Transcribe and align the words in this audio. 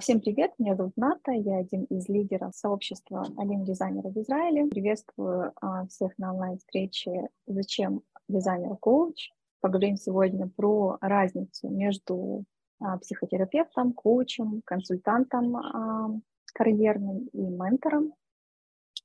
Всем 0.00 0.20
привет, 0.20 0.52
меня 0.58 0.74
зовут 0.74 0.96
Ната, 0.96 1.30
я 1.30 1.58
один 1.58 1.84
из 1.84 2.08
лидеров 2.08 2.54
сообщества 2.54 3.24
Алим-дизайнеров 3.36 4.12
в 4.12 4.20
Израиле. 4.20 4.66
Приветствую 4.66 5.52
а, 5.60 5.86
всех 5.86 6.18
на 6.18 6.32
онлайн-встрече 6.34 7.28
«Зачем 7.46 8.02
дизайнер-коуч?». 8.28 9.30
Поговорим 9.60 9.96
сегодня 9.96 10.48
про 10.48 10.98
разницу 11.00 11.68
между 11.68 12.44
а, 12.80 12.98
психотерапевтом, 12.98 13.92
коучем, 13.92 14.60
консультантом 14.64 15.56
а, 15.56 16.10
карьерным 16.52 17.28
и 17.32 17.42
ментором. 17.42 18.12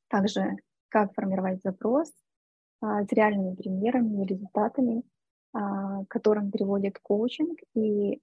Также 0.09 0.57
как 0.89 1.13
формировать 1.13 1.61
запрос 1.61 2.11
а, 2.81 3.05
с 3.05 3.11
реальными 3.11 3.55
примерами 3.55 4.23
и 4.23 4.27
результатами, 4.27 5.03
а, 5.53 6.03
которым 6.05 6.51
приводит 6.51 6.97
коучинг, 6.99 7.59
и 7.75 8.19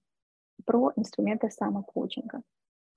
про 0.65 0.91
инструменты 0.97 1.49
самокоучинга. 1.49 2.41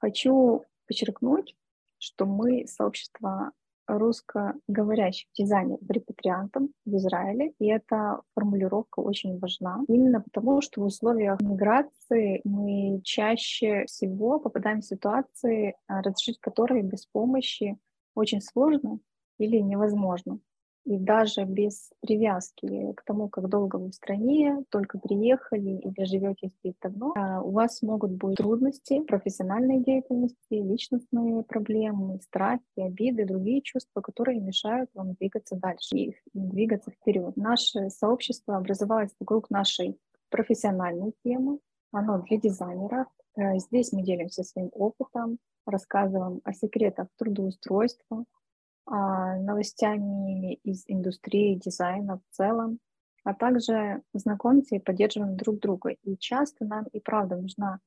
Хочу 0.03 0.65
подчеркнуть, 0.89 1.55
что 1.99 2.27
мы 2.27 2.67
сообщество 2.67 3.53
русскоговорящих 3.87 5.29
дизайнеров 5.33 5.81
репатриантов 5.89 6.65
в 6.85 6.97
Израиле, 6.97 7.53
и 7.61 7.69
эта 7.69 8.21
формулировка 8.35 8.99
очень 8.99 9.39
важна, 9.39 9.85
именно 9.87 10.21
потому, 10.21 10.61
что 10.61 10.81
в 10.81 10.87
условиях 10.87 11.41
миграции 11.41 12.41
мы 12.43 13.01
чаще 13.05 13.85
всего 13.87 14.41
попадаем 14.41 14.81
в 14.81 14.87
ситуации, 14.87 15.77
а, 15.87 16.03
разрешить 16.03 16.41
которые 16.41 16.83
без 16.83 17.07
помощи 17.07 17.79
очень 18.17 18.41
сложно 18.41 18.99
или 19.39 19.59
невозможно. 19.59 20.41
И 20.85 20.99
даже 20.99 21.45
без 21.45 21.91
привязки 22.01 22.93
к 22.95 23.05
тому, 23.05 23.29
как 23.29 23.49
долго 23.49 23.77
вы 23.77 23.91
в 23.91 23.95
стране, 23.95 24.65
только 24.69 24.99
приехали 24.99 25.79
или 25.79 26.05
живете 26.05 26.49
здесь 26.49 26.75
давно, 26.83 27.13
а, 27.17 27.41
у 27.41 27.53
вас 27.53 27.83
могут 27.83 28.13
быть 28.13 28.37
трудности 28.37 29.01
профессиональной 29.05 29.79
деятельности, 29.79 30.37
личностные 30.51 31.45
проблемы, 31.45 32.21
страхи, 32.23 32.63
обиды, 32.77 33.25
другие 33.25 33.63
чувства, 33.63 34.01
которые 34.01 34.41
мешают 34.41 34.91
вам 34.95 35.15
двигаться 35.15 35.55
дальше 35.55 35.97
и 35.97 36.17
двигаться 36.35 36.91
вперед. 36.91 37.37
Наше 37.37 37.89
сообщество 37.91 38.57
образовалось 38.57 39.15
вокруг 39.21 39.51
нашей 39.51 39.97
профессиональной 40.31 41.13
темы, 41.25 41.61
оно 41.93 42.23
для 42.23 42.39
дизайнеров. 42.39 43.07
Э, 43.37 43.59
здесь 43.59 43.93
мы 43.93 44.03
делимся 44.03 44.43
своим 44.43 44.71
опытом, 44.73 45.39
рассказываем 45.65 46.41
о 46.43 46.53
секретах 46.53 47.07
трудоустройства, 47.19 48.25
новостями 48.97 50.55
из 50.65 50.85
индустрии 50.87 51.55
дизайна 51.55 52.19
в 52.19 52.37
целом, 52.37 52.79
а 53.25 53.35
также 53.35 54.03
знакомимся 54.13 54.77
и 54.77 54.81
поддерживаем 54.81 55.37
друг 55.37 55.61
друга. 55.61 55.97
И 56.03 56.17
часто 56.17 56.65
нам 56.65 56.87
и 56.93 57.01
правда 57.01 57.37
нужна 57.37 57.79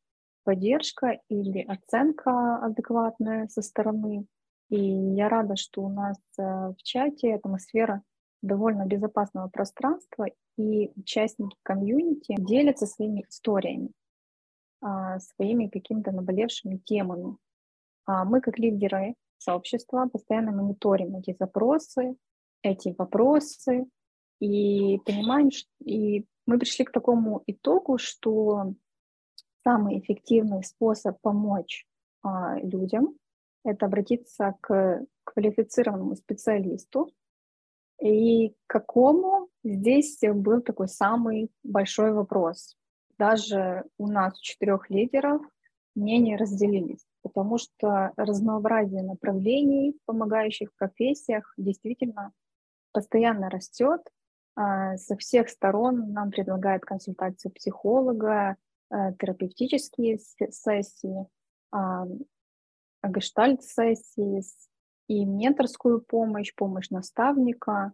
поддержка 0.44 1.20
или 1.30 1.62
оценка 1.62 2.58
адекватная 2.58 3.48
со 3.48 3.62
стороны. 3.62 4.26
И 4.70 4.80
я 4.80 5.30
рада, 5.30 5.56
что 5.56 5.84
у 5.84 5.90
нас 5.90 6.18
э, 6.40 6.42
в 6.42 6.78
чате 6.82 7.36
атмосфера 7.36 8.02
довольно 8.42 8.86
безопасного 8.86 9.48
пространства, 9.48 10.28
и 10.58 10.92
участники 10.96 11.58
комьюнити 11.64 12.36
делятся 12.38 12.86
своими 12.86 13.26
историями, 13.28 13.92
а, 14.82 15.20
своими 15.20 15.68
какими-то 15.68 16.12
наболевшими 16.12 16.78
темами. 16.78 17.38
А 18.06 18.24
мы, 18.24 18.40
как 18.40 18.58
лидеры 18.58 19.16
сообщества, 19.38 20.10
постоянно 20.12 20.52
мониторим 20.52 21.16
эти 21.16 21.36
запросы, 21.38 22.16
эти 22.62 22.96
вопросы, 22.98 23.86
и 24.40 25.00
понимаем, 25.06 25.52
что, 25.52 25.70
и 25.84 26.26
мы 26.46 26.60
пришли 26.60 26.86
к 26.86 26.92
такому 26.92 27.44
итогу, 27.48 27.98
что 27.98 28.74
самый 29.64 30.00
эффективный 30.00 30.64
способ 30.64 31.20
помочь 31.22 31.86
а, 32.22 32.60
людям— 32.60 33.16
это 33.64 33.86
обратиться 33.86 34.56
к 34.62 35.06
квалифицированному 35.24 36.16
специалисту. 36.16 37.12
И 38.02 38.54
какому 38.68 39.48
здесь 39.64 40.20
был 40.22 40.62
такой 40.62 40.90
самый 40.90 41.50
большой 41.64 42.12
вопрос. 42.12 42.76
Даже 43.18 43.86
у 43.98 44.08
нас, 44.08 44.38
четырех 44.40 44.90
лидеров, 44.90 45.42
мнения 45.96 46.36
разделились 46.36 47.06
потому 47.26 47.58
что 47.58 48.12
разнообразие 48.18 49.02
направлений 49.02 49.94
в 49.94 50.06
помогающих 50.06 50.70
профессиях 50.76 51.52
действительно 51.58 52.34
постоянно 52.92 53.50
растет. 53.50 54.02
А, 54.56 54.96
со 54.98 55.18
всех 55.18 55.50
сторон 55.50 56.14
нам 56.14 56.30
предлагают 56.30 56.86
консультацию 56.86 57.52
психолога, 57.52 58.58
э, 58.92 59.14
терапевтические 59.20 60.20
сессии, 60.20 61.26
а, 61.72 62.06
гештальт-сессии 63.04 64.44
и 65.08 65.26
менторскую 65.26 66.02
помощь, 66.02 66.54
помощь 66.54 66.92
наставника. 66.92 67.94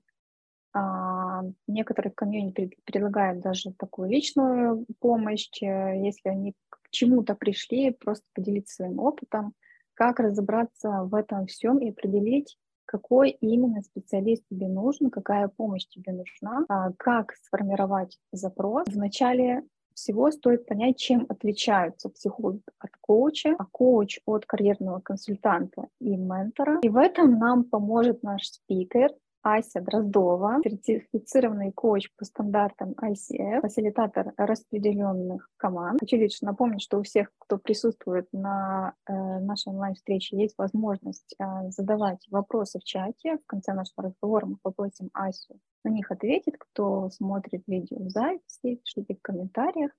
А, 0.73 1.43
некоторые 1.67 2.11
комьюнити 2.11 2.77
предлагают 2.85 3.41
даже 3.41 3.73
такую 3.73 4.09
личную 4.09 4.85
помощь, 4.99 5.49
э, 5.61 6.01
если 6.05 6.29
они 6.29 6.55
чему-то 6.91 7.35
пришли, 7.35 7.91
просто 7.91 8.25
поделиться 8.33 8.75
своим 8.75 8.99
опытом, 8.99 9.53
как 9.93 10.19
разобраться 10.19 11.03
в 11.03 11.15
этом 11.15 11.47
всем 11.47 11.79
и 11.79 11.89
определить, 11.89 12.57
какой 12.85 13.29
именно 13.29 13.81
специалист 13.81 14.43
тебе 14.49 14.67
нужен, 14.67 15.09
какая 15.09 15.47
помощь 15.47 15.87
тебе 15.87 16.11
нужна, 16.11 16.65
а, 16.67 16.91
как 16.97 17.33
сформировать 17.35 18.17
запрос. 18.31 18.85
Вначале 18.87 19.63
всего 19.93 20.31
стоит 20.31 20.65
понять, 20.65 20.97
чем 20.97 21.25
отличаются 21.29 22.09
психолог 22.09 22.61
от 22.79 22.91
коуча, 22.99 23.55
а 23.57 23.65
коуч 23.65 24.19
от 24.25 24.45
карьерного 24.45 24.99
консультанта 24.99 25.87
и 25.99 26.15
ментора. 26.17 26.79
И 26.81 26.89
в 26.89 26.97
этом 26.97 27.37
нам 27.37 27.63
поможет 27.63 28.23
наш 28.23 28.47
спикер, 28.47 29.11
Ася 29.43 29.81
Дроздова, 29.81 30.59
сертифицированный 30.63 31.71
коуч 31.71 32.09
по 32.15 32.25
стандартам 32.25 32.91
ICF, 32.91 33.61
фасилитатор 33.61 34.33
распределенных 34.37 35.49
команд. 35.57 35.99
Хочу 35.99 36.17
лишь 36.17 36.41
напомнить, 36.41 36.81
что 36.81 36.99
у 36.99 37.03
всех, 37.03 37.31
кто 37.39 37.57
присутствует 37.57 38.27
на 38.31 38.93
э, 39.07 39.13
нашей 39.13 39.69
онлайн-встрече, 39.69 40.37
есть 40.37 40.55
возможность 40.57 41.35
э, 41.39 41.69
задавать 41.69 42.25
вопросы 42.29 42.79
в 42.79 42.83
чате. 42.83 43.37
В 43.37 43.45
конце 43.47 43.73
нашего 43.73 44.03
разговора 44.03 44.45
мы 44.45 44.57
попросим 44.61 45.09
Асю 45.13 45.59
на 45.83 45.89
них 45.89 46.11
ответить. 46.11 46.57
Кто 46.59 47.09
смотрит 47.09 47.63
видео 47.65 47.97
в 47.97 48.09
записи, 48.09 48.75
пишите 48.75 49.15
в 49.15 49.21
комментариях. 49.21 49.91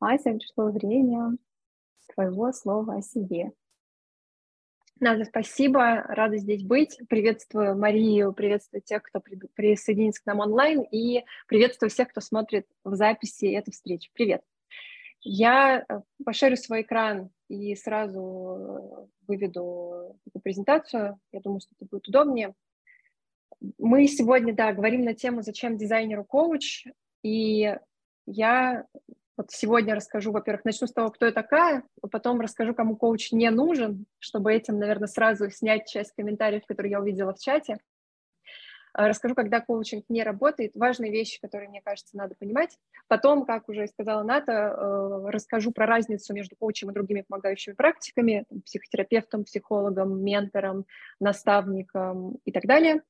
Ася, 0.00 0.32
пришло 0.32 0.66
время 0.70 1.36
твоего 2.14 2.52
слова 2.52 2.96
о 2.96 3.02
себе. 3.02 3.52
Надо, 5.00 5.24
спасибо, 5.24 6.02
рада 6.08 6.36
здесь 6.36 6.62
быть. 6.62 7.00
Приветствую 7.08 7.74
Марию, 7.74 8.34
приветствую 8.34 8.82
тех, 8.82 9.02
кто 9.02 9.18
при, 9.18 9.36
присоединится 9.54 10.22
к 10.22 10.26
нам 10.26 10.40
онлайн, 10.40 10.82
и 10.82 11.24
приветствую 11.48 11.88
всех, 11.88 12.08
кто 12.08 12.20
смотрит 12.20 12.66
в 12.84 12.94
записи 12.96 13.46
эту 13.46 13.72
встречу. 13.72 14.10
Привет. 14.12 14.42
Я 15.22 15.86
э, 15.88 16.00
пошарю 16.22 16.56
свой 16.56 16.82
экран 16.82 17.30
и 17.48 17.74
сразу 17.76 19.08
выведу 19.26 20.18
эту 20.26 20.38
презентацию. 20.38 21.18
Я 21.32 21.40
думаю, 21.40 21.60
что 21.60 21.70
это 21.76 21.88
будет 21.90 22.06
удобнее. 22.06 22.52
Мы 23.78 24.06
сегодня, 24.06 24.54
да, 24.54 24.74
говорим 24.74 25.06
на 25.06 25.14
тему 25.14 25.40
«Зачем 25.40 25.78
дизайнеру 25.78 26.24
коуч?», 26.24 26.86
и 27.22 27.74
я 28.26 28.84
вот 29.40 29.50
сегодня 29.52 29.94
расскажу, 29.94 30.32
во-первых, 30.32 30.66
начну 30.66 30.86
с 30.86 30.92
того, 30.92 31.10
кто 31.10 31.24
я 31.24 31.32
такая, 31.32 31.82
а 32.02 32.08
потом 32.08 32.42
расскажу, 32.42 32.74
кому 32.74 32.94
коуч 32.94 33.32
не 33.32 33.48
нужен, 33.50 34.04
чтобы 34.18 34.52
этим, 34.52 34.78
наверное, 34.78 35.08
сразу 35.08 35.50
снять 35.50 35.88
часть 35.88 36.12
комментариев, 36.14 36.66
которые 36.66 36.90
я 36.90 37.00
увидела 37.00 37.32
в 37.32 37.38
чате. 37.38 37.78
А, 38.92 39.08
расскажу, 39.08 39.34
когда 39.34 39.60
коучинг 39.62 40.04
не 40.10 40.22
работает, 40.22 40.72
важные 40.74 41.10
вещи, 41.10 41.40
которые, 41.40 41.70
мне 41.70 41.80
кажется, 41.80 42.18
надо 42.18 42.34
понимать. 42.38 42.76
Потом, 43.08 43.46
как 43.46 43.70
уже 43.70 43.86
сказала 43.86 44.22
Ната, 44.22 44.52
э, 44.52 45.30
расскажу 45.30 45.72
про 45.72 45.86
разницу 45.86 46.34
между 46.34 46.54
коучем 46.56 46.90
и 46.90 46.94
другими 46.94 47.24
помогающими 47.26 47.72
практиками, 47.72 48.44
психотерапевтом, 48.66 49.44
психологом, 49.44 50.22
ментором, 50.22 50.84
наставником 51.18 52.36
и 52.44 52.52
так 52.52 52.66
далее. 52.66 53.02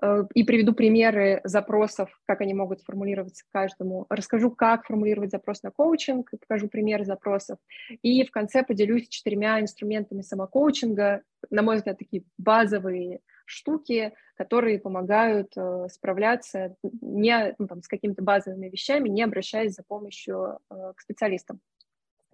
Э, 0.00 0.24
и 0.34 0.44
приведу 0.44 0.72
примеры 0.72 1.40
запросов, 1.44 2.10
как 2.26 2.40
они 2.40 2.54
могут 2.54 2.82
формулироваться 2.82 3.44
каждому. 3.50 4.06
Расскажу, 4.08 4.50
как 4.50 4.86
формулировать 4.86 5.30
запрос 5.30 5.62
на 5.62 5.70
коучинг, 5.70 6.30
покажу 6.30 6.68
примеры 6.68 7.04
запросов. 7.04 7.58
И 8.02 8.24
в 8.24 8.30
конце 8.30 8.62
поделюсь 8.62 9.08
четырьмя 9.08 9.60
инструментами 9.60 10.22
самокоучинга, 10.22 11.22
на 11.50 11.62
мой 11.62 11.76
взгляд, 11.76 11.98
такие 11.98 12.24
базовые 12.36 13.20
штуки, 13.44 14.12
которые 14.36 14.78
помогают 14.78 15.52
э, 15.56 15.86
справляться 15.90 16.76
не, 17.00 17.54
ну, 17.58 17.66
там, 17.66 17.82
с 17.82 17.88
какими-то 17.88 18.22
базовыми 18.22 18.68
вещами, 18.68 19.08
не 19.08 19.22
обращаясь 19.22 19.74
за 19.74 19.82
помощью 19.82 20.58
э, 20.70 20.92
к 20.94 21.00
специалистам. 21.00 21.60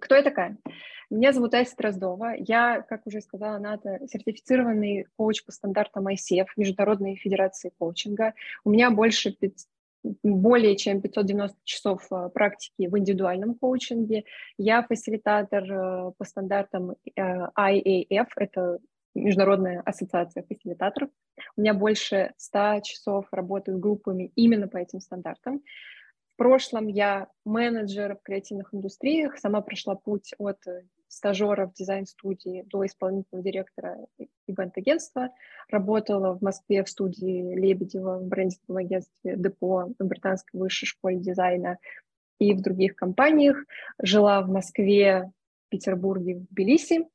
Кто 0.04 0.16
я 0.16 0.22
такая? 0.22 0.58
Меня 1.08 1.32
зовут 1.32 1.54
Ася 1.54 1.74
Дроздова. 1.78 2.34
Я, 2.36 2.82
как 2.82 3.06
уже 3.06 3.22
сказала 3.22 3.58
Ната, 3.58 4.00
сертифицированный 4.06 5.06
коуч 5.16 5.42
по 5.46 5.50
стандартам 5.50 6.08
ICF, 6.08 6.48
Международной 6.58 7.16
Федерации 7.16 7.72
коучинга. 7.78 8.34
У 8.64 8.70
меня 8.70 8.90
больше 8.90 9.34
более 10.22 10.76
чем 10.76 11.00
590 11.00 11.56
часов 11.64 12.06
э, 12.12 12.28
практики 12.34 12.86
в 12.86 12.98
индивидуальном 12.98 13.54
коучинге. 13.54 14.24
Я 14.58 14.82
фасилитатор 14.82 15.64
э, 15.64 16.12
по 16.18 16.24
стандартам 16.26 16.96
IAF, 17.16 18.26
это 18.36 18.80
Международная 19.14 19.80
ассоциация 19.80 20.42
фасилитаторов. 20.42 21.08
У 21.56 21.62
меня 21.62 21.72
больше 21.72 22.34
100 22.36 22.80
часов 22.82 23.26
работы 23.32 23.72
с 23.72 23.78
группами 23.78 24.32
именно 24.34 24.68
по 24.68 24.76
этим 24.76 25.00
стандартам. 25.00 25.62
В 26.34 26.36
прошлом 26.36 26.88
я 26.88 27.28
менеджер 27.44 28.16
в 28.16 28.22
креативных 28.22 28.74
индустриях, 28.74 29.38
сама 29.38 29.60
прошла 29.60 29.94
путь 29.94 30.34
от 30.38 30.58
стажера 31.06 31.68
в 31.68 31.74
дизайн-студии 31.74 32.64
до 32.68 32.84
исполнительного 32.84 33.44
директора 33.44 33.98
ивент-агентства. 34.48 35.30
Работала 35.68 36.34
в 36.34 36.42
Москве 36.42 36.82
в 36.82 36.88
студии 36.88 37.54
Лебедева, 37.54 38.18
в 38.18 38.26
брендинговом 38.26 38.78
агентстве 38.78 39.36
Депо, 39.36 39.92
в 39.96 40.04
Британской 40.04 40.58
высшей 40.58 40.86
школе 40.86 41.18
дизайна 41.18 41.78
и 42.40 42.52
в 42.52 42.62
других 42.62 42.96
компаниях. 42.96 43.64
Жила 44.02 44.42
в 44.42 44.48
Москве, 44.48 45.30
Петербурге, 45.68 46.34
в 46.34 46.52
Тбилиси. 46.52 47.06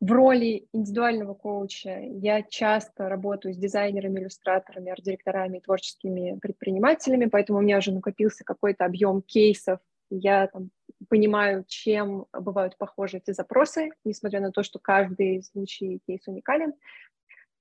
В 0.00 0.12
роли 0.12 0.68
индивидуального 0.72 1.34
коуча 1.34 1.98
я 1.98 2.42
часто 2.42 3.08
работаю 3.08 3.52
с 3.52 3.56
дизайнерами, 3.56 4.20
иллюстраторами, 4.20 4.92
арт-директорами, 4.92 5.58
творческими 5.58 6.38
предпринимателями, 6.40 7.26
поэтому 7.26 7.58
у 7.58 7.62
меня 7.62 7.78
уже 7.78 7.92
накопился 7.92 8.44
какой-то 8.44 8.84
объем 8.84 9.22
кейсов. 9.22 9.80
Я 10.10 10.46
там 10.46 10.70
понимаю, 11.08 11.64
чем 11.66 12.26
бывают 12.32 12.78
похожи 12.78 13.18
эти 13.18 13.32
запросы, 13.32 13.90
несмотря 14.04 14.40
на 14.40 14.52
то, 14.52 14.62
что 14.62 14.78
каждый 14.78 15.42
случай 15.42 16.00
кейс 16.06 16.26
уникален. 16.28 16.74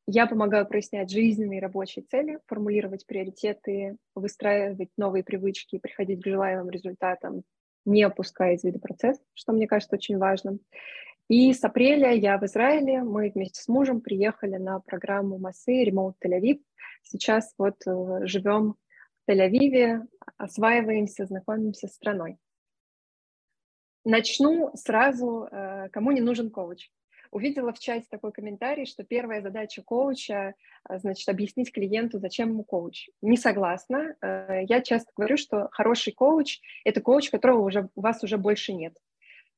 Я 0.06 0.28
помогаю 0.28 0.68
прояснять 0.68 1.10
жизненные 1.10 1.60
рабочие 1.60 2.06
цели, 2.06 2.40
формулировать 2.46 3.06
приоритеты, 3.08 3.98
выстраивать 4.16 4.90
новые 4.96 5.24
привычки, 5.24 5.80
приходить 5.80 6.22
к 6.22 6.28
желаемым 6.28 6.70
результатам, 6.70 7.44
не 7.84 8.04
опуская 8.04 8.54
из 8.54 8.64
вида 8.64 8.80
процесс, 8.80 9.20
что 9.34 9.54
мне 9.54 9.68
кажется 9.68 9.96
очень 9.96 10.18
важным. 10.18 10.60
И 11.28 11.54
с 11.54 11.62
апреля 11.64 12.14
я 12.14 12.38
в 12.38 12.46
Израиле, 12.46 13.04
мы 13.04 13.30
вместе 13.30 13.62
с 13.62 13.68
мужем 13.68 14.00
приехали 14.00 14.56
на 14.56 14.80
программу 14.80 15.38
Массы 15.38 15.84
Remote 15.84 16.14
Тель-Авив. 16.24 16.62
Сейчас 17.04 17.54
вот 17.58 17.76
э, 17.86 18.26
живем 18.26 18.76
в 19.26 19.30
Тель-Авиве, 19.30 20.08
осваиваемся, 20.38 21.26
знакомимся 21.26 21.90
с 21.90 21.96
страной. 21.96 22.38
Начну 24.06 24.72
сразу, 24.76 25.50
э, 25.52 25.90
кому 25.90 26.12
не 26.14 26.22
нужен 26.22 26.50
коуч. 26.50 26.90
Увидела 27.30 27.74
в 27.74 27.80
чате 27.80 28.06
такой 28.10 28.32
комментарий, 28.32 28.86
что 28.86 29.04
первая 29.04 29.42
задача 29.42 29.82
коуча, 29.84 30.56
э, 30.90 30.98
значит, 30.98 31.28
объяснить 31.28 31.74
клиенту, 31.74 32.20
зачем 32.20 32.52
ему 32.52 32.64
коуч. 32.64 33.10
Не 33.22 33.36
согласна. 33.36 34.16
Я 34.22 34.82
часто 34.82 35.12
говорю, 35.14 35.36
что 35.36 35.68
хороший 35.74 36.14
коуч– 36.14 36.62
это 36.86 37.02
коуч, 37.02 37.30
которого 37.30 37.66
уже, 37.66 37.90
у 37.96 38.02
вас 38.02 38.24
уже 38.24 38.38
больше 38.38 38.72
нет. 38.72 38.96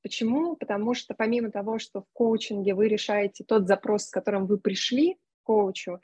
Почему? 0.01 0.55
Потому 0.55 0.93
что 0.93 1.13
помимо 1.13 1.51
того, 1.51 1.79
что 1.79 2.01
в 2.01 2.05
коучинге 2.13 2.73
вы 2.73 2.87
решаете 2.87 3.43
тот 3.43 3.67
запрос, 3.67 4.05
с 4.05 4.09
которым 4.09 4.45
вы 4.45 4.57
пришли 4.57 5.15
к 5.15 5.17
коучу, 5.43 5.99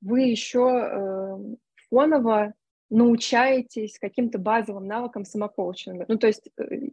вы 0.00 0.22
еще 0.22 0.68
э, 0.68 1.38
фоново 1.88 2.54
научаетесь 2.90 3.98
каким-то 3.98 4.38
базовым 4.38 4.86
навыкам 4.86 5.24
самокоучинга. 5.24 6.04
Ну, 6.08 6.18
то 6.18 6.26
есть, 6.26 6.50
э, 6.58 6.90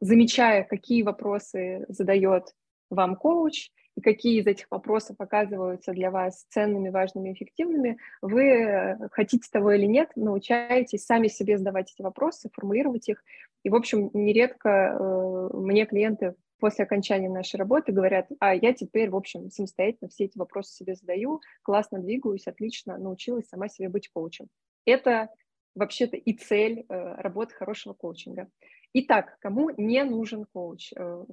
замечая, 0.00 0.64
какие 0.64 1.02
вопросы 1.02 1.84
задает 1.88 2.54
вам 2.90 3.16
коуч, 3.16 3.70
и 3.96 4.00
какие 4.00 4.40
из 4.40 4.46
этих 4.46 4.66
вопросов 4.70 5.16
оказываются 5.18 5.92
для 5.92 6.10
вас 6.10 6.46
ценными, 6.50 6.90
важными, 6.90 7.32
эффективными, 7.32 7.98
вы, 8.20 8.44
э, 8.44 9.08
хотите 9.10 9.48
того 9.50 9.72
или 9.72 9.86
нет, 9.86 10.10
научаетесь 10.16 11.04
сами 11.04 11.28
себе 11.28 11.56
задавать 11.58 11.92
эти 11.92 12.02
вопросы, 12.02 12.50
формулировать 12.52 13.08
их. 13.08 13.24
И, 13.64 13.70
в 13.70 13.74
общем, 13.74 14.10
нередко 14.12 14.68
э, 14.68 15.56
мне 15.56 15.86
клиенты 15.86 16.34
после 16.58 16.84
окончания 16.84 17.28
нашей 17.28 17.56
работы 17.56 17.92
говорят, 17.92 18.28
а 18.38 18.54
я 18.54 18.72
теперь, 18.72 19.10
в 19.10 19.16
общем, 19.16 19.50
самостоятельно 19.50 20.08
все 20.08 20.24
эти 20.24 20.38
вопросы 20.38 20.74
себе 20.74 20.94
задаю, 20.94 21.40
классно 21.62 21.98
двигаюсь, 21.98 22.46
отлично 22.46 22.98
научилась 22.98 23.48
сама 23.48 23.68
себе 23.68 23.88
быть 23.88 24.08
коучем. 24.08 24.46
Это 24.84 25.30
вообще-то 25.74 26.16
и 26.16 26.32
цель 26.34 26.84
э, 26.88 27.14
работы 27.16 27.54
хорошего 27.54 27.94
коучинга. 27.94 28.48
Итак, 28.92 29.36
кому 29.40 29.70
не 29.76 30.04
нужен 30.04 30.46
коуч? 30.52 30.92
Э, 30.96 31.24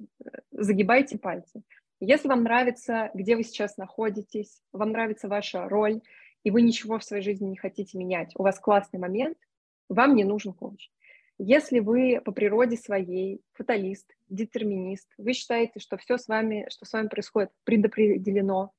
загибайте 0.51 1.17
пальцы. 1.17 1.61
Если 2.05 2.27
вам 2.27 2.43
нравится, 2.43 3.11
где 3.13 3.37
вы 3.37 3.43
сейчас 3.43 3.77
находитесь, 3.77 4.61
вам 4.73 4.91
нравится 4.91 5.29
ваша 5.29 5.69
роль, 5.69 6.01
и 6.43 6.51
вы 6.51 6.61
ничего 6.61 6.99
в 6.99 7.03
своей 7.05 7.23
жизни 7.23 7.45
не 7.45 7.55
хотите 7.55 7.97
менять, 7.97 8.33
у 8.35 8.43
вас 8.43 8.59
классный 8.59 8.99
момент, 8.99 9.37
вам 9.87 10.13
не 10.13 10.25
нужен 10.25 10.51
коуч. 10.51 10.89
Если 11.37 11.79
вы 11.79 12.19
по 12.19 12.33
природе 12.33 12.75
своей 12.75 13.39
фаталист, 13.53 14.13
детерминист, 14.27 15.13
вы 15.17 15.31
считаете, 15.31 15.79
что 15.79 15.95
все 15.95 16.17
с 16.17 16.27
вами, 16.27 16.67
что 16.69 16.85
с 16.85 16.91
вами 16.91 17.07
происходит, 17.07 17.51
предопределено, 17.63 18.71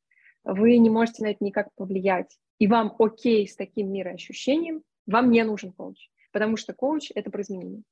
вы 0.44 0.76
не 0.76 0.90
можете 0.90 1.22
на 1.22 1.28
это 1.28 1.42
никак 1.42 1.72
повлиять, 1.76 2.38
и 2.58 2.66
вам 2.66 2.94
окей 2.98 3.48
с 3.48 3.56
таким 3.56 3.90
мироощущением, 3.90 4.82
вам 5.06 5.30
не 5.30 5.42
нужен 5.44 5.72
коуч, 5.72 6.10
потому 6.34 6.56
что 6.56 6.74
коуч— 6.74 7.12
это 7.14 7.30
про 7.30 7.42
изменения. 7.42 7.84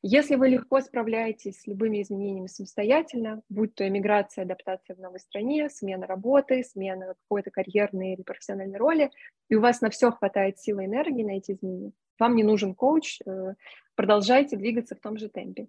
Если 0.00 0.34
вы 0.34 0.48
легко 0.48 0.80
справляетесь 0.80 1.60
с 1.60 1.66
любыми 1.66 2.00
изменениями 2.00 2.46
самостоятельно, 2.46 3.42
будь 3.50 3.74
то 3.74 3.86
эмиграция, 3.86 4.44
адаптация 4.44 4.96
в 4.96 5.00
новой 5.00 5.20
стране, 5.20 5.68
смена 5.68 6.06
работы, 6.06 6.64
смена 6.64 7.14
какой-то 7.28 7.50
карьерной 7.50 8.14
или 8.14 8.22
профессиональной 8.22 8.78
роли, 8.78 9.10
и 9.50 9.54
у 9.54 9.60
вас 9.60 9.82
на 9.82 9.90
все 9.90 10.10
хватает 10.10 10.58
силы 10.58 10.84
и 10.84 10.86
энергии 10.86 11.22
на 11.22 11.36
эти 11.36 11.52
изменения, 11.52 11.92
вам 12.18 12.36
не 12.36 12.42
нужен 12.42 12.74
коуч, 12.74 13.20
э, 13.20 13.54
продолжайте 13.96 14.56
двигаться 14.56 14.94
в 14.94 15.00
том 15.00 15.18
же 15.18 15.28
темпе. 15.28 15.66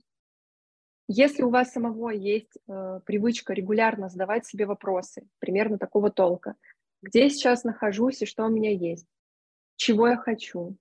Если 1.10 1.44
у 1.44 1.50
вас 1.50 1.74
самого 1.74 2.12
есть 2.12 2.58
э, 2.66 3.02
привычка 3.06 3.52
регулярно 3.52 4.08
задавать 4.08 4.46
себе 4.46 4.66
вопросы, 4.66 5.28
примерно 5.40 5.78
такого 5.78 6.10
толка, 6.10 6.56
где 7.02 7.24
я 7.24 7.30
сейчас 7.30 7.66
нахожусь 7.66 8.22
и 8.22 8.26
что 8.26 8.46
у 8.46 8.50
меня 8.50 8.72
есть, 8.72 9.06
чего 9.76 10.08
я 10.08 10.16
хочу, 10.16 10.78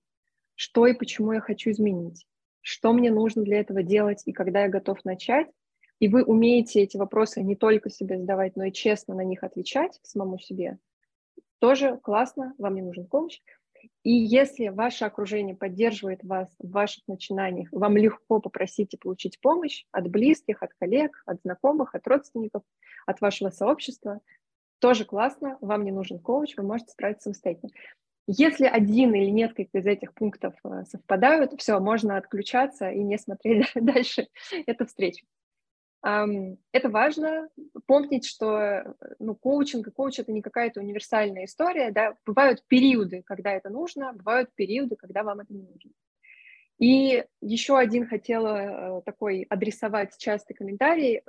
что 0.61 0.85
и 0.85 0.93
почему 0.93 1.31
я 1.31 1.41
хочу 1.41 1.71
изменить, 1.71 2.27
что 2.61 2.93
мне 2.93 3.09
нужно 3.09 3.41
для 3.41 3.61
этого 3.61 3.81
делать 3.81 4.21
и 4.27 4.31
когда 4.31 4.61
я 4.61 4.69
готов 4.69 5.03
начать, 5.03 5.47
и 5.97 6.07
вы 6.07 6.23
умеете 6.23 6.81
эти 6.81 6.97
вопросы 6.97 7.41
не 7.41 7.55
только 7.55 7.89
себе 7.89 8.19
задавать, 8.19 8.55
но 8.55 8.65
и 8.65 8.71
честно 8.71 9.15
на 9.15 9.23
них 9.23 9.43
отвечать 9.43 9.99
самому 10.03 10.37
себе, 10.37 10.77
тоже 11.57 11.97
классно, 11.97 12.53
вам 12.59 12.75
не 12.75 12.83
нужен 12.83 13.07
коуч. 13.07 13.39
И 14.03 14.11
если 14.11 14.67
ваше 14.67 15.05
окружение 15.05 15.55
поддерживает 15.55 16.23
вас 16.23 16.47
в 16.59 16.69
ваших 16.69 17.07
начинаниях, 17.07 17.69
вам 17.71 17.97
легко 17.97 18.39
попросить 18.39 18.93
и 18.93 18.97
получить 18.97 19.41
помощь 19.41 19.85
от 19.91 20.11
близких, 20.11 20.61
от 20.61 20.75
коллег, 20.75 21.23
от 21.25 21.41
знакомых, 21.41 21.95
от 21.95 22.05
родственников, 22.05 22.61
от 23.07 23.19
вашего 23.19 23.49
сообщества, 23.49 24.21
тоже 24.77 25.05
классно, 25.05 25.57
вам 25.59 25.85
не 25.85 25.91
нужен 25.91 26.19
коуч, 26.19 26.55
вы 26.55 26.61
можете 26.61 26.91
справиться 26.91 27.23
самостоятельно. 27.23 27.71
Если 28.27 28.65
один 28.65 29.13
или 29.13 29.29
несколько 29.29 29.79
из 29.79 29.85
этих 29.85 30.13
пунктов 30.13 30.53
э, 30.63 30.83
совпадают, 30.85 31.59
все, 31.59 31.79
можно 31.79 32.17
отключаться 32.17 32.89
и 32.89 33.03
не 33.03 33.17
смотреть 33.17 33.67
дальше 33.75 34.27
эту 34.65 34.85
встречу. 34.85 35.25
Это 36.03 36.89
важно 36.89 37.47
помнить, 37.85 38.25
что 38.25 38.95
ну, 39.19 39.35
коучинг 39.35 39.87
и 39.87 39.91
коуч 39.91 40.17
это 40.17 40.31
не 40.31 40.41
какая-то 40.41 40.79
универсальная 40.79 41.45
история. 41.45 41.91
Да? 41.91 42.15
Бывают 42.25 42.63
периоды, 42.67 43.21
когда 43.23 43.51
это 43.51 43.69
нужно, 43.69 44.11
бывают 44.13 44.49
периоды, 44.55 44.95
когда 44.95 45.21
вам 45.21 45.41
это 45.41 45.53
не 45.53 45.61
нужно. 45.61 45.91
И 46.81 47.23
еще 47.41 47.77
один 47.77 48.07
хотела 48.07 48.97
э, 48.97 49.01
такой 49.05 49.45
адресовать 49.49 50.17
частый 50.17 50.55
комментарий. 50.55 51.21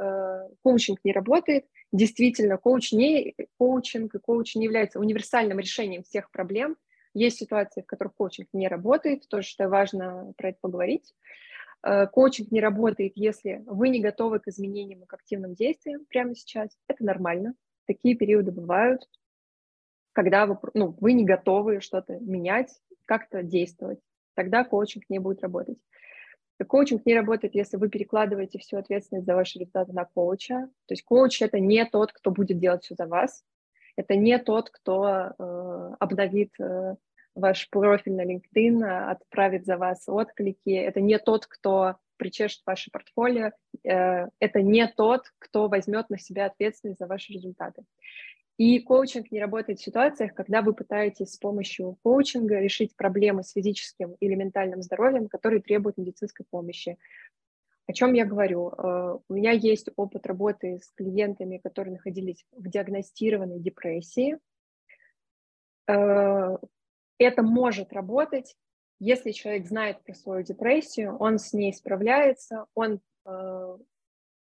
Коучинг 0.62 0.98
не 1.04 1.12
работает. 1.12 1.66
Действительно, 1.92 2.56
коуч 2.56 2.92
не, 2.92 3.34
коучинг 3.58 4.14
и 4.14 4.18
коуч 4.18 4.56
не 4.56 4.64
является 4.64 4.98
универсальным 4.98 5.58
решением 5.58 6.02
всех 6.02 6.30
проблем. 6.30 6.76
Есть 7.14 7.38
ситуации, 7.38 7.82
в 7.82 7.86
которых 7.86 8.14
коучинг 8.14 8.48
не 8.54 8.68
работает, 8.68 9.28
тоже 9.28 9.46
что 9.46 9.68
важно 9.68 10.32
про 10.38 10.48
это 10.48 10.58
поговорить. 10.60 11.14
Э, 11.82 12.06
коучинг 12.06 12.50
не 12.50 12.60
работает, 12.60 13.12
если 13.16 13.62
вы 13.66 13.90
не 13.90 14.00
готовы 14.00 14.40
к 14.40 14.48
изменениям 14.48 15.02
и 15.02 15.06
к 15.06 15.12
активным 15.12 15.54
действиям 15.54 16.06
прямо 16.08 16.34
сейчас. 16.34 16.70
Это 16.88 17.04
нормально. 17.04 17.54
Такие 17.86 18.16
периоды 18.16 18.52
бывают, 18.52 19.08
когда 20.12 20.46
вы, 20.46 20.58
ну, 20.74 20.96
вы 21.00 21.12
не 21.12 21.24
готовы 21.24 21.80
что-то 21.80 22.18
менять, 22.20 22.80
как-то 23.04 23.42
действовать. 23.42 24.00
Тогда 24.34 24.64
коучинг 24.64 25.04
не 25.08 25.18
будет 25.18 25.42
работать. 25.42 25.78
Коучинг 26.66 27.04
не 27.06 27.14
работает, 27.14 27.54
если 27.54 27.76
вы 27.76 27.88
перекладываете 27.88 28.58
всю 28.58 28.76
ответственность 28.76 29.26
за 29.26 29.34
ваши 29.34 29.58
результаты 29.58 29.92
на 29.92 30.04
коуча. 30.04 30.68
То 30.86 30.92
есть 30.92 31.04
коуч— 31.04 31.42
это 31.42 31.58
не 31.58 31.84
тот, 31.84 32.12
кто 32.12 32.30
будет 32.30 32.58
делать 32.58 32.84
все 32.84 32.94
за 32.94 33.06
вас. 33.06 33.44
Это 33.96 34.14
не 34.16 34.38
тот, 34.38 34.70
кто 34.70 35.06
э, 35.06 35.94
обновит 35.98 36.52
э, 36.60 36.94
ваш 37.34 37.68
профиль 37.70 38.14
на 38.14 38.24
LinkedIn, 38.24 39.10
отправит 39.10 39.66
за 39.66 39.76
вас 39.76 40.04
отклики. 40.08 40.70
Это 40.70 41.00
не 41.00 41.18
тот, 41.18 41.46
кто 41.46 41.96
причешет 42.16 42.62
ваше 42.64 42.90
портфолио. 42.90 43.50
Э, 43.84 44.28
это 44.38 44.62
не 44.62 44.86
тот, 44.86 45.24
кто 45.38 45.68
возьмет 45.68 46.08
на 46.10 46.18
себя 46.18 46.46
ответственность 46.46 47.00
за 47.00 47.06
ваши 47.06 47.32
результаты. 47.32 47.82
И 48.62 48.78
коучинг 48.78 49.32
не 49.32 49.40
работает 49.40 49.80
в 49.80 49.82
ситуациях, 49.82 50.34
когда 50.34 50.62
вы 50.62 50.72
пытаетесь 50.72 51.32
с 51.32 51.36
помощью 51.36 51.98
коучинга 52.04 52.60
решить 52.60 52.94
проблемы 52.94 53.42
с 53.42 53.50
физическим 53.50 54.12
или 54.20 54.36
ментальным 54.36 54.82
здоровьем, 54.82 55.26
которые 55.26 55.60
требуют 55.60 55.98
медицинской 55.98 56.46
помощи. 56.48 56.96
О 57.88 57.92
чем 57.92 58.12
я 58.12 58.24
говорю? 58.24 58.68
Э, 58.68 59.18
у 59.28 59.34
меня 59.34 59.50
есть 59.50 59.88
опыт 59.96 60.28
работы 60.28 60.78
с 60.78 60.92
клиентами, 60.92 61.58
которые 61.58 61.94
находились 61.94 62.46
в 62.52 62.68
диагностированной 62.68 63.58
депрессии. 63.58 64.38
Э, 65.88 66.56
это 67.18 67.42
может 67.42 67.92
работать, 67.92 68.54
если 69.00 69.32
человек 69.32 69.66
знает 69.66 70.04
про 70.04 70.14
свою 70.14 70.44
депрессию, 70.44 71.16
он 71.16 71.40
с 71.40 71.52
ней 71.52 71.72
справляется, 71.72 72.66
он, 72.74 73.00
э, 73.26 73.78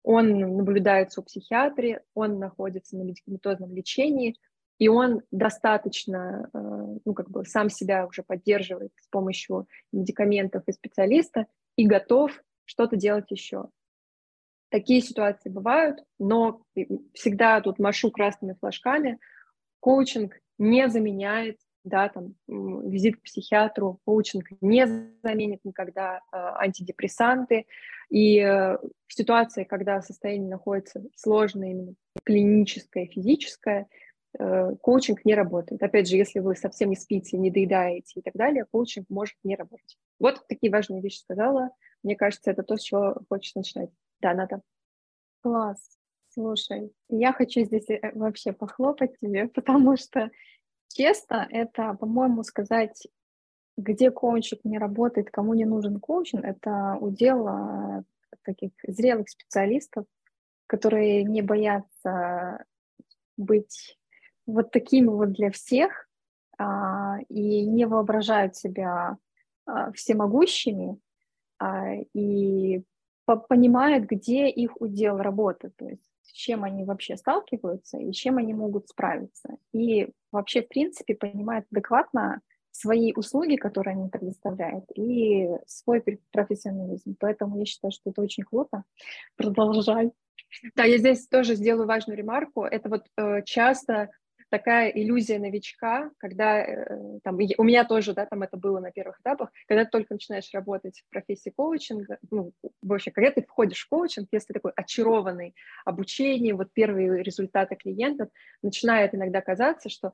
он 0.04 0.40
наблюдается 0.40 1.22
у 1.22 1.24
психиатра, 1.24 2.02
он 2.14 2.40
находится 2.40 2.98
на 2.98 3.04
медикаментозном 3.04 3.74
лечении, 3.74 4.38
и 4.80 4.88
он 4.88 5.22
достаточно, 5.30 6.50
ну, 6.54 7.14
как 7.14 7.30
бы 7.30 7.46
сам 7.46 7.70
себя 7.70 8.08
уже 8.08 8.24
поддерживает 8.24 8.92
с 9.00 9.08
помощью 9.08 9.68
медикаментов 9.92 10.64
и 10.66 10.72
специалиста 10.72 11.46
и 11.76 11.86
готов 11.86 12.32
что-то 12.66 12.96
делать 12.96 13.30
еще. 13.30 13.70
Такие 14.70 15.02
ситуации 15.02 15.50
бывают, 15.50 16.04
но 16.18 16.64
всегда 17.14 17.62
тут 17.62 17.78
машу 17.78 18.10
красными 18.10 18.56
флажками. 18.60 19.20
Коучинг 19.82 20.40
не 20.58 20.90
заменяет 20.90 21.58
да, 21.84 22.10
там, 22.10 22.36
визит 22.48 23.18
к 23.18 23.24
психиатру, 23.24 24.00
коучинг 24.06 24.46
не 24.62 24.86
заменит 25.24 25.62
никогда 25.64 26.18
э, 26.18 26.38
антидепрессанты. 26.38 27.66
И 28.12 28.40
э, 28.40 28.78
в 29.08 29.14
ситуации, 29.14 29.64
когда 29.64 30.02
состояние 30.02 30.50
находится 30.50 31.02
сложное, 31.16 31.72
именно 31.72 31.94
клиническое, 32.26 33.08
физическое, 33.08 33.88
э, 34.38 34.76
коучинг 34.82 35.24
не 35.24 35.34
работает. 35.34 35.82
Опять 35.82 36.10
же, 36.10 36.18
если 36.18 36.40
вы 36.40 36.58
совсем 36.58 36.90
не 36.90 36.98
спите, 36.98 37.38
не 37.38 37.50
доедаете 37.50 38.20
и 38.20 38.22
так 38.22 38.34
далее, 38.34 38.66
коучинг 38.70 39.10
может 39.10 39.36
не 39.44 39.56
работать. 39.56 39.98
Вот 40.20 40.46
такие 40.50 40.70
важные 40.70 41.02
вещи 41.02 41.20
сказала. 41.20 41.70
Мне 42.04 42.18
кажется, 42.18 42.52
это 42.52 42.64
то, 42.64 42.76
с 42.76 42.82
чего 42.82 43.16
хочешь 43.30 43.56
начинать. 43.56 43.90
Да, 44.20 44.34
Ната. 44.34 44.62
Класс. 45.42 45.80
Слушай, 46.34 46.92
я 47.08 47.32
хочу 47.32 47.62
здесь 47.62 47.90
э, 47.90 48.12
вообще 48.14 48.52
похлопать 48.52 49.18
тебе, 49.22 49.48
потому 49.54 49.96
что 49.96 50.32
честно, 50.90 51.48
это, 51.50 51.94
по-моему, 51.94 52.44
сказать, 52.44 53.08
где 53.78 54.12
коучинг 54.12 54.62
не 54.64 54.78
работает, 54.78 55.32
кому 55.32 55.54
не 55.54 55.66
нужен 55.66 56.00
коучинг, 56.00 56.44
это 56.44 56.98
удел 57.00 57.48
а, 57.48 58.04
таких 58.44 58.72
зрелых 58.88 59.30
специалистов, 59.30 60.06
которые 60.68 61.24
не 61.24 61.42
боятся 61.42 62.66
быть 63.38 63.98
вот 64.46 64.72
такими 64.72 65.08
вот 65.08 65.34
для 65.34 65.52
всех 65.52 66.08
а, 66.58 67.18
и 67.30 67.66
не 67.66 67.86
воображают 67.86 68.56
себя 68.56 69.18
а, 69.66 69.92
всемогущими, 69.94 71.00
а, 71.60 71.94
и 72.14 72.84
понимают, 73.48 74.06
где 74.06 74.50
их 74.50 74.80
удел 74.82 75.18
работы, 75.18 75.72
то 75.78 75.88
есть 75.88 76.04
с 76.22 76.32
чем 76.32 76.64
они 76.64 76.84
вообще 76.84 77.18
сталкиваются 77.18 77.98
и 77.98 78.12
чем 78.12 78.38
они 78.38 78.54
могут 78.54 78.90
справиться. 78.90 79.58
И 79.74 80.10
вообще, 80.32 80.62
в 80.62 80.68
принципе, 80.68 81.16
понимают 81.16 81.66
адекватно 81.72 82.42
свои 82.72 83.14
услуги, 83.14 83.56
которые 83.56 83.94
они 83.94 84.10
предоставляют, 84.10 84.86
и 84.96 85.50
свой 85.68 86.04
профессионализм. 86.32 87.16
Поэтому 87.20 87.60
я 87.60 87.66
считаю, 87.66 87.92
что 87.92 88.10
это 88.10 88.22
очень 88.22 88.44
круто. 88.44 88.84
Продолжай. 89.36 90.12
Да, 90.76 90.84
я 90.84 90.98
здесь 90.98 91.28
тоже 91.28 91.56
сделаю 91.56 91.88
важную 91.88 92.18
ремарку. 92.18 92.64
Это 92.64 92.90
вот 92.90 93.06
э, 93.18 93.42
часто 93.44 94.10
такая 94.52 94.90
иллюзия 94.90 95.40
новичка, 95.40 96.12
когда 96.18 96.60
э, 96.60 97.20
там, 97.24 97.38
у 97.58 97.64
меня 97.64 97.86
тоже, 97.86 98.14
да, 98.14 98.26
там 98.26 98.44
это 98.44 98.58
было 98.58 98.80
на 98.80 98.92
первых 98.92 99.20
этапах, 99.22 99.50
когда 99.66 99.86
ты 99.86 99.92
только 99.92 100.14
начинаешь 100.14 100.50
работать 100.54 101.00
в 101.00 101.10
профессии 101.10 101.52
коучинга, 101.52 102.20
ну, 102.30 102.52
вообще, 102.82 103.12
когда 103.12 103.32
ты 103.32 103.44
входишь 103.44 103.86
в 103.86 103.90
коучинг, 103.90 104.28
если 104.32 104.52
такой 104.52 104.74
очарованный 104.76 105.56
обучением, 105.86 106.58
вот 106.58 106.74
первые 106.74 107.24
результаты 107.24 107.76
клиентов, 107.76 108.30
начинает 108.62 109.16
иногда 109.16 109.40
казаться, 109.42 109.88
что 109.90 110.14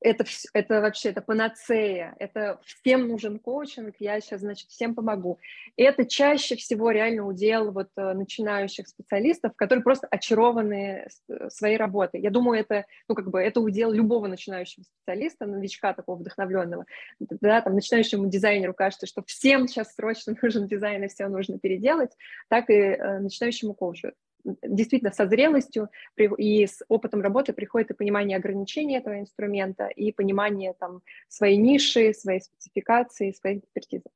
это, 0.00 0.24
это 0.52 0.80
вообще 0.80 1.10
это 1.10 1.20
панацея, 1.20 2.14
это 2.18 2.60
всем 2.64 3.08
нужен 3.08 3.38
коучинг, 3.38 3.96
я 3.98 4.20
сейчас, 4.20 4.40
значит, 4.40 4.68
всем 4.70 4.94
помогу. 4.94 5.38
И 5.76 5.82
это 5.82 6.06
чаще 6.06 6.56
всего 6.56 6.90
реально 6.90 7.26
удел 7.26 7.72
вот 7.72 7.88
э, 7.96 8.12
начинающих 8.12 8.88
специалистов, 8.88 9.52
которые 9.56 9.82
просто 9.82 10.06
очарованы 10.10 11.08
э, 11.28 11.50
своей 11.50 11.76
работой. 11.76 12.20
Я 12.20 12.30
думаю, 12.30 12.60
это, 12.60 12.84
ну, 13.08 13.14
как 13.14 13.28
бы, 13.30 13.40
это 13.40 13.60
удел 13.60 13.90
любого 13.90 14.28
начинающего 14.28 14.84
специалиста, 14.84 15.46
новичка 15.46 15.94
такого 15.94 16.16
вдохновленного. 16.16 16.84
Да, 17.18 17.60
там, 17.60 17.74
начинающему 17.74 18.28
дизайнеру 18.28 18.74
кажется, 18.74 19.06
что 19.06 19.22
всем 19.26 19.66
сейчас 19.66 19.94
срочно 19.94 20.34
нужен 20.42 20.68
дизайн, 20.68 21.04
и 21.04 21.08
все 21.08 21.28
нужно 21.28 21.58
переделать, 21.58 22.12
так 22.48 22.70
и 22.70 22.74
э, 22.74 23.18
начинающему 23.18 23.74
коучу 23.74 24.12
действительно 24.44 25.12
со 25.12 25.26
зрелостью 25.26 25.90
и 26.16 26.66
с 26.66 26.82
опытом 26.88 27.20
работы 27.20 27.52
приходит 27.52 27.90
и 27.90 27.94
понимание 27.94 28.36
ограничений 28.36 28.96
этого 28.96 29.18
инструмента, 29.18 29.86
и 29.86 30.12
понимание 30.12 30.74
там, 30.74 31.02
своей 31.28 31.56
ниши, 31.56 32.14
своей 32.14 32.40
спецификации, 32.40 33.32
своей 33.32 33.58
экспертизы. 33.58 34.08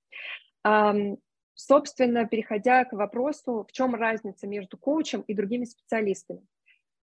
Собственно, 1.55 2.27
переходя 2.27 2.85
к 2.85 2.93
вопросу, 2.93 3.67
в 3.69 3.73
чем 3.73 3.95
разница 3.95 4.47
между 4.47 4.79
коучем 4.79 5.21
и 5.23 5.35
другими 5.35 5.65
специалистами. 5.65 6.47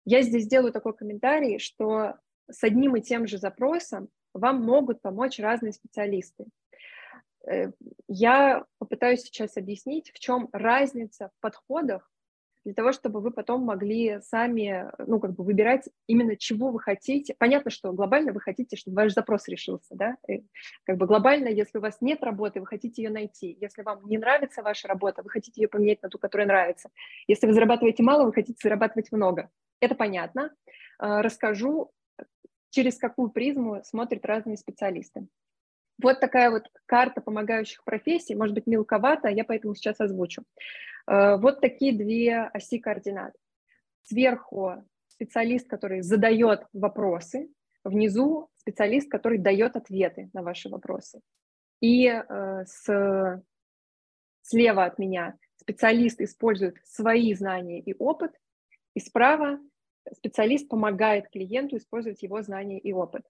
Я 0.05 0.21
здесь 0.21 0.43
сделаю 0.43 0.71
такой 0.71 0.93
комментарий, 0.93 1.57
что 1.57 2.15
с 2.49 2.63
одним 2.63 2.95
и 2.95 3.01
тем 3.01 3.25
же 3.27 3.39
запросом 3.39 4.09
вам 4.33 4.61
могут 4.61 5.01
помочь 5.01 5.39
разные 5.39 5.73
специалисты. 5.73 6.45
Э, 7.47 7.71
я 8.07 8.65
попытаюсь 8.77 9.21
сейчас 9.23 9.57
объяснить, 9.57 10.11
в 10.11 10.19
чем 10.19 10.49
разница 10.51 11.31
в 11.35 11.41
подходах 11.41 12.11
для 12.65 12.73
того, 12.73 12.91
чтобы 12.91 13.21
вы 13.21 13.29
потом 13.31 13.61
могли 13.61 14.19
сами, 14.21 14.91
ну, 15.05 15.19
как 15.19 15.35
бы 15.35 15.43
выбирать 15.43 15.87
именно 16.07 16.35
чего 16.35 16.71
вы 16.71 16.79
хотите. 16.79 17.35
Понятно, 17.37 17.69
что 17.69 17.93
глобально 17.93 18.33
вы 18.33 18.41
хотите, 18.41 18.75
чтобы 18.75 18.95
ваш 18.95 19.13
запрос 19.13 19.47
решился, 19.47 19.95
да, 19.95 20.17
и 20.27 20.43
как 20.83 20.97
бы 20.97 21.05
глобально, 21.05 21.47
если 21.47 21.77
у 21.77 21.81
вас 21.81 21.97
нет 22.01 22.23
работы, 22.23 22.59
вы 22.59 22.65
хотите 22.65 23.03
ее 23.03 23.11
найти. 23.11 23.55
Если 23.61 23.83
вам 23.83 24.05
не 24.07 24.17
нравится 24.17 24.63
ваша 24.63 24.87
работа, 24.87 25.21
вы 25.21 25.29
хотите 25.29 25.61
ее 25.61 25.67
поменять 25.67 26.01
на 26.01 26.09
ту, 26.09 26.17
которая 26.17 26.47
нравится. 26.47 26.89
Если 27.27 27.45
вы 27.45 27.53
зарабатываете 27.53 28.01
мало, 28.01 28.25
вы 28.25 28.33
хотите 28.33 28.57
зарабатывать 28.61 29.11
много. 29.11 29.51
Это 29.79 29.93
понятно. 29.93 30.51
А, 30.97 31.21
расскажу, 31.21 31.91
через 32.71 32.97
какую 32.97 33.29
призму 33.29 33.81
смотрят 33.83 34.25
разные 34.25 34.57
специалисты. 34.57 35.27
Вот 36.01 36.19
такая 36.19 36.51
вот 36.51 36.63
карта 36.85 37.21
помогающих 37.21 37.83
профессий, 37.83 38.35
может 38.35 38.53
быть, 38.53 38.67
мелковато, 38.67 39.29
я 39.29 39.45
поэтому 39.45 39.75
сейчас 39.75 39.99
озвучу. 40.01 40.43
Э, 41.07 41.37
вот 41.37 41.61
такие 41.61 41.95
две 41.95 42.41
оси 42.53 42.79
координат. 42.79 43.33
Сверху 44.03 44.83
специалист, 45.07 45.67
который 45.67 46.01
задает 46.01 46.65
вопросы, 46.73 47.49
внизу 47.83 48.49
специалист, 48.57 49.09
который 49.09 49.37
дает 49.37 49.75
ответы 49.75 50.29
на 50.33 50.41
ваши 50.41 50.69
вопросы. 50.69 51.21
И 51.81 52.07
э, 52.07 52.63
с, 52.65 53.43
слева 54.41 54.85
от 54.85 54.99
меня 54.99 55.37
специалист 55.57 56.19
использует 56.21 56.77
свои 56.83 57.33
знания 57.33 57.79
и 57.79 57.93
опыт, 57.97 58.31
и 58.93 58.99
справа 58.99 59.59
специалист 60.13 60.67
помогает 60.67 61.29
клиенту 61.29 61.77
использовать 61.77 62.21
его 62.23 62.41
знания 62.41 62.79
и 62.79 62.93
опыт. 62.93 63.23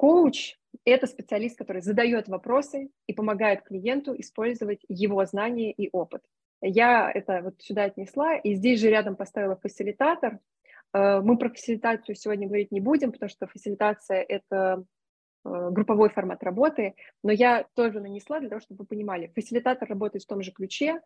Коуч– 0.00 0.56
это 0.86 1.06
специалист, 1.06 1.58
который 1.58 1.82
задает 1.82 2.26
вопросы 2.26 2.88
и 3.06 3.12
помогает 3.12 3.64
клиенту 3.64 4.18
использовать 4.18 4.80
его 4.88 5.26
знания 5.26 5.72
и 5.72 5.90
опыт. 5.92 6.22
Я 6.62 7.12
это 7.12 7.42
вот 7.42 7.60
сюда 7.60 7.84
отнесла, 7.84 8.36
и 8.36 8.54
здесь 8.54 8.80
же 8.80 8.88
рядом 8.88 9.14
поставила 9.14 9.56
фасилитатор. 9.56 10.38
Э, 10.94 11.20
мы 11.20 11.36
про 11.36 11.50
фасилитацию 11.50 12.14
сегодня 12.14 12.46
говорить 12.46 12.72
не 12.72 12.80
будем, 12.80 13.12
потому 13.12 13.28
что 13.28 13.46
фасилитация– 13.46 14.24
это 14.28 14.84
э, 15.44 15.68
групповой 15.70 16.08
формат 16.08 16.42
работы, 16.42 16.94
но 17.22 17.30
я 17.30 17.66
тоже 17.74 18.00
нанесла 18.00 18.40
для 18.40 18.48
того, 18.48 18.62
чтобы 18.62 18.78
вы 18.78 18.86
понимали. 18.86 19.30
Фасилитатор 19.34 19.86
работает 19.86 20.24
в 20.24 20.28
том 20.28 20.40
же 20.40 20.50
ключе, 20.50 21.02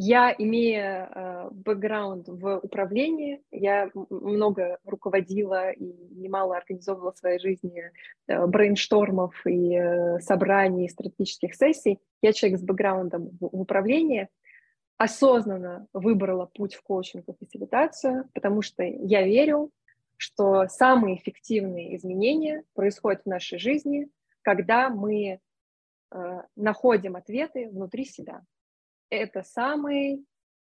я, 0.00 0.32
имея 0.38 1.10
э, 1.12 1.48
бэкграунд 1.50 2.28
в 2.28 2.58
управлении, 2.58 3.42
я 3.50 3.90
много 4.10 4.78
руководила 4.84 5.72
и 5.72 5.92
немало 6.14 6.56
организовывала 6.56 7.12
в 7.12 7.18
своей 7.18 7.40
жизни 7.40 7.90
э, 8.28 8.46
брейнштормов 8.46 9.44
и 9.44 9.74
э, 9.74 10.20
собраний, 10.20 10.88
стратегических 10.88 11.52
сессий. 11.56 11.98
Я 12.22 12.32
человек 12.32 12.60
с 12.60 12.62
бэкграундом 12.62 13.30
в, 13.40 13.46
управлении, 13.46 14.28
осознанно 14.98 15.88
выбрала 15.92 16.46
путь 16.46 16.76
в 16.76 16.82
коучинг 16.82 17.24
и 17.28 17.44
фасилитацию, 17.44 18.28
потому 18.34 18.62
что 18.62 18.84
я 18.84 19.26
верю, 19.26 19.72
что 20.16 20.68
самые 20.68 21.16
эффективные 21.16 21.96
изменения 21.96 22.62
происходят 22.74 23.22
в 23.24 23.28
нашей 23.28 23.58
жизни, 23.58 24.08
когда 24.42 24.90
мы 24.90 25.40
находим 26.56 27.16
ответы 27.16 27.68
внутри 27.68 28.04
себя 28.04 28.42
это 29.10 29.42
самый 29.42 30.24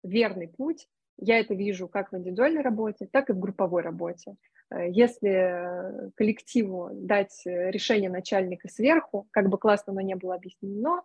верный 0.03 0.49
путь. 0.49 0.89
Я 1.17 1.39
это 1.39 1.55
вижу 1.55 1.89
как 1.89 2.13
в 2.13 2.17
индивидуальной 2.17 2.63
работе, 2.63 3.09
так 3.11 3.31
и 3.31 3.33
в 3.33 3.39
групповой 3.39 3.83
работе. 3.83 4.37
Э, 4.71 4.91
если 4.91 6.11
коллективу 6.17 6.91
дать 6.93 7.43
решение 7.45 8.11
начальника 8.11 8.69
сверху, 8.69 9.29
как 9.31 9.49
бы 9.49 9.59
классно 9.59 9.93
оно 9.93 10.01
не 10.01 10.17
было 10.17 10.35
объяснено, 10.35 11.03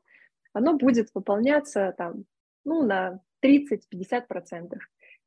оно 0.53 0.77
будет 0.77 1.09
выполняться 1.13 1.93
там, 1.97 2.25
ну, 2.65 2.83
на 2.83 3.21
30-50%. 3.43 4.77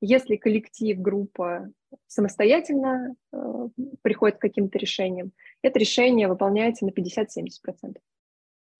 Если 0.04 0.34
коллектив, 0.34 0.98
группа 0.98 1.70
самостоятельно 2.08 3.14
э, 3.32 3.68
приходит 4.02 4.38
к 4.38 4.40
каким-то 4.40 4.78
решениям, 4.78 5.32
это 5.62 5.78
решение 5.78 6.26
выполняется 6.26 6.84
на 6.84 6.90
50-70%. 6.90 7.98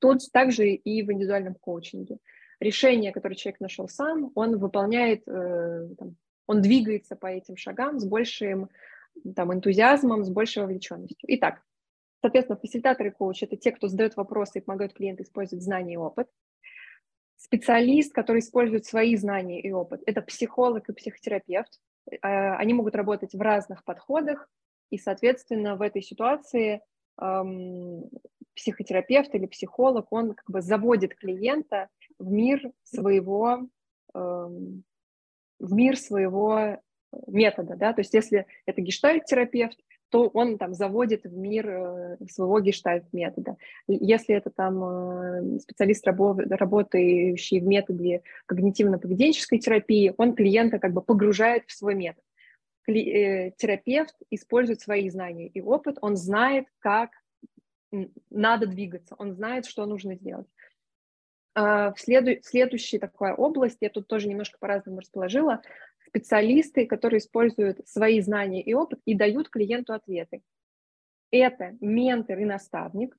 Тут 0.00 0.20
также 0.32 0.68
и 0.70 1.02
в 1.04 1.12
индивидуальном 1.12 1.54
коучинге. 1.54 2.18
Решение, 2.62 3.10
которое 3.10 3.34
человек 3.34 3.60
нашел 3.60 3.88
сам, 3.88 4.30
он 4.36 4.56
выполняет, 4.58 5.26
э, 5.26 5.88
там, 5.98 6.14
он 6.46 6.62
двигается 6.62 7.16
по 7.16 7.26
этим 7.26 7.56
шагам 7.56 7.98
с 7.98 8.04
большим 8.04 8.70
там, 9.34 9.52
энтузиазмом, 9.52 10.24
с 10.24 10.30
большей 10.30 10.62
вовлеченностью. 10.62 11.26
Итак, 11.26 11.60
соответственно, 12.20 12.60
фасилитаторы 12.60 13.08
и 13.08 13.12
коучи– 13.12 13.44
это 13.46 13.56
те, 13.56 13.72
кто 13.72 13.88
задает 13.88 14.14
вопросы 14.16 14.58
и 14.58 14.62
помогают 14.62 14.92
клиенту 14.92 15.24
использовать 15.24 15.64
знания 15.64 15.94
и 15.94 15.96
опыт. 15.96 16.28
Специалист, 17.36 18.14
который 18.14 18.38
использует 18.38 18.86
свои 18.86 19.16
знания 19.16 19.60
и 19.60 19.72
опыт– 19.72 20.02
это 20.06 20.22
психолог 20.22 20.88
и 20.88 20.92
психотерапевт. 20.92 21.80
Э, 22.10 22.54
они 22.54 22.74
могут 22.74 22.94
работать 22.94 23.34
в 23.34 23.40
разных 23.40 23.82
подходах, 23.82 24.48
и, 24.90 24.98
соответственно, 24.98 25.74
в 25.74 25.82
этой 25.82 26.02
ситуации 26.02 26.80
эм, 27.20 28.08
психотерапевт 28.54 29.34
или 29.34 29.46
психолог, 29.46 30.06
он 30.10 30.34
как 30.34 30.48
бы 30.48 30.60
заводит 30.60 31.14
клиента 31.14 31.88
в 32.18 32.30
мир 32.30 32.72
своего, 32.84 33.68
эм, 34.14 34.84
в 35.58 35.72
мир 35.72 35.96
своего 35.96 36.78
метода, 37.26 37.76
да, 37.76 37.92
то 37.92 38.00
есть 38.00 38.14
если 38.14 38.46
это 38.66 38.80
гештальт-терапевт, 38.80 39.78
то 40.12 40.28
он 40.28 40.58
там 40.58 40.74
заводит 40.74 41.24
в 41.24 41.34
мир 41.34 41.68
э, 41.68 42.16
своего 42.30 42.60
гештальт-метода. 42.60 43.56
Если 43.88 44.34
это 44.34 44.50
там 44.50 44.84
э, 44.84 45.58
специалист, 45.60 46.06
работающий 46.06 47.60
в 47.60 47.64
методе 47.64 48.22
когнитивно-поведенческой 48.46 49.58
терапии, 49.58 50.12
он 50.18 50.34
клиента 50.34 50.78
как 50.78 50.92
бы 50.92 51.00
погружает 51.00 51.64
в 51.66 51.72
свой 51.72 51.94
метод. 51.94 52.22
Э, 52.88 53.52
терапевт 53.52 54.14
использует 54.28 54.82
свои 54.82 55.08
знания 55.08 55.46
и 55.46 55.62
опыт, 55.62 55.96
он 56.02 56.16
знает, 56.16 56.66
как 56.80 57.10
надо 58.30 58.66
двигаться, 58.66 59.14
он 59.18 59.32
знает, 59.32 59.66
что 59.66 59.86
нужно 59.86 60.14
сделать. 60.14 60.46
А, 61.54 61.92
в 61.92 62.00
следу- 62.00 62.40
следующая 62.42 62.98
такая 62.98 63.34
область, 63.34 63.78
я 63.80 63.90
тут 63.90 64.06
тоже 64.08 64.28
немножко 64.28 64.58
по-разному 64.58 65.00
расположила, 65.00 65.62
специалисты, 66.06 66.86
которые 66.86 67.18
используют 67.18 67.86
свои 67.86 68.20
знания 68.20 68.62
и 68.62 68.74
опыт 68.74 69.00
и 69.04 69.14
дают 69.14 69.48
клиенту 69.48 69.92
ответы. 69.92 70.42
Это 71.30 71.76
ментор 71.80 72.38
и 72.38 72.44
наставник. 72.44 73.16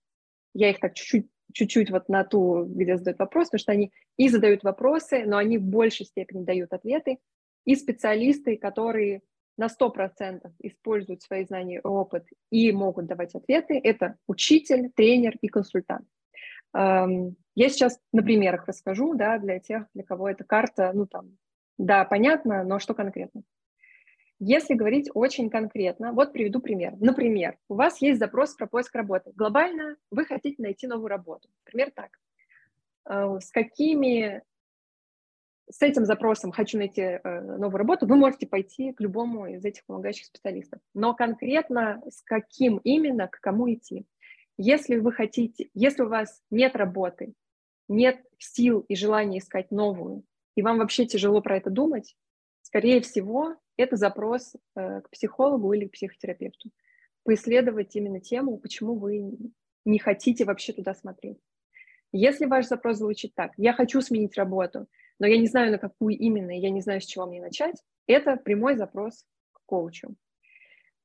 Я 0.54 0.70
их 0.70 0.80
так 0.80 0.94
чуть-чуть 0.94 1.28
чуть-чуть 1.54 1.92
вот 1.92 2.10
на 2.10 2.24
ту, 2.24 2.66
где 2.66 2.98
задают 2.98 3.20
вопрос, 3.20 3.48
потому 3.48 3.60
что 3.60 3.72
они 3.72 3.92
и 4.18 4.28
задают 4.28 4.64
вопросы, 4.64 5.24
но 5.26 5.38
они 5.38 5.58
в 5.58 5.64
большей 5.64 6.06
степени 6.06 6.44
дают 6.44 6.74
ответы. 6.74 7.20
И 7.66 7.76
специалисты, 7.76 8.58
которые 8.58 9.22
на 9.58 9.68
100% 9.68 10.52
используют 10.60 11.22
свои 11.22 11.46
знания 11.46 11.78
и 11.78 11.88
опыт 11.88 12.26
и 12.50 12.72
могут 12.72 13.06
давать 13.06 13.36
ответы, 13.36 13.80
это 13.84 14.16
учитель, 14.28 14.92
тренер 14.96 15.38
и 15.42 15.48
консультант. 15.48 16.08
Эм, 16.74 17.36
я 17.56 17.70
сейчас 17.70 18.00
на 18.12 18.24
примерах 18.24 18.68
расскажу, 18.68 19.14
да, 19.14 19.38
для 19.38 19.60
тех, 19.60 19.86
для 19.94 20.04
кого 20.04 20.30
эта 20.30 20.44
карта, 20.44 20.92
ну, 20.94 21.06
там, 21.06 21.38
да, 21.78 22.04
понятно, 22.06 22.64
но 22.64 22.80
что 22.80 22.94
конкретно? 22.94 23.44
Если 24.40 24.74
говорить 24.74 25.10
очень 25.14 25.50
конкретно, 25.50 26.12
вот 26.12 26.34
приведу 26.34 26.60
пример. 26.60 26.96
Например, 27.00 27.58
у 27.70 27.76
вас 27.76 28.02
есть 28.02 28.20
запрос 28.20 28.56
про 28.56 28.68
поиск 28.68 28.94
работы. 28.96 29.32
Глобально 29.36 29.96
вы 30.12 30.26
хотите 30.26 30.62
найти 30.62 30.88
новую 30.88 31.08
работу. 31.08 31.48
Например, 31.66 31.92
так. 31.92 32.10
Э, 33.08 33.40
с 33.40 33.52
какими 33.52 34.42
с 35.70 35.82
этим 35.82 36.06
запросом 36.06 36.52
«хочу 36.52 36.78
найти 36.78 37.02
э, 37.02 37.42
новую 37.42 37.78
работу», 37.78 38.06
вы 38.06 38.16
можете 38.16 38.48
пойти 38.48 38.94
к 38.94 39.02
любому 39.02 39.48
из 39.48 39.64
этих 39.64 39.86
помогающих 39.86 40.26
специалистов. 40.26 40.80
Но 40.94 41.14
конкретно 41.14 42.02
с 42.10 42.22
каким 42.22 42.78
именно, 42.78 43.28
к 43.28 43.40
кому 43.40 43.72
идти. 43.74 44.06
Если 44.58 44.98
вы 44.98 45.12
хотите, 45.12 45.70
если 45.74 46.04
у 46.04 46.10
вас 46.10 46.42
нет 46.52 46.76
работы, 46.76 47.34
нет 47.88 48.24
сил 48.38 48.86
и 48.88 48.96
желания 48.96 49.40
искать 49.40 49.72
новую, 49.72 50.24
и 50.56 50.62
вам 50.62 50.78
вообще 50.78 51.06
тяжело 51.06 51.42
про 51.42 51.58
это 51.58 51.70
думать, 51.70 52.16
скорее 52.62 53.02
всего, 53.02 53.56
это 53.78 53.96
запрос 53.96 54.56
э, 54.76 55.02
к 55.02 55.10
психологу 55.10 55.74
или 55.74 55.88
к 55.88 55.94
психотерапевту. 55.94 56.70
Поисследовать 57.24 57.96
именно 57.96 58.20
тему, 58.20 58.58
почему 58.58 58.96
вы 58.96 59.38
не 59.86 60.00
хотите 60.00 60.46
вообще 60.46 60.74
туда 60.74 60.94
смотреть. 60.94 61.40
Если 62.12 62.46
ваш 62.46 62.68
запрос 62.68 62.98
звучит 62.98 63.34
так, 63.34 63.54
я 63.58 63.74
хочу 63.74 64.02
сменить 64.02 64.38
работу, 64.38 64.88
но 65.20 65.28
я 65.28 65.38
не 65.38 65.48
знаю, 65.48 65.72
на 65.72 65.78
какую 65.78 66.18
именно, 66.18 66.52
я 66.52 66.70
не 66.70 66.82
знаю, 66.82 67.02
с 67.02 67.06
чего 67.06 67.26
мне 67.26 67.42
начать, 67.42 67.76
это 68.08 68.36
прямой 68.36 68.76
запрос 68.76 69.26
к 69.52 69.62
коучу. 69.66 70.16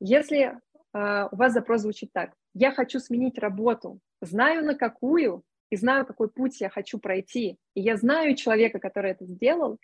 Если 0.00 0.38
э, 0.38 1.28
у 1.30 1.36
вас 1.36 1.52
запрос 1.52 1.82
звучит 1.82 2.12
так, 2.12 2.32
я 2.54 2.72
хочу 2.72 2.98
сменить 2.98 3.38
работу, 3.38 4.00
знаю 4.20 4.64
на 4.64 4.74
какую, 4.74 5.44
и 5.70 5.76
знаю, 5.76 6.06
какой 6.06 6.30
путь 6.30 6.60
я 6.60 6.70
хочу 6.70 6.98
пройти, 6.98 7.58
и 7.74 7.80
я 7.80 7.96
знаю 7.96 8.34
человека, 8.34 8.78
который 8.78 9.10
это 9.10 9.26
сделал, 9.26 9.78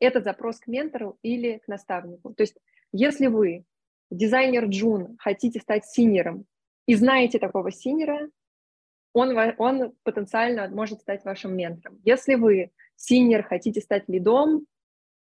это 0.00 0.20
запрос 0.20 0.58
к 0.58 0.66
ментору 0.66 1.18
или 1.22 1.58
к 1.58 1.68
наставнику. 1.68 2.34
То 2.34 2.42
есть 2.42 2.56
если 2.92 3.28
вы, 3.28 3.64
дизайнер 4.10 4.66
Джун, 4.66 5.16
хотите 5.18 5.60
стать 5.60 5.86
сеньором 5.86 6.46
и 6.86 6.94
знаете 6.94 7.38
такого 7.38 7.70
сеньора, 7.70 8.28
он, 9.14 9.36
он 9.58 9.92
потенциально 10.02 10.68
может 10.68 11.00
стать 11.00 11.24
вашим 11.24 11.56
ментором. 11.56 12.00
Если 12.04 12.34
вы, 12.34 12.70
сеньор, 13.02 13.42
хотите 13.42 13.80
стать 13.80 14.08
лидом, 14.08 14.66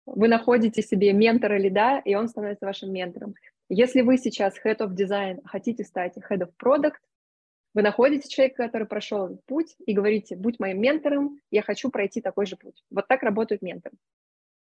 вы 0.07 0.29
находите 0.29 0.83
себе 0.83 1.13
ментора 1.13 1.59
лида, 1.59 2.01
и 2.05 2.15
он 2.15 2.29
становится 2.29 2.65
вашим 2.65 2.93
ментором. 2.93 3.35
Если 3.69 4.01
вы 4.01 4.17
сейчас 4.17 4.55
Head 4.65 4.79
of 4.79 4.95
Design, 4.95 5.41
хотите 5.45 5.85
стать 5.85 6.17
Head 6.17 6.43
of 6.43 6.53
Product, 6.63 6.95
вы 7.75 7.83
находите 7.83 8.29
человека, 8.29 8.65
который 8.65 8.87
прошел 8.87 9.27
этот 9.27 9.45
путь, 9.45 9.77
и 9.85 9.93
говорите, 9.93 10.37
будь 10.37 10.59
моим 10.59 10.81
ментором, 10.81 11.41
я 11.51 11.63
хочу 11.63 11.91
пройти 11.91 12.23
такой 12.23 12.47
же 12.47 12.57
путь. 12.57 12.83
Вот 12.91 13.07
так 13.09 13.23
работают 13.23 13.61
менторы. 13.61 13.97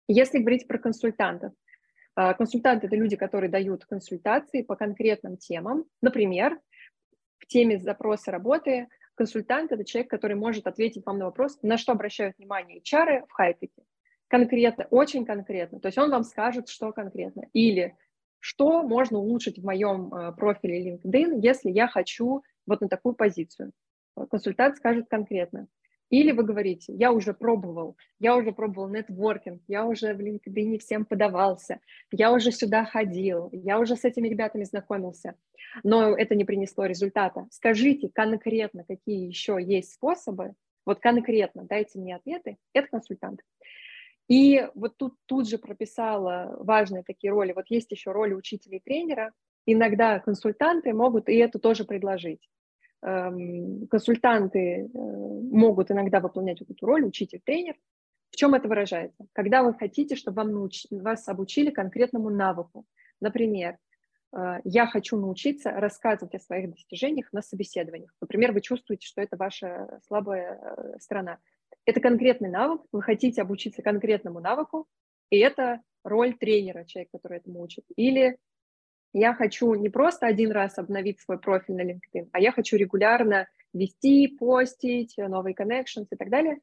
Если 0.08 0.40
говорить 0.40 0.68
про 0.68 0.80
консультантов, 0.80 1.54
а, 2.16 2.34
консультанты– 2.34 2.88
это 2.88 2.96
люди, 2.98 3.16
которые 3.16 3.50
дают 3.50 3.86
консультации 3.86 4.64
по 4.64 4.76
конкретным 4.76 5.38
темам. 5.38 5.86
Например, 6.02 6.60
в 7.38 7.46
теме 7.46 7.80
запроса 7.80 8.32
работы 8.32 8.88
консультант– 9.20 9.70
это 9.74 9.84
человек, 9.84 10.10
который 10.10 10.38
может 10.38 10.66
ответить 10.66 11.06
вам 11.06 11.18
на 11.18 11.26
вопрос, 11.26 11.60
на 11.62 11.78
что 11.78 11.92
обращают 11.92 12.38
внимание 12.38 12.80
HR 12.80 13.28
в 13.28 13.34
хайтеке. 13.34 13.84
Конкретно, 14.30 14.88
очень 14.92 15.26
конкретно. 15.26 15.82
То 15.82 15.90
есть 15.90 15.98
он 15.98 16.10
вам 16.10 16.24
скажет, 16.24 16.70
что 16.70 16.94
конкретно. 16.94 17.44
Или 17.52 17.98
что 18.40 18.82
можно 18.82 19.20
улучшить 19.20 19.60
в 19.60 19.66
моем 19.66 20.14
а, 20.14 20.32
профиле 20.32 20.96
LinkedIn, 20.96 21.42
если 21.42 21.70
я 21.70 21.90
хочу 21.90 22.44
вот 22.66 22.80
на 22.80 22.88
такую 22.88 23.14
позицию. 23.14 23.74
Консультант 24.32 24.78
скажет 24.78 25.10
конкретно. 25.10 25.68
Или 26.10 26.32
вы 26.32 26.44
говорите, 26.44 26.94
я 26.94 27.12
уже 27.12 27.34
пробовал, 27.34 27.96
я 28.20 28.36
уже 28.36 28.52
пробовал 28.52 28.90
нетворкинг, 28.90 29.62
я 29.68 29.86
уже 29.86 30.14
в 30.14 30.20
LinkedIn 30.20 30.80
всем 30.80 31.06
подавался, 31.06 31.80
я 32.12 32.32
уже 32.34 32.52
сюда 32.52 32.84
ходил, 32.84 33.50
я 33.52 33.80
уже 33.80 33.96
с 33.96 34.04
этими 34.06 34.28
ребятами 34.28 34.64
знакомился, 34.64 35.36
но 35.84 36.18
это 36.18 36.34
не 36.36 36.46
принесло 36.46 36.86
результата. 36.86 37.48
Скажите 37.52 38.10
конкретно, 38.10 38.84
какие 38.84 39.28
еще 39.28 39.58
есть 39.62 39.94
способы, 39.94 40.54
вот 40.86 41.00
конкретно 41.00 41.66
дайте 41.66 42.00
мне 42.00 42.16
ответы, 42.16 42.58
это 42.74 42.88
консультант. 42.88 43.42
И 44.28 44.68
вот 44.76 44.98
тут, 44.98 45.16
тут 45.26 45.50
же 45.50 45.58
прописала 45.58 46.56
важные 46.60 47.04
такие 47.04 47.32
роли. 47.32 47.52
Вот 47.52 47.66
есть 47.70 47.92
еще 47.92 48.12
роли 48.12 48.36
учителя 48.36 48.78
и 48.78 48.80
тренера. 48.80 49.32
Иногда 49.66 50.20
консультанты 50.20 50.94
могут 50.94 51.30
и 51.30 51.36
это 51.36 51.58
тоже 51.58 51.84
предложить. 51.84 52.48
Эм, 53.02 53.88
консультанты 53.88 54.60
э, 54.60 54.88
могут 54.94 55.90
иногда 55.90 56.20
выполнять 56.20 56.60
вот 56.60 56.70
эту 56.70 56.86
роль, 56.86 57.06
учитель, 57.06 57.40
тренер. 57.40 57.76
В 58.30 58.36
чем 58.36 58.54
это 58.54 58.68
выражается? 58.68 59.26
Когда 59.34 59.64
вы 59.64 59.74
хотите, 59.74 60.16
чтобы 60.18 60.38
вам 60.38 60.52
науч... 60.52 60.86
вас 60.92 61.28
обучили 61.30 61.70
конкретному 61.70 62.30
навыку. 62.30 62.86
Например, 63.22 63.78
э, 64.36 64.60
я 64.66 64.86
хочу 64.86 65.18
научиться 65.18 65.72
рассказывать 65.72 66.36
о 66.36 66.40
своих 66.40 66.72
достижениях 66.72 67.32
на 67.32 67.42
собеседованиях. 67.42 68.14
Например, 68.20 68.52
вы 68.52 68.60
чувствуете, 68.60 69.08
что 69.08 69.22
это 69.22 69.38
ваша 69.38 70.02
слабая 70.06 70.60
э, 70.60 71.00
сторона. 71.00 71.38
Это 71.86 72.02
конкретный 72.02 72.50
навык, 72.50 72.82
вы 72.92 73.02
хотите 73.02 73.42
обучиться 73.42 73.82
конкретному 73.82 74.42
навыку, 74.42 74.88
и 75.30 75.38
это 75.38 75.82
роль 76.04 76.34
тренера, 76.38 76.84
человека, 76.84 77.12
который 77.14 77.38
этому 77.38 77.62
учит. 77.62 77.86
Или 77.96 78.38
я 79.14 79.34
хочу 79.34 79.74
не 79.76 79.90
просто 79.90 80.28
один 80.28 80.52
раз 80.52 80.78
обновить 80.78 81.20
свой 81.20 81.40
профиль 81.40 81.76
на 81.76 81.82
LinkedIn, 81.82 82.30
а 82.32 82.40
я 82.40 82.52
хочу 82.52 82.78
регулярно 82.78 83.48
вести, 83.74 84.28
постить, 84.28 85.16
новые 85.18 85.56
connections 85.56 86.08
и 86.12 86.16
так 86.16 86.30
далее. 86.30 86.60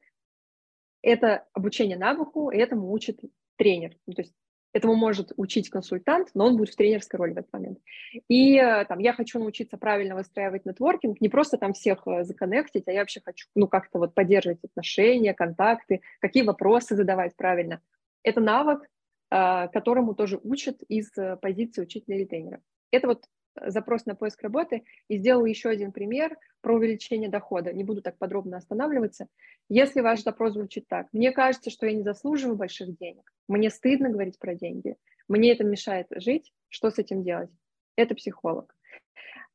Это 1.01 1.45
обучение 1.53 1.97
навыку, 1.97 2.49
и 2.49 2.57
этому 2.57 2.91
учит 2.91 3.19
тренер. 3.57 3.95
Ну, 4.05 4.13
то 4.13 4.21
есть 4.21 4.33
Этому 4.77 4.95
может 4.95 5.31
учить 5.37 5.71
консультант, 5.71 6.29
но 6.35 6.45
он 6.45 6.57
будет 6.57 6.69
в 6.69 6.75
тренерской 6.75 7.17
роли 7.17 7.33
в 7.33 7.37
этот 7.37 7.51
момент. 7.51 7.79
И 8.27 8.57
э, 8.57 8.85
там 8.85 8.99
я 8.99 9.13
хочу 9.13 9.39
научиться 9.39 9.75
правильно 9.75 10.13
выстраивать 10.13 10.65
нетворкинг, 10.65 11.19
не 11.19 11.29
просто 11.29 11.57
там 11.57 11.73
всех 11.73 12.05
э, 12.05 12.23
законнектить, 12.23 12.87
а 12.87 12.91
я 12.91 12.99
вообще 12.99 13.19
хочу, 13.23 13.47
ну, 13.55 13.67
как-то 13.67 13.97
вот 13.97 14.13
поддерживать 14.13 14.59
отношения, 14.63 15.33
контакты, 15.33 16.01
какие 16.19 16.43
вопросы 16.43 16.95
задавать 16.95 17.35
правильно. 17.35 17.81
Это 18.21 18.39
навык, 18.39 18.83
э, 18.83 18.87
которому 19.29 20.15
тоже 20.15 20.39
учат 20.43 20.81
из 20.87 21.11
позиции 21.41 21.81
учителя 21.81 22.17
или 22.17 22.25
тренера. 22.25 22.61
Это 22.91 23.07
вот 23.07 23.25
запрос 23.59 24.05
на 24.05 24.13
поиск 24.13 24.41
работы 24.43 24.83
и 25.07 25.17
сделал 25.17 25.43
еще 25.43 25.69
один 25.69 25.91
пример 25.91 26.37
про 26.61 26.75
увеличение 26.75 27.29
дохода. 27.29 27.73
Не 27.73 27.83
буду 27.83 28.01
так 28.01 28.17
подробно 28.17 28.57
останавливаться. 28.57 29.27
Если 29.67 30.01
ваш 30.01 30.21
запрос 30.23 30.53
звучит 30.53 30.87
так, 30.87 31.07
мне 31.11 31.31
кажется, 31.31 31.71
что 31.71 31.87
я 31.87 31.93
не 31.93 32.03
заслуживаю 32.03 32.55
больших 32.55 32.95
денег, 32.97 33.33
мне 33.47 33.69
стыдно 33.69 34.09
говорить 34.09 34.37
про 34.37 34.53
деньги, 34.53 34.95
мне 35.27 35.51
это 35.51 35.63
мешает 35.63 36.07
жить, 36.11 36.53
что 36.69 36.91
с 36.91 36.99
этим 36.99 37.23
делать? 37.23 37.49
Это 37.95 38.13
психолог 38.13 38.75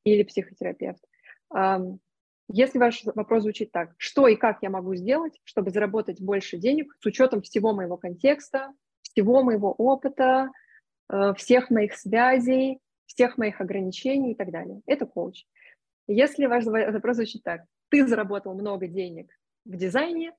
или 0.05 0.25
психотерапевт. 0.25 1.03
Если 2.49 2.79
ваш 2.79 3.05
вопрос 3.05 3.45
звучит 3.45 3.71
так, 3.71 3.95
что 3.97 4.27
и 4.27 4.35
как 4.35 4.59
я 4.63 4.69
могу 4.69 4.97
сделать, 4.97 5.41
чтобы 5.45 5.71
заработать 5.71 6.21
больше 6.21 6.59
денег 6.59 6.93
с 7.01 7.07
учетом 7.07 7.41
всего 7.41 7.73
моего 7.73 7.97
контекста, 7.97 8.75
всего 9.13 9.43
моего 9.43 9.73
опыта, 9.73 10.51
э, 11.09 11.35
всех 11.35 11.71
моих 11.71 11.95
связей, 11.95 12.79
всех 13.07 13.39
моих 13.39 13.61
ограничений 13.61 14.33
и 14.33 14.35
так 14.35 14.51
далее. 14.51 14.81
Это 14.87 15.07
коуч. 15.07 15.45
Если 16.07 16.47
ваш 16.47 16.65
запрос 16.65 17.17
звучит 17.17 17.43
так, 17.43 17.63
ты 17.91 18.07
заработал 18.07 18.55
много 18.55 18.87
денег 18.87 19.31
в 19.65 19.77
дизайне, 19.77 20.33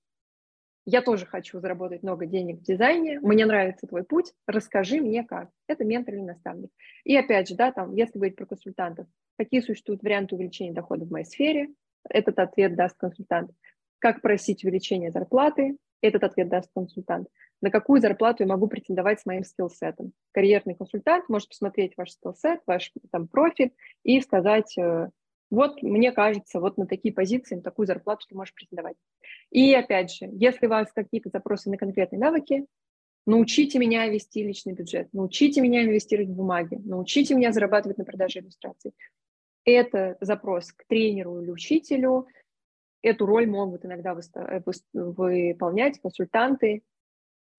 я 0.85 1.01
тоже 1.01 1.25
хочу 1.25 1.59
заработать 1.61 2.03
много 2.03 2.25
денег 2.25 2.59
в 2.59 2.63
дизайне, 2.63 3.19
мне 3.21 3.45
нравится 3.45 3.87
твой 3.87 4.03
путь, 4.03 4.33
расскажи 4.47 4.99
мне 4.99 5.23
как. 5.23 5.49
Это 5.67 5.85
ментор 5.85 6.15
или 6.15 6.21
наставник. 6.21 6.71
И 7.05 7.15
опять 7.15 7.47
же, 7.47 7.55
да, 7.55 7.71
там, 7.71 7.93
если 7.95 8.17
говорить 8.17 8.35
про 8.35 8.45
консультантов, 8.45 9.07
какие 9.37 9.61
существуют 9.61 10.03
варианты 10.03 10.35
увеличения 10.35 10.73
дохода 10.73 11.05
в 11.05 11.11
моей 11.11 11.25
сфере, 11.25 11.69
этот 12.09 12.37
ответ 12.39 12.75
даст 12.75 12.97
консультант. 12.97 13.51
Как 13.99 14.21
просить 14.21 14.65
увеличение 14.65 15.11
зарплаты, 15.11 15.77
этот 16.01 16.23
ответ 16.25 16.49
даст 16.49 16.69
консультант. 16.75 17.29
На 17.63 17.71
какую 17.71 18.01
зарплату 18.01 18.43
я 18.43 18.47
могу 18.47 18.67
претендовать 18.67 19.21
с 19.21 19.25
моим 19.25 19.45
скиллсетом? 19.45 20.11
Карьерный 20.33 20.75
консультант 20.75 21.29
может 21.29 21.47
посмотреть 21.47 21.93
ваш 21.95 22.11
скиллсет, 22.11 22.59
ваш 22.67 22.91
там 23.09 23.25
профиль 23.29 23.71
и 24.03 24.19
сказать, 24.19 24.77
э, 24.77 25.09
вот 25.49 25.81
мне 25.81 26.11
кажется, 26.11 26.59
вот 26.59 26.77
на 26.77 26.85
такие 26.85 27.13
позиции, 27.13 27.55
на 27.55 27.61
такую 27.61 27.85
зарплату 27.85 28.25
ты 28.27 28.35
можешь 28.35 28.53
претендовать. 28.53 28.97
И 29.49 29.73
опять 29.73 30.11
же, 30.11 30.27
если 30.33 30.65
у 30.65 30.71
вас 30.71 30.91
какие-то 30.91 31.29
запросы 31.29 31.69
на 31.69 31.77
конкретные 31.77 32.19
навыки, 32.19 32.65
научите 33.25 33.79
меня 33.79 34.09
вести 34.09 34.43
личный 34.43 34.73
бюджет, 34.73 35.07
научите 35.13 35.61
меня 35.61 35.85
инвестировать 35.85 36.31
в 36.31 36.35
бумаги, 36.35 36.81
научите 36.83 37.33
меня 37.33 37.53
зарабатывать 37.53 37.97
на 37.97 38.03
продаже 38.03 38.39
иллюстраций. 38.39 38.91
Это 39.63 40.17
запрос 40.19 40.73
к 40.73 40.83
тренеру 40.85 41.41
или 41.41 41.49
учителю, 41.49 42.27
Эту 43.03 43.25
роль 43.25 43.47
могут 43.47 43.85
иногда 43.85 44.15
э, 44.15 44.61
выполнять 44.93 45.99
консультанты, 45.99 46.83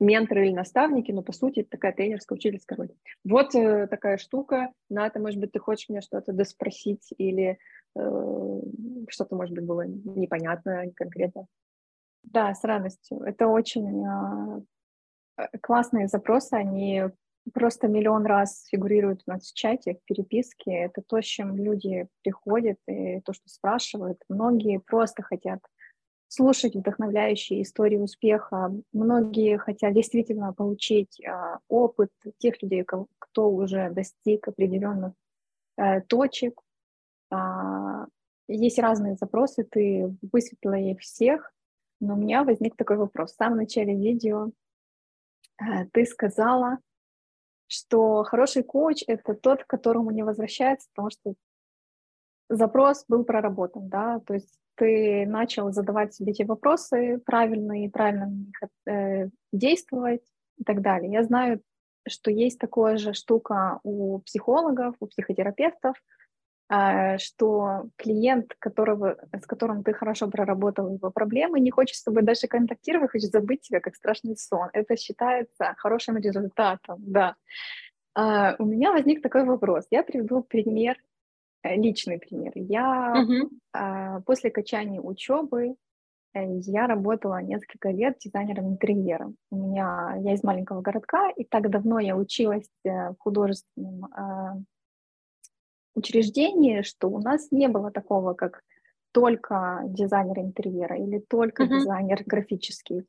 менторы 0.04 0.46
или 0.46 0.54
наставники, 0.54 1.12
но 1.12 1.22
по 1.22 1.32
сути 1.32 1.60
это 1.60 1.70
такая 1.70 1.92
тренерская 1.92 2.36
учительская 2.36 2.76
роль. 2.76 2.90
Вот 3.24 3.54
э, 3.54 3.86
такая 3.86 4.16
штука. 4.16 4.72
Ната, 4.88 5.18
может 5.18 5.40
быть, 5.40 5.52
ты 5.52 5.58
хочешь 5.58 5.88
меня 5.88 6.00
что-то 6.00 6.32
доспросить 6.32 7.08
или 7.18 7.58
э, 7.96 8.60
что-то, 9.08 9.36
может 9.36 9.54
быть, 9.54 9.64
было 9.64 9.86
непонятно 9.86 10.84
конкретно? 10.94 11.46
Да, 12.22 12.54
с 12.54 12.64
радостью. 12.64 13.20
Это 13.20 13.46
очень 13.46 14.04
э, 15.36 15.58
классные 15.60 16.08
запросы, 16.08 16.54
они 16.54 17.04
просто 17.52 17.88
миллион 17.88 18.24
раз 18.24 18.66
фигурируют 18.70 19.22
у 19.26 19.30
нас 19.30 19.50
в 19.50 19.54
чате, 19.54 19.94
в 19.94 20.04
переписке. 20.04 20.72
Это 20.72 21.02
то, 21.02 21.20
с 21.20 21.24
чем 21.24 21.56
люди 21.56 22.06
приходят, 22.22 22.78
и 22.88 23.20
то, 23.20 23.32
что 23.32 23.48
спрашивают. 23.48 24.18
Многие 24.28 24.80
просто 24.80 25.22
хотят 25.22 25.60
слушать 26.34 26.74
вдохновляющие 26.74 27.62
истории 27.62 27.96
успеха. 27.96 28.72
Многие 28.92 29.56
хотят 29.58 29.94
действительно 29.94 30.52
получить 30.52 31.24
а, 31.24 31.60
опыт 31.68 32.10
тех 32.38 32.60
людей, 32.62 32.84
кто 32.84 33.50
уже 33.50 33.90
достиг 33.90 34.48
определенных 34.48 35.12
а, 35.76 36.00
точек. 36.00 36.60
А, 37.30 38.06
есть 38.48 38.78
разные 38.78 39.16
запросы, 39.16 39.64
ты 39.64 40.14
высветила 40.32 40.74
их 40.74 41.00
всех, 41.00 41.52
но 42.00 42.14
у 42.14 42.16
меня 42.16 42.44
возник 42.44 42.76
такой 42.76 42.96
вопрос. 42.96 43.32
В 43.32 43.36
самом 43.36 43.58
начале 43.58 43.94
видео 43.94 44.50
а, 45.56 45.86
ты 45.92 46.04
сказала, 46.04 46.78
что 47.68 48.24
хороший 48.24 48.62
коуч— 48.62 49.04
это 49.06 49.34
тот, 49.34 49.64
к 49.64 49.66
которому 49.68 50.10
не 50.10 50.22
возвращается, 50.22 50.88
потому 50.92 51.10
что 51.10 51.34
запрос 52.48 53.04
был 53.08 53.24
проработан, 53.24 53.88
да, 53.88 54.20
то 54.20 54.34
есть 54.34 54.58
ты 54.76 55.26
начал 55.26 55.72
задавать 55.72 56.14
себе 56.14 56.32
те 56.32 56.44
вопросы 56.44 57.20
правильно 57.24 57.84
и 57.84 57.88
правильно 57.88 58.26
на 58.26 58.34
них 58.34 58.54
э, 58.86 59.28
действовать 59.52 60.24
и 60.58 60.64
так 60.64 60.82
далее. 60.82 61.12
Я 61.12 61.22
знаю, 61.24 61.60
что 62.08 62.30
есть 62.30 62.58
такая 62.58 62.96
же 62.96 63.12
штука 63.12 63.80
у 63.82 64.18
психологов, 64.20 64.94
у 65.00 65.06
психотерапевтов, 65.06 65.96
а, 66.68 67.18
что 67.18 67.84
клиент, 67.96 68.54
которого, 68.58 69.18
с 69.32 69.46
которым 69.46 69.84
ты 69.84 69.92
хорошо 69.92 70.28
проработал 70.28 70.94
его 70.94 71.10
проблемы, 71.10 71.60
не 71.60 71.70
хочет 71.70 71.96
с 71.96 72.02
тобой 72.02 72.22
дальше 72.22 72.48
контактировать, 72.48 73.10
хочет 73.10 73.30
забыть 73.30 73.62
тебя 73.62 73.80
как 73.80 73.94
страшный 73.94 74.36
сон. 74.36 74.68
Это 74.72 74.96
считается 74.96 75.74
хорошим 75.76 76.16
результатом, 76.16 76.96
да. 76.98 77.36
А, 78.14 78.54
у 78.58 78.64
меня 78.64 78.92
возник 78.92 79.22
такой 79.22 79.44
вопрос. 79.44 79.86
Я 79.90 80.02
приведу 80.02 80.42
пример, 80.42 80.96
э, 80.96 81.13
личный 81.64 82.18
пример. 82.18 82.52
Я 82.54 83.14
uh-huh. 83.16 83.48
а, 83.72 84.20
после 84.20 84.50
окончания 84.50 85.00
учебы 85.00 85.76
э, 86.34 86.58
я 86.58 86.86
работала 86.86 87.40
несколько 87.42 87.90
лет 87.90 88.18
дизайнером 88.18 88.68
интерьера. 88.68 89.32
У 89.50 89.56
меня 89.56 90.14
я 90.18 90.34
из 90.34 90.42
маленького 90.42 90.82
городка, 90.82 91.30
и 91.30 91.44
так 91.44 91.70
давно 91.70 91.98
я 91.98 92.16
училась 92.16 92.68
э, 92.84 93.10
в 93.10 93.16
художественном 93.18 94.04
а, 94.12 94.56
учреждении, 95.94 96.82
что 96.82 97.08
у 97.08 97.18
нас 97.18 97.50
не 97.50 97.68
было 97.68 97.90
такого, 97.90 98.34
как 98.34 98.62
только 99.12 99.82
дизайнер 99.86 100.40
интерьера 100.40 100.96
или 100.96 101.18
только 101.18 101.64
uh-huh. 101.64 101.68
дизайнер 101.68 102.22
графический. 102.26 103.06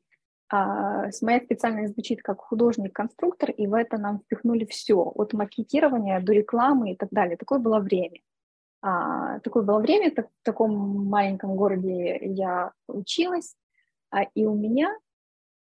А, 0.48 1.08
моя 1.22 1.40
специальность 1.40 1.94
звучит 1.94 2.22
как 2.22 2.40
художник-конструктор, 2.40 3.50
и 3.50 3.66
в 3.66 3.74
это 3.74 3.98
нам 3.98 4.20
впихнули 4.20 4.64
все, 4.64 4.96
от 5.02 5.32
макетирования 5.32 6.20
до 6.20 6.32
рекламы 6.32 6.92
и 6.92 6.96
так 6.96 7.08
далее. 7.10 7.36
Такое 7.36 7.58
было 7.58 7.80
время. 7.80 8.20
А, 8.88 9.40
такое 9.40 9.64
было 9.64 9.80
время, 9.80 10.14
так, 10.14 10.28
в 10.28 10.44
таком 10.44 11.08
маленьком 11.08 11.56
городе 11.56 12.18
я 12.22 12.72
училась, 12.86 13.56
а, 14.10 14.22
и 14.22 14.46
у 14.46 14.54
меня 14.54 14.96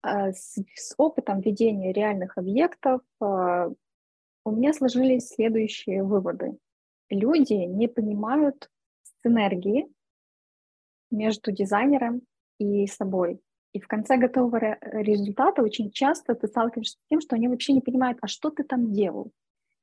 а, 0.01 0.31
с, 0.31 0.55
с 0.75 0.93
опытом 0.97 1.39
ведения 1.41 1.93
реальных 1.93 2.37
объектов 2.37 3.01
а, 3.19 3.69
у 4.45 4.51
меня 4.51 4.73
сложились 4.73 5.29
следующие 5.29 6.03
выводы 6.03 6.57
люди 7.09 7.53
не 7.53 7.87
понимают 7.87 8.69
синергии 9.23 9.87
между 11.11 11.51
дизайнером 11.51 12.21
и 12.59 12.87
собой. 12.87 13.39
И 13.73 13.79
в 13.79 13.87
конце 13.87 14.17
готового 14.17 14.77
результата 14.81 15.61
очень 15.61 15.91
часто 15.91 16.35
ты 16.35 16.47
сталкиваешься 16.47 16.97
с 16.97 17.09
тем, 17.09 17.21
что 17.21 17.35
они 17.35 17.47
вообще 17.47 17.73
не 17.73 17.81
понимают, 17.81 18.17
а 18.21 18.27
что 18.27 18.49
ты 18.49 18.63
там 18.63 18.91
делал. 18.91 19.31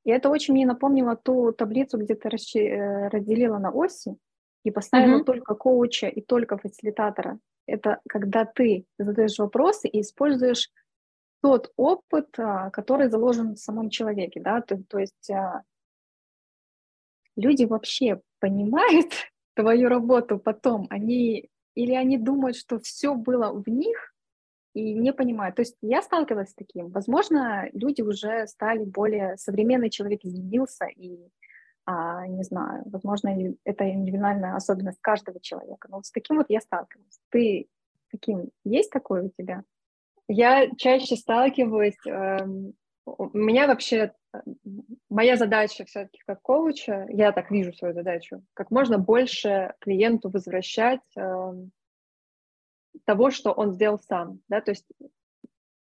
И 0.05 0.11
это 0.11 0.29
очень 0.29 0.53
мне 0.53 0.65
напомнило 0.65 1.15
ту 1.15 1.51
таблицу, 1.51 1.97
где 1.97 2.15
ты 2.15 2.29
э, 2.29 3.07
разделила 3.09 3.57
на 3.57 3.71
оси 3.71 4.15
и 4.63 4.71
поставила 4.71 5.19
mm-hmm. 5.19 5.25
только 5.25 5.55
коуча 5.55 6.07
и 6.07 6.21
только 6.21 6.57
фасилитатора. 6.57 7.39
Это 7.67 7.99
когда 8.07 8.45
ты 8.45 8.85
задаешь 8.99 9.39
вопросы 9.39 9.87
и 9.87 10.01
используешь 10.01 10.69
тот 11.41 11.71
опыт, 11.75 12.27
а, 12.39 12.69
который 12.69 13.09
заложен 13.09 13.55
в 13.55 13.59
самом 13.59 13.89
человеке, 13.89 14.39
да, 14.41 14.61
то, 14.61 14.81
то 14.87 14.99
есть 14.99 15.29
а, 15.29 15.63
люди 17.35 17.65
вообще 17.65 18.21
понимают 18.39 19.11
твою 19.55 19.89
работу 19.89 20.37
потом, 20.39 20.87
они 20.89 21.49
или 21.75 21.93
они 21.93 22.17
думают, 22.17 22.55
что 22.55 22.79
все 22.79 23.15
было 23.15 23.51
в 23.51 23.67
них 23.67 24.14
и 24.75 24.93
не 24.93 25.13
понимают. 25.13 25.55
То 25.55 25.61
есть 25.61 25.77
я 25.81 26.01
сталкивалась 26.01 26.49
с 26.49 26.53
таким. 26.53 26.89
Возможно, 26.89 27.69
люди 27.71 28.01
уже 28.01 28.45
стали 28.45 28.83
более 28.83 29.37
современный 29.37 29.89
человек 29.89 30.19
изменился 30.23 30.85
и 30.85 31.17
а, 31.85 32.27
не 32.27 32.43
знаю, 32.43 32.83
возможно, 32.87 33.29
это 33.63 33.89
индивидуальная 33.89 34.55
особенность 34.55 34.99
каждого 35.01 35.39
человека. 35.39 35.87
Но 35.89 35.97
вот 35.97 36.07
с 36.07 36.11
таким 36.11 36.37
вот 36.37 36.47
я 36.49 36.59
сталкивалась. 36.59 37.19
Ты 37.29 37.67
таким 38.11 38.49
есть 38.63 38.91
такое 38.91 39.23
у 39.23 39.29
тебя? 39.29 39.63
Я 40.27 40.67
чаще 40.77 41.15
сталкиваюсь. 41.15 42.05
Э, 42.07 42.39
у 43.05 43.37
меня 43.37 43.67
вообще 43.67 44.13
моя 45.09 45.37
задача 45.37 45.85
все-таки 45.85 46.19
как 46.25 46.41
коуча, 46.41 47.05
я 47.09 47.31
так 47.31 47.51
вижу 47.51 47.71
свою 47.71 47.93
задачу, 47.93 48.43
как 48.53 48.71
можно 48.71 48.97
больше 48.97 49.73
клиенту 49.79 50.29
возвращать 50.29 51.01
э, 51.15 51.53
того, 53.03 53.31
что 53.31 53.51
он 53.51 53.73
сделал 53.73 53.99
сам, 53.99 54.39
да, 54.47 54.61
то 54.61 54.71
есть 54.71 54.85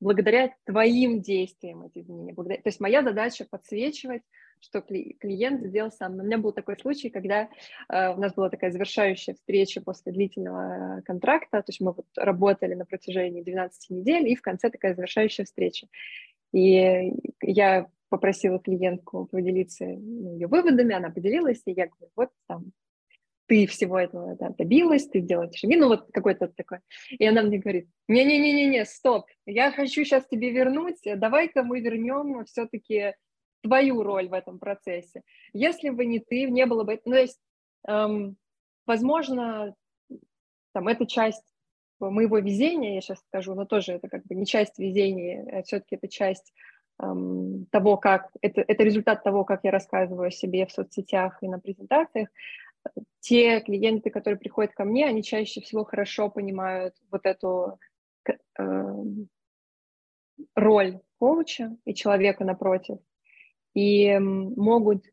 благодаря 0.02 0.54
твоим 0.66 1.22
действиям 1.22 1.84
эти 1.84 2.00
изменения. 2.00 2.34
Благодаря... 2.34 2.62
То 2.62 2.70
есть 2.70 2.80
моя 2.80 3.04
задача 3.04 3.46
подсвечивать, 3.50 4.24
что 4.60 4.82
клиент 4.82 5.64
сделал 5.64 5.92
сам. 5.92 6.18
Но 6.18 6.24
у 6.24 6.26
меня 6.26 6.38
был 6.38 6.52
такой 6.52 6.78
случай, 6.78 7.10
когда 7.10 7.50
э, 7.90 8.10
у 8.14 8.18
нас 8.18 8.34
была 8.34 8.50
такая 8.50 8.72
завершающая 8.72 9.36
встреча 9.36 9.82
после 9.82 10.12
длительного 10.12 11.00
э, 11.00 11.02
контракта, 11.04 11.62
то 11.62 11.70
есть 11.70 11.82
мы 11.82 11.94
вот 11.94 12.08
работали 12.16 12.74
на 12.74 12.86
протяжении 12.86 13.42
12 13.42 13.90
недель, 13.92 14.28
и 14.28 14.36
в 14.36 14.42
конце 14.42 14.70
такая 14.70 14.96
завершающая 14.96 15.46
встреча. 15.46 15.88
И 16.52 17.14
я 17.42 17.88
попросила 18.10 18.60
клиентку 18.60 19.28
поделиться 19.28 19.86
ну, 19.86 20.34
ее 20.34 20.48
выводами, 20.48 20.94
она 20.94 21.10
поделилась, 21.10 21.62
и 21.66 21.72
я 21.72 21.88
говорю, 21.88 22.12
вот 22.16 22.30
там 22.48 22.72
ты 23.52 23.68
всего 23.68 24.00
этого 24.00 24.38
да, 24.38 24.52
добилась, 24.58 25.10
ты 25.10 25.20
делаешь 25.20 25.56
шаги, 25.56 25.76
ну 25.76 25.90
вот 25.90 26.10
какой-то 26.14 26.48
такой. 26.48 26.78
И 27.10 27.26
она 27.26 27.42
мне 27.42 27.58
говорит, 27.58 27.90
не-не-не-не, 28.08 28.86
стоп, 28.86 29.26
я 29.46 29.74
хочу 29.74 30.06
сейчас 30.06 30.26
тебе 30.26 30.52
вернуть, 30.52 31.02
давай-ка 31.04 31.62
мы 31.62 31.82
вернем 31.82 32.46
все-таки 32.46 33.14
твою 33.62 34.04
роль 34.04 34.30
в 34.30 34.34
этом 34.34 34.58
процессе. 34.58 35.24
Если 35.52 35.90
бы 35.90 36.06
не 36.06 36.20
ты, 36.20 36.50
не 36.50 36.66
было 36.66 36.86
бы... 36.86 37.02
Ну, 37.04 37.12
то 37.12 37.20
есть, 37.20 37.42
эм, 37.90 38.38
возможно, 38.86 39.76
там, 40.74 40.88
это 40.88 41.06
часть 41.06 41.44
моего 42.00 42.38
везения, 42.38 42.96
я 42.96 43.02
сейчас 43.02 43.20
скажу, 43.20 43.54
но 43.54 43.66
тоже 43.66 43.92
это 43.92 44.08
как 44.08 44.24
бы 44.28 44.34
не 44.34 44.46
часть 44.46 44.80
везения, 44.80 45.60
а 45.60 45.64
все-таки 45.64 45.98
это 45.98 46.08
часть 46.08 46.54
эм, 47.04 47.66
того, 47.70 47.98
как... 47.98 48.30
Это, 48.42 48.62
это 48.66 48.82
результат 48.82 49.26
того, 49.26 49.44
как 49.44 49.66
я 49.66 49.72
рассказываю 49.72 50.30
о 50.30 50.32
себе 50.32 50.66
в 50.66 50.72
соцсетях 50.72 51.38
и 51.42 51.50
на 51.50 51.60
презентациях. 51.60 52.30
Те 53.20 53.62
клиенты, 53.62 54.10
которые 54.10 54.40
приходят 54.40 54.74
ко 54.74 54.84
мне, 54.84 55.06
они 55.06 55.24
чаще 55.24 55.62
всего 55.62 55.84
хорошо 55.84 56.30
понимают 56.30 56.96
вот 57.12 57.26
эту 57.26 57.80
э, 58.28 59.04
роль 60.56 61.00
коуча 61.20 61.78
и 61.86 61.94
человека 61.94 62.44
напротив, 62.44 62.98
и 63.74 64.18
могут 64.18 65.06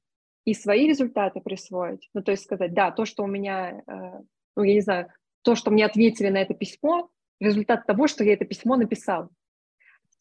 и 0.44 0.54
свои 0.54 0.88
результаты 0.88 1.40
присвоить, 1.40 2.08
ну, 2.14 2.22
то 2.22 2.30
есть 2.30 2.44
сказать, 2.44 2.72
да, 2.72 2.90
то, 2.90 3.04
что 3.04 3.22
у 3.22 3.26
меня, 3.26 3.82
э, 3.86 4.20
ну, 4.56 4.62
я 4.62 4.74
не 4.74 4.80
знаю, 4.80 5.12
то, 5.42 5.54
что 5.54 5.70
мне 5.70 5.84
ответили 5.84 6.30
на 6.30 6.38
это 6.38 6.54
письмо, 6.54 7.10
результат 7.38 7.86
того, 7.86 8.06
что 8.06 8.24
я 8.24 8.32
это 8.32 8.46
письмо 8.46 8.76
написал. 8.76 9.28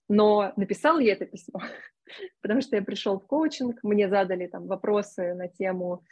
Но 0.10 0.52
написал 0.58 1.00
я 1.00 1.14
это 1.14 1.26
письмо, 1.26 1.62
потому 2.42 2.62
что 2.62 2.76
я 2.76 2.82
пришел 2.82 3.20
в 3.20 3.26
коучинг, 3.26 3.82
мне 3.84 4.10
задали 4.10 4.48
там 4.48 4.68
вопросы 4.68 5.34
на 5.34 5.48
тему, 5.48 6.04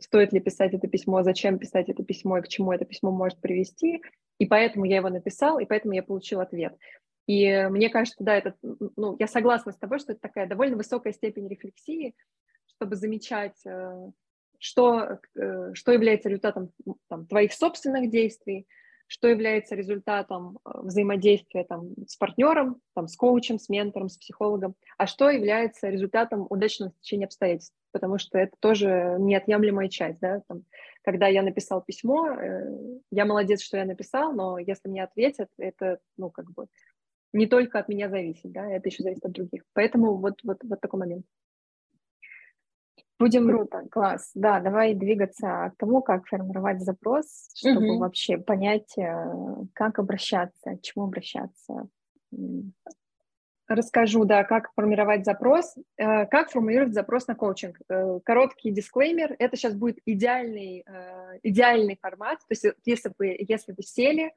стоит 0.00 0.32
ли 0.32 0.40
писать 0.40 0.74
это 0.74 0.88
письмо, 0.88 1.22
зачем 1.22 1.58
писать 1.58 1.88
это 1.88 2.02
письмо 2.02 2.38
и 2.38 2.42
к 2.42 2.48
чему 2.48 2.72
это 2.72 2.84
письмо 2.84 3.10
может 3.10 3.40
привести, 3.40 4.02
и 4.38 4.46
поэтому 4.46 4.84
я 4.84 4.96
его 4.96 5.08
написал, 5.08 5.58
и 5.58 5.64
поэтому 5.64 5.94
я 5.94 6.02
получил 6.02 6.40
ответ. 6.40 6.76
И 7.26 7.68
мне 7.70 7.88
кажется, 7.88 8.22
да, 8.22 8.36
это, 8.36 8.56
ну, 8.96 9.16
я 9.18 9.26
согласна 9.26 9.72
с 9.72 9.78
тобой, 9.78 10.00
что 10.00 10.12
это 10.12 10.20
такая 10.20 10.46
довольно 10.46 10.76
высокая 10.76 11.12
степень 11.12 11.48
рефлексии, 11.48 12.14
чтобы 12.66 12.96
замечать, 12.96 13.64
э, 13.64 14.10
что, 14.58 15.20
э, 15.36 15.74
что 15.74 15.92
является 15.92 16.28
результатом 16.28 16.72
там, 17.08 17.26
твоих 17.26 17.52
собственных 17.52 18.10
действий, 18.10 18.66
что 19.12 19.28
является 19.28 19.74
результатом 19.74 20.58
э, 20.64 20.70
взаимодействия 20.84 21.64
там, 21.64 21.90
с 22.06 22.16
партнером, 22.16 22.80
там, 22.94 23.08
с 23.08 23.14
коучем, 23.14 23.58
с 23.58 23.68
ментором, 23.68 24.08
с 24.08 24.16
психологом, 24.16 24.74
а 24.96 25.06
что 25.06 25.28
является 25.28 25.90
результатом 25.90 26.46
удачного 26.48 26.92
стечения 26.92 27.26
обстоятельств, 27.26 27.76
потому 27.92 28.16
что 28.16 28.38
это 28.38 28.56
тоже 28.58 29.16
неотъемлемая 29.18 29.90
часть. 29.90 30.18
Да? 30.20 30.40
Там, 30.48 30.64
когда 31.02 31.26
я 31.26 31.42
написал 31.42 31.82
письмо, 31.82 32.26
я 33.10 33.26
молодец, 33.26 33.60
что 33.60 33.76
я 33.76 33.84
написал, 33.84 34.32
но 34.32 34.56
если 34.56 34.88
мне 34.88 35.04
ответят, 35.04 35.50
это 35.58 35.98
ну, 36.16 36.30
как 36.30 36.50
бы 36.50 36.68
не 37.34 37.46
только 37.46 37.80
от 37.80 37.88
меня 37.88 38.08
зависит, 38.08 38.50
да, 38.50 38.66
это 38.66 38.88
еще 38.88 39.02
зависит 39.02 39.26
от 39.26 39.32
других. 39.32 39.62
Поэтому 39.74 40.16
вот, 40.16 40.40
вот, 40.42 40.56
вот 40.64 40.80
такой 40.80 41.00
момент. 41.00 41.26
Будем... 43.22 43.48
Круто, 43.48 43.84
класс. 43.88 44.32
Да, 44.34 44.58
давай 44.58 44.94
двигаться 44.94 45.72
к 45.72 45.74
тому, 45.78 46.02
как 46.02 46.26
формировать 46.26 46.80
запрос, 46.80 47.50
чтобы 47.54 47.90
угу. 47.90 47.98
вообще 47.98 48.36
понять, 48.36 48.98
э, 48.98 49.32
как 49.74 50.00
обращаться, 50.00 50.76
к 50.76 50.82
чему 50.82 51.04
обращаться. 51.04 51.88
Расскажу, 53.68 54.24
да, 54.24 54.42
как 54.42 54.72
формировать 54.74 55.24
запрос. 55.24 55.76
Э, 55.96 56.26
как 56.26 56.50
формулировать 56.50 56.94
запрос 56.94 57.28
на 57.28 57.36
коучинг? 57.36 57.78
Э, 57.88 58.18
короткий 58.24 58.72
дисклеймер. 58.72 59.36
Это 59.38 59.56
сейчас 59.56 59.74
будет 59.74 59.98
идеальный, 60.04 60.84
идеальный 61.44 61.96
формат. 62.02 62.40
То 62.40 62.46
есть 62.50 62.66
если 62.84 63.12
вы, 63.18 63.36
если 63.38 63.72
вы 63.72 63.84
сели, 63.84 64.32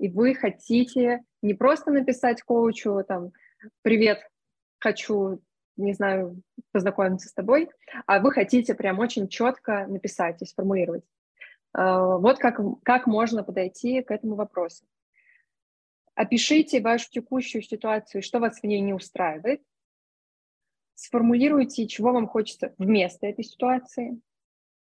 и 0.00 0.08
вы 0.08 0.34
хотите 0.34 1.22
не 1.40 1.54
просто 1.54 1.92
написать 1.92 2.42
коучу 2.42 3.04
там 3.06 3.30
«Привет, 3.82 4.28
хочу, 4.80 5.40
не 5.76 5.92
знаю, 5.92 6.40
познакомиться 6.72 7.28
с 7.28 7.32
тобой», 7.32 7.70
а 8.06 8.20
вы 8.20 8.32
хотите 8.32 8.74
прям 8.74 8.98
очень 8.98 9.28
четко 9.28 9.86
написать 9.86 10.40
и 10.42 10.46
сформулировать. 10.46 11.04
А, 11.72 12.16
вот 12.18 12.38
как, 12.38 12.60
как 12.82 13.06
можно 13.06 13.42
подойти 13.42 14.02
к 14.02 14.10
этому 14.10 14.34
вопросу. 14.34 14.84
Опишите 16.14 16.80
вашу 16.80 17.10
текущую 17.10 17.62
ситуацию, 17.62 18.22
что 18.22 18.38
вас 18.38 18.60
в 18.60 18.64
ней 18.64 18.80
не 18.80 18.94
устраивает. 18.94 19.62
Сформулируйте, 20.94 21.88
чего 21.88 22.12
вам 22.12 22.28
хочется 22.28 22.72
вместо 22.78 23.26
этой 23.26 23.44
ситуации. 23.44 24.20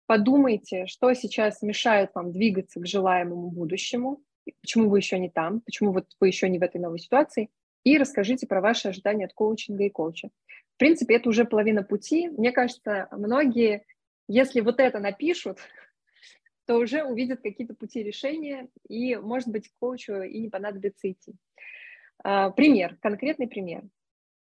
Подумайте, 0.05 0.85
что 0.85 1.13
сейчас 1.13 1.61
мешает 1.61 2.11
вам 2.15 2.31
двигаться 2.31 2.79
к 2.79 2.87
желаемому 2.87 3.49
будущему 3.51 4.21
почему 4.61 4.89
вы 4.89 4.99
еще 4.99 5.19
не 5.19 5.29
там, 5.29 5.61
почему 5.61 5.91
вот 5.91 6.05
вы 6.19 6.27
еще 6.27 6.49
не 6.49 6.59
в 6.59 6.63
этой 6.63 6.79
новой 6.79 6.99
ситуации, 6.99 7.49
и 7.83 7.97
расскажите 7.97 8.47
про 8.47 8.61
ваши 8.61 8.89
ожидания 8.89 9.25
от 9.25 9.33
коучинга 9.33 9.83
и 9.83 9.89
коуча. 9.89 10.29
В 10.77 10.79
принципе, 10.79 11.15
это 11.15 11.27
уже 11.29 11.43
половина 11.43 11.81
пути. 11.81 12.29
Мне 12.29 12.51
кажется, 12.51 13.07
многие, 13.09 13.83
если 14.27 14.61
вот 14.61 14.79
это 14.79 14.99
напишут, 14.99 15.57
то 16.67 16.75
уже 16.75 17.03
увидят 17.03 17.41
какие-то 17.41 17.73
пути 17.73 18.03
решения, 18.03 18.69
и, 18.87 19.15
может 19.15 19.47
быть, 19.49 19.71
коучу 19.79 20.21
и 20.21 20.39
не 20.39 20.49
понадобится 20.49 21.09
идти. 21.09 21.33
А, 22.23 22.51
пример, 22.51 22.95
конкретный 23.01 23.47
пример. 23.47 23.85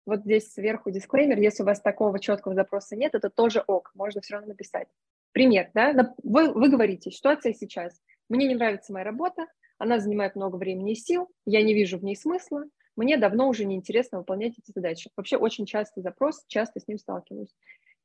Вот 0.05 0.23
здесь 0.23 0.53
сверху 0.53 0.91
дисклеймер, 0.91 1.39
если 1.39 1.63
у 1.63 1.67
вас 1.67 1.81
такого 1.81 2.19
четкого 2.19 2.57
запроса 2.57 2.97
нет, 2.97 3.15
это 3.15 3.31
тоже 3.31 3.63
ок, 3.65 3.93
можно 3.95 4.21
все 4.21 4.35
равно 4.35 4.49
написать. 4.49 4.89
Пример, 5.31 5.71
да, 5.75 6.13
вы, 6.25 6.53
вы 6.53 6.69
говорите, 6.69 7.13
ситуация 7.13 7.53
сейчас, 7.53 8.03
мне 8.29 8.49
не 8.49 8.57
нравится 8.57 8.93
моя 8.93 9.05
работа, 9.05 9.47
она 9.79 10.01
занимает 10.01 10.35
много 10.35 10.57
времени 10.57 10.93
и 10.93 10.97
сил, 10.97 11.29
я 11.45 11.63
не 11.63 11.73
вижу 11.73 11.99
в 11.99 12.05
ней 12.05 12.17
смысла, 12.17 12.65
мне 12.97 13.17
давно 13.17 13.49
уже 13.49 13.65
неинтересно 13.65 14.19
выполнять 14.19 14.59
эти 14.59 14.73
задачи. 14.75 15.11
Вообще 15.17 15.37
очень 15.37 15.67
частый 15.67 16.03
запрос, 16.03 16.45
часто 16.49 16.81
с 16.81 16.89
ним 16.89 16.99
сталкиваюсь. 16.99 17.55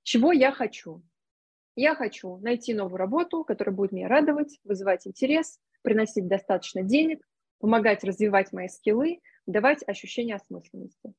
Чего 0.03 0.31
я 0.31 0.51
хочу? 0.51 1.01
Я 1.75 1.95
хочу 1.95 2.37
найти 2.37 2.73
новую 2.73 2.97
работу, 2.97 3.43
которая 3.43 3.75
будет 3.75 3.91
меня 3.93 4.07
радовать, 4.07 4.59
вызывать 4.63 5.07
интерес, 5.07 5.59
приносить 5.81 6.27
достаточно 6.27 6.83
денег, 6.83 7.25
помогать 7.59 8.03
развивать 8.03 8.51
мои 8.51 8.67
скиллы, 8.67 9.21
давать 9.45 9.87
ощущение 9.87 10.35
осмысленности. 10.35 11.13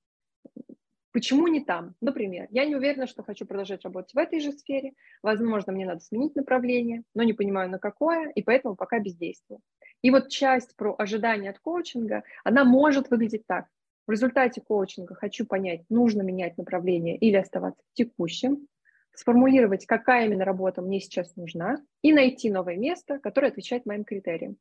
Почему 1.13 1.47
не 1.47 1.63
там? 1.63 1.95
Например, 2.01 2.49
я 2.51 2.65
не 2.65 2.75
уверена, 2.75 3.07
что 3.07 3.23
хочу 3.23 3.45
продолжать 3.45 3.85
работать 3.85 4.15
в 4.15 4.19
этой 4.19 4.41
же 4.41 4.51
сфере. 4.53 4.93
Возможно, 5.23 5.73
мне 5.73 5.85
надо 5.85 6.01
сменить 6.01 6.35
направление, 6.37 7.03
но 7.15 7.23
не 7.23 7.35
понимаю, 7.35 7.71
на 7.71 7.79
какое, 7.79 8.31
и 8.31 8.43
поэтому 8.43 8.77
пока 8.77 8.99
бездействую. 8.99 9.61
И 10.03 10.11
вот 10.11 10.29
часть 10.29 10.77
про 10.77 10.95
ожидания 10.99 11.51
от 11.51 11.59
коучинга, 11.61 12.25
она 12.45 12.65
может 12.65 13.11
выглядеть 13.11 13.47
так. 13.47 13.67
В 14.07 14.11
результате 14.11 14.61
коучинга 14.61 15.15
хочу 15.15 15.47
понять, 15.47 15.83
нужно 15.88 16.23
менять 16.23 16.59
направление 16.59 17.17
или 17.17 17.37
оставаться 17.37 17.83
в 17.88 17.95
текущем, 17.95 18.67
сформулировать, 19.15 19.87
какая 19.87 20.27
именно 20.27 20.45
работа 20.45 20.83
мне 20.83 21.01
сейчас 21.01 21.37
нужна, 21.37 21.77
и 22.03 22.12
найти 22.12 22.51
новое 22.51 22.77
место, 22.77 23.19
которое 23.21 23.49
отвечает 23.49 23.87
моим 23.87 24.05
критериям. 24.05 24.57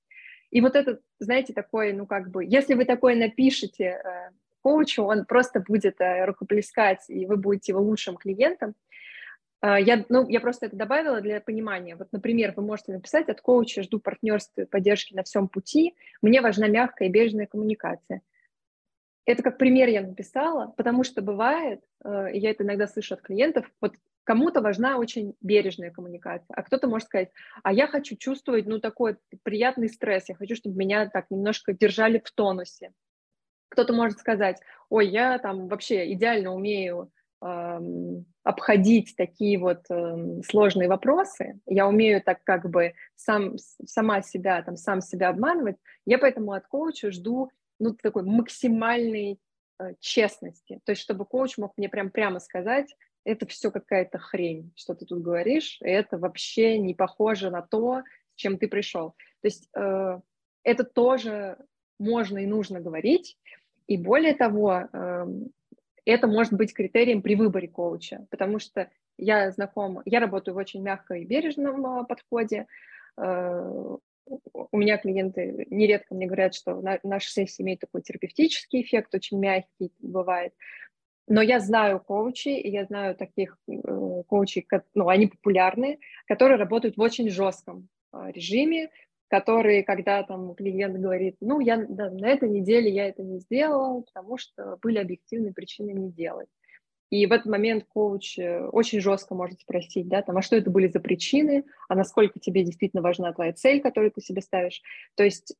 И 0.51 0.61
вот 0.61 0.75
это, 0.75 0.99
знаете, 1.19 1.53
такое, 1.53 1.93
ну 1.93 2.05
как 2.05 2.29
бы, 2.29 2.45
если 2.45 2.75
вы 2.75 2.85
такое 2.85 3.15
напишете 3.15 4.01
э, 4.03 4.29
коучу, 4.61 5.03
он 5.03 5.25
просто 5.25 5.61
будет 5.61 5.99
э, 6.01 6.25
рукоплескать, 6.25 7.09
и 7.09 7.25
вы 7.25 7.37
будете 7.37 7.71
его 7.71 7.81
лучшим 7.81 8.17
клиентом, 8.17 8.75
я, 9.63 10.05
ну, 10.09 10.27
я 10.27 10.39
просто 10.39 10.65
это 10.65 10.75
добавила 10.75 11.21
для 11.21 11.39
понимания. 11.39 11.95
Вот, 11.95 12.07
например, 12.11 12.53
вы 12.55 12.63
можете 12.63 12.93
написать 12.93 13.29
от 13.29 13.41
коуча 13.41 13.83
«Жду 13.83 13.99
партнерства 13.99 14.61
и 14.61 14.65
поддержки 14.65 15.13
на 15.13 15.23
всем 15.23 15.47
пути. 15.47 15.95
Мне 16.21 16.41
важна 16.41 16.67
мягкая 16.67 17.07
и 17.07 17.11
бережная 17.11 17.45
коммуникация». 17.45 18.21
Это 19.25 19.43
как 19.43 19.57
пример 19.57 19.87
я 19.87 20.01
написала, 20.01 20.73
потому 20.75 21.03
что 21.03 21.21
бывает, 21.21 21.81
э, 22.03 22.27
я 22.33 22.49
это 22.49 22.63
иногда 22.63 22.87
слышу 22.87 23.13
от 23.13 23.21
клиентов, 23.21 23.69
вот 23.79 23.93
кому-то 24.23 24.61
важна 24.61 24.97
очень 24.97 25.35
бережная 25.41 25.91
коммуникация, 25.91 26.55
а 26.55 26.63
кто-то 26.63 26.87
может 26.87 27.07
сказать, 27.07 27.29
а 27.63 27.71
я 27.71 27.87
хочу 27.87 28.15
чувствовать, 28.15 28.65
ну, 28.65 28.79
такой 28.79 29.17
приятный 29.43 29.89
стресс, 29.89 30.29
я 30.29 30.35
хочу, 30.35 30.55
чтобы 30.55 30.75
меня 30.75 31.07
так 31.07 31.29
немножко 31.29 31.73
держали 31.73 32.21
в 32.23 32.31
тонусе. 32.31 32.91
Кто-то 33.69 33.93
может 33.93 34.19
сказать, 34.19 34.59
ой, 34.89 35.07
я 35.07 35.37
там 35.37 35.67
вообще 35.67 36.11
идеально 36.13 36.53
умею 36.53 37.11
обходить 37.41 39.15
такие 39.15 39.57
вот 39.57 39.85
э, 39.89 40.41
сложные 40.47 40.87
вопросы, 40.87 41.59
я 41.65 41.87
умею 41.87 42.21
так 42.21 42.43
как 42.43 42.69
бы 42.69 42.93
сам, 43.15 43.57
сама 43.57 44.21
себя, 44.21 44.61
там, 44.61 44.75
сам 44.75 45.01
себя 45.01 45.29
обманывать, 45.29 45.77
я 46.05 46.17
поэтому 46.17 46.53
от 46.53 46.67
коуча 46.67 47.11
жду 47.11 47.49
ну, 47.79 47.93
такой 47.95 48.23
максимальной 48.23 49.39
э, 49.79 49.93
честности. 49.99 50.79
То 50.85 50.91
есть, 50.91 51.01
чтобы 51.01 51.25
коуч 51.25 51.57
мог 51.57 51.73
мне 51.77 51.89
прям 51.89 52.11
прямо 52.11 52.39
сказать, 52.39 52.95
это 53.23 53.45
все 53.47 53.71
какая-то 53.71 54.17
хрень, 54.19 54.71
что 54.75 54.93
ты 54.93 55.05
тут 55.05 55.21
говоришь, 55.21 55.79
и 55.81 55.89
это 55.89 56.17
вообще 56.17 56.77
не 56.77 56.93
похоже 56.93 57.49
на 57.49 57.61
то, 57.61 58.01
с 58.33 58.35
чем 58.35 58.57
ты 58.57 58.67
пришел. 58.67 59.11
То 59.41 59.47
есть 59.47 59.69
э, 59.75 60.19
это 60.63 60.83
тоже 60.83 61.57
можно 61.99 62.39
и 62.39 62.47
нужно 62.47 62.79
говорить, 62.81 63.37
и 63.87 63.97
более 63.97 64.33
того, 64.33 64.87
э, 64.91 65.25
это 66.05 66.27
может 66.27 66.53
быть 66.53 66.73
критерием 66.73 67.21
при 67.21 67.35
выборе 67.35 67.67
коуча, 67.67 68.25
потому 68.29 68.59
что 68.59 68.89
я 69.17 69.51
знакома, 69.51 70.01
я 70.05 70.19
работаю 70.19 70.55
в 70.55 70.57
очень 70.57 70.81
мягком 70.81 71.17
и 71.17 71.25
бережном 71.25 71.85
э, 71.85 72.05
подходе, 72.05 72.67
э, 73.17 73.97
у 74.25 74.77
меня 74.77 74.97
клиенты 74.97 75.65
нередко 75.69 76.15
мне 76.15 76.25
говорят, 76.25 76.53
что 76.55 76.81
наша 77.03 77.29
сессия 77.29 77.63
имеет 77.63 77.79
такой 77.79 78.01
терапевтический 78.01 78.81
эффект, 78.81 79.13
очень 79.13 79.39
мягкий 79.39 79.91
бывает. 79.99 80.53
Но 81.27 81.41
я 81.41 81.59
знаю 81.59 81.99
коучей, 81.99 82.59
и 82.59 82.69
я 82.69 82.85
знаю 82.85 83.15
таких 83.15 83.57
э, 83.67 83.73
коучей, 84.27 84.67
ну, 84.93 85.07
они 85.07 85.27
популярны, 85.27 85.99
которые 86.27 86.57
работают 86.57 86.97
в 86.97 87.01
очень 87.01 87.29
жестком 87.29 87.89
э, 88.13 88.31
режиме, 88.33 88.89
которые, 89.31 89.83
когда 89.83 90.23
там 90.23 90.53
клиент 90.55 90.99
говорит, 90.99 91.37
ну, 91.39 91.61
я 91.61 91.77
да, 91.87 92.09
на 92.11 92.27
этой 92.27 92.49
неделе 92.49 92.91
я 92.91 93.07
это 93.07 93.23
не 93.23 93.39
сделала, 93.39 94.01
потому 94.01 94.37
что 94.37 94.77
были 94.81 94.97
объективные 94.97 95.53
причины 95.53 95.91
не 95.91 96.11
делать. 96.11 96.49
И 97.11 97.25
в 97.25 97.31
этот 97.31 97.47
момент 97.47 97.85
коуч 97.87 98.37
э, 98.37 98.67
очень 98.67 98.99
жестко 98.99 99.33
может 99.33 99.61
спросить, 99.61 100.09
да, 100.09 100.21
там, 100.21 100.35
а 100.35 100.41
что 100.41 100.57
это 100.57 100.69
были 100.69 100.87
за 100.87 100.99
причины, 100.99 101.63
а 101.87 101.95
насколько 101.95 102.41
тебе 102.41 102.65
действительно 102.65 103.01
важна 103.01 103.31
твоя 103.31 103.53
цель, 103.53 103.81
которую 103.81 104.11
ты 104.11 104.19
себе 104.19 104.41
ставишь. 104.41 104.81
То 105.15 105.23
есть 105.23 105.55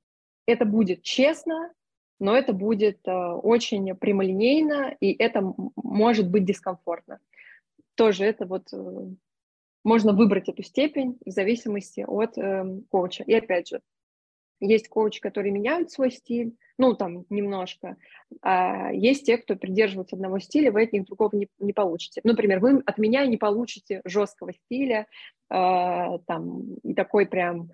это 0.46 0.66
будет 0.66 1.02
честно, 1.02 1.72
но 2.20 2.36
это 2.36 2.52
будет 2.52 3.00
э, 3.08 3.12
очень 3.12 3.96
прямолинейно, 3.96 4.98
и 5.00 5.14
это 5.14 5.54
может 5.78 6.30
быть 6.30 6.44
дискомфортно. 6.44 7.20
Тоже 7.96 8.26
это 8.26 8.46
вот 8.46 8.68
э, 8.74 9.08
можно 9.84 10.13
выбрать 10.13 10.50
эту 10.50 10.63
степень 10.63 11.17
в 11.26 11.32
зависимости 11.32 12.04
от 12.08 12.38
э, 12.38 12.63
коуча. 12.89 13.24
И 13.24 13.34
опять 13.34 13.70
же, 13.70 13.82
есть 14.60 14.88
коучи, 14.89 15.20
которые 15.20 15.52
меняют 15.52 15.91
свой 15.91 16.12
стиль, 16.12 16.56
ну, 16.78 16.94
там, 16.94 17.26
немножко. 17.30 17.98
А 18.41 18.91
есть 18.94 19.26
те, 19.26 19.38
кто 19.38 19.56
придерживается 19.56 20.15
одного 20.15 20.39
стиля, 20.39 20.72
вы 20.72 20.84
от 20.84 20.94
них 20.94 21.06
другого 21.06 21.36
не, 21.36 21.48
не 21.60 21.74
получите. 21.74 22.22
Например, 22.24 22.60
вы 22.60 22.82
от 22.86 22.98
меня 22.98 23.26
не 23.26 23.38
получите 23.38 24.02
жесткого 24.06 24.54
стиля, 24.54 25.08
э, 25.50 26.20
там, 26.28 26.76
и 26.84 26.94
такой 26.94 27.26
прям 27.26 27.72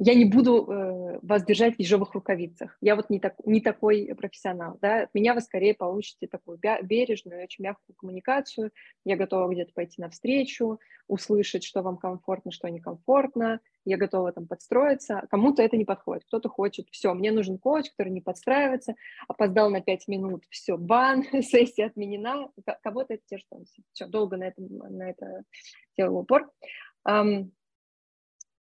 я 0.00 0.14
не 0.14 0.24
буду 0.24 0.64
э, 0.64 1.18
вас 1.22 1.44
держать 1.44 1.74
в 1.76 1.80
ежовых 1.80 2.14
рукавицах. 2.14 2.76
Я 2.80 2.94
вот 2.94 3.10
не, 3.10 3.18
так, 3.18 3.34
не 3.44 3.60
такой 3.60 4.14
профессионал. 4.16 4.78
Да? 4.80 5.08
Меня 5.12 5.34
вы 5.34 5.40
скорее 5.40 5.74
получите 5.74 6.28
такую 6.28 6.60
бережную, 6.82 7.42
очень 7.42 7.64
мягкую 7.64 7.96
коммуникацию. 7.96 8.70
Я 9.04 9.16
готова 9.16 9.52
где-то 9.52 9.72
пойти 9.74 10.00
навстречу, 10.00 10.78
услышать, 11.08 11.64
что 11.64 11.82
вам 11.82 11.96
комфортно, 11.96 12.52
что 12.52 12.68
некомфортно. 12.68 13.60
Я 13.84 13.96
готова 13.96 14.30
там 14.30 14.46
подстроиться. 14.46 15.26
Кому-то 15.30 15.62
это 15.62 15.76
не 15.76 15.84
подходит. 15.84 16.24
Кто-то 16.26 16.48
хочет, 16.48 16.86
все, 16.92 17.12
мне 17.12 17.32
нужен 17.32 17.58
коуч, 17.58 17.90
который 17.90 18.12
не 18.12 18.20
подстраивается, 18.20 18.94
опоздал 19.26 19.68
на 19.68 19.80
5 19.80 20.06
минут, 20.06 20.44
все, 20.50 20.76
бан, 20.76 21.24
сессия 21.42 21.86
отменена. 21.86 22.50
Кого-то 22.84 23.14
это 23.14 23.38
что 23.38 23.58
все, 23.92 24.06
долго 24.06 24.36
на 24.36 24.44
это, 24.44 24.62
на 24.62 25.10
это 25.10 25.42
делал 25.96 26.18
упор. 26.18 26.48
Um, 27.08 27.50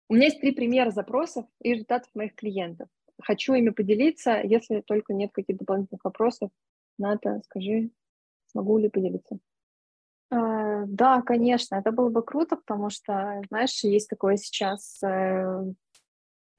у 0.08 0.14
меня 0.14 0.26
есть 0.26 0.40
три 0.40 0.52
примера 0.52 0.90
запросов 0.90 1.46
и 1.60 1.72
результатов 1.72 2.10
моих 2.14 2.34
клиентов. 2.34 2.88
Хочу 3.22 3.54
ими 3.54 3.70
поделиться, 3.70 4.40
если 4.42 4.80
только 4.80 5.14
нет 5.14 5.30
каких-то 5.32 5.60
дополнительных 5.60 6.04
вопросов. 6.04 6.50
Ната, 6.98 7.40
скажи, 7.44 7.90
смогу 8.46 8.78
ли 8.78 8.88
поделиться? 8.88 9.38
А, 10.30 10.84
да, 10.86 11.22
конечно, 11.22 11.76
это 11.76 11.92
было 11.92 12.08
бы 12.08 12.22
круто, 12.22 12.56
потому 12.56 12.90
что, 12.90 13.40
знаешь, 13.48 13.82
есть 13.84 14.08
такое 14.08 14.36
сейчас 14.36 15.00
э, 15.02 15.64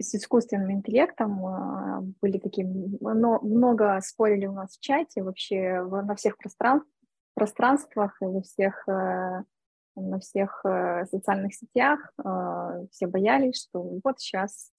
с 0.02 0.16
искусственным 0.16 0.72
интеллектом 0.72 1.46
а, 1.46 2.02
были 2.22 2.38
такие, 2.38 2.68
много 2.68 4.00
спорили 4.02 4.46
у 4.46 4.54
нас 4.54 4.78
в 4.78 4.80
чате 4.80 5.24
вообще 5.24 5.82
на 5.82 6.16
всех 6.16 6.38
пространствах 7.34 8.18
и 8.22 8.26
во 8.26 8.42
всех 8.42 8.88
э, 8.88 9.44
на 9.96 10.20
всех 10.20 10.62
э, 10.66 11.06
социальных 11.06 11.54
сетях. 11.54 12.00
Э, 12.24 12.86
все 12.92 13.08
боялись, 13.08 13.62
что 13.64 14.00
вот 14.04 14.20
сейчас 14.20 14.72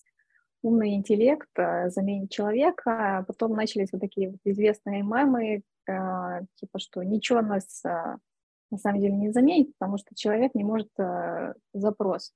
умный 0.63 0.95
интеллект 0.95 1.49
э, 1.57 1.91
заменит 1.91 2.31
человека. 2.31 3.25
Потом 3.27 3.53
начались 3.53 3.93
вот 3.93 4.01
такие 4.01 4.31
вот 4.31 4.41
известные 4.45 5.03
мемы, 5.03 5.63
типа, 5.87 6.79
что 6.79 7.05
ничего 7.05 7.41
нас 7.43 7.85
на 7.85 8.79
самом 8.79 9.01
деле 9.01 9.15
не 9.15 9.31
заменит, 9.31 9.73
потому 9.79 9.99
что 9.99 10.17
человек 10.17 10.53
не 10.57 10.65
может 10.65 10.91
запрос 11.73 12.33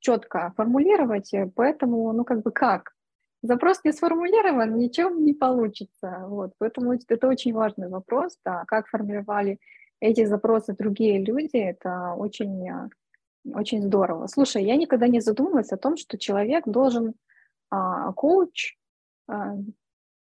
четко 0.00 0.52
формулировать, 0.56 1.32
поэтому, 1.54 2.12
ну, 2.12 2.24
как 2.24 2.42
бы 2.42 2.50
как? 2.50 2.90
Запрос 3.42 3.84
не 3.84 3.92
сформулирован, 3.92 4.76
ничего 4.76 5.10
не 5.10 5.32
получится. 5.32 6.24
Вот. 6.26 6.54
Поэтому 6.58 6.94
это 6.94 7.28
очень 7.28 7.52
важный 7.52 7.88
вопрос, 7.88 8.36
да, 8.44 8.64
как 8.66 8.88
формировали 8.88 9.60
эти 10.04 10.24
запросы 10.24 10.74
другие 10.74 11.24
люди, 11.24 11.56
это 11.56 12.14
очень, 12.16 12.68
э, 12.68 12.88
очень 13.54 13.82
здорово. 13.82 14.26
Слушай, 14.26 14.64
я 14.64 14.76
никогда 14.76 15.08
не 15.08 15.20
задумывалась 15.20 15.72
о 15.72 15.76
том, 15.76 15.96
что 15.96 16.18
человек 16.18 16.64
должен, 16.66 17.14
а, 17.70 18.12
коуч, 18.12 18.76
а, 19.28 19.56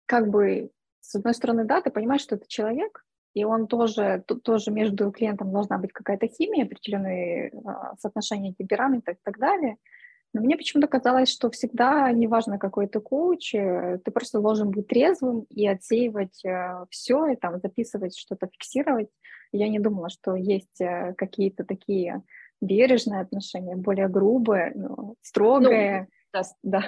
как 0.05 0.29
бы, 0.29 0.69
с 1.01 1.15
одной 1.15 1.33
стороны, 1.33 1.65
да, 1.65 1.81
ты 1.81 1.89
понимаешь, 1.89 2.21
что 2.21 2.35
это 2.35 2.47
человек, 2.47 3.03
и 3.33 3.43
он 3.45 3.67
тоже, 3.67 4.23
тоже 4.43 4.71
между 4.71 5.11
клиентом 5.11 5.51
должна 5.51 5.77
быть 5.77 5.91
какая-то 5.91 6.27
химия, 6.27 6.65
определенные 6.65 7.51
а, 7.65 7.95
соотношения 7.99 8.53
темперамента 8.53 9.11
и 9.11 9.17
так 9.23 9.39
далее– 9.39 9.77
но 10.33 10.41
мне 10.41 10.57
почему-то 10.57 10.87
казалось, 10.87 11.29
что 11.29 11.51
всегда, 11.51 12.11
неважно 12.11 12.57
какой 12.57 12.87
ты 12.87 12.99
коуч, 12.99 13.53
э, 13.53 13.99
ты 14.03 14.09
просто 14.09 14.41
должен 14.41 14.71
быть 14.71 14.87
трезвым 14.87 15.45
и 15.51 15.67
отсеивать 15.67 16.43
э, 16.43 16.85
все, 16.89 17.27
и 17.27 17.35
там 17.35 17.59
записывать 17.59 18.17
что-то, 18.17 18.47
фиксировать. 18.47 19.09
Я 19.53 19.69
не 19.69 19.79
думала, 19.79 20.09
что 20.09 20.35
есть 20.35 20.81
э, 20.81 21.13
какие-то 21.17 21.63
такие 21.63 22.23
бережные 22.61 23.21
отношения, 23.21 23.75
более 23.75 24.07
грубые, 24.07 24.73
строгие. 25.21 26.07
Ну, 26.33 26.41
да. 26.41 26.43
да. 26.63 26.83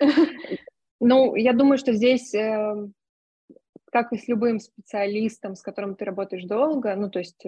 Ну, 1.00 1.34
я 1.34 1.52
думаю, 1.52 1.76
что 1.76 1.92
здесь, 1.92 2.30
как 2.30 4.12
и 4.12 4.16
с 4.16 4.26
любым 4.26 4.58
специалистом, 4.58 5.54
с 5.54 5.60
которым 5.60 5.96
ты 5.96 6.04
работаешь 6.06 6.44
долго, 6.44 6.94
ну, 6.94 7.10
то 7.10 7.18
есть 7.18 7.44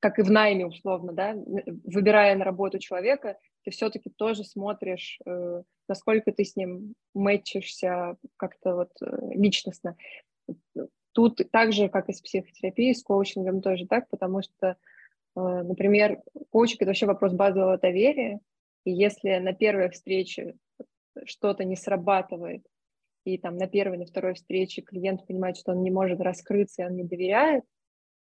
как 0.00 0.18
и 0.18 0.22
в 0.22 0.30
найме 0.30 0.66
условно, 0.66 1.12
да, 1.12 1.34
выбирая 1.84 2.34
на 2.34 2.44
работу 2.44 2.78
человека, 2.78 3.38
ты 3.64 3.70
все-таки 3.70 4.10
тоже 4.10 4.44
смотришь, 4.44 5.18
э, 5.26 5.62
насколько 5.88 6.32
ты 6.32 6.44
с 6.44 6.56
ним 6.56 6.94
мэтчишься 7.14 8.16
как-то 8.36 8.74
вот 8.74 8.90
э, 9.02 9.34
личностно. 9.34 9.96
Тут 11.12 11.40
так 11.50 11.72
же, 11.72 11.88
как 11.88 12.08
и 12.08 12.12
с 12.12 12.20
психотерапией, 12.20 12.94
с 12.94 13.02
коучингом 13.02 13.62
тоже 13.62 13.86
так, 13.86 14.08
потому 14.08 14.42
что, 14.42 14.76
э, 15.36 15.40
например, 15.40 16.22
коучинг— 16.50 16.76
это 16.82 16.90
вообще 16.90 17.06
вопрос 17.06 17.32
базового 17.32 17.78
доверия, 17.78 18.40
и 18.84 18.92
если 18.92 19.38
на 19.38 19.52
первой 19.52 19.90
встрече 19.90 20.54
что-то 21.24 21.64
не 21.64 21.76
срабатывает, 21.76 22.64
и 23.24 23.36
там 23.38 23.56
на 23.56 23.66
первой, 23.66 23.98
на 23.98 24.06
второй 24.06 24.34
встрече 24.34 24.82
клиент 24.82 25.26
понимает, 25.26 25.56
что 25.56 25.72
он 25.72 25.82
не 25.82 25.90
может 25.90 26.20
раскрыться, 26.20 26.82
и 26.82 26.86
он 26.86 26.96
не 26.96 27.04
доверяет, 27.04 27.64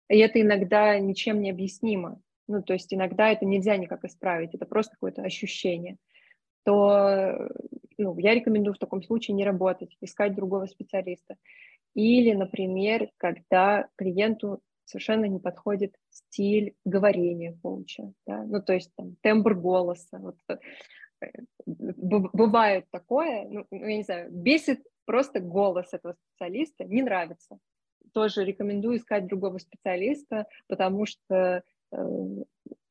и 0.10 0.17
это 0.17 0.41
иногда 0.41 0.97
ничем 0.99 1.41
не 1.41 1.52
объяснимо, 1.52 2.19
ну, 2.47 2.63
то 2.63 2.73
есть 2.73 2.91
иногда 2.93 3.30
это 3.32 3.45
нельзя 3.45 3.78
никак 3.78 4.04
исправить, 4.04 4.56
это 4.56 4.65
просто 4.65 4.93
какое-то 4.93 5.21
ощущение, 5.21 5.97
то 6.63 7.49
ну, 7.99 8.17
я 8.17 8.34
рекомендую 8.34 8.73
в 8.73 8.80
таком 8.80 9.04
случае 9.04 9.36
не 9.36 9.43
работать, 9.43 9.95
искать 10.02 10.36
другого 10.36 10.65
специалиста. 10.65 11.36
Или, 11.93 12.34
например, 12.34 13.10
когда 13.17 13.88
клиенту 13.95 14.62
совершенно 14.86 15.25
не 15.25 15.39
подходит 15.39 15.95
стиль 16.10 16.75
говорения 16.86 17.58
коуча, 17.62 18.12
да? 18.25 18.44
ну, 18.44 18.62
то 18.62 18.73
есть 18.73 18.92
там, 18.96 19.15
тембр 19.21 19.54
голоса. 19.56 20.17
Вот, 20.19 20.35
э, 20.50 20.58
бывает 21.65 22.85
такое, 22.92 23.48
ну, 23.50 23.65
я 23.71 23.98
не 23.98 24.04
знаю, 24.04 24.31
бесит 24.31 24.81
просто 25.06 25.40
голос 25.40 25.94
этого 25.94 26.13
специалиста, 26.13 26.85
не 26.85 27.02
нравится. 27.02 27.60
Тоже 28.13 28.44
рекомендую 28.44 28.98
искать 28.98 29.27
другого 29.27 29.60
специалиста, 29.60 30.48
потому 30.67 31.06
что 31.06 31.63
Э, 31.92 32.06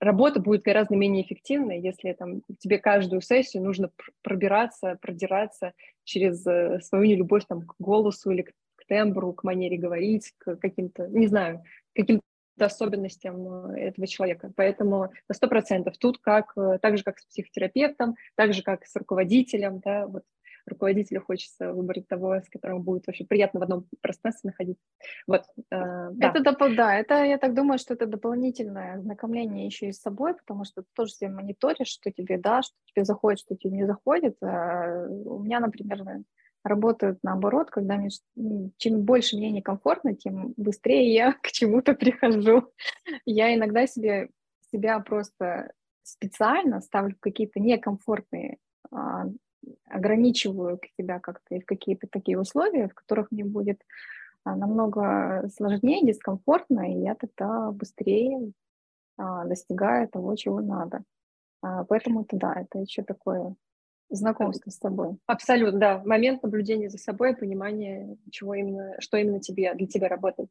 работа 0.01 0.41
будет 0.41 0.63
гораздо 0.63 0.97
менее 0.97 1.25
эффективной, 1.25 1.81
если 1.81 2.13
там, 2.13 2.43
тебе 2.59 2.79
каждую 2.79 3.21
сессию 3.21 3.63
нужно 3.63 3.91
пробираться, 4.23 4.99
продираться 5.01 5.73
через 6.05 6.47
э, 6.47 6.81
свою 6.81 7.05
нелюбовь 7.05 7.45
там, 7.47 7.63
к 7.63 7.75
голосу 7.79 8.31
или 8.31 8.43
к 8.43 8.53
тембру, 8.89 9.33
к 9.33 9.45
манере 9.45 9.77
говорить, 9.77 10.35
к 10.39 10.57
каким-то, 10.57 11.07
не 11.09 11.27
знаю, 11.27 11.63
каким-то 11.95 12.23
особенностям 12.59 13.73
э, 13.73 13.81
этого 13.89 14.07
человека. 14.07 14.53
Поэтому 14.57 15.13
на 15.29 15.35
сто 15.35 15.49
процентов 15.49 15.97
тут 15.99 16.19
как, 16.19 16.55
так 16.83 16.99
же, 16.99 17.05
как 17.05 17.19
с 17.19 17.27
психотерапевтом, 17.27 18.17
так 18.35 18.53
же, 18.53 18.63
как 18.63 18.85
с 18.85 18.97
руководителем, 18.97 19.81
да, 19.81 20.07
вот 20.07 20.25
руководителю 20.69 21.23
хочется 21.23 21.73
выбрать 21.73 22.07
того, 22.09 22.35
с 22.35 22.49
которым 22.49 22.83
будет 22.83 23.07
вообще 23.07 23.25
приятно 23.25 23.61
в 23.61 23.63
одном 23.63 23.87
пространстве 24.01 24.51
находиться. 24.51 24.85
Вот, 25.27 25.45
э, 25.71 26.11
да. 26.13 26.29
Это, 26.29 26.41
доп- 26.41 26.75
да, 26.75 26.95
это, 26.95 27.25
я 27.25 27.39
так 27.39 27.55
думаю, 27.55 27.79
что 27.79 27.95
это 27.95 28.07
дополнительное 28.07 29.01
знакомление 29.01 29.67
еще 29.67 29.89
и 29.89 29.93
с 29.93 30.01
собой, 30.01 30.35
потому 30.35 30.65
что 30.65 30.83
ты 30.83 30.89
тоже 30.95 31.13
себе 31.13 31.31
мониторишь, 31.31 31.89
что 31.89 32.11
тебе 32.11 32.39
да, 32.39 32.63
что 32.63 32.75
тебе 32.87 33.05
заходит, 33.05 33.41
что 33.41 33.57
тебе 33.57 33.77
не 33.77 33.87
заходит. 33.87 34.37
А 34.43 35.07
у 35.09 35.43
меня, 35.43 35.61
например, 35.61 36.05
работают 36.65 37.19
наоборот, 37.23 37.71
когда 37.71 37.97
мне, 37.97 38.11
чем 38.77 39.03
больше 39.03 39.37
мне 39.37 39.51
некомфортно, 39.51 40.15
тем 40.15 40.55
быстрее 40.57 41.13
я 41.13 41.33
к 41.43 41.49
чему-то 41.49 41.95
прихожу. 41.95 42.73
Я 43.25 43.55
иногда 43.55 43.87
себе 43.87 44.31
себя 44.71 44.99
просто 45.01 45.73
специально 46.03 46.81
ставлю 46.81 47.17
какие-то 47.21 47.61
некомфортные 47.61 48.59
а, 48.91 49.27
ограничиваю 49.87 50.81
себя 50.97 51.19
как-то 51.21 51.55
и 51.55 51.61
в 51.61 51.67
какие-то 51.67 52.07
такие 52.07 52.39
условия, 52.39 52.89
в 52.89 52.95
которых 52.95 53.31
мне 53.31 53.45
будет 53.45 53.83
а, 54.45 54.57
намного 54.57 55.49
сложнее, 55.55 56.07
дискомфортно, 56.07 56.93
и 56.93 57.01
я 57.01 57.15
тогда 57.15 57.71
быстрее 57.71 58.53
а, 59.17 59.45
достигаю 59.45 60.09
того, 60.09 60.35
чего 60.37 60.61
надо. 60.61 61.03
Поэтому 61.61 62.23
это 62.23 62.37
да, 62.37 62.55
это 62.55 62.79
еще 62.79 63.03
такое 63.03 63.57
знакомство 64.11 64.71
с 64.71 64.79
собой. 64.79 65.17
Абсолютно, 65.27 65.79
да. 65.79 66.03
Момент 66.05 66.43
наблюдения 66.43 66.89
за 66.89 66.99
собой, 66.99 67.37
понимание, 67.37 68.17
чего 68.31 68.55
именно, 68.55 68.95
что 69.01 69.17
именно 69.17 69.41
тебе, 69.41 69.75
для 69.75 69.87
тебя 69.87 70.09
работает. 70.09 70.49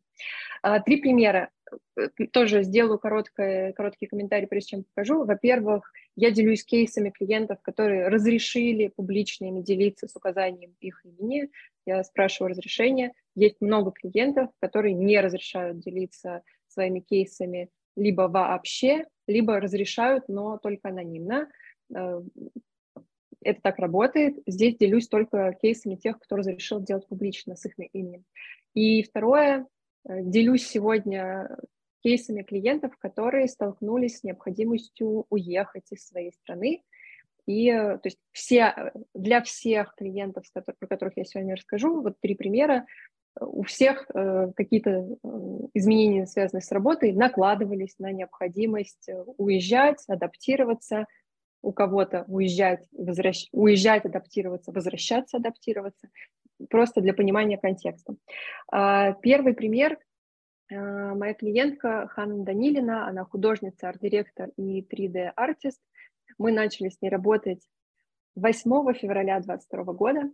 А, 0.61 0.79
три 0.79 0.97
примера. 0.97 1.49
Э, 1.97 2.07
тоже 2.31 2.63
сделаю 2.63 2.99
короткое, 2.99 3.73
короткий 3.73 4.07
комментарий, 4.07 4.47
прежде 4.47 4.69
чем 4.69 4.83
покажу. 4.83 5.25
Во-первых, 5.25 5.91
я 6.15 6.31
делюсь 6.31 6.63
кейсами 6.63 7.09
клиентов, 7.09 7.59
которые 7.61 8.07
разрешили 8.07 8.87
публично 8.87 9.45
ими 9.45 9.61
делиться 9.61 10.07
с 10.07 10.15
указанием 10.15 10.75
их 10.79 11.05
имени. 11.05 11.49
Я 11.85 12.03
спрашиваю 12.03 12.51
разрешения. 12.51 13.13
Есть 13.35 13.61
много 13.61 13.91
клиентов, 13.91 14.49
которые 14.59 14.93
не 14.93 15.19
разрешают 15.19 15.79
делиться 15.79 16.43
своими 16.67 16.99
кейсами 16.99 17.69
либо 17.97 18.27
вообще, 18.27 19.05
либо 19.27 19.59
разрешают, 19.59 20.29
но 20.29 20.57
только 20.59 20.89
анонимно 20.89 21.49
э, 21.93 22.21
это 23.47 23.61
так 23.61 23.79
работает. 23.79 24.37
Здесь 24.45 24.77
делюсь 24.77 25.07
только 25.07 25.53
кейсами 25.61 25.95
тех, 25.95 26.19
кто 26.19 26.35
разрешил 26.35 26.81
делать 26.81 27.07
публично 27.07 27.55
с 27.55 27.65
их 27.65 27.73
именем. 27.93 28.23
И 28.73 29.03
второе, 29.03 29.65
э, 30.07 30.21
делюсь 30.21 30.67
сегодня 30.67 31.57
кейсами 32.03 32.43
клиентов, 32.43 32.97
которые 32.97 33.47
столкнулись 33.47 34.19
с 34.19 34.23
необходимостью 34.23 35.25
уехать 35.29 35.91
из 35.91 36.07
своей 36.07 36.31
страны. 36.31 36.83
И 37.45 37.69
э, 37.69 37.97
то 37.97 38.01
есть 38.05 38.19
все, 38.31 38.73
э, 38.75 38.91
для 39.13 39.41
всех 39.41 39.95
клиентов, 39.95 40.45
про 40.53 40.87
которых 40.87 41.17
я 41.17 41.23
сегодня 41.23 41.55
расскажу, 41.55 42.01
вот 42.01 42.19
три 42.19 42.35
примера, 42.35 42.85
у 43.39 43.63
всех 43.63 44.09
э, 44.13 44.51
какие-то 44.55 45.07
изменения, 45.73 46.25
связанные 46.25 46.61
с 46.61 46.71
работой, 46.71 47.13
накладывались 47.13 47.95
на 47.99 48.11
необходимость 48.11 49.09
уезжать, 49.37 50.03
адаптироваться, 50.07 51.05
у 51.61 51.71
кого-то 51.71 52.25
уезжать, 52.27 52.87
возвращ... 52.91 53.47
уезжать, 53.51 54.05
адаптироваться, 54.05 54.71
возвращаться, 54.71 55.37
адаптироваться, 55.37 56.09
просто 56.69 57.01
для 57.01 57.13
понимания 57.13 57.57
контекста. 57.57 58.15
А, 58.71 59.13
первый 59.13 59.53
пример. 59.53 59.97
А, 60.71 61.15
моя 61.15 61.33
клиентка 61.33 62.07
Ханна 62.07 62.43
Данилина, 62.43 63.07
она 63.07 63.25
художница, 63.25 63.89
арт-директор 63.89 64.49
и 64.57 64.81
3D-артист. 64.81 65.81
Мы 66.37 66.51
начали 66.51 66.89
с 66.89 67.01
ней 67.01 67.09
работать 67.09 67.61
8 68.35 68.93
февраля 68.93 69.39
2022 69.39 69.93
года. 69.93 70.31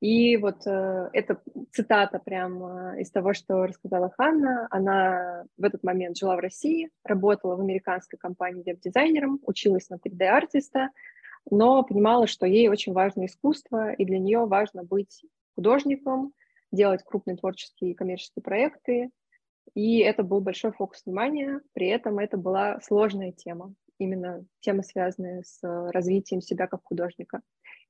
И 0.00 0.36
вот 0.36 0.66
э, 0.66 1.10
это 1.12 1.40
цитата 1.72 2.18
прямо 2.18 3.00
из 3.00 3.10
того, 3.10 3.32
что 3.32 3.66
рассказала 3.66 4.10
Ханна. 4.10 4.68
Она 4.70 5.44
в 5.56 5.64
этот 5.64 5.82
момент 5.82 6.18
жила 6.18 6.36
в 6.36 6.40
России, 6.40 6.90
работала 7.02 7.56
в 7.56 7.60
американской 7.60 8.18
компании 8.18 8.62
веб-дизайнером, 8.62 9.40
училась 9.42 9.88
на 9.88 9.94
3D-артиста, 9.94 10.90
но 11.50 11.82
понимала, 11.82 12.26
что 12.26 12.46
ей 12.46 12.68
очень 12.68 12.92
важно 12.92 13.24
искусство, 13.24 13.92
и 13.92 14.04
для 14.04 14.18
нее 14.18 14.44
важно 14.44 14.84
быть 14.84 15.24
художником, 15.54 16.34
делать 16.72 17.02
крупные 17.02 17.36
творческие 17.36 17.92
и 17.92 17.94
коммерческие 17.94 18.42
проекты. 18.42 19.10
И 19.74 20.00
это 20.00 20.22
был 20.22 20.40
большой 20.40 20.72
фокус 20.72 21.02
внимания, 21.06 21.60
при 21.72 21.88
этом 21.88 22.18
это 22.18 22.36
была 22.36 22.80
сложная 22.80 23.32
тема, 23.32 23.74
именно 23.98 24.44
тема, 24.60 24.82
связанная 24.82 25.42
с 25.42 25.60
развитием 25.90 26.42
себя 26.42 26.66
как 26.66 26.80
художника. 26.84 27.40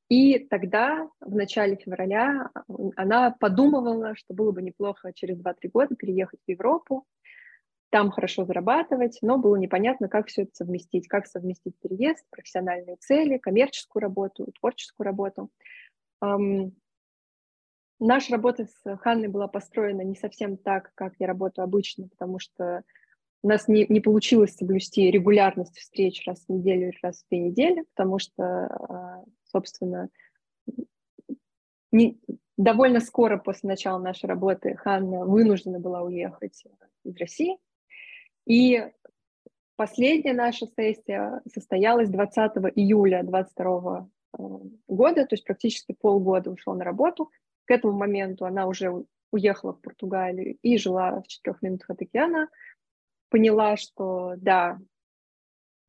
И 0.09 0.39
тогда, 0.39 1.09
в 1.21 1.35
начале 1.35 1.77
февраля, 1.77 2.51
она 2.95 3.33
подумывала, 3.33 4.15
что 4.15 4.35
было 4.35 4.53
бы 4.53 4.63
неплохо 4.63 5.13
через 5.13 5.39
2-3 5.39 5.55
года 5.73 5.97
переехать 5.97 6.41
в 6.47 6.51
Европу, 6.51 7.05
там 7.91 8.11
хорошо 8.11 8.45
зарабатывать, 8.45 9.19
но 9.23 9.39
было 9.39 9.57
непонятно, 9.57 10.09
как 10.09 10.27
все 10.27 10.43
это 10.43 10.51
совместить, 10.55 11.09
как 11.09 11.27
совместить 11.27 11.79
переезд, 11.81 12.25
профессиональные 12.31 12.97
цели, 12.97 13.39
коммерческую 13.39 14.03
работу, 14.03 14.53
творческую 14.61 15.07
работу. 15.07 15.51
Наша 17.99 18.33
работа 18.33 18.67
с 18.67 18.97
Ханной 18.99 19.29
была 19.29 19.49
построена 19.49 20.03
не 20.03 20.17
совсем 20.17 20.57
так, 20.57 20.93
как 20.95 21.15
я 21.19 21.27
работаю 21.27 21.65
обычно, 21.65 22.09
потому 22.09 22.39
что 22.39 22.83
у 23.47 23.49
нас 23.49 23.69
не, 23.69 23.87
не 23.89 24.01
получилось 24.01 24.57
соблюсти 24.57 25.09
регулярность 25.09 25.79
встреч 25.79 26.27
раз 26.27 26.45
в 26.45 26.53
неделю 26.53 26.89
или 26.89 26.99
раз 27.01 27.23
в 27.23 27.29
две 27.29 27.39
недели, 27.39 27.85
потому 27.95 28.19
что, 28.19 28.43
а, 28.43 29.25
собственно, 29.45 30.09
не, 31.93 32.19
довольно 32.57 32.99
скоро 32.99 33.39
после 33.39 33.69
начала 33.69 34.01
нашей 34.01 34.27
работы 34.27 34.75
Ханна 34.75 35.25
вынуждена 35.25 35.79
была 35.79 36.03
уехать 36.03 36.65
из 37.05 37.17
России. 37.19 37.57
И 38.47 38.85
последняя 39.77 40.33
наша 40.33 40.67
сессия 40.67 41.41
состоялась 41.47 42.09
20 42.09 42.57
июля 42.75 43.23
2022 43.23 44.09
а, 44.33 44.39
года, 44.89 45.25
то 45.25 45.35
есть 45.35 45.45
практически 45.45 45.93
полгода 45.93 46.51
ушла 46.51 46.75
на 46.75 46.83
работу. 46.83 47.31
К 47.65 47.71
этому 47.71 47.93
моменту 47.93 48.45
она 48.45 48.67
уже 48.67 49.05
уехала 49.31 49.73
в 49.73 49.81
Португалию 49.81 50.59
и 50.63 50.79
жила 50.79 51.21
в 51.21 51.29
четырех 51.29 51.63
минутах 51.63 51.91
от 51.91 52.03
океана 52.03 52.49
поняла, 53.37 53.77
что 53.77 54.33
да, 54.39 54.79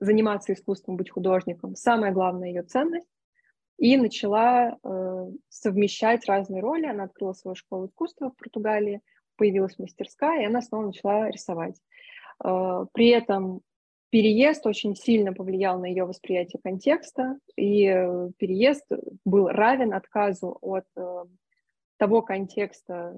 заниматься 0.02 0.52
искусством, 0.52 0.98
быть 0.98 1.10
художником, 1.10 1.78
самая 1.78 2.12
главная 2.12 2.50
ее 2.50 2.64
ценность, 2.64 3.08
и 3.78 3.96
начала 3.96 4.78
э, 4.84 5.32
совмещать 5.48 6.28
разные 6.28 6.62
роли. 6.62 6.88
Она 6.88 7.06
открыла 7.06 7.32
свою 7.32 7.56
школу 7.56 7.88
искусства 7.88 8.32
в 8.32 8.36
Португалии, 8.36 9.00
появилась 9.38 9.80
мастерская, 9.80 10.42
и 10.42 10.46
она 10.46 10.62
снова 10.62 10.88
начала 10.88 11.30
рисовать. 11.30 11.80
Э, 12.44 12.86
при 12.92 13.12
этом 13.12 13.62
переезд 14.10 14.68
очень 14.68 14.98
сильно 14.98 15.32
повлиял 15.32 15.80
на 15.80 15.86
ее 15.86 16.04
восприятие 16.04 16.60
контекста, 16.62 17.38
и 17.56 17.86
э, 17.86 18.30
переезд 18.38 18.86
был 19.24 19.48
равен 19.48 19.94
отказу 19.94 20.58
от 20.60 20.86
э, 20.98 21.24
того 21.96 22.24
контекста, 22.24 23.16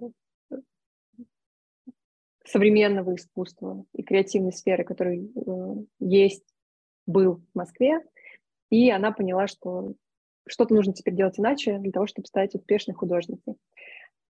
современного 2.50 3.16
искусства 3.16 3.86
и 3.94 4.04
креативной 4.04 4.54
сферы, 4.54 4.84
который 4.84 5.32
э, 5.36 5.76
есть, 6.00 6.46
был 7.06 7.42
в 7.54 7.58
Москве, 7.58 8.02
и 8.70 8.90
она 8.92 9.12
поняла, 9.12 9.48
что 9.48 9.94
что-то 10.48 10.74
нужно 10.74 10.94
теперь 10.94 11.16
делать 11.16 11.40
иначе 11.40 11.78
для 11.78 11.92
того, 11.92 12.08
чтобы 12.08 12.28
стать 12.28 12.56
успешной 12.56 12.96
художницей. 12.96 13.56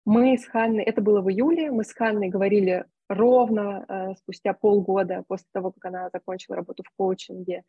Мы 0.05 0.39
с 0.39 0.47
Ханной, 0.47 0.85
это 0.85 1.01
было 1.01 1.21
в 1.21 1.31
июле, 1.31 1.71
мы 1.71 1.85
с 1.85 1.93
Ханной 1.93 2.29
говорили 2.29 2.85
ровно 3.09 3.85
э, 3.89 4.15
спустя 4.17 4.53
полгода 4.53 5.25
после 5.27 5.47
того, 5.53 5.73
как 5.73 5.85
она 5.87 6.11
закончила 6.13 6.57
работу 6.57 6.83
в 6.85 6.91
коучинге, 6.97 7.65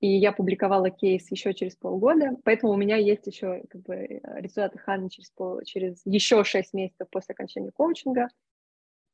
и 0.00 0.08
я 0.08 0.32
публиковала 0.32 0.90
кейс 0.90 1.30
еще 1.30 1.54
через 1.54 1.74
полгода, 1.76 2.36
поэтому 2.44 2.72
у 2.72 2.76
меня 2.76 2.96
есть 2.96 3.26
еще 3.26 3.62
как 3.70 3.82
бы, 3.82 4.20
результаты 4.22 4.78
Ханны 4.78 5.08
через, 5.08 5.30
пол, 5.30 5.62
через 5.64 6.02
еще 6.04 6.44
шесть 6.44 6.74
месяцев 6.74 7.08
после 7.10 7.32
окончания 7.32 7.70
коучинга. 7.70 8.28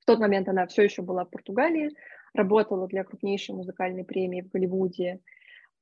В 0.02 0.04
тот 0.04 0.18
момент 0.18 0.48
она 0.48 0.66
все 0.66 0.82
еще 0.82 1.02
была 1.02 1.24
в 1.24 1.30
Португалии, 1.30 1.90
работала 2.34 2.88
для 2.88 3.04
крупнейшей 3.04 3.54
музыкальной 3.54 4.04
премии 4.04 4.42
в 4.42 4.48
Голливуде. 4.48 5.20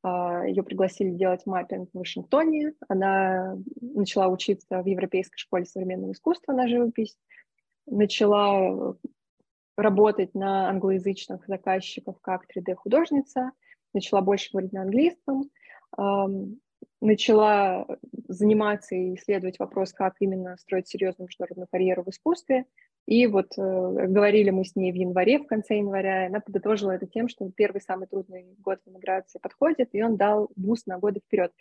А, 0.02 0.44
Ее 0.46 0.62
пригласили 0.62 1.10
делать 1.10 1.46
маппинг 1.46 1.88
в 1.92 1.98
Вашингтоне. 1.98 2.74
Она 2.88 3.56
начала 3.80 4.28
учиться 4.28 4.82
в 4.82 4.86
Европейской 4.86 5.38
школе 5.38 5.64
современного 5.64 6.12
искусства 6.12 6.52
на 6.52 6.68
живопись. 6.68 7.16
Начала 7.86 8.94
работать 9.76 10.34
на 10.34 10.68
англоязычных 10.68 11.46
заказчиков 11.46 12.20
как 12.20 12.44
3D-художница. 12.54 13.52
Начала 13.94 14.20
больше 14.20 14.50
говорить 14.52 14.72
на 14.72 14.82
английском. 14.82 15.50
Начала 17.00 17.86
заниматься 18.28 18.94
и 18.94 19.14
исследовать 19.14 19.58
вопрос, 19.58 19.94
как 19.94 20.16
именно 20.20 20.58
строить 20.58 20.88
серьезную 20.88 21.28
международную 21.28 21.68
карьеру 21.70 22.04
в 22.04 22.10
искусстве. 22.10 22.66
И 23.10 23.26
вот 23.26 23.58
э, 23.58 24.06
говорили 24.06 24.50
мы 24.50 24.64
с 24.64 24.76
ней 24.76 24.92
в 24.92 24.94
январе, 24.94 25.40
в 25.40 25.46
конце 25.48 25.78
января, 25.78 26.26
она 26.26 26.38
подытожила 26.38 26.92
это 26.92 27.08
тем, 27.08 27.28
что 27.28 27.50
первый 27.50 27.80
самый 27.80 28.06
трудный 28.06 28.54
год 28.58 28.78
в 28.86 28.88
эмиграции 28.88 29.40
подходит, 29.40 29.88
и 29.90 30.00
он 30.00 30.16
дал 30.16 30.48
boost 30.54 30.86
на 30.86 30.96
годы 30.96 31.18
вперед. 31.18 31.52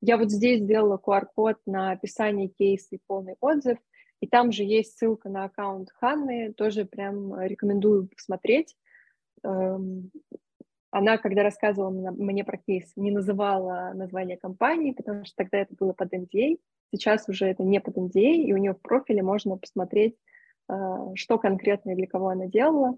Я 0.00 0.16
вот 0.16 0.30
здесь 0.30 0.60
сделала 0.60 1.00
QR-код 1.04 1.56
на 1.66 1.90
описание 1.90 2.46
кейса 2.46 2.94
и 2.94 3.00
полный 3.04 3.34
отзыв, 3.40 3.78
и 4.20 4.28
там 4.28 4.52
же 4.52 4.62
есть 4.62 4.96
ссылка 4.96 5.28
на 5.28 5.46
аккаунт 5.46 5.90
Ханны, 5.90 6.52
тоже 6.52 6.84
прям 6.84 7.36
рекомендую 7.40 8.06
посмотреть. 8.06 8.76
Эм, 9.42 10.12
она, 10.92 11.18
когда 11.18 11.42
рассказывала 11.42 11.90
мне 12.12 12.44
про 12.44 12.58
кейс, 12.58 12.92
не 12.94 13.10
называла 13.10 13.90
название 13.92 14.36
компании, 14.36 14.92
потому 14.92 15.24
что 15.24 15.34
тогда 15.34 15.58
это 15.58 15.74
было 15.74 15.94
под 15.94 16.14
NDA. 16.14 16.60
Сейчас 16.92 17.28
уже 17.28 17.46
это 17.46 17.64
не 17.64 17.80
под 17.80 17.96
NDA, 17.96 18.34
и 18.34 18.52
у 18.52 18.56
нее 18.56 18.74
в 18.74 18.80
профиле 18.80 19.24
можно 19.24 19.56
посмотреть, 19.56 20.16
что 21.14 21.38
конкретно 21.38 21.92
и 21.92 21.94
для 21.94 22.06
кого 22.06 22.28
она 22.28 22.46
делала. 22.46 22.96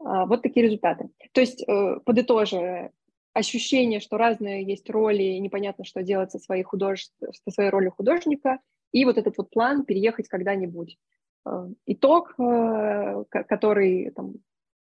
А, 0.00 0.26
вот 0.26 0.42
такие 0.42 0.66
результаты. 0.66 1.10
То 1.32 1.40
есть, 1.40 1.62
э, 1.66 2.00
подытоживая, 2.04 2.92
ощущение, 3.34 4.00
что 4.00 4.16
разные 4.16 4.64
есть 4.64 4.88
роли, 4.90 5.22
и 5.22 5.40
непонятно, 5.40 5.84
что 5.84 6.02
делать 6.02 6.32
со 6.32 6.38
своей, 6.38 6.62
худож... 6.62 7.08
со 7.20 7.50
своей 7.50 7.70
ролью 7.70 7.92
художника, 7.92 8.58
и 8.92 9.04
вот 9.04 9.18
этот 9.18 9.36
вот 9.38 9.50
план 9.50 9.84
переехать 9.84 10.28
когда-нибудь. 10.28 10.98
Э, 11.46 11.68
итог, 11.86 12.34
э, 12.38 13.24
который, 13.30 14.10
там, 14.10 14.34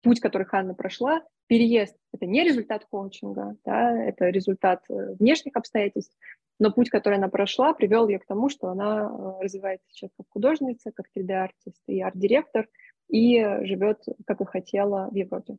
путь, 0.01 0.19
который 0.19 0.45
Ханна 0.45 0.73
прошла, 0.75 1.23
переезд— 1.47 1.95
это 2.13 2.25
не 2.25 2.43
результат 2.43 2.85
коучинга, 2.85 3.55
да, 3.65 4.03
это 4.03 4.29
результат 4.29 4.83
внешних 4.87 5.55
обстоятельств, 5.55 6.15
но 6.59 6.71
путь, 6.71 6.89
который 6.89 7.17
она 7.17 7.27
прошла, 7.27 7.73
привел 7.73 8.07
ее 8.07 8.19
к 8.19 8.25
тому, 8.25 8.49
что 8.49 8.69
она 8.69 9.09
развивается 9.39 9.87
сейчас 9.89 10.11
как 10.17 10.27
художница, 10.29 10.91
как 10.91 11.07
3D-артист 11.15 11.81
и 11.87 12.01
арт-директор— 12.01 12.67
и 13.09 13.43
живет, 13.61 14.03
как 14.25 14.41
и 14.41 14.45
хотела, 14.45 15.09
в 15.11 15.15
Европе. 15.15 15.57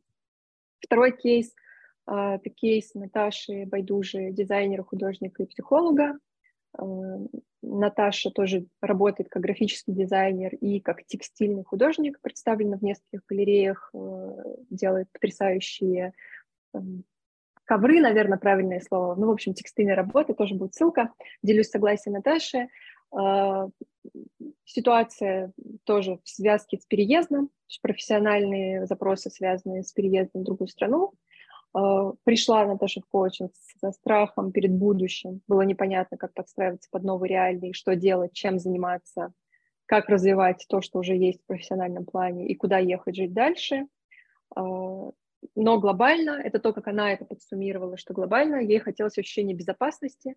Второй 0.79 1.15
кейс 1.15 1.53
а,— 2.05 2.35
это 2.37 2.49
кейс 2.49 2.93
Наташи 2.93 3.65
Байдужи, 3.65 4.31
дизайнера, 4.31 4.83
художника 4.83 5.43
и 5.43 5.47
психолога. 5.47 6.17
Наташа 7.63 8.29
тоже 8.29 8.67
работает 8.81 9.29
как 9.29 9.41
графический 9.41 9.93
дизайнер 9.93 10.53
и 10.55 10.79
как 10.79 11.05
текстильный 11.05 11.63
художник, 11.63 12.19
представлена 12.21 12.77
в 12.77 12.83
нескольких 12.83 13.21
галереях, 13.27 13.91
делает 14.69 15.07
потрясающие 15.11 16.13
ковры, 17.67 17.99
наверное, 17.99 18.39
правильное 18.39 18.79
слово. 18.79 19.15
Ну, 19.15 19.27
в 19.27 19.31
общем, 19.31 19.53
текстильные 19.53 19.95
работы, 19.95 20.33
тоже 20.33 20.55
будет 20.55 20.73
ссылка. 20.73 21.11
Делюсь 21.43 21.69
согласием 21.69 22.15
Наташи. 22.15 22.69
А, 23.11 23.67
ситуация 24.65 25.51
тоже 25.83 26.19
в 26.23 26.29
связке 26.29 26.77
с 26.77 26.85
переездом, 26.85 27.49
профессиональные 27.81 28.85
запросы, 28.87 29.29
связанные 29.29 29.83
с 29.83 29.91
переездом 29.91 30.41
в 30.41 30.45
другую 30.45 30.69
страну. 30.69 31.11
А, 31.73 32.13
пришла 32.23 32.65
Наташа 32.65 33.01
в 33.01 33.05
коучинг 33.05 33.51
со 33.81 33.91
страхом 33.91 34.53
перед 34.53 34.71
будущим. 34.71 35.41
Было 35.47 35.61
непонятно, 35.61 36.17
как 36.17 36.33
подстраиваться 36.33 36.89
под 36.89 37.03
новый 37.03 37.29
реальный, 37.29 37.73
что 37.73 37.95
делать, 37.95 38.31
чем 38.31 38.59
заниматься, 38.59 39.33
как 39.85 40.07
развивать 40.07 40.65
то, 40.69 40.81
что 40.81 40.99
уже 40.99 41.15
есть 41.15 41.43
в 41.43 41.45
профессиональном 41.47 42.05
плане, 42.05 42.47
и 42.47 42.55
куда 42.55 42.77
ехать 42.77 43.17
жить 43.17 43.33
дальше. 43.33 43.87
Но 45.55 45.79
глобально, 45.79 46.41
это 46.43 46.59
то, 46.59 46.73
как 46.73 46.87
она 46.87 47.11
это 47.11 47.25
подсуммировала, 47.25 47.97
что 47.97 48.13
глобально 48.13 48.57
ей 48.57 48.79
хотелось 48.79 49.17
ощущения 49.17 49.53
безопасности, 49.53 50.35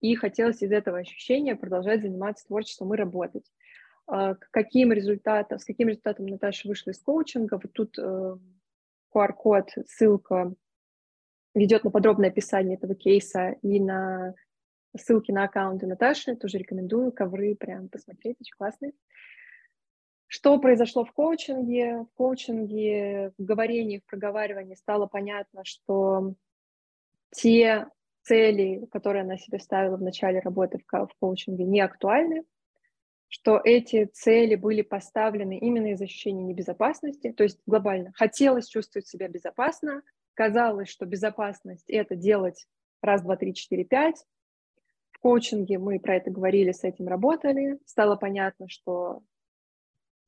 и 0.00 0.16
хотелось 0.16 0.62
из 0.62 0.72
этого 0.72 0.98
ощущения 0.98 1.54
продолжать 1.54 2.02
заниматься 2.02 2.46
творчеством 2.46 2.92
и 2.92 2.96
работать. 2.96 3.46
А, 4.06 4.34
каким 4.50 4.92
результатам, 4.92 5.58
с 5.58 5.64
каким 5.64 5.88
результатом 5.88 6.26
Наташа 6.26 6.68
вышла 6.68 6.90
из 6.90 6.98
коучинга? 6.98 7.60
Вот 7.62 7.72
тут 7.72 7.98
QR-код, 9.14 9.70
э, 9.76 9.82
ссылка 9.86 10.52
ведет 11.54 11.84
на 11.84 11.90
подробное 11.90 12.30
описание 12.30 12.76
этого 12.76 12.94
кейса 12.94 13.56
и 13.62 13.78
на 13.78 14.34
ссылки 14.96 15.30
на 15.30 15.44
аккаунты 15.44 15.86
Наташи. 15.86 16.34
Тоже 16.34 16.58
рекомендую. 16.58 17.12
Ковры 17.12 17.54
прям 17.54 17.88
посмотреть, 17.88 18.38
очень 18.40 18.56
классные. 18.56 18.92
Что 20.34 20.58
произошло 20.58 21.04
в 21.04 21.12
коучинге? 21.12 22.06
В 22.10 22.16
коучинге, 22.16 23.32
в 23.36 23.44
говорении, 23.44 23.98
в 23.98 24.06
проговаривании 24.06 24.76
стало 24.76 25.04
понятно, 25.04 25.62
что 25.62 26.32
те 27.32 27.88
цели, 28.22 28.86
которые 28.90 29.24
она 29.24 29.36
себе 29.36 29.58
ставила 29.58 29.98
в 29.98 30.02
начале 30.02 30.40
работы 30.40 30.78
в, 30.78 30.90
в 30.90 31.10
коучинге, 31.20 31.64
не 31.64 31.80
актуальны, 31.82 32.44
что 33.28 33.60
эти 33.62 34.06
цели 34.06 34.54
были 34.54 34.80
поставлены 34.80 35.58
именно 35.58 35.88
из 35.88 36.00
ощущения 36.00 36.44
небезопасности, 36.44 37.30
то 37.30 37.42
есть 37.42 37.60
глобально 37.66 38.12
хотелось 38.14 38.68
чувствовать 38.68 39.06
себя 39.06 39.28
безопасно, 39.28 40.00
казалось, 40.32 40.88
что 40.88 41.04
безопасность— 41.04 41.84
это 41.90 42.16
делать 42.16 42.66
раз, 43.02 43.20
два, 43.20 43.36
три, 43.36 43.52
четыре, 43.52 43.84
пять. 43.84 44.24
В 45.10 45.18
коучинге 45.18 45.76
мы 45.76 46.00
про 46.00 46.16
это 46.16 46.30
говорили, 46.30 46.72
с 46.72 46.84
этим 46.84 47.06
работали, 47.06 47.78
стало 47.84 48.16
понятно, 48.16 48.70
что 48.70 49.20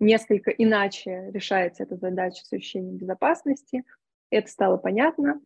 несколько 0.01 0.51
иначе 0.51 1.31
решается 1.33 1.85
эта 1.85 1.97
задача 1.97 2.45
с 2.45 2.53
ощущением 2.53 2.97
безопасности, 2.97 3.85
это 4.31 4.51
стало 4.51 4.77
понятно, 4.77 5.41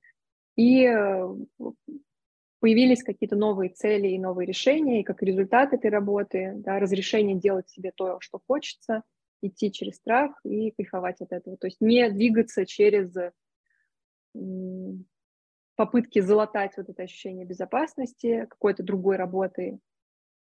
и 0.56 0.84
э, 0.84 1.28
появились 2.60 3.02
какие-то 3.02 3.36
новые 3.36 3.70
цели 3.70 4.08
и 4.08 4.18
новые 4.18 4.46
решения, 4.46 5.00
и 5.00 5.04
как 5.04 5.22
результат 5.22 5.72
этой 5.72 5.90
работы, 5.90 6.54
да, 6.56 6.78
разрешение 6.78 7.36
делать 7.36 7.68
себе 7.68 7.92
то, 7.94 8.20
что 8.20 8.40
хочется, 8.46 9.02
идти 9.40 9.70
через 9.70 9.96
страх 9.96 10.32
и 10.44 10.72
кайфовать 10.72 11.20
от 11.20 11.32
этого. 11.32 11.56
То 11.56 11.68
есть 11.68 11.80
не 11.80 12.10
двигаться 12.10 12.66
через 12.66 13.14
попытки 15.76 16.20
залатать 16.20 16.76
вот 16.76 16.88
это 16.88 17.04
ощущение 17.04 17.46
безопасности, 17.46 18.46
какой-то 18.50 18.82
другой 18.82 19.16
работы, 19.16 19.78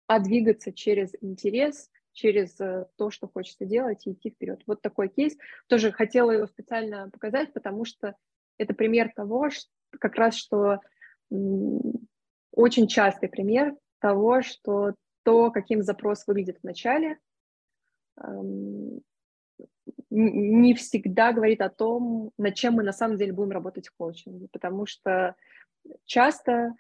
а 0.09 0.19
двигаться 0.19 0.73
через 0.73 1.13
интерес, 1.21 1.91
через 2.13 2.61
э, 2.61 2.87
то, 2.97 3.11
что 3.11 3.29
хочется 3.29 3.65
делать, 3.65 4.07
и 4.07 4.13
идти 4.13 4.31
вперед. 4.31 4.63
Вот 4.67 4.83
такой 4.83 5.09
кейс. 5.09 5.37
Тоже 5.67 5.93
хотела 5.93 6.31
его 6.31 6.47
специально 6.47 7.09
показать, 7.11 7.53
потому 7.53 7.85
что 7.85 8.15
это 8.59 8.75
пример 8.75 9.13
того, 9.15 9.51
что, 9.51 9.69
как 9.99 10.15
раз, 10.17 10.37
что 10.37 10.81
очень 12.53 12.87
частый 12.87 13.29
пример 13.29 13.77
того, 13.99 14.43
что 14.43 14.95
то, 15.23 15.51
каким 15.51 15.83
запрос 15.83 16.27
выглядит 16.27 16.59
в 16.59 16.65
начале, 16.65 17.19
эм, 18.23 19.01
не 20.11 20.75
всегда 20.75 21.33
говорит 21.33 21.63
о 21.63 21.71
том, 21.71 22.33
над 22.37 22.55
чем 22.55 22.75
мы 22.75 22.83
на 22.83 22.93
самом 22.93 23.17
деле 23.17 23.33
будем 23.33 23.53
работать 23.53 23.89
в 23.89 23.95
коучинге, 23.97 24.49
потому 24.53 24.85
что 24.85 25.35
часто 26.05 26.75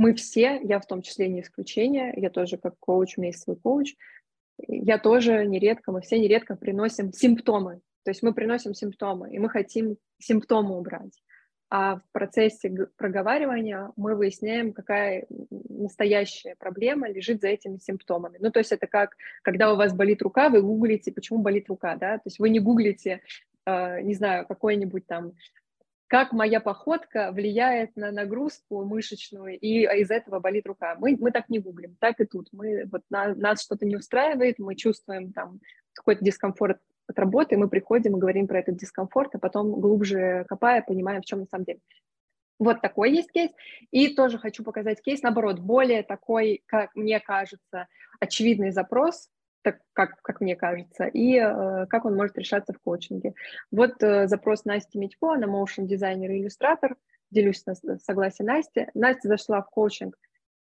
мы 0.00 0.14
все, 0.14 0.58
я 0.62 0.80
в 0.80 0.86
том 0.86 1.02
числе 1.02 1.28
не 1.28 1.42
исключение, 1.42 2.14
я 2.16 2.30
тоже 2.30 2.56
как 2.56 2.74
коуч, 2.78 3.18
у 3.18 3.20
меня 3.20 3.32
есть 3.32 3.42
свой 3.42 3.56
коуч, 3.56 3.96
я 4.66 4.96
тоже 4.96 5.44
нередко, 5.44 5.92
мы 5.92 6.00
все 6.00 6.18
нередко 6.18 6.56
приносим 6.56 7.12
симптомы, 7.12 7.80
то 8.04 8.10
есть 8.10 8.22
мы 8.22 8.32
приносим 8.32 8.72
симптомы, 8.72 9.30
и 9.30 9.38
мы 9.38 9.50
хотим 9.50 9.98
симптомы 10.18 10.78
убрать. 10.78 11.22
А 11.68 11.96
в 11.96 12.02
процессе 12.12 12.88
проговаривания 12.96 13.92
мы 13.96 14.14
выясняем, 14.14 14.72
какая 14.72 15.26
настоящая 15.50 16.56
проблема 16.58 17.06
лежит 17.10 17.42
за 17.42 17.48
этими 17.48 17.76
симптомами. 17.76 18.38
Ну, 18.40 18.50
то 18.50 18.58
есть 18.58 18.72
это 18.72 18.86
как, 18.86 19.16
когда 19.42 19.70
у 19.70 19.76
вас 19.76 19.92
болит 19.92 20.22
рука, 20.22 20.48
вы 20.48 20.62
гуглите, 20.62 21.12
почему 21.12 21.40
болит 21.40 21.68
рука, 21.68 21.94
да, 21.96 22.16
то 22.16 22.22
есть 22.24 22.38
вы 22.38 22.48
не 22.48 22.58
гуглите, 22.58 23.20
э, 23.66 24.00
не 24.00 24.14
знаю, 24.14 24.46
какой-нибудь 24.46 25.06
там 25.06 25.34
как 26.10 26.32
моя 26.32 26.58
походка 26.58 27.30
влияет 27.30 27.94
на 27.94 28.10
нагрузку 28.10 28.84
мышечную, 28.84 29.56
и 29.56 29.84
из 29.84 30.10
этого 30.10 30.40
болит 30.40 30.66
рука. 30.66 30.96
Мы, 30.98 31.16
мы 31.16 31.30
так 31.30 31.48
не 31.48 31.60
гуглим, 31.60 31.96
так 32.00 32.18
и 32.18 32.24
тут. 32.24 32.48
Мы, 32.50 32.84
вот 32.90 33.02
на, 33.10 33.32
нас 33.36 33.62
что-то 33.62 33.86
не 33.86 33.94
устраивает, 33.94 34.58
мы 34.58 34.74
чувствуем 34.74 35.32
там 35.32 35.60
какой-то 35.92 36.24
дискомфорт 36.24 36.80
от 37.06 37.16
работы, 37.16 37.56
мы 37.56 37.68
приходим 37.68 38.16
и 38.16 38.18
говорим 38.18 38.48
про 38.48 38.58
этот 38.58 38.76
дискомфорт, 38.76 39.36
а 39.36 39.38
потом 39.38 39.70
глубже 39.80 40.44
копая, 40.48 40.82
понимаем, 40.82 41.22
в 41.22 41.26
чем 41.26 41.40
на 41.40 41.46
самом 41.46 41.64
деле. 41.64 41.78
Вот 42.58 42.80
такой 42.80 43.12
есть 43.12 43.30
кейс. 43.30 43.52
И 43.92 44.12
тоже 44.12 44.36
хочу 44.38 44.64
показать 44.64 45.00
кейс, 45.00 45.22
наоборот, 45.22 45.60
более 45.60 46.02
такой, 46.02 46.64
как 46.66 46.90
мне 46.96 47.20
кажется, 47.20 47.86
очевидный 48.18 48.72
запрос, 48.72 49.28
так 49.62 49.80
как, 49.92 50.20
как 50.22 50.40
мне 50.40 50.56
кажется, 50.56 51.04
и 51.04 51.36
э, 51.36 51.86
как 51.86 52.04
он 52.04 52.16
может 52.16 52.38
решаться 52.38 52.72
в 52.72 52.78
коучинге. 52.80 53.34
Вот 53.70 54.02
э, 54.02 54.26
запрос 54.28 54.64
Насти 54.64 54.98
Митько, 54.98 55.32
она 55.32 55.46
моушен 55.46 55.86
дизайнер 55.86 56.30
и 56.30 56.40
иллюстратор, 56.40 56.96
делюсь 57.30 57.64
на 57.66 57.74
согласие 57.98 58.46
Насти. 58.46 58.88
Настя 58.94 59.28
зашла 59.28 59.62
в 59.62 59.70
коучинг 59.70 60.16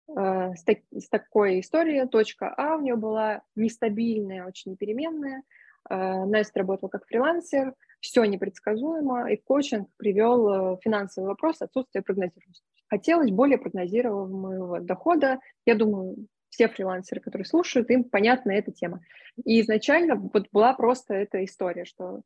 э, 0.09 0.53
с, 0.55 0.65
так, 0.65 0.79
с 0.93 1.09
такой 1.09 1.61
историей, 1.61 2.07
точка 2.09 2.53
А 2.57 2.77
у 2.77 2.81
нее 2.81 2.97
была 2.97 3.43
нестабильная, 3.55 4.47
очень 4.47 4.73
непеременная, 4.73 5.43
Э, 5.89 6.25
Настя 6.25 6.61
работала 6.61 6.91
как 6.91 7.07
фрилансер, 7.07 7.75
все 8.01 8.25
непредсказуемо, 8.25 9.31
и 9.31 9.37
коучинг 9.37 9.89
привел 9.97 10.75
э, 10.75 10.77
финансовый 10.83 11.27
вопрос 11.27 11.61
отсутствие 11.63 12.03
прогнозируемости. 12.03 12.65
Хотелось 12.89 13.31
более 13.31 13.59
прогнозируемого 13.59 14.81
дохода. 14.81 15.41
Я 15.67 15.75
думаю, 15.75 16.27
все 16.51 16.69
фрилансеры, 16.69 17.21
которые 17.21 17.47
слушают, 17.47 17.91
им 17.91 18.05
понятна 18.05 18.53
эта 18.53 18.73
тема. 18.73 19.01
И 19.45 19.61
изначально 19.61 20.17
вот 20.17 20.49
была 20.53 20.75
просто 20.75 21.15
эта 21.15 21.45
история, 21.45 21.85
что 21.85 22.23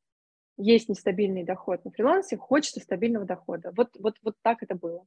есть 0.57 0.89
нестабильный 0.89 1.45
доход 1.45 1.85
на 1.85 1.91
фрилансе, 1.91 2.37
хочется 2.37 2.81
стабильного 2.81 3.25
дохода. 3.25 3.73
Вот, 3.77 3.91
вот, 3.99 4.17
вот 4.23 4.37
так 4.43 4.63
это 4.63 4.75
было. 4.75 5.07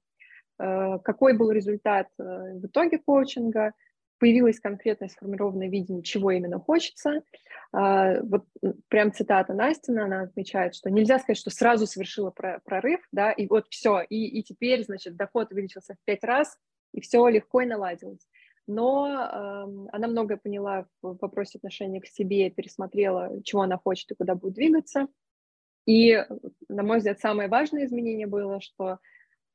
э, 0.60 1.00
какой 1.04 1.38
был 1.38 1.52
результат 1.52 2.08
э, 2.20 2.24
в 2.24 2.66
итоге 2.66 2.98
коучинга, 2.98 3.74
появилось 4.20 4.60
конкретное 4.60 5.10
сформированное 5.10 5.70
видение, 5.70 6.04
чего 6.04 6.32
именно 6.32 6.60
хочется. 6.60 7.22
А, 7.74 8.22
вот 8.22 8.46
прям 8.88 9.12
цитата 9.12 9.54
Настина, 9.54 10.06
она 10.06 10.22
отмечает, 10.22 10.76
что 10.76 10.90
нельзя 10.90 11.20
сказать, 11.20 11.38
что 11.38 11.50
сразу 11.50 11.86
совершила 11.86 12.32
прорыв, 12.32 13.02
да, 13.12 13.32
и 13.32 13.48
вот 13.48 13.68
все, 13.70 14.02
и, 14.02 14.40
и 14.40 14.44
теперь, 14.44 14.84
значит, 14.84 15.16
доход 15.16 15.52
увеличился 15.52 15.96
в 15.96 16.06
пять 16.06 16.24
раз, 16.24 16.58
и 16.94 17.02
все 17.02 17.28
легко 17.28 17.62
и 17.62 17.66
наладилось. 17.66 18.26
Но 18.68 19.08
э, 19.08 19.88
она 19.92 20.08
многое 20.08 20.38
поняла 20.38 20.88
в 21.02 21.18
вопросе 21.22 21.58
отношения 21.58 22.02
к 22.02 22.08
себе, 22.08 22.50
пересмотрела, 22.50 23.42
чего 23.44 23.62
она 23.62 23.78
хочет 23.78 24.12
и 24.12 24.16
куда 24.16 24.36
будет 24.36 24.54
двигаться. 24.54 25.08
И, 25.86 26.24
на 26.68 26.84
мой 26.84 26.98
взгляд, 26.98 27.20
самое 27.20 27.48
важное 27.48 27.86
изменение 27.86 28.26
было, 28.26 28.60
что 28.60 28.98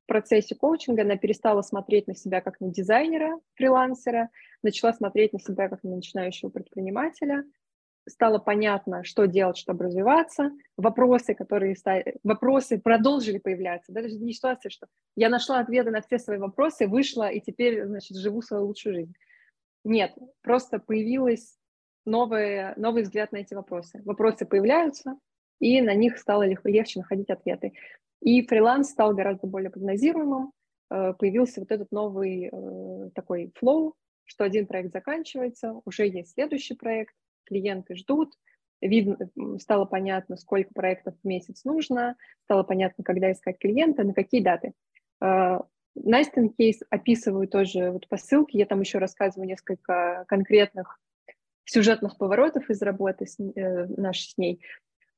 в 0.05 0.07
процессе 0.07 0.55
коучинга 0.55 1.03
она 1.03 1.17
перестала 1.17 1.63
смотреть 1.63 2.07
на 2.07 2.15
себя 2.15 2.41
как 2.41 2.61
на 2.61 2.71
дизайнера, 2.71 3.41
фрилансера, 3.55 4.31
начала 4.63 4.93
смотреть 4.93 5.33
на 5.33 5.41
себя 5.41 5.69
как 5.69 5.83
на 5.83 5.97
начинающего 5.97 6.51
предпринимателя, 6.51 7.45
стало 8.09 8.39
понятно, 8.39 9.05
что 9.05 9.27
делать, 9.27 9.57
чтобы 9.57 9.85
развиваться, 9.85 10.51
вопросы, 10.77 11.35
которые 11.35 11.77
стали, 11.77 12.17
вопросы 12.23 12.79
продолжили 12.81 13.39
появляться, 13.39 13.93
да, 13.93 14.01
то 14.01 14.07
есть 14.07 14.21
не 14.21 14.33
ситуация, 14.33 14.71
что 14.71 14.87
я 15.17 15.29
нашла 15.29 15.61
ответы 15.61 15.91
на 15.91 16.01
все 16.01 16.19
свои 16.19 16.39
вопросы, 16.39 16.87
вышла 16.87 17.29
и 17.29 17.41
теперь, 17.41 17.85
значит, 17.85 18.17
живу 18.17 18.43
свою 18.43 18.67
лучшую 18.67 18.95
жизнь. 18.95 19.15
Нет, 19.85 20.13
просто 20.43 20.79
появилась 20.79 21.57
новый, 22.05 22.75
новый 22.77 23.03
взгляд 23.03 23.33
на 23.33 23.39
эти 23.39 23.55
вопросы. 23.55 24.03
Вопросы 24.05 24.45
появляются, 24.45 25.17
и 25.59 25.81
на 25.81 25.95
них 25.95 26.19
стало 26.19 26.45
легче 26.47 27.01
находить 27.01 27.31
ответы. 27.31 27.73
И 28.21 28.47
фриланс 28.47 28.91
стал 28.91 29.15
гораздо 29.15 29.47
более 29.47 29.71
прогнозируемым, 29.71 30.53
э, 30.91 31.15
появился 31.15 31.61
вот 31.61 31.71
этот 31.71 31.91
новый 31.91 32.51
э, 32.53 33.11
такой 33.15 33.53
флоу, 33.55 33.95
что 34.25 34.45
один 34.45 34.67
проект 34.67 34.93
заканчивается, 34.93 35.81
уже 35.85 36.07
есть 36.07 36.35
следующий 36.35 36.75
проект, 36.75 37.15
клиенты 37.45 37.95
ждут, 37.95 38.35
видно, 38.81 39.19
стало 39.59 39.85
понятно, 39.85 40.37
сколько 40.37 40.73
проектов 40.73 41.15
в 41.23 41.27
месяц 41.27 41.65
нужно, 41.65 42.17
стало 42.45 42.63
понятно, 42.63 43.05
когда 43.05 43.31
искать 43.33 43.59
клиента, 43.59 44.05
на 44.05 44.15
какие 44.15 44.43
даты. 44.43 44.73
А, 45.21 45.65
Настин 45.95 46.51
кейс 46.51 46.81
описываю 46.89 47.49
тоже 47.49 47.91
вот 47.91 48.09
по 48.09 48.17
ссылке, 48.17 48.59
я 48.59 48.67
там 48.67 48.81
еще 48.81 48.99
рассказываю 48.99 49.49
несколько 49.49 50.25
конкретных 50.29 50.99
сюжетных 51.65 52.17
поворотов 52.17 52.69
из 52.71 52.83
работы 52.83 53.27
с, 53.27 53.39
э, 53.39 53.87
нашей 53.87 54.31
с 54.31 54.39
ней. 54.39 54.61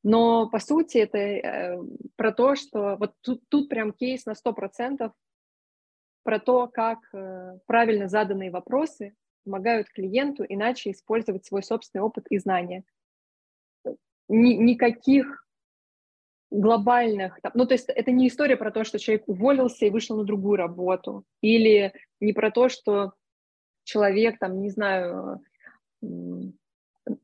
Но 0.03 0.49
по 0.49 0.59
сути 0.59 0.99
это 0.99 1.19
э, 1.19 1.79
про 2.17 2.33
то, 2.33 2.57
что 2.57 2.97
вот 2.97 3.15
тут, 3.21 3.43
тут 3.49 3.69
прям 3.69 3.93
кейс 3.93 4.27
на 4.27 4.33
100% 4.33 5.13
про 6.25 6.39
то, 6.39 6.69
как 6.69 6.99
э, 7.13 7.59
правильно 7.67 8.09
заданные 8.09 8.51
вопросы 8.51 9.15
помогают 9.45 9.89
клиенту 9.89 10.45
иначе 10.49 10.91
использовать 10.91 11.45
свой 11.45 11.63
собственный 11.63 12.03
опыт 12.03 12.27
и 12.31 12.39
знания. 12.39 12.85
Ни, 14.29 14.55
никаких 14.55 15.47
глобальных, 16.51 17.39
ну 17.55 17.67
то 17.67 17.75
есть 17.75 17.89
это 17.89 18.11
не 18.11 18.29
история 18.29 18.57
про 18.57 18.71
то, 18.71 18.85
что 18.85 18.99
человек 18.99 19.27
уволился 19.27 19.87
и 19.87 19.91
вышел 19.91 20.19
на 20.19 20.25
другую 20.25 20.57
работу, 20.57 21.25
или 21.41 21.95
не 22.21 22.33
про 22.33 22.51
то, 22.51 22.69
что 22.69 23.15
человек 23.85 24.39
там, 24.39 24.61
не 24.61 24.71
знаю, 24.71 25.41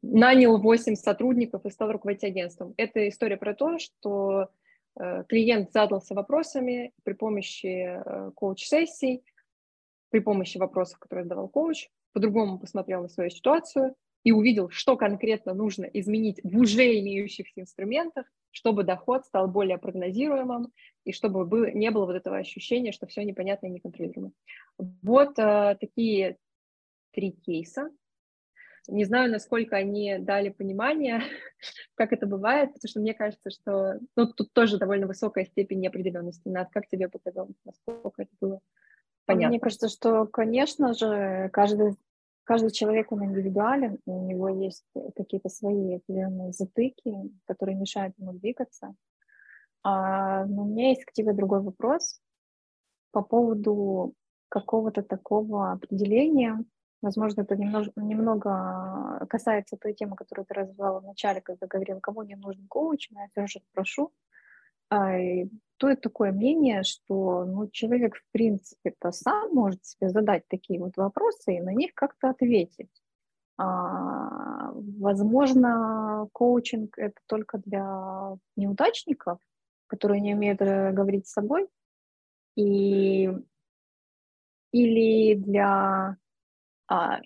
нанял 0.02 0.58
8 0.58 0.94
сотрудников 0.96 1.64
и 1.64 1.70
стал 1.70 1.92
руководить 1.92 2.24
агентством. 2.24 2.74
Это 2.76 3.08
история 3.08 3.36
про 3.36 3.54
то, 3.54 3.78
что 3.78 4.48
э, 4.98 5.24
клиент 5.28 5.72
задался 5.72 6.14
вопросами 6.14 6.92
при 7.04 7.12
помощи 7.12 8.00
э, 8.04 8.30
коуч-сессий, 8.34 9.22
при 10.10 10.20
помощи 10.20 10.58
вопросов, 10.58 10.98
которые 10.98 11.24
задавал 11.24 11.48
коуч, 11.48 11.88
по-другому 12.12 12.58
посмотрел 12.58 13.02
на 13.02 13.08
свою 13.08 13.30
ситуацию 13.30 13.94
и 14.24 14.32
увидел, 14.32 14.70
что 14.70 14.96
конкретно 14.96 15.54
нужно 15.54 15.84
изменить 15.84 16.40
в 16.42 16.58
уже 16.58 16.98
имеющихся 16.98 17.60
инструментах, 17.60 18.26
чтобы 18.50 18.82
доход 18.82 19.24
стал 19.24 19.48
более 19.48 19.78
прогнозируемым 19.78 20.72
и 21.04 21.12
чтобы 21.12 21.46
было, 21.46 21.70
не 21.70 21.90
было 21.90 22.06
вот 22.06 22.16
этого 22.16 22.36
ощущения, 22.38 22.92
что 22.92 23.06
все 23.06 23.22
непонятно 23.22 23.66
и 23.66 23.70
неконтролируемо. 23.70 24.32
Вот 24.76 25.38
э, 25.38 25.76
такие 25.80 26.36
три 27.12 27.32
кейса. 27.32 27.90
Не 28.88 29.04
знаю, 29.04 29.30
насколько 29.30 29.76
они 29.76 30.18
дали 30.18 30.48
понимание, 30.48 31.20
как 31.94 32.12
это 32.12 32.26
бывает, 32.26 32.72
потому 32.72 32.88
что 32.88 33.00
мне 33.00 33.14
кажется, 33.14 33.50
что 33.50 34.00
ну, 34.16 34.26
тут 34.32 34.52
тоже 34.52 34.78
довольно 34.78 35.06
высокая 35.06 35.44
степень 35.44 35.80
неопределенности. 35.80 36.48
Над 36.48 36.70
как 36.70 36.88
тебе 36.88 37.08
показалось, 37.08 37.56
насколько 37.64 38.22
это 38.22 38.32
было 38.40 38.60
понятно? 39.28 39.50
Мне 39.50 39.60
кажется, 39.60 39.88
что, 39.88 40.26
конечно 40.26 40.94
же, 40.94 41.48
каждый 41.52 41.96
каждый 42.48 42.70
человек, 42.70 43.12
он 43.12 43.26
индивидуален, 43.26 43.98
у 44.06 44.26
него 44.26 44.48
есть 44.48 44.82
какие-то 45.14 45.50
свои 45.50 45.96
определенные 45.96 46.52
затыки, 46.52 47.12
которые 47.46 47.76
мешают 47.76 48.18
ему 48.18 48.32
двигаться. 48.32 48.94
А, 49.82 50.46
но 50.46 50.62
у 50.62 50.66
меня 50.66 50.88
есть 50.88 51.04
к 51.04 51.12
тебе 51.12 51.34
другой 51.34 51.60
вопрос 51.60 52.18
по 53.12 53.22
поводу 53.22 54.14
какого-то 54.48 55.02
такого 55.02 55.72
определения. 55.72 56.64
Возможно, 57.02 57.42
это 57.42 57.54
немного, 57.54 57.92
немного 57.96 59.26
касается 59.28 59.76
той 59.76 59.92
темы, 59.92 60.16
которую 60.16 60.46
ты 60.46 60.54
развивала 60.54 61.00
в 61.00 61.04
начале, 61.04 61.42
когда 61.42 61.66
говорил, 61.66 62.00
кому 62.00 62.22
не 62.22 62.34
нужен 62.34 62.66
коуч, 62.66 63.10
но 63.10 63.20
я 63.20 63.28
все 63.28 63.46
же 63.46 63.60
спрошу. 63.70 64.10
А, 64.88 65.18
Бытует 65.78 66.00
такое 66.00 66.32
мнение, 66.32 66.82
что 66.82 67.44
ну, 67.44 67.68
человек, 67.70 68.16
в 68.16 68.24
принципе-то, 68.32 69.12
сам 69.12 69.52
может 69.52 69.84
себе 69.86 70.10
задать 70.10 70.42
такие 70.48 70.80
вот 70.80 70.96
вопросы 70.96 71.54
и 71.54 71.60
на 71.60 71.72
них 71.72 71.94
как-то 71.94 72.30
ответить. 72.30 72.90
А, 73.58 74.72
возможно, 74.72 76.28
коучинг— 76.32 76.94
это 76.98 77.14
только 77.26 77.58
для 77.58 78.36
неудачников, 78.56 79.38
которые 79.86 80.20
не 80.20 80.34
умеют 80.34 80.60
э, 80.62 80.90
говорить 80.90 81.28
с 81.28 81.32
собой, 81.32 81.68
и, 82.56 83.30
или 84.72 85.34
для 85.34 86.16
а, 86.88 87.20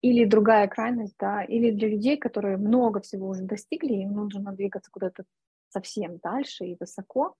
или 0.00 0.24
другая 0.24 0.66
крайность, 0.66 1.14
да, 1.20 1.44
или 1.44 1.70
для 1.70 1.88
людей, 1.88 2.16
которые 2.16 2.56
много 2.56 3.00
всего 3.00 3.28
уже 3.28 3.42
достигли, 3.42 3.92
им 3.92 4.14
нужно 4.14 4.52
двигаться 4.52 4.90
куда-то 4.90 5.24
совсем 5.68 6.18
дальше 6.18 6.64
и 6.64 6.76
высоко. 6.80 7.36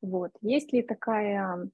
Вот. 0.00 0.30
Есть 0.40 0.72
ли 0.72 0.82
такая 0.82 1.68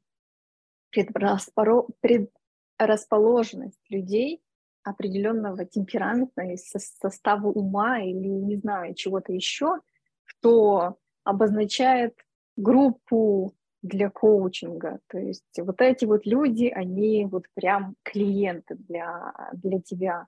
предрасположенность 0.90 3.80
людей 3.88 4.42
определенного 4.82 5.64
темперамента 5.64 6.42
состава 6.56 7.46
ума 7.48 8.00
или, 8.00 8.28
не 8.28 8.56
знаю, 8.56 8.94
чего-то 8.94 9.32
еще, 9.32 9.78
кто 10.24 10.98
обозначает 11.24 12.14
группу 12.56 13.54
для 13.82 14.10
коучинга. 14.10 15.00
То 15.08 15.18
есть 15.18 15.58
вот 15.58 15.80
эти 15.80 16.04
вот 16.04 16.26
люди, 16.26 16.66
они 16.66 17.26
вот 17.26 17.46
прям 17.54 17.96
клиенты 18.02 18.76
для, 18.76 19.34
для 19.52 19.80
тебя. 19.80 20.26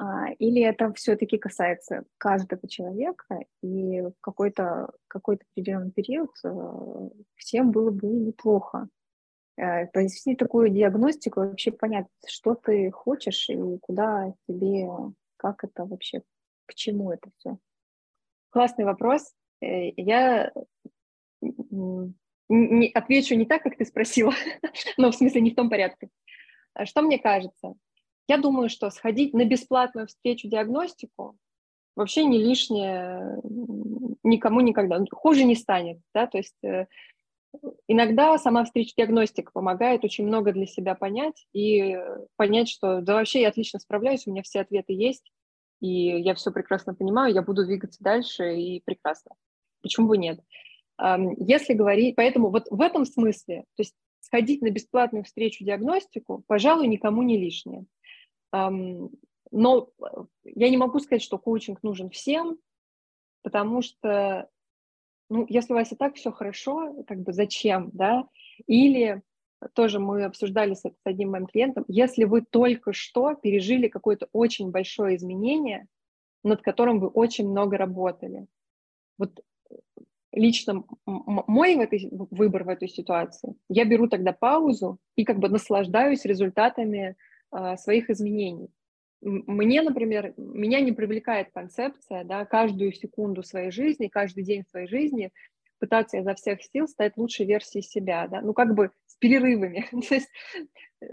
А, 0.00 0.30
или 0.38 0.62
это 0.62 0.92
все-таки 0.92 1.38
касается 1.38 2.04
каждого 2.18 2.68
человека, 2.68 3.40
и 3.62 4.00
в 4.00 4.14
какой-то 4.20 4.92
какой 5.08 5.40
определенный 5.52 5.90
период 5.90 6.30
э, 6.44 7.08
всем 7.34 7.72
было 7.72 7.90
бы 7.90 8.06
неплохо 8.06 8.88
э, 9.56 9.88
провести 9.88 10.36
такую 10.36 10.68
диагностику, 10.68 11.40
вообще 11.40 11.72
понять, 11.72 12.06
что 12.28 12.54
ты 12.54 12.92
хочешь 12.92 13.50
и 13.50 13.78
куда 13.78 14.32
тебе, 14.46 14.88
как 15.36 15.64
это 15.64 15.84
вообще, 15.84 16.22
к 16.66 16.74
чему 16.74 17.10
это 17.10 17.28
все. 17.38 17.58
Классный 18.50 18.84
вопрос. 18.84 19.34
Э, 19.60 19.90
я 19.96 20.52
не, 21.40 22.92
отвечу 22.94 23.34
не 23.34 23.46
так, 23.46 23.64
как 23.64 23.76
ты 23.76 23.84
спросила, 23.84 24.32
но 24.96 25.10
в 25.10 25.16
смысле 25.16 25.40
не 25.40 25.50
в 25.50 25.56
том 25.56 25.68
порядке. 25.68 26.08
Что 26.84 27.02
мне 27.02 27.18
кажется? 27.18 27.74
Я 28.28 28.36
думаю, 28.36 28.68
что 28.68 28.90
сходить 28.90 29.32
на 29.32 29.44
бесплатную 29.44 30.06
встречу 30.06 30.48
диагностику 30.48 31.36
вообще 31.96 32.24
не 32.24 32.38
лишнее 32.38 33.40
никому 34.22 34.60
никогда. 34.60 35.02
Хуже 35.10 35.44
не 35.44 35.56
станет, 35.56 35.98
да, 36.14 36.26
то 36.26 36.38
есть 36.38 36.62
э, 36.62 36.86
иногда 37.88 38.36
сама 38.38 38.64
встреча 38.64 38.92
диагностика 38.96 39.50
помогает 39.52 40.04
очень 40.04 40.26
много 40.26 40.52
для 40.52 40.66
себя 40.66 40.94
понять 40.94 41.46
и 41.52 41.98
понять, 42.36 42.68
что 42.68 43.00
да 43.00 43.14
вообще 43.14 43.40
я 43.40 43.48
отлично 43.48 43.80
справляюсь, 43.80 44.26
у 44.26 44.30
меня 44.30 44.42
все 44.42 44.60
ответы 44.60 44.92
есть, 44.92 45.32
и 45.80 46.20
я 46.20 46.34
все 46.34 46.52
прекрасно 46.52 46.94
понимаю, 46.94 47.34
я 47.34 47.42
буду 47.42 47.64
двигаться 47.64 48.02
дальше 48.02 48.56
и 48.56 48.82
прекрасно. 48.84 49.32
Почему 49.80 50.08
бы 50.08 50.18
нет? 50.18 50.40
Если 51.38 51.74
говорить, 51.74 52.16
поэтому 52.16 52.50
вот 52.50 52.66
в 52.70 52.80
этом 52.80 53.04
смысле, 53.04 53.64
то 53.76 53.82
есть 53.82 53.94
сходить 54.20 54.60
на 54.60 54.70
бесплатную 54.70 55.24
встречу 55.24 55.64
диагностику, 55.64 56.42
пожалуй, 56.48 56.88
никому 56.88 57.22
не 57.22 57.38
лишнее. 57.38 57.86
Но 58.52 59.90
э, 60.00 60.06
я 60.44 60.68
не 60.68 60.76
могу 60.76 60.98
сказать, 61.00 61.22
что 61.22 61.38
коучинг 61.38 61.82
нужен 61.82 62.10
всем, 62.10 62.58
потому 63.42 63.82
что, 63.82 64.48
ну, 65.30 65.46
если 65.48 65.72
у 65.72 65.76
вас 65.76 65.92
и 65.92 65.96
так 65.96 66.16
все 66.16 66.30
хорошо, 66.30 67.02
как 67.06 67.20
бы 67.20 67.32
зачем, 67.32 67.90
да? 67.92 68.28
Или 68.66 69.22
тоже 69.74 69.98
мы 69.98 70.24
обсуждали 70.24 70.74
с, 70.74 70.82
с 70.82 70.92
одним 71.04 71.30
моим 71.30 71.46
клиентом, 71.46 71.84
если 71.88 72.24
вы 72.24 72.42
только 72.42 72.92
что 72.92 73.34
пережили 73.34 73.88
какое-то 73.88 74.28
очень 74.32 74.70
большое 74.70 75.16
изменение, 75.16 75.86
над 76.44 76.62
которым 76.62 77.00
вы 77.00 77.08
очень 77.08 77.48
много 77.48 77.76
работали, 77.76 78.46
вот 79.18 79.40
лично 80.32 80.84
мой 81.06 81.74
в 81.76 81.80
этой, 81.80 82.08
выбор 82.12 82.64
в 82.64 82.68
этой 82.68 82.88
ситуации, 82.88 83.56
я 83.68 83.84
беру 83.84 84.08
тогда 84.08 84.32
паузу 84.32 84.98
и 85.16 85.24
как 85.24 85.38
бы 85.38 85.48
наслаждаюсь 85.48 86.24
результатами 86.24 86.98
э, 87.10 87.14
своих 87.76 88.10
изменений. 88.10 88.70
Мне, 89.20 89.82
например, 89.82 90.32
меня 90.36 90.80
не 90.80 90.92
привлекает 90.92 91.48
концепция, 91.52 92.24
да, 92.24 92.44
каждую 92.44 92.92
секунду 92.92 93.42
своей 93.42 93.70
жизни, 93.72 94.06
каждый 94.06 94.44
день 94.44 94.64
своей 94.70 94.86
жизни 94.86 95.32
пытаться 95.78 96.18
изо 96.18 96.34
всех 96.34 96.62
сил 96.62 96.88
стать 96.88 97.16
лучшей 97.16 97.46
версией 97.46 97.82
себя, 97.82 98.26
да, 98.28 98.40
ну 98.40 98.52
как 98.52 98.74
бы 98.74 98.90
с 99.06 99.16
перерывами. 99.16 99.86
То 100.08 100.14
есть 100.14 100.28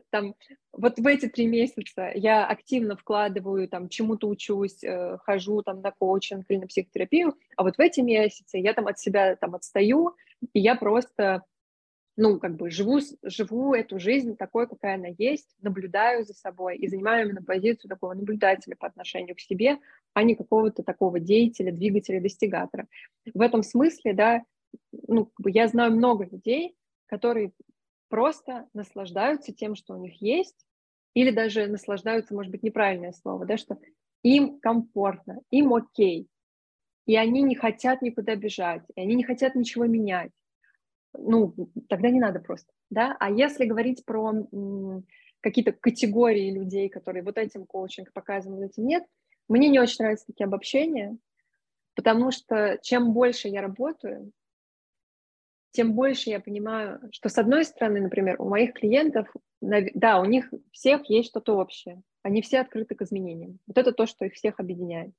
там 0.09 0.35
вот 0.71 0.97
в 0.97 1.07
эти 1.07 1.27
три 1.27 1.47
месяца 1.47 2.11
я 2.13 2.45
активно 2.45 2.95
вкладываю, 2.95 3.67
там 3.67 3.89
чему-то 3.89 4.27
учусь, 4.27 4.83
э, 4.83 5.17
хожу 5.23 5.61
там 5.61 5.81
на 5.81 5.91
коучинг 5.91 6.45
или 6.49 6.59
на 6.59 6.67
психотерапию, 6.67 7.35
а 7.55 7.63
вот 7.63 7.77
в 7.77 7.79
эти 7.79 8.01
месяцы 8.01 8.57
я 8.57 8.73
там 8.73 8.87
от 8.87 8.99
себя 8.99 9.35
там 9.35 9.55
отстаю, 9.55 10.15
и 10.53 10.59
я 10.59 10.75
просто 10.75 11.43
ну, 12.17 12.39
как 12.39 12.55
бы 12.55 12.69
живу, 12.69 12.99
живу 13.23 13.73
эту 13.73 13.99
жизнь 13.99 14.37
такой, 14.37 14.67
какая 14.67 14.95
она 14.95 15.09
есть, 15.17 15.55
наблюдаю 15.61 16.23
за 16.25 16.33
собой 16.33 16.77
и 16.77 16.87
занимаю 16.87 17.25
именно 17.25 17.41
позицию 17.41 17.89
такого 17.89 18.13
наблюдателя 18.13 18.75
по 18.75 18.87
отношению 18.87 19.35
к 19.35 19.41
себе, 19.41 19.79
а 20.13 20.23
не 20.23 20.35
какого-то 20.35 20.83
такого 20.83 21.19
деятеля, 21.19 21.73
двигателя, 21.73 22.21
достигатора. 22.21 22.87
В 23.33 23.41
этом 23.41 23.63
смысле, 23.63 24.13
да, 24.13 24.43
ну, 25.07 25.25
как 25.25 25.43
бы 25.43 25.51
я 25.51 25.67
знаю 25.67 25.91
много 25.91 26.25
людей, 26.25 26.75
которые 27.07 27.51
просто 28.07 28.67
наслаждаются 28.73 29.53
тем, 29.53 29.75
что 29.75 29.93
у 29.93 29.97
них 29.97 30.21
есть, 30.21 30.65
или 31.13 31.31
даже 31.31 31.67
наслаждаются, 31.67 32.33
может 32.33 32.51
быть, 32.51 32.63
неправильное 32.63 33.11
слово, 33.11 33.45
да, 33.45 33.57
что 33.57 33.77
им 34.23 34.59
комфортно, 34.59 35.41
им 35.51 35.73
окей, 35.73 36.27
и 37.05 37.15
они 37.15 37.41
не 37.41 37.55
хотят 37.55 38.01
никуда 38.01 38.35
бежать, 38.35 38.83
и 38.95 39.01
они 39.01 39.15
не 39.15 39.23
хотят 39.23 39.55
ничего 39.55 39.85
менять. 39.85 40.31
Ну, 41.17 41.53
тогда 41.89 42.09
не 42.09 42.19
надо 42.19 42.39
просто, 42.39 42.71
да. 42.89 43.15
А 43.19 43.31
если 43.31 43.65
говорить 43.65 44.05
про 44.05 44.33
какие-то 45.41 45.71
категории 45.73 46.51
людей, 46.51 46.89
которые 46.89 47.23
вот 47.23 47.37
этим 47.37 47.65
коучинг 47.65 48.11
показан, 48.13 48.55
вот 48.55 48.63
этим 48.63 48.85
нет, 48.85 49.03
мне 49.47 49.69
не 49.69 49.79
очень 49.79 49.97
нравятся 49.99 50.25
такие 50.27 50.45
обобщения, 50.45 51.17
потому 51.95 52.31
что 52.31 52.79
чем 52.81 53.13
больше 53.13 53.47
я 53.47 53.61
работаю, 53.61 54.31
тем 55.71 55.93
больше 55.93 56.29
я 56.29 56.39
понимаю, 56.39 57.01
что 57.11 57.29
с 57.29 57.37
одной 57.37 57.65
стороны, 57.65 58.01
например, 58.01 58.41
у 58.41 58.47
моих 58.47 58.73
клиентов, 58.73 59.27
да, 59.61 60.21
у 60.21 60.25
них 60.25 60.51
всех 60.71 61.09
есть 61.09 61.29
что-то 61.29 61.57
общее. 61.57 62.01
Они 62.23 62.41
все 62.41 62.59
открыты 62.59 62.95
к 62.95 63.01
изменениям. 63.01 63.59
Вот 63.67 63.77
это 63.77 63.91
то, 63.91 64.05
что 64.05 64.25
их 64.25 64.33
всех 64.33 64.59
объединяет. 64.59 65.13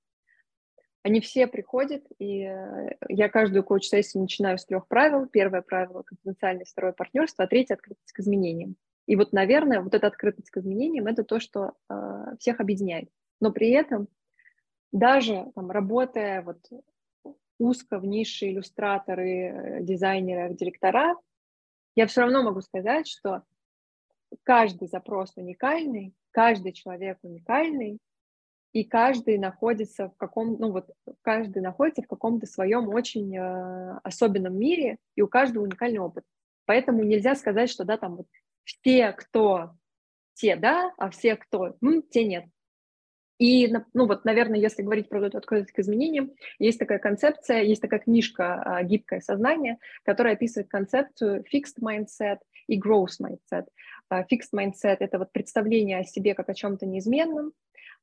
Они 1.06 1.20
все 1.20 1.46
приходят, 1.46 2.04
и 2.18 2.40
э, 2.42 2.96
я 3.08 3.28
каждую 3.28 3.62
коуч-сессию 3.62 4.22
начинаю 4.22 4.58
с 4.58 4.64
трех 4.64 4.88
правил. 4.88 5.26
Первое 5.26 5.62
правило– 5.62 6.02
конфиденциальность, 6.04 6.72
второе– 6.72 6.92
партнерство, 6.98 7.44
а 7.44 7.46
третье– 7.46 7.74
открытость 7.76 8.10
к 8.10 8.18
изменениям. 8.18 8.74
И 9.06 9.14
вот, 9.14 9.32
наверное, 9.32 9.82
вот 9.82 9.94
эта 9.94 10.08
открытость 10.08 10.50
к 10.50 10.56
изменениям– 10.56 11.06
это 11.06 11.22
то, 11.22 11.38
что 11.38 11.74
э, 11.88 12.34
всех 12.40 12.58
объединяет. 12.58 13.08
Но 13.40 13.52
при 13.52 13.70
этом 13.70 14.08
даже 14.90 15.46
там, 15.54 15.70
работая 15.70 16.42
вот 16.42 16.58
узко 17.60 18.00
в 18.00 18.04
нише 18.04 18.48
иллюстраторы, 18.48 19.30
э, 19.30 19.82
дизайнеры, 19.82 20.54
директора, 20.54 21.14
я 21.94 22.08
все 22.08 22.22
равно 22.22 22.42
могу 22.42 22.62
сказать, 22.62 23.06
что 23.06 23.44
каждый 24.42 24.88
запрос 24.88 25.36
уникальный, 25.36 26.14
каждый 26.32 26.72
человек 26.72 27.18
уникальный, 27.22 28.00
и 28.76 28.84
каждый 28.84 29.38
находится 29.38 30.10
в 30.10 30.16
каком, 30.18 30.58
ну 30.58 30.70
вот, 30.70 30.90
каждый 31.22 31.62
находится 31.62 32.02
в 32.02 32.06
каком-то 32.06 32.44
своем 32.44 32.90
очень 32.90 33.34
э, 33.34 33.98
особенном 34.04 34.58
мире, 34.58 34.98
и 35.14 35.22
у 35.22 35.28
каждого 35.28 35.64
уникальный 35.64 35.98
опыт. 35.98 36.24
Поэтому 36.66 37.02
нельзя 37.02 37.36
сказать, 37.36 37.70
что 37.70 37.84
да, 37.84 37.96
там 37.96 38.16
вот 38.16 38.26
все, 38.64 39.12
кто 39.12 39.70
те, 40.34 40.56
да, 40.56 40.92
а 40.98 41.08
все, 41.08 41.36
кто, 41.36 41.76
ну, 41.80 42.02
те 42.02 42.26
нет. 42.26 42.44
И, 43.38 43.72
ну 43.94 44.06
вот, 44.06 44.26
наверное, 44.26 44.58
если 44.58 44.82
говорить 44.82 45.08
про 45.08 45.24
открытость 45.24 45.72
к 45.72 45.78
изменениям, 45.78 46.32
есть 46.58 46.78
такая 46.78 46.98
концепция, 46.98 47.62
есть 47.62 47.80
такая 47.80 48.00
книжка 48.00 48.60
а, 48.62 48.82
«Гибкое 48.82 49.20
сознание», 49.20 49.78
которая 50.04 50.34
описывает 50.34 50.68
концепцию 50.68 51.44
fixed 51.50 51.80
mindset 51.82 52.40
и 52.68 52.80
growth 52.80 53.18
mindset. 53.20 53.66
А, 54.08 54.22
fixed 54.22 54.52
mindset– 54.54 54.96
это 55.00 55.18
вот 55.18 55.32
представление 55.32 55.98
о 55.98 56.04
себе 56.04 56.34
как 56.34 56.48
о 56.48 56.54
чем-то 56.54 56.86
неизменном, 56.86 57.52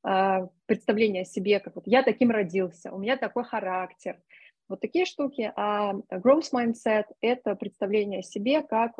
а, 0.02 0.48
представление 0.66 1.22
о 1.22 1.26
себе 1.26 1.60
как 1.60 1.76
вот 1.76 1.86
«я 1.86 2.02
таким 2.02 2.30
родился», 2.30 2.92
«у 2.92 2.98
меня 2.98 3.16
такой 3.16 3.44
характер», 3.44 4.20
вот 4.68 4.80
такие 4.80 5.04
штуки. 5.04 5.52
А 5.56 5.94
growth 6.10 6.52
mindset– 6.52 7.04
это 7.20 7.54
представление 7.54 8.20
о 8.20 8.22
себе 8.22 8.62
как 8.62 8.92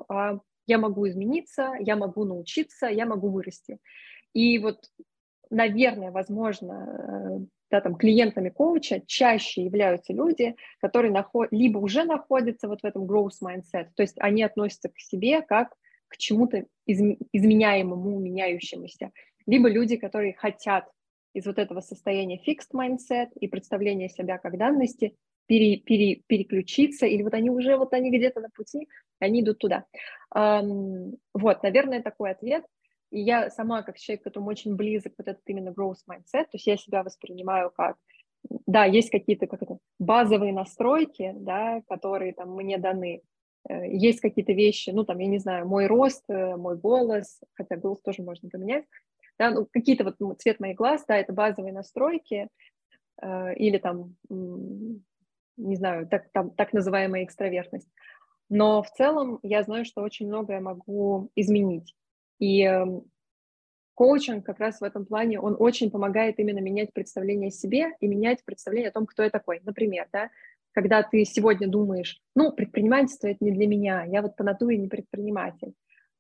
«я 0.66 0.78
могу 0.78 1.08
измениться», 1.08 1.72
«я 1.80 1.96
могу 1.96 2.24
научиться», 2.24 2.86
«я 2.86 3.06
могу 3.06 3.30
вырасти». 3.30 3.78
И 4.34 4.58
вот 4.58 4.78
наверное, 5.50 6.10
возможно, 6.10 7.40
э, 7.40 7.46
да, 7.74 7.80
там, 7.80 7.96
клиентами 7.96 8.50
коуча 8.50 9.02
чаще 9.04 9.64
являются 9.64 10.12
люди, 10.12 10.54
которые 10.80 11.10
наход... 11.10 11.48
либо 11.50 11.78
уже 11.78 12.04
находятся 12.04 12.68
вот 12.68 12.82
в 12.82 12.84
этом 12.84 13.04
growth 13.04 13.42
mindset, 13.42 13.88
то 13.96 14.02
есть 14.02 14.14
они 14.20 14.44
относятся 14.44 14.90
к 14.90 15.00
себе 15.00 15.42
как 15.42 15.74
к 16.06 16.16
чему-то 16.16 16.66
из... 16.86 17.00
изменяемому, 17.32 18.20
меняющемуся, 18.20 19.10
либо 19.46 19.68
люди, 19.68 19.96
которые 19.96 20.34
хотят 20.34 20.88
из 21.32 21.46
вот 21.46 21.58
этого 21.58 21.80
состояния 21.80 22.40
fixed 22.46 22.72
mindset 22.72 23.30
и 23.40 23.48
представления 23.48 24.08
себя 24.08 24.38
как 24.38 24.56
данности 24.56 25.16
пере, 25.46 25.78
пере, 25.78 26.22
переключиться, 26.28 27.06
или 27.06 27.24
вот 27.24 27.34
они 27.34 27.50
уже, 27.50 27.76
вот 27.76 27.92
они 27.92 28.16
где-то 28.16 28.40
на 28.40 28.50
пути, 28.50 28.88
они 29.18 29.40
идут 29.40 29.58
туда. 29.58 29.84
Um, 30.32 31.16
вот, 31.32 31.64
наверное, 31.64 32.02
такой 32.02 32.30
ответ. 32.30 32.64
И 33.14 33.20
я 33.20 33.48
сама, 33.48 33.82
как 33.82 33.96
человек, 33.96 34.24
которому 34.24 34.50
очень 34.50 34.74
близок 34.74 35.12
вот 35.16 35.28
этот 35.28 35.42
именно 35.46 35.68
growth 35.68 36.02
mindset, 36.10 36.46
то 36.46 36.54
есть 36.54 36.66
я 36.66 36.76
себя 36.76 37.04
воспринимаю 37.04 37.70
как, 37.70 37.96
да, 38.66 38.86
есть 38.86 39.10
какие-то 39.10 39.46
как 39.46 39.62
это, 39.62 39.78
базовые 40.00 40.52
настройки, 40.52 41.32
да, 41.36 41.80
которые 41.88 42.32
там 42.32 42.56
мне 42.56 42.76
даны, 42.76 43.22
э, 43.68 43.88
есть 43.88 44.18
какие-то 44.18 44.52
вещи, 44.52 44.90
ну, 44.90 45.04
там, 45.04 45.20
я 45.20 45.28
не 45.28 45.38
знаю, 45.38 45.68
мой 45.68 45.86
рост, 45.86 46.24
э, 46.28 46.56
мой 46.56 46.76
голос, 46.76 47.40
хотя 47.54 47.76
голос 47.76 48.00
тоже 48.00 48.22
можно 48.22 48.50
поменять, 48.50 48.84
да, 49.38 49.52
ну, 49.52 49.68
какие-то 49.70 50.02
вот 50.02 50.42
цвет 50.42 50.58
моих 50.58 50.76
глаз, 50.76 51.04
да, 51.06 51.16
это 51.16 51.32
базовые 51.32 51.72
настройки, 51.72 52.48
э, 53.22 53.54
или 53.54 53.78
там, 53.78 54.16
не 54.28 55.76
знаю, 55.76 56.08
так, 56.08 56.32
там, 56.32 56.50
так 56.50 56.72
называемая 56.72 57.22
экстравертность. 57.22 57.88
Но 58.48 58.82
в 58.82 58.90
целом 58.90 59.38
я 59.44 59.62
знаю, 59.62 59.84
что 59.84 60.02
очень 60.02 60.26
многое 60.26 60.58
могу 60.58 61.30
изменить. 61.36 61.94
И 62.44 62.62
эм, 62.62 63.04
коучинг 63.94 64.44
как 64.44 64.58
раз 64.60 64.80
в 64.80 64.84
этом 64.84 65.06
плане, 65.06 65.40
он 65.40 65.56
очень 65.58 65.90
помогает 65.90 66.38
именно 66.38 66.58
менять 66.58 66.92
представление 66.92 67.48
о 67.48 67.50
себе 67.50 67.92
и 68.00 68.06
менять 68.06 68.44
представление 68.44 68.90
о 68.90 68.92
том, 68.92 69.06
кто 69.06 69.22
я 69.22 69.30
такой. 69.30 69.62
Например, 69.64 70.06
да, 70.12 70.28
когда 70.72 71.02
ты 71.02 71.24
сегодня 71.24 71.68
думаешь, 71.68 72.20
ну, 72.34 72.52
предпринимательство 72.52 73.28
это 73.28 73.42
не 73.42 73.50
для 73.50 73.66
меня, 73.66 74.04
я 74.04 74.20
вот 74.20 74.36
по 74.36 74.44
натуре 74.44 74.76
не 74.76 74.88
предприниматель. 74.88 75.72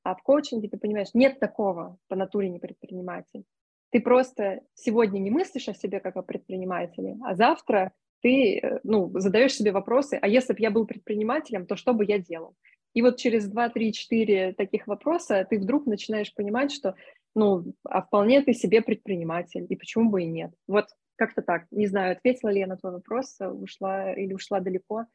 А 0.02 0.14
в 0.14 0.22
коучинге 0.22 0.68
ты 0.68 0.78
понимаешь, 0.78 1.12
нет 1.12 1.40
такого 1.40 1.98
по 2.08 2.16
натуре 2.16 2.48
не 2.48 2.58
предприниматель. 2.58 3.44
Ты 3.90 4.00
просто 4.00 4.62
сегодня 4.72 5.18
не 5.18 5.30
мыслишь 5.30 5.68
о 5.68 5.74
себе 5.74 6.00
как 6.00 6.16
о 6.16 6.22
предпринимателе, 6.22 7.18
а 7.22 7.34
завтра 7.34 7.92
ты 8.22 8.58
э, 8.58 8.80
ну, 8.82 9.10
задаешь 9.20 9.54
себе 9.54 9.72
вопросы, 9.72 10.18
а 10.20 10.26
если 10.26 10.54
бы 10.54 10.60
я 10.60 10.70
был 10.70 10.86
предпринимателем, 10.86 11.66
то 11.66 11.76
что 11.76 11.92
бы 11.92 12.06
я 12.06 12.18
делал? 12.18 12.56
И 12.94 13.02
вот 13.02 13.18
через 13.18 13.48
2, 13.48 13.68
3, 13.70 13.92
4 13.92 14.52
таких 14.54 14.86
вопроса 14.86 15.46
ты 15.48 15.58
вдруг 15.58 15.86
начинаешь 15.86 16.32
понимать, 16.32 16.72
что, 16.72 16.94
ну, 17.34 17.74
а 17.84 18.02
вполне 18.02 18.42
ты 18.42 18.54
себе 18.54 18.82
предприниматель, 18.82 19.66
и 19.68 19.76
почему 19.76 20.10
бы 20.10 20.22
и 20.22 20.26
нет. 20.26 20.52
Вот 20.68 20.86
как-то 21.16 21.42
так. 21.42 21.66
Не 21.70 21.86
знаю, 21.86 22.12
ответила 22.12 22.50
ли 22.50 22.60
я 22.60 22.66
на 22.66 22.76
твой 22.76 22.92
вопрос, 22.92 23.36
ушла 23.40 24.12
или 24.12 24.32
ушла 24.32 24.60
далеко. 24.60 25.06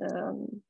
Эм. 0.00 0.62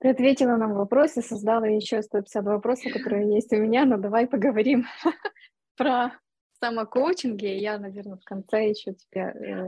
Ты 0.00 0.08
ответила 0.08 0.56
на 0.56 0.66
вопрос 0.66 1.16
и 1.16 1.22
создала 1.22 1.66
еще 1.66 2.02
150 2.02 2.44
вопросов, 2.44 2.92
которые 2.92 3.34
есть 3.34 3.52
у 3.52 3.56
меня, 3.56 3.84
но 3.84 3.98
давай 3.98 4.26
поговорим 4.26 4.86
про 5.76 6.12
самокоучинги. 6.60 7.46
Я, 7.46 7.78
наверное, 7.78 8.16
в 8.16 8.24
конце 8.24 8.70
еще 8.70 8.94
тебе 8.94 9.20
э, 9.22 9.64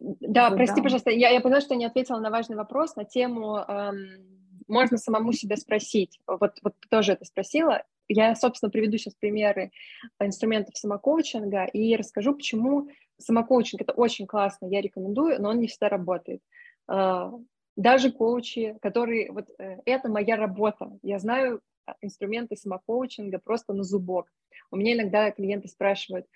да, 0.00 0.44
задам. 0.44 0.56
прости, 0.56 0.82
пожалуйста, 0.82 1.10
я, 1.10 1.30
я 1.30 1.40
поняла, 1.40 1.60
что 1.60 1.74
не 1.74 1.86
ответила 1.86 2.18
на 2.18 2.30
важный 2.30 2.56
вопрос 2.56 2.96
на 2.96 3.04
тему 3.04 3.56
эм, 3.56 4.45
можно 4.68 4.98
самому 4.98 5.32
себя 5.32 5.56
спросить. 5.56 6.18
Вот, 6.26 6.58
вот 6.62 6.74
тоже 6.90 7.12
это 7.12 7.24
спросила. 7.24 7.84
Я, 8.08 8.34
собственно, 8.34 8.70
приведу 8.70 8.98
сейчас 8.98 9.14
примеры 9.14 9.72
инструментов 10.20 10.76
самокоучинга 10.76 11.64
и 11.64 11.96
расскажу, 11.96 12.34
почему 12.34 12.88
самокоучинг— 13.18 13.80
это 13.82 13.92
очень 13.92 14.26
классно, 14.26 14.66
я 14.66 14.80
рекомендую, 14.80 15.40
но 15.40 15.50
он 15.50 15.60
не 15.60 15.66
всегда 15.66 15.88
работает. 15.88 16.40
А, 16.86 17.32
даже 17.76 18.12
коучи, 18.12 18.76
которые, 18.80 19.32
вот 19.32 19.48
э, 19.58 19.78
это 19.84 20.08
моя 20.08 20.36
работа, 20.36 20.90
я 21.02 21.18
знаю 21.18 21.60
а, 21.84 21.94
инструменты 22.00 22.56
самокоучинга 22.56 23.38
просто 23.38 23.72
на 23.72 23.82
зубок. 23.82 24.32
У 24.70 24.76
меня 24.76 24.94
иногда 24.94 25.30
клиенты 25.30 25.68
спрашивают, 25.68 26.26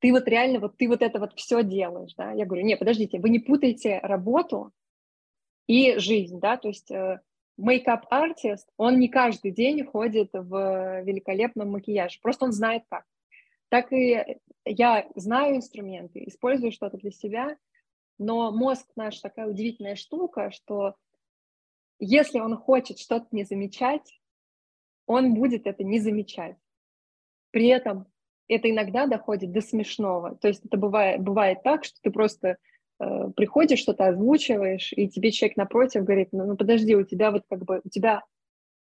ты 0.00 0.12
вот 0.12 0.26
реально, 0.28 0.60
вот 0.60 0.76
ты 0.76 0.88
вот 0.88 1.00
это 1.00 1.18
вот 1.18 1.32
все 1.36 1.62
делаешь, 1.62 2.14
да? 2.16 2.32
Я 2.32 2.44
говорю, 2.44 2.64
нет, 2.64 2.78
подождите, 2.78 3.18
вы 3.18 3.30
не 3.30 3.38
путаете 3.38 4.00
работу 4.02 4.72
и 5.66 5.96
жизнь, 5.98 6.40
да, 6.40 6.56
то 6.56 6.68
есть 6.68 6.90
мейкап-артист, 7.56 8.68
он 8.76 8.98
не 8.98 9.08
каждый 9.08 9.50
день 9.50 9.84
ходит 9.84 10.30
в 10.32 11.02
великолепном 11.02 11.70
макияже, 11.70 12.18
просто 12.20 12.46
он 12.46 12.52
знает 12.52 12.84
как. 12.88 13.04
Так 13.68 13.92
и 13.92 14.38
я 14.64 15.08
знаю 15.14 15.56
инструменты, 15.56 16.24
использую 16.26 16.72
что-то 16.72 16.96
для 16.96 17.10
себя, 17.10 17.56
но 18.18 18.52
мозг 18.52 18.86
наш 18.96 19.18
такая 19.20 19.48
удивительная 19.48 19.96
штука, 19.96 20.50
что 20.50 20.94
если 21.98 22.40
он 22.40 22.56
хочет 22.56 22.98
что-то 22.98 23.26
не 23.32 23.44
замечать, 23.44 24.20
он 25.06 25.34
будет 25.34 25.66
это 25.66 25.84
не 25.84 26.00
замечать. 26.00 26.56
При 27.50 27.68
этом 27.68 28.06
это 28.48 28.70
иногда 28.70 29.06
доходит 29.06 29.52
до 29.52 29.60
смешного. 29.60 30.36
То 30.36 30.48
есть 30.48 30.64
это 30.64 30.76
бывает, 30.76 31.22
бывает 31.22 31.62
так, 31.62 31.84
что 31.84 31.98
ты 32.02 32.10
просто 32.10 32.58
приходишь, 33.36 33.80
что-то 33.80 34.06
озвучиваешь, 34.06 34.92
и 34.92 35.08
тебе 35.08 35.30
человек 35.30 35.56
напротив 35.56 36.04
говорит, 36.04 36.28
ну, 36.32 36.46
ну 36.46 36.56
подожди, 36.56 36.94
у 36.94 37.04
тебя 37.04 37.30
вот 37.30 37.44
как 37.48 37.64
бы, 37.64 37.80
у 37.84 37.88
тебя 37.88 38.22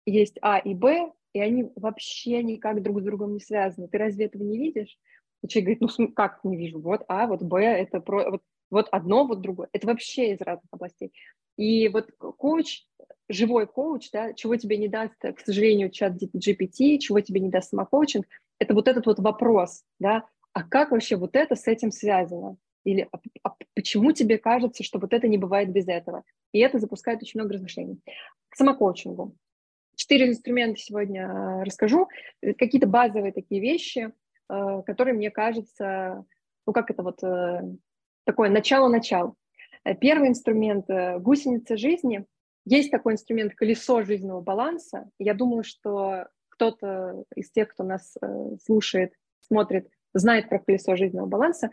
есть 0.05 0.39
А 0.43 0.59
и 0.59 0.75
Б, 0.75 1.13
и 1.33 1.41
они 1.41 1.71
вообще 1.77 2.43
никак 2.43 2.83
друг 2.83 3.01
с 3.01 3.05
другом 3.05 3.35
не 3.35 3.41
связаны. 3.41 3.89
Ты 3.89 3.99
разве 3.99 4.27
этого 4.27 4.43
не 4.43 4.59
видишь? 4.59 4.97
И 5.43 5.49
человек 5.49 5.79
говорит, 5.79 5.99
ну 5.99 6.09
как 6.09 6.45
не 6.45 6.57
вижу, 6.57 6.81
вот 6.81 7.03
А, 7.09 7.27
вот 7.27 7.43
Б, 7.43 7.63
это 7.63 8.01
про, 8.01 8.31
вот, 8.31 8.43
вот 8.71 8.89
одно, 8.91 9.27
вот 9.27 9.41
другое. 9.41 9.69
Это 9.73 9.87
вообще 9.87 10.33
из 10.33 10.41
разных 10.41 10.69
областей. 10.71 11.13
И 11.57 11.89
вот 11.89 12.11
коуч, 12.19 12.85
живой 13.29 13.67
коуч, 13.67 14.11
да, 14.13 14.35
чего 14.35 14.57
тебе 14.57 14.77
не 14.77 14.89
даст, 14.89 15.15
к 15.21 15.41
сожалению, 15.41 15.91
чат 15.91 16.15
GPT, 16.15 16.99
чего 16.99 17.21
тебе 17.21 17.41
не 17.41 17.49
даст 17.49 17.71
самокоучинг, 17.71 18.27
это 18.59 18.75
вот 18.75 18.89
этот 18.89 19.07
вот 19.07 19.19
вопрос, 19.19 19.85
да, 19.99 20.27
а 20.53 20.63
как 20.63 20.91
вообще 20.91 21.17
вот 21.17 21.37
это 21.37 21.55
с 21.55 21.67
этим 21.67 21.91
связано? 21.91 22.57
Или 22.87 23.09
а, 23.43 23.53
почему 23.75 24.13
тебе 24.13 24.39
кажется, 24.39 24.85
что 24.85 25.01
вот 25.01 25.13
это 25.13 25.27
не 25.27 25.39
бывает 25.39 25.71
без 25.73 25.89
этого? 25.89 26.23
И 26.53 26.61
это 26.61 26.79
запускает 26.79 27.21
очень 27.21 27.41
много 27.41 27.55
размышлений. 27.55 27.99
К 28.49 28.57
самокоучингу. 28.57 29.35
Четыре 29.97 30.29
инструмента 30.29 30.79
сегодня 30.79 31.27
э, 31.27 31.63
расскажу. 31.65 32.09
Какие-то 32.41 32.87
базовые 32.87 33.33
такие 33.33 33.61
вещи, 33.61 34.13
э, 34.49 34.83
которые, 34.87 35.15
мне 35.15 35.33
кажется, 35.33 36.25
ну 36.65 36.73
как 36.73 36.93
это 36.93 37.03
вот 37.03 37.25
э, 37.25 37.63
такое 38.23 38.51
начало-начало. 38.51 39.35
Первый 40.01 40.29
инструмент– 40.29 40.87
гусеница 41.21 41.77
жизни. 41.77 42.25
Есть 42.65 42.93
такой 42.93 43.15
инструмент 43.15 43.55
колесо 43.55 44.03
жизненного 44.03 44.43
баланса. 44.43 45.11
Я 45.19 45.35
думаю, 45.35 45.65
что 45.65 46.27
кто-то 46.51 47.25
из 47.35 47.51
тех, 47.51 47.69
кто 47.69 47.85
нас 47.85 48.17
слушает, 48.65 49.13
смотрит, 49.41 49.89
знает 50.13 50.49
про 50.49 50.59
колесо 50.59 50.97
жизненного 50.97 51.27
баланса. 51.27 51.71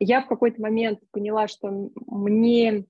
Я 0.00 0.22
в 0.22 0.26
какой-то 0.26 0.60
момент 0.60 1.00
поняла, 1.12 1.46
что 1.46 1.90
мне 2.06 2.86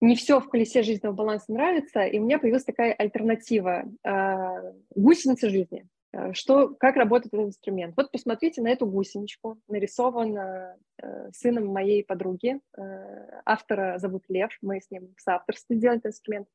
не 0.00 0.16
все 0.16 0.40
в 0.40 0.48
колесе 0.48 0.82
жизненного 0.82 1.14
баланса 1.14 1.52
нравится, 1.52 2.02
и 2.02 2.18
у 2.18 2.24
меня 2.24 2.38
появилась 2.38 2.64
такая 2.64 2.92
альтернатива 2.92 3.84
э, 4.04 4.72
гусеница 4.94 5.48
жизни. 5.48 5.88
Э, 6.12 6.32
что, 6.32 6.68
как 6.68 6.96
работает 6.96 7.32
этот 7.32 7.46
инструмент? 7.48 7.94
Вот 7.96 8.10
посмотрите 8.10 8.60
на 8.60 8.68
эту 8.68 8.86
гусеничку, 8.86 9.58
нарисована 9.68 10.76
э, 11.00 11.30
сыном 11.32 11.66
моей 11.68 12.04
подруги. 12.04 12.60
Э, 12.76 13.40
автора 13.44 13.98
зовут 13.98 14.24
Лев, 14.28 14.50
мы 14.62 14.80
с 14.80 14.90
ним 14.90 15.14
в 15.16 15.20
соавторстве 15.20 15.76
сделали 15.76 15.98
этот 15.98 16.10
инструмент. 16.10 16.48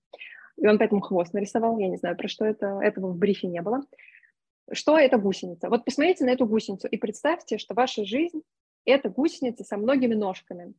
И 0.58 0.68
он 0.68 0.78
поэтому 0.78 1.02
хвост 1.02 1.34
нарисовал, 1.34 1.78
я 1.80 1.88
не 1.88 1.98
знаю, 1.98 2.16
про 2.16 2.28
что 2.28 2.46
это, 2.46 2.80
этого 2.82 3.08
в 3.08 3.18
брифе 3.18 3.48
не 3.48 3.62
было. 3.62 3.82
Что 4.72 4.98
это 4.98 5.18
гусеница? 5.18 5.70
Вот 5.70 5.84
посмотрите 5.84 6.26
на 6.26 6.30
эту 6.30 6.46
гусеницу 6.46 6.88
и 6.88 6.98
представьте, 6.98 7.58
что 7.58 7.74
ваша 7.74 8.06
жизнь– 8.06 8.42
это 8.86 9.10
гусеница 9.10 9.64
со 9.64 9.78
многими 9.78 10.14
ножками. 10.14 10.74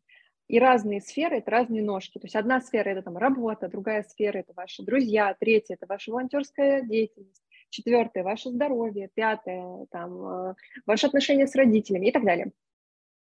И 0.47 0.59
разные 0.59 1.01
сферы– 1.01 1.37
это 1.39 1.51
разные 1.51 1.83
ножки. 1.83 2.19
То 2.19 2.27
есть 2.27 2.37
одна 2.37 2.61
сфера– 2.61 2.89
это 2.91 3.03
там 3.03 3.17
работа, 3.17 3.69
другая 3.69 4.03
сфера– 4.03 4.39
это 4.41 4.53
ваши 4.55 4.83
друзья, 4.83 5.35
третья– 5.41 5.75
это 5.77 5.87
ваша 5.87 6.11
волонтерская 6.11 6.83
деятельность, 6.83 7.43
четвертое– 7.71 8.23
ваше 8.25 8.51
здоровье, 8.51 9.11
пятое– 9.15 9.87
там, 9.91 10.51
э, 10.51 10.55
ваши 10.85 11.07
отношения 11.07 11.47
с 11.47 11.55
родителями 11.55 12.09
и 12.09 12.13
так 12.13 12.25
далее. 12.25 12.53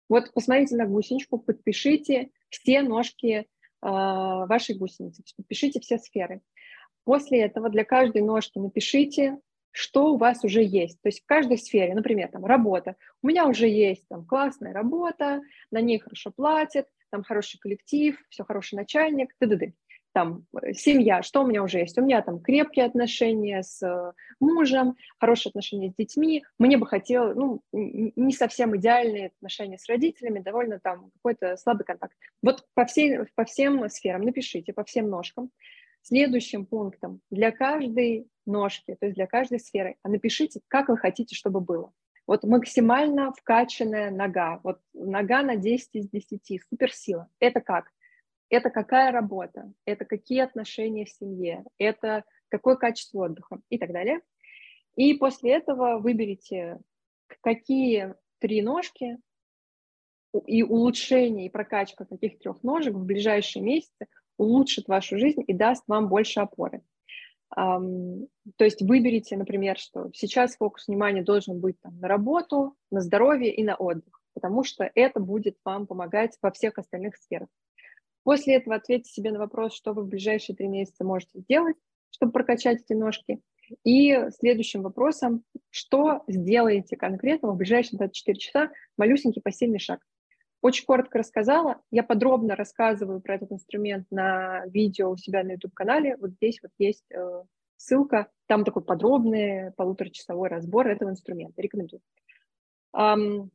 Вот 0.07 0.33
посмотрите 0.33 0.77
на 0.77 0.85
гусеничку, 0.85 1.37
подпишите 1.37 2.31
все 2.49 2.81
ножки 2.81 3.27
э, 3.29 3.45
вашей 3.81 4.75
гусеницы, 4.75 5.23
подпишите 5.35 5.81
все 5.81 5.97
сферы. 5.97 6.41
После 7.03 7.41
этого 7.41 7.69
для 7.69 7.83
каждой 7.83 8.21
ножки 8.21 8.57
напишите 8.57 9.37
что 9.71 10.13
у 10.13 10.17
вас 10.17 10.43
уже 10.43 10.63
есть. 10.63 11.01
То 11.01 11.09
есть 11.09 11.23
в 11.23 11.25
каждой 11.25 11.57
сфере, 11.57 11.95
например, 11.95 12.29
там 12.29 12.45
работа. 12.45 12.95
У 13.21 13.27
меня 13.27 13.47
уже 13.47 13.67
есть 13.67 14.07
там 14.07 14.25
классная 14.25 14.73
работа, 14.73 15.41
на 15.71 15.81
ней 15.81 15.99
хорошо 15.99 16.31
платят, 16.31 16.87
там 17.09 17.23
хороший 17.23 17.59
коллектив, 17.59 18.17
все 18.29 18.43
хороший 18.43 18.75
начальник, 18.75 19.33
т.д. 19.39 19.57
т.д. 19.57 19.73
Там 20.13 20.45
э, 20.61 20.73
семья, 20.73 21.21
что 21.21 21.43
у 21.43 21.47
меня 21.47 21.63
уже 21.63 21.79
есть? 21.79 21.97
У 21.97 22.03
меня 22.03 22.21
там 22.21 22.41
крепкие 22.41 22.85
отношения 22.85 23.63
с 23.63 23.81
э, 23.81 24.11
мужем, 24.39 24.95
хорошие 25.19 25.51
отношения 25.51 25.89
с 25.89 25.95
детьми. 25.95 26.43
Мне 26.59 26.77
бы 26.77 26.85
хотелось, 26.85 27.35
ну, 27.35 27.61
не 27.71 28.33
совсем 28.33 28.75
идеальные 28.75 29.27
отношения 29.27 29.77
с 29.77 29.87
родителями, 29.87 30.39
довольно 30.39 30.79
там 30.79 31.11
какой-то 31.15 31.55
слабый 31.55 31.85
контакт. 31.85 32.15
Вот 32.41 32.65
по, 32.73 32.85
всей, 32.85 33.19
по 33.35 33.45
всем 33.45 33.87
сферам 33.89 34.23
напишите, 34.23 34.73
по 34.73 34.83
всем 34.83 35.09
ножкам. 35.09 35.49
Следующим 36.01 36.65
пунктом 36.65 37.21
для 37.29 37.51
каждой 37.51 38.27
ножки, 38.45 38.95
то 38.99 39.05
есть 39.05 39.15
для 39.15 39.27
каждой 39.27 39.59
сферы, 39.59 39.97
а 40.03 40.09
напишите, 40.09 40.61
как 40.67 40.89
вы 40.89 40.97
хотите, 40.97 41.35
чтобы 41.35 41.61
было. 41.61 41.93
Вот 42.27 42.43
максимально 42.43 43.31
вкачанная 43.33 44.09
нога, 44.09 44.59
вот 44.63 44.79
нога 44.93 45.43
на 45.43 45.55
10 45.55 45.89
из 45.93 46.09
10, 46.09 46.61
суперсила. 46.69 47.29
Это 47.39 47.61
как? 47.61 47.91
Это 48.49 48.69
какая 48.69 49.11
работа, 49.11 49.71
это 49.85 50.05
какие 50.05 50.41
отношения 50.41 51.05
в 51.05 51.09
семье, 51.09 51.63
это 51.77 52.25
какое 52.49 52.75
качество 52.75 53.25
отдыха 53.25 53.61
и 53.69 53.77
так 53.77 53.91
далее. 53.91 54.19
И 54.95 55.13
после 55.13 55.53
этого 55.53 55.99
выберите, 55.99 56.79
какие 57.41 58.15
три 58.39 58.61
ножки 58.61 59.17
и 60.45 60.63
улучшение, 60.63 61.47
и 61.47 61.49
прокачка 61.49 62.05
каких 62.05 62.39
трех 62.39 62.61
ножек 62.63 62.93
в 62.93 63.05
ближайшие 63.05 63.63
месяцы 63.63 64.07
улучшит 64.37 64.87
вашу 64.87 65.17
жизнь 65.17 65.43
и 65.45 65.53
даст 65.53 65.83
вам 65.87 66.07
больше 66.09 66.39
опоры. 66.39 66.81
То 67.53 68.27
есть 68.59 68.81
выберите, 68.81 69.35
например, 69.35 69.77
что 69.77 70.09
сейчас 70.13 70.55
фокус 70.55 70.87
внимания 70.87 71.21
должен 71.21 71.59
быть 71.59 71.79
там, 71.81 71.99
на 71.99 72.07
работу, 72.07 72.75
на 72.91 73.01
здоровье 73.01 73.53
и 73.53 73.63
на 73.63 73.75
отдых, 73.75 74.21
потому 74.33 74.63
что 74.63 74.89
это 74.95 75.19
будет 75.19 75.57
вам 75.65 75.85
помогать 75.85 76.37
во 76.41 76.51
всех 76.51 76.77
остальных 76.77 77.17
сферах. 77.17 77.49
После 78.23 78.55
этого 78.55 78.75
ответьте 78.75 79.11
себе 79.11 79.31
на 79.31 79.39
вопрос, 79.39 79.73
что 79.73 79.93
вы 79.93 80.03
в 80.03 80.07
ближайшие 80.07 80.55
три 80.55 80.67
месяца 80.67 81.03
можете 81.03 81.39
сделать, 81.39 81.75
чтобы 82.09 82.31
прокачать 82.31 82.81
эти 82.81 82.93
ножки. 82.93 83.41
И 83.83 84.17
следующим 84.37 84.81
вопросом, 84.83 85.43
что 85.69 86.23
сделаете 86.27 86.95
конкретно 86.97 87.51
в 87.51 87.55
ближайшие 87.57 87.97
24 87.97 88.37
часа, 88.37 88.71
малюсенький 88.97 89.41
посильный 89.41 89.79
шаг. 89.79 90.01
Очень 90.61 90.85
коротко 90.85 91.17
рассказала. 91.17 91.81
Я 91.89 92.03
подробно 92.03 92.55
рассказываю 92.55 93.19
про 93.19 93.35
этот 93.35 93.51
инструмент 93.51 94.05
на 94.11 94.65
видео 94.67 95.09
у 95.09 95.17
себя 95.17 95.43
на 95.43 95.53
YouTube-канале. 95.53 96.17
Вот 96.17 96.31
здесь 96.31 96.59
вот 96.61 96.71
есть 96.77 97.05
э, 97.11 97.43
ссылка. 97.77 98.29
Там 98.45 98.63
такой 98.63 98.83
подробный 98.83 99.71
полуторачасовой 99.71 100.49
разбор 100.49 100.87
этого 100.87 101.09
инструмента. 101.09 101.59
Рекомендую. 101.61 102.01
Эм, 102.95 103.49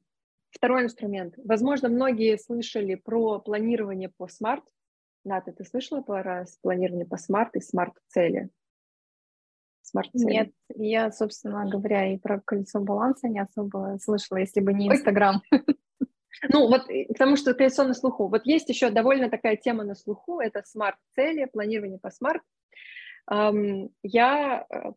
второй 0.50 0.84
инструмент. 0.84 1.34
Возможно, 1.44 1.88
многие 1.88 2.38
слышали 2.38 2.96
про 2.96 3.38
планирование 3.38 4.08
по 4.08 4.26
SMART. 4.26 4.64
Ната, 5.24 5.52
ты 5.52 5.64
слышала 5.64 6.02
про 6.02 6.44
планирование 6.62 7.06
по 7.06 7.18
SMART 7.18 7.54
и 7.54 7.60
SMART-цели? 7.60 8.48
SMART-цели? 9.82 10.32
Нет, 10.32 10.52
я, 10.74 11.12
собственно 11.12 11.68
говоря, 11.68 12.12
и 12.12 12.18
про 12.18 12.40
колесо 12.40 12.80
баланса 12.80 13.28
не 13.28 13.38
особо 13.38 13.96
слышала, 14.02 14.38
если 14.38 14.60
бы 14.60 14.72
не 14.72 14.88
Инстаграм. 14.88 15.42
Ну, 16.48 16.68
вот 16.68 16.86
потому 17.08 17.36
что 17.36 17.54
на 17.84 17.94
слуху. 17.94 18.28
Вот 18.28 18.46
есть 18.46 18.68
еще 18.68 18.90
довольно 18.90 19.30
такая 19.30 19.56
тема 19.56 19.84
на 19.84 19.94
слуху, 19.94 20.40
это 20.40 20.62
SMART-цели, 20.64 21.46
планирование 21.46 21.98
по 21.98 22.10
SMART. 22.10 22.42
Я 23.28 24.66
э, 24.68 24.92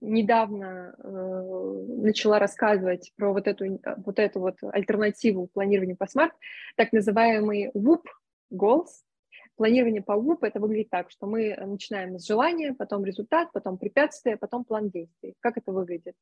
недавно 0.00 0.94
э, 0.98 1.84
начала 1.88 2.38
рассказывать 2.38 3.12
про 3.16 3.32
вот 3.32 3.46
эту, 3.48 3.80
вот 4.04 4.18
эту 4.18 4.40
вот 4.40 4.58
альтернативу 4.62 5.48
планированию 5.48 5.96
по 5.96 6.06
SMART, 6.06 6.32
так 6.76 6.92
называемый 6.92 7.70
WOOP 7.74 8.02
goals. 8.52 8.90
Планирование 9.56 10.02
по 10.02 10.12
WOOP 10.12 10.38
это 10.42 10.60
выглядит 10.60 10.90
так, 10.90 11.10
что 11.10 11.26
мы 11.26 11.56
начинаем 11.56 12.18
с 12.18 12.26
желания, 12.26 12.74
потом 12.74 13.04
результат, 13.04 13.50
потом 13.52 13.78
препятствие, 13.78 14.36
потом 14.36 14.64
план 14.64 14.90
действий. 14.90 15.34
Как 15.40 15.56
это 15.56 15.72
выглядит? 15.72 16.14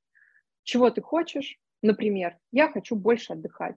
Чего 0.62 0.90
ты 0.90 1.00
хочешь? 1.00 1.58
Например, 1.82 2.36
я 2.52 2.68
хочу 2.68 2.96
больше 2.96 3.32
отдыхать. 3.32 3.76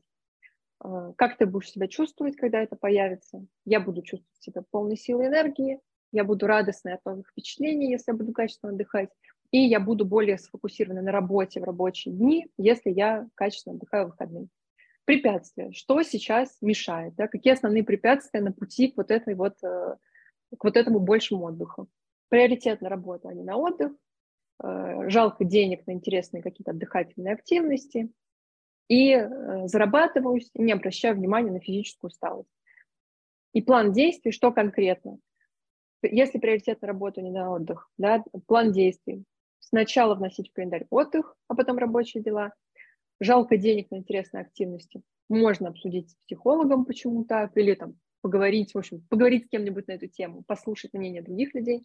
Э, 0.84 1.14
как 1.18 1.38
ты 1.38 1.46
будешь 1.46 1.72
себя 1.72 1.88
чувствовать, 1.88 2.36
когда 2.36 2.62
это 2.62 2.76
появится. 2.76 3.46
Я 3.66 3.80
буду 3.80 4.02
чувствовать 4.02 4.42
себя 4.42 4.64
полной 4.70 4.98
силой 4.98 5.28
энергии, 5.28 5.80
я 6.12 6.24
буду 6.24 6.46
радостной 6.46 6.94
от 6.94 7.06
новых 7.06 7.30
впечатлений, 7.30 7.90
если 7.92 8.12
я 8.12 8.18
буду 8.18 8.34
качественно 8.34 8.72
отдыхать, 8.72 9.10
и 9.52 9.60
я 9.60 9.80
буду 9.80 10.06
более 10.06 10.38
сфокусирована 10.38 11.02
на 11.02 11.12
работе 11.12 11.60
в 11.60 11.64
рабочие 11.64 12.14
дни, 12.14 12.48
если 12.58 12.90
я 12.90 13.28
качественно 13.36 13.76
отдыхаю 13.76 14.08
в 14.08 14.10
выходные. 14.12 14.48
Препятствия. 15.06 15.72
Что 15.74 16.02
сейчас 16.02 16.58
мешает? 16.62 17.16
Да? 17.16 17.28
Какие 17.28 17.54
основные 17.54 17.84
препятствия 17.84 18.42
на 18.42 18.52
пути 18.52 18.90
к 18.90 18.98
вот, 18.98 19.12
этой 19.12 19.36
вот, 19.36 19.56
э, 19.64 19.96
к 20.58 20.64
вот 20.64 20.78
этому 20.78 21.00
большему 21.00 21.48
отдыху? 21.48 21.88
Приоритет 22.30 22.82
на 22.82 22.90
работу, 22.90 23.28
а 23.28 23.34
не 23.34 23.44
на 23.44 23.58
отдых. 23.58 23.92
Э, 24.64 25.10
жалко 25.10 25.44
денег 25.44 25.86
на 25.86 25.92
интересные 25.92 26.42
какие-то 26.42 26.72
отдыхательные 26.72 27.34
активности. 27.34 28.10
И 28.88 29.12
э, 29.12 29.68
зарабатываюсь, 29.68 30.50
не 30.56 30.72
обращаю 30.72 31.16
внимания 31.16 31.52
на 31.52 31.60
физическую 31.60 32.10
усталость. 32.10 32.50
И 33.54 33.62
план 33.62 33.92
действий, 33.92 34.32
что 34.32 34.52
конкретно? 34.52 35.20
Если 36.02 36.38
приоритет 36.38 36.82
на 36.82 36.88
работу, 36.88 37.22
не 37.22 37.32
на 37.32 37.52
отдых, 37.52 37.90
да, 37.98 38.24
план 38.48 38.72
действий. 38.72 39.24
Сначала 39.60 40.16
вносить 40.16 40.50
в 40.50 40.54
календарь 40.54 40.86
отдых, 40.90 41.36
а 41.48 41.56
потом 41.56 41.78
рабочие 41.78 42.22
дела– 42.22 42.54
жалко 43.20 43.58
денег 43.58 43.90
на 43.92 43.98
интересные 43.98 44.42
активности. 44.42 45.02
Можно 45.30 45.70
обсудить 45.70 46.12
с 46.12 46.16
психологом, 46.26 46.86
почему 46.86 47.24
так, 47.24 47.56
или 47.58 47.74
там 47.74 47.96
поговорить, 48.22 48.74
в 48.74 48.78
общем, 48.78 49.02
поговорить 49.10 49.46
с 49.46 49.50
кем-нибудь 49.50 49.88
на 49.88 49.94
эту 49.94 50.08
тему, 50.08 50.44
послушать 50.46 50.94
мнение 50.94 51.22
других 51.22 51.54
людей. 51.54 51.84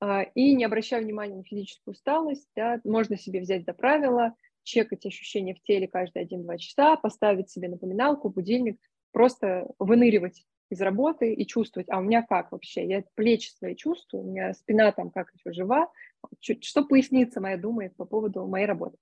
А, 0.00 0.22
и 0.22 0.54
не 0.54 0.64
обращая 0.64 1.02
внимания 1.02 1.36
на 1.36 1.44
физическую 1.44 1.92
усталость, 1.92 2.48
да, 2.54 2.80
можно 2.84 3.16
себе 3.16 3.40
взять 3.40 3.64
за 3.64 3.72
правило, 3.72 4.34
чекать 4.62 5.06
ощущения 5.06 5.54
в 5.54 5.62
теле 5.62 5.88
каждые 5.88 6.26
1-2 6.26 6.58
часа, 6.58 6.96
поставить 6.96 7.50
себе 7.50 7.68
напоминалку, 7.68 8.28
будильник, 8.28 8.78
просто 9.12 9.66
выныривать 9.78 10.44
из 10.70 10.80
работы 10.80 11.34
и 11.34 11.46
чувствовать, 11.46 11.88
а 11.90 11.98
у 11.98 12.02
меня 12.02 12.22
как 12.22 12.52
вообще, 12.52 12.86
я 12.86 13.02
плечи 13.14 13.50
свои 13.50 13.74
чувствую, 13.74 14.22
у 14.22 14.30
меня 14.30 14.54
спина 14.54 14.92
там 14.92 15.10
как 15.10 15.32
еще 15.34 15.52
жива, 15.52 15.90
что 16.40 16.84
поясница 16.84 17.40
моя 17.40 17.56
думает 17.56 17.96
по 17.96 18.04
поводу 18.04 18.46
моей 18.46 18.66
работы. 18.66 18.96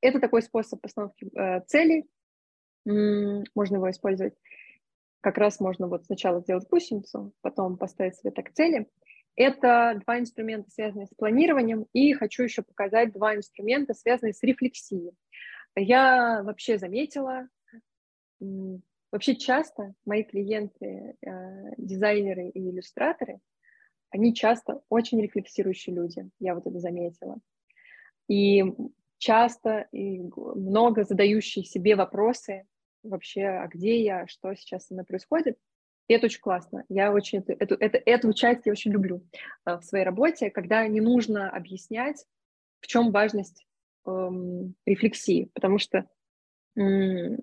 Это 0.00 0.20
такой 0.20 0.42
способ 0.42 0.80
постановки 0.80 1.28
э, 1.36 1.60
целей. 1.66 2.06
Можно 2.84 3.76
его 3.76 3.90
использовать. 3.90 4.34
Как 5.20 5.38
раз 5.38 5.58
можно 5.60 5.88
вот 5.88 6.04
сначала 6.04 6.40
сделать 6.40 6.68
гусеницу, 6.68 7.32
потом 7.40 7.76
поставить 7.76 8.16
себе 8.16 8.30
так 8.30 8.52
цели. 8.52 8.88
Это 9.36 10.00
два 10.04 10.18
инструмента, 10.18 10.70
связанные 10.70 11.06
с 11.06 11.14
планированием, 11.14 11.86
и 11.92 12.14
хочу 12.14 12.42
еще 12.42 12.62
показать 12.62 13.12
два 13.12 13.36
инструмента, 13.36 13.92
связанные 13.92 14.32
с 14.32 14.42
рефлексией. 14.42 15.12
Я 15.76 16.42
вообще 16.42 16.78
заметила, 16.78 17.48
вообще 19.12 19.36
часто 19.36 19.94
мои 20.06 20.24
клиенты, 20.24 21.16
э, 21.20 21.74
дизайнеры 21.76 22.48
и 22.48 22.70
иллюстраторы, 22.70 23.40
они 24.10 24.34
часто 24.34 24.80
очень 24.88 25.20
рефлексирующие 25.20 25.94
люди, 25.94 26.30
я 26.40 26.54
вот 26.54 26.66
это 26.66 26.78
заметила. 26.78 27.38
И 28.28 28.64
часто 29.18 29.88
и 29.92 30.22
много 30.34 31.04
задающие 31.04 31.64
себе 31.64 31.96
вопросы 31.96 32.66
вообще, 33.02 33.44
а 33.44 33.66
где 33.68 34.02
я, 34.02 34.26
что 34.26 34.54
сейчас 34.54 34.86
со 34.86 34.94
мной 34.94 35.04
происходит. 35.04 35.58
И 36.08 36.14
это 36.14 36.26
очень 36.26 36.40
классно. 36.40 36.84
Я 36.88 37.12
очень 37.12 37.40
эту, 37.40 37.52
эту, 37.52 37.74
эту, 37.74 37.98
эту 38.04 38.32
часть 38.32 38.66
я 38.66 38.72
очень 38.72 38.92
люблю 38.92 39.22
э, 39.64 39.76
в 39.76 39.82
своей 39.82 40.04
работе, 40.04 40.50
когда 40.50 40.86
не 40.86 41.00
нужно 41.00 41.50
объяснять, 41.50 42.24
в 42.80 42.86
чем 42.86 43.10
важность 43.10 43.66
эм, 44.06 44.74
рефлексии, 44.86 45.50
потому 45.54 45.78
что, 45.78 46.06
эм, 46.76 47.38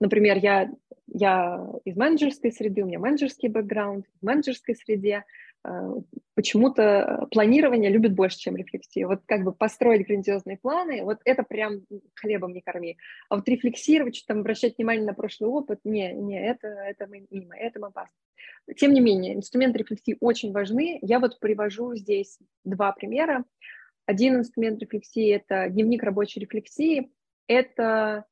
например, 0.00 0.38
я, 0.38 0.70
я 1.06 1.66
из 1.84 1.96
менеджерской 1.96 2.52
среды, 2.52 2.82
у 2.82 2.86
меня 2.86 2.98
менеджерский 2.98 3.48
бэкграунд, 3.48 4.06
в 4.20 4.24
менеджерской 4.24 4.74
среде 4.74 5.24
Э, 5.66 5.94
почему-то 6.34 7.26
планирование 7.30 7.90
любит 7.90 8.14
больше, 8.14 8.38
чем 8.38 8.56
рефлексию. 8.56 9.08
Вот 9.08 9.22
как 9.26 9.44
бы 9.44 9.52
построить 9.52 10.06
грандиозные 10.06 10.58
планы, 10.58 11.02
вот 11.02 11.18
это 11.24 11.42
прям 11.42 11.80
хлебом 12.14 12.52
не 12.52 12.60
корми. 12.60 12.98
А 13.28 13.36
вот 13.36 13.48
рефлексировать, 13.48 14.16
что 14.16 14.28
там 14.28 14.40
обращать 14.40 14.76
внимание 14.76 15.06
на 15.06 15.14
прошлый 15.14 15.48
опыт, 15.48 15.80
не, 15.84 16.12
не, 16.12 16.38
это, 16.38 16.68
это 16.68 17.06
мимо, 17.06 17.56
это 17.56 17.84
опасно. 17.84 18.14
Тем 18.76 18.92
не 18.92 19.00
менее, 19.00 19.34
инструменты 19.34 19.78
рефлексии 19.78 20.18
очень 20.20 20.52
важны. 20.52 20.98
Я 21.02 21.18
вот 21.18 21.40
привожу 21.40 21.94
здесь 21.94 22.38
два 22.64 22.92
примера. 22.92 23.44
Один 24.06 24.36
инструмент 24.36 24.80
рефлексии– 24.80 25.30
это 25.30 25.70
дневник 25.70 26.02
рабочей 26.02 26.40
рефлексии. 26.40 27.10
Это 27.46 28.26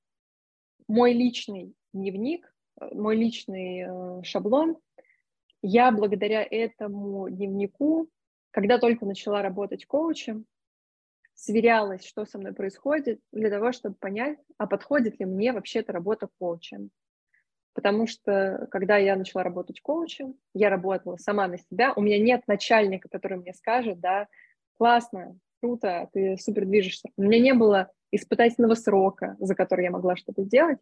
мой 0.92 1.12
личный 1.12 1.74
дневник, 1.92 2.54
э, 2.80 2.94
мой 2.94 3.16
личный 3.16 3.86
э, 3.86 4.22
шаблон– 4.22 4.76
я 5.62 5.92
благодаря 5.92 6.44
этому 6.48 7.30
дневнику, 7.30 8.08
когда 8.50 8.78
только 8.78 9.06
начала 9.06 9.42
работать 9.42 9.86
коучем, 9.86 10.44
сверялась, 11.34 12.04
что 12.04 12.26
со 12.26 12.38
мной 12.38 12.52
происходит, 12.52 13.20
для 13.30 13.48
того, 13.48 13.70
чтобы 13.70 13.94
понять, 13.94 14.38
а 14.58 14.66
подходит 14.66 15.20
ли 15.20 15.24
мне 15.24 15.52
вообще 15.52 15.78
эта 15.78 15.92
работа 15.92 16.28
коучем. 16.38 16.90
Потому 17.74 18.06
что, 18.06 18.66
когда 18.70 18.98
я 18.98 19.16
начала 19.16 19.44
работать 19.44 19.80
коучем, 19.80 20.34
я 20.52 20.68
работала 20.68 21.16
сама 21.16 21.46
на 21.46 21.58
себя, 21.58 21.92
у 21.94 22.02
меня 22.02 22.18
нет 22.18 22.42
начальника, 22.48 23.08
который 23.08 23.38
мне 23.38 23.54
скажет, 23.54 24.00
да, 24.00 24.26
классно, 24.76 25.38
круто, 25.60 26.08
ты 26.12 26.36
супер 26.38 26.66
движешься. 26.66 27.08
У 27.16 27.22
меня 27.22 27.38
не 27.38 27.54
было 27.54 27.90
испытательного 28.12 28.74
срока, 28.74 29.36
за 29.40 29.54
который 29.54 29.84
я 29.84 29.90
могла 29.90 30.14
что-то 30.16 30.42
сделать. 30.42 30.78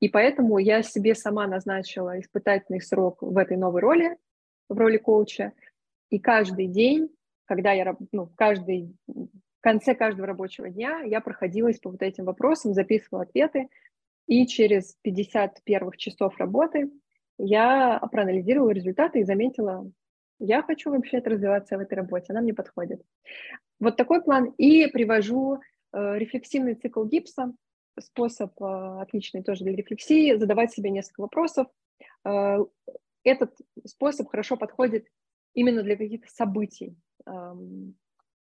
И 0.00 0.08
поэтому 0.08 0.58
я 0.58 0.82
себе 0.82 1.14
сама 1.14 1.46
назначила 1.46 2.20
испытательный 2.20 2.80
срок 2.80 3.22
в 3.22 3.36
этой 3.36 3.56
новой 3.56 3.80
роли, 3.80 4.16
в 4.68 4.78
роли 4.78 4.98
коуча. 4.98 5.52
И 6.10 6.18
каждый 6.18 6.66
день, 6.66 7.08
когда 7.46 7.72
я, 7.72 7.96
ну, 8.12 8.30
каждый, 8.36 8.94
в 9.06 9.28
конце 9.60 9.94
каждого 9.94 10.26
рабочего 10.26 10.68
дня 10.68 11.00
я 11.00 11.20
проходилась 11.20 11.78
по 11.78 11.90
вот 11.90 12.02
этим 12.02 12.26
вопросам, 12.26 12.74
записывала 12.74 13.22
ответы, 13.22 13.68
и 14.26 14.46
через 14.46 14.96
50 15.02 15.62
первых 15.64 15.96
часов 15.96 16.38
работы 16.38 16.90
я 17.38 17.98
проанализировала 18.12 18.70
результаты 18.70 19.20
и 19.20 19.24
заметила, 19.24 19.90
я 20.38 20.62
хочу 20.62 20.90
вообще 20.90 21.18
развиваться 21.18 21.76
в 21.76 21.80
этой 21.80 21.94
работе, 21.94 22.26
она 22.28 22.40
мне 22.40 22.54
подходит. 22.54 23.02
Вот 23.80 23.96
такой 23.96 24.22
план. 24.22 24.52
И 24.56 24.86
привожу 24.86 25.60
рефлексивный 25.94 26.74
цикл 26.74 27.04
гипса, 27.04 27.54
способ 28.00 28.50
э, 28.60 29.00
отличный 29.00 29.42
тоже 29.42 29.64
для 29.64 29.74
рефлексии, 29.74 30.36
задавать 30.36 30.72
себе 30.72 30.90
несколько 30.90 31.22
вопросов. 31.22 31.68
Э, 32.24 32.58
этот 33.22 33.54
способ 33.86 34.28
хорошо 34.28 34.56
подходит 34.56 35.06
именно 35.54 35.82
для 35.82 35.96
каких-то 35.96 36.28
событий. 36.28 36.96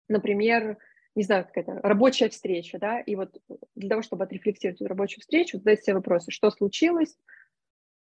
Например, 0.07 0.77
не 1.15 1.23
знаю, 1.23 1.45
какая-то 1.45 1.79
рабочая 1.87 2.29
встреча, 2.29 2.79
да, 2.79 2.99
и 2.99 3.15
вот 3.15 3.37
для 3.75 3.89
того, 3.89 4.01
чтобы 4.01 4.23
отрефлексировать 4.23 4.81
эту 4.81 4.89
рабочую 4.89 5.21
встречу, 5.21 5.57
задать 5.57 5.83
себе 5.83 5.95
вопросы, 5.95 6.31
что 6.31 6.49
случилось, 6.49 7.15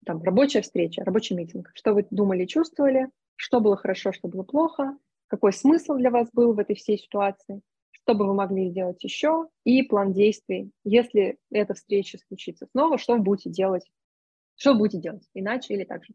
там, 0.06 0.24
рабочая 0.24 0.62
встреча, 0.62 1.04
рабочий 1.04 1.36
митинг, 1.36 1.72
что 1.76 1.94
вы 1.94 2.08
думали 2.10 2.46
чувствовали, 2.46 3.10
что 3.36 3.60
было 3.60 3.78
хорошо, 3.78 4.12
что 4.12 4.28
было 4.28 4.44
плохо, 4.44 4.98
какой 5.28 5.54
смысл 5.54 5.96
для 5.96 6.10
вас 6.10 6.30
был 6.32 6.54
в 6.54 6.60
этой 6.60 6.76
всей 6.76 6.98
ситуации, 6.98 7.62
что 8.06 8.14
бы 8.14 8.28
вы 8.28 8.36
могли 8.36 8.70
сделать 8.70 9.04
еще, 9.04 9.48
и 9.64 9.82
план 9.82 10.14
действий. 10.14 10.72
Если 10.84 11.40
эта 11.50 11.74
встреча 11.74 12.20
случится 12.28 12.68
снова, 12.72 13.00
что 13.00 13.14
вы 13.14 13.20
будете 13.20 13.50
делать? 13.50 13.84
Что 14.56 14.74
вы 14.74 14.80
будете 14.80 15.00
делать? 15.00 15.28
Иначе 15.34 15.74
или 15.74 15.86
так 15.86 16.06
же? 16.06 16.14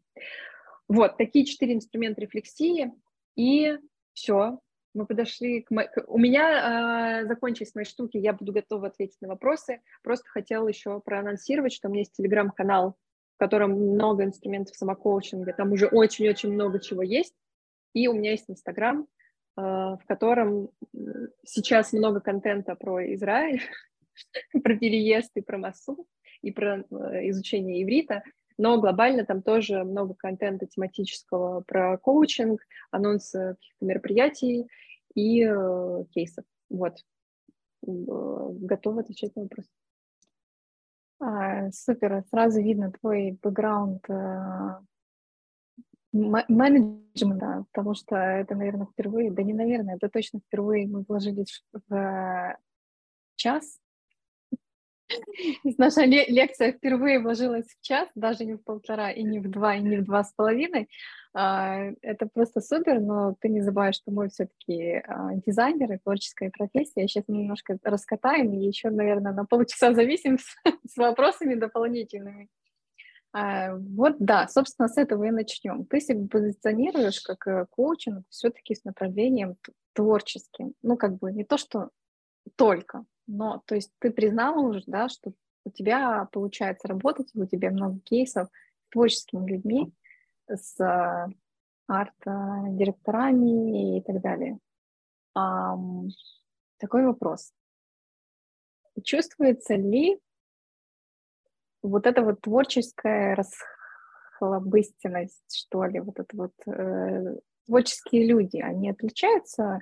Вот, 0.87 1.17
такие 1.17 1.43
четыре 1.43 1.73
инструмента 1.73 2.21
рефлексии, 2.21 2.93
и 3.35 3.77
все, 4.13 4.59
мы 4.93 5.05
подошли 5.05 5.63
к... 5.63 5.71
Мо... 5.71 5.89
У 6.07 6.17
меня 6.17 7.23
э, 7.23 7.27
закончились 7.27 7.75
мои 7.75 7.83
штуки, 7.83 8.15
я 8.15 8.31
буду 8.31 8.53
готова 8.53 8.87
ответить 8.87 9.19
на 9.21 9.27
вопросы. 9.27 9.81
Просто 10.01 10.29
хотела 10.29 10.69
еще 10.69 11.01
проанонсировать, 11.01 11.73
что 11.73 11.89
у 11.89 11.91
меня 11.91 12.01
есть 12.01 12.13
телеграм-канал, 12.13 12.95
в 13.35 13.39
котором 13.39 13.71
много 13.71 14.23
инструментов 14.23 14.77
самокоучинга, 14.77 15.51
там 15.53 15.73
уже 15.73 15.87
очень-очень 15.87 16.53
много 16.53 16.79
чего 16.79 17.03
есть. 17.03 17.35
И 17.93 18.07
у 18.07 18.13
меня 18.13 18.31
есть 18.31 18.49
инстаграм, 18.49 19.07
в 19.55 20.01
котором 20.07 20.69
сейчас 21.43 21.93
много 21.93 22.19
контента 22.21 22.75
про 22.75 23.13
Израиль, 23.13 23.61
про 24.63 24.77
переезд 24.77 25.31
и 25.35 25.41
про 25.41 25.57
массу, 25.57 26.07
и 26.41 26.51
про 26.51 26.79
э, 26.79 27.29
изучение 27.29 27.83
иврита, 27.83 28.23
но 28.57 28.79
глобально 28.79 29.25
там 29.25 29.41
тоже 29.41 29.83
много 29.83 30.13
контента 30.13 30.65
тематического 30.65 31.61
про 31.61 31.97
коучинг, 31.97 32.61
анонсы 32.91 33.55
каких-то 33.55 33.85
мероприятий 33.85 34.67
и 35.15 35.43
э, 35.43 36.03
кейсов. 36.11 36.45
Вот. 36.69 36.97
Готова 37.83 39.01
отвечать 39.01 39.35
на 39.35 39.43
вопрос. 39.43 39.65
А, 41.19 41.71
супер, 41.71 42.23
сразу 42.29 42.61
видно 42.61 42.91
твой 42.91 43.37
бэкграунд 43.41 44.09
э, 44.09 44.79
менеджмента, 46.13 47.65
потому 47.71 47.93
что 47.93 48.15
это, 48.15 48.55
наверное, 48.55 48.87
впервые, 48.87 49.31
да 49.31 49.43
не 49.43 49.53
наверное, 49.53 49.95
это 49.95 50.09
точно 50.09 50.39
впервые 50.39 50.87
мы 50.87 51.03
вложились 51.07 51.63
в 51.89 52.57
час 53.35 53.81
Наша 55.77 56.03
лекция 56.05 56.73
впервые 56.73 57.19
вложилась 57.19 57.67
в 57.67 57.81
час, 57.81 58.09
даже 58.15 58.45
не 58.45 58.53
в 58.53 58.63
полтора, 58.63 59.11
и 59.11 59.23
не 59.23 59.39
в 59.39 59.49
два, 59.49 59.75
и 59.75 59.81
не 59.81 59.97
в 59.97 60.05
два 60.05 60.23
с 60.23 60.33
половиной. 60.33 60.89
А, 61.33 61.91
это 62.01 62.27
просто 62.27 62.59
супер, 62.59 62.99
но 62.99 63.35
ты 63.39 63.49
не 63.49 63.61
забываешь, 63.61 63.95
что 63.95 64.11
мы 64.11 64.29
все-таки 64.29 65.01
а, 65.07 65.33
дизайнеры, 65.45 65.99
творческая 66.03 66.49
профессия. 66.49 67.07
Сейчас 67.07 67.23
мы 67.27 67.37
немножко 67.37 67.77
раскатаем 67.83 68.53
и 68.53 68.65
еще, 68.65 68.89
наверное, 68.89 69.33
на 69.33 69.45
полчаса 69.45 69.93
зависим 69.93 70.37
с, 70.37 70.55
с 70.87 70.97
вопросами 70.97 71.55
дополнительными. 71.55 72.49
А, 73.33 73.75
вот, 73.75 74.15
да, 74.19 74.47
собственно, 74.47 74.89
с 74.89 74.97
этого 74.97 75.23
и 75.23 75.31
начнем. 75.31 75.85
Ты 75.85 76.01
себя 76.01 76.27
позиционируешь 76.27 77.21
как 77.21 77.47
э, 77.47 77.65
коучинг 77.69 78.25
все-таки 78.29 78.75
с 78.75 78.83
направлением 78.83 79.55
творческим. 79.93 80.73
Ну, 80.81 80.97
как 80.97 81.17
бы 81.17 81.31
не 81.31 81.45
то, 81.45 81.57
что 81.57 81.91
только, 82.55 83.05
но, 83.27 83.61
то 83.65 83.75
есть 83.75 83.91
ты 83.99 84.11
признала 84.11 84.59
уже, 84.59 84.83
да, 84.85 85.07
что 85.07 85.31
у 85.63 85.69
тебя 85.69 86.27
получается 86.31 86.87
работать, 86.87 87.29
у 87.35 87.45
тебя 87.45 87.69
много 87.71 87.99
кейсов 87.99 88.49
с 88.49 88.89
творческими 88.89 89.49
людьми, 89.49 89.93
с 90.47 90.79
э, 90.79 91.27
арт-директорами 91.87 93.97
и 93.97 94.01
так 94.01 94.21
далее. 94.21 94.59
Такой 96.77 97.05
вопрос. 97.05 97.53
Чувствуется 99.03 99.75
ли 99.75 100.19
вот 101.81 102.07
эта 102.07 102.21
вот 102.21 102.41
творческая 102.41 103.35
расхлобыстенность, 103.35 105.55
что 105.55 105.85
ли, 105.85 105.99
вот 105.99 106.19
это 106.19 106.35
вот 106.35 106.53
э, 106.67 107.37
творческие 107.65 108.27
люди, 108.27 108.57
они 108.57 108.89
отличаются 108.89 109.81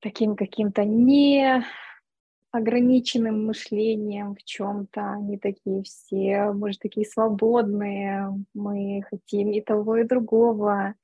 таким 0.00 0.36
каким-то 0.36 0.84
не 0.84 1.64
ограниченным 2.50 3.46
мышлением 3.46 4.34
в 4.34 4.42
чем-то, 4.42 5.12
они 5.12 5.38
такие 5.38 5.82
все, 5.82 6.52
мы 6.52 6.72
же 6.72 6.78
такие 6.78 7.06
свободные, 7.06 8.32
мы 8.54 9.02
хотим 9.08 9.50
и 9.50 9.60
того, 9.60 9.98
и 9.98 10.04
другого. 10.04 10.94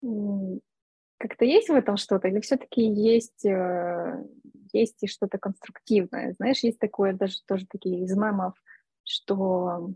Как-то 0.00 1.44
есть 1.44 1.68
в 1.68 1.74
этом 1.74 1.96
что-то, 1.96 2.28
или 2.28 2.40
все-таки 2.40 2.82
есть, 2.82 3.44
э, 3.44 4.24
есть 4.72 5.02
и 5.02 5.06
что-то 5.06 5.38
конструктивное? 5.38 6.32
Знаешь, 6.32 6.62
есть 6.62 6.78
такое 6.78 7.12
даже 7.12 7.36
тоже 7.46 7.66
такие 7.66 8.04
из 8.04 8.16
мемов, 8.16 8.54
что, 9.04 9.90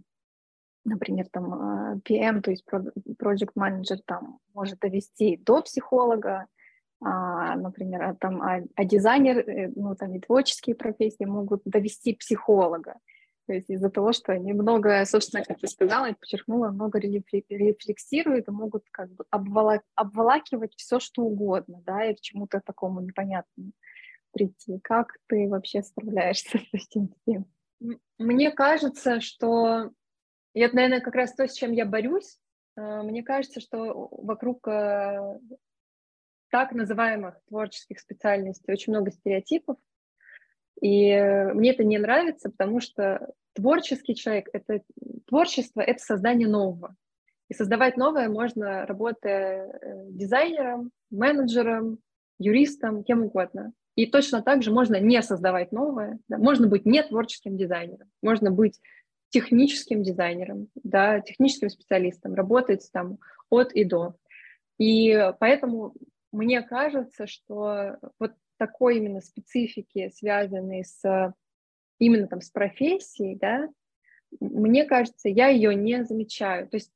например, 0.84 1.26
там 1.30 1.98
PM, 2.04 2.38
э, 2.38 2.42
то 2.42 2.50
есть 2.50 2.64
project 2.68 3.52
manager, 3.56 3.98
там 4.04 4.38
может 4.54 4.78
довести 4.80 5.36
до 5.36 5.62
психолога, 5.62 6.46
а, 7.00 7.56
например, 7.56 8.02
а, 8.02 8.14
там, 8.14 8.42
а, 8.42 8.62
а 8.74 8.84
дизайнер, 8.84 9.38
э, 9.38 9.72
ну, 9.76 9.94
там 9.94 10.14
и 10.14 10.20
творческие 10.20 10.74
профессии 10.74 11.24
могут 11.24 11.62
довести 11.64 12.14
психолога. 12.14 12.94
То 13.46 13.52
есть 13.52 13.70
из-за 13.70 13.90
того, 13.90 14.12
что 14.12 14.32
они 14.32 14.52
много, 14.52 15.04
собственно, 15.04 15.44
как 15.44 15.60
ты 15.60 15.68
сказала, 15.68 16.06
я 16.06 16.14
подчеркнула, 16.14 16.70
много 16.70 16.98
рефлексируют 16.98 18.48
и 18.48 18.50
могут 18.50 18.84
как 18.90 19.12
бы 19.12 19.24
обволак, 19.30 19.82
обволакивать 19.94 20.74
все, 20.76 20.98
что 20.98 21.22
угодно, 21.22 21.80
да, 21.86 22.04
и 22.06 22.14
к 22.14 22.20
чему-то 22.20 22.60
такому 22.60 23.00
непонятному 23.02 23.72
прийти. 24.36 24.78
Как 24.82 25.16
ты 25.28 25.48
вообще 25.48 25.82
справляешься 25.82 26.58
с 26.58 26.74
этим 26.74 27.14
всем? 27.22 27.46
Мне 28.18 28.50
кажется, 28.50 29.20
что 29.20 29.92
и 30.56 30.60
это, 30.60 30.74
наверное, 30.74 31.00
как 31.00 31.14
раз 31.14 31.34
то, 31.34 31.46
с 31.46 31.52
чем 31.52 31.72
я 31.72 31.84
борюсь. 31.84 32.38
Э, 32.76 33.02
мне 33.02 33.22
кажется, 33.22 33.60
что 33.60 34.08
вокруг 34.10 34.66
э, 34.68 35.38
так 36.50 36.72
называемых 36.72 37.38
творческих 37.48 38.00
специальностей 38.00 38.72
очень 38.72 38.94
много 38.94 39.10
стереотипов, 39.10 39.76
и 40.80 41.14
мне 41.54 41.72
это 41.72 41.84
не 41.84 41.98
нравится, 41.98 42.50
потому 42.50 42.80
что 42.80 43.34
творческий 43.54 44.14
человек— 44.14 44.48
это 44.52 44.82
творчество— 45.26 45.80
это 45.82 46.02
создание 46.02 46.48
нового. 46.48 46.96
И 47.48 47.54
создавать 47.54 47.98
новое 47.98 48.30
можно, 48.30 48.86
работая 48.86 49.68
э, 49.68 50.06
дизайнером, 50.08 50.90
менеджером, 51.10 51.98
юристом, 52.38 53.04
кем 53.04 53.24
угодно. 53.24 53.74
И 53.96 54.06
точно 54.06 54.42
так 54.42 54.62
же 54.62 54.70
можно 54.70 55.00
не 55.00 55.20
создавать 55.22 55.72
новое. 55.72 56.18
Да? 56.28 56.38
Можно 56.38 56.68
быть 56.68 56.86
не 56.86 57.02
творческим 57.02 57.56
дизайнером, 57.56 58.08
можно 58.22 58.50
быть 58.50 58.80
техническим 59.30 60.02
дизайнером, 60.02 60.68
да, 60.76 61.20
техническим 61.20 61.68
специалистом, 61.68 62.34
работать 62.34 62.88
там 62.92 63.18
от 63.50 63.72
и 63.72 63.84
до. 63.84 64.14
И 64.78 65.32
поэтому 65.40 65.94
мне 66.30 66.62
кажется, 66.62 67.26
что 67.26 67.96
вот 68.20 68.32
такой 68.58 68.98
именно 68.98 69.20
специфики, 69.20 70.12
связанной 70.14 70.84
с 70.84 71.34
именно 71.98 72.28
там 72.28 72.40
с 72.40 72.50
профессией, 72.50 73.36
да, 73.36 73.68
мне 74.40 74.84
кажется, 74.84 75.28
я 75.28 75.48
ее 75.48 75.74
не 75.74 76.04
замечаю. 76.04 76.68
То 76.68 76.76
есть 76.76 76.92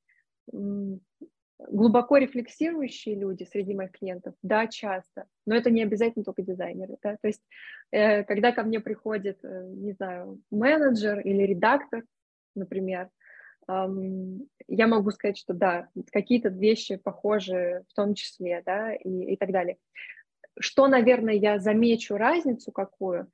глубоко 1.68 2.16
рефлексирующие 2.16 3.14
люди 3.14 3.44
среди 3.44 3.74
моих 3.74 3.92
клиентов, 3.92 4.34
да, 4.42 4.66
часто, 4.66 5.26
но 5.46 5.54
это 5.54 5.70
не 5.70 5.82
обязательно 5.82 6.24
только 6.24 6.42
дизайнеры, 6.42 6.96
да, 7.02 7.16
то 7.20 7.28
есть 7.28 7.42
э, 7.90 8.24
когда 8.24 8.52
ко 8.52 8.62
мне 8.62 8.80
приходит, 8.80 9.38
э, 9.44 9.66
не 9.68 9.92
знаю, 9.92 10.40
менеджер 10.50 11.20
или 11.20 11.42
редактор, 11.42 12.04
например, 12.54 13.10
я 13.68 14.86
могу 14.88 15.10
сказать, 15.12 15.38
что 15.38 15.54
да, 15.54 15.88
какие-то 16.10 16.48
вещи 16.48 16.96
похожи 16.96 17.84
в 17.88 17.94
том 17.94 18.14
числе, 18.14 18.62
да, 18.66 18.92
и, 18.94 19.34
и 19.34 19.36
так 19.36 19.52
далее. 19.52 19.76
Что, 20.58 20.88
наверное, 20.88 21.34
я 21.34 21.58
замечу 21.60 22.16
разницу 22.16 22.72
какую, 22.72 23.30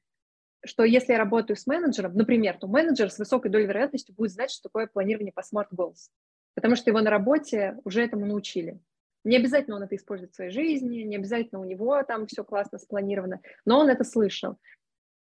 что 0.64 0.84
если 0.84 1.12
я 1.12 1.18
работаю 1.18 1.56
с 1.56 1.66
менеджером, 1.66 2.14
например, 2.14 2.58
то 2.58 2.66
менеджер 2.68 3.10
с 3.10 3.18
высокой 3.18 3.50
долей 3.50 3.66
вероятности 3.66 4.12
будет 4.12 4.32
знать, 4.32 4.50
что 4.50 4.68
такое 4.68 4.86
планирование 4.86 5.32
по 5.32 5.40
Smart 5.40 5.68
Goals, 5.74 6.10
потому 6.56 6.74
что 6.74 6.90
его 6.90 7.00
на 7.00 7.10
работе 7.10 7.78
уже 7.84 8.02
этому 8.02 8.26
научили. 8.26 8.80
Не 9.24 9.36
обязательно 9.36 9.76
он 9.76 9.82
это 9.82 9.94
использует 9.94 10.32
в 10.32 10.34
своей 10.34 10.50
жизни, 10.50 11.02
не 11.02 11.16
обязательно 11.16 11.60
у 11.60 11.64
него 11.64 12.02
там 12.02 12.26
все 12.26 12.42
классно 12.42 12.78
спланировано, 12.78 13.40
но 13.64 13.78
он 13.78 13.90
это 13.90 14.02
слышал. 14.02 14.56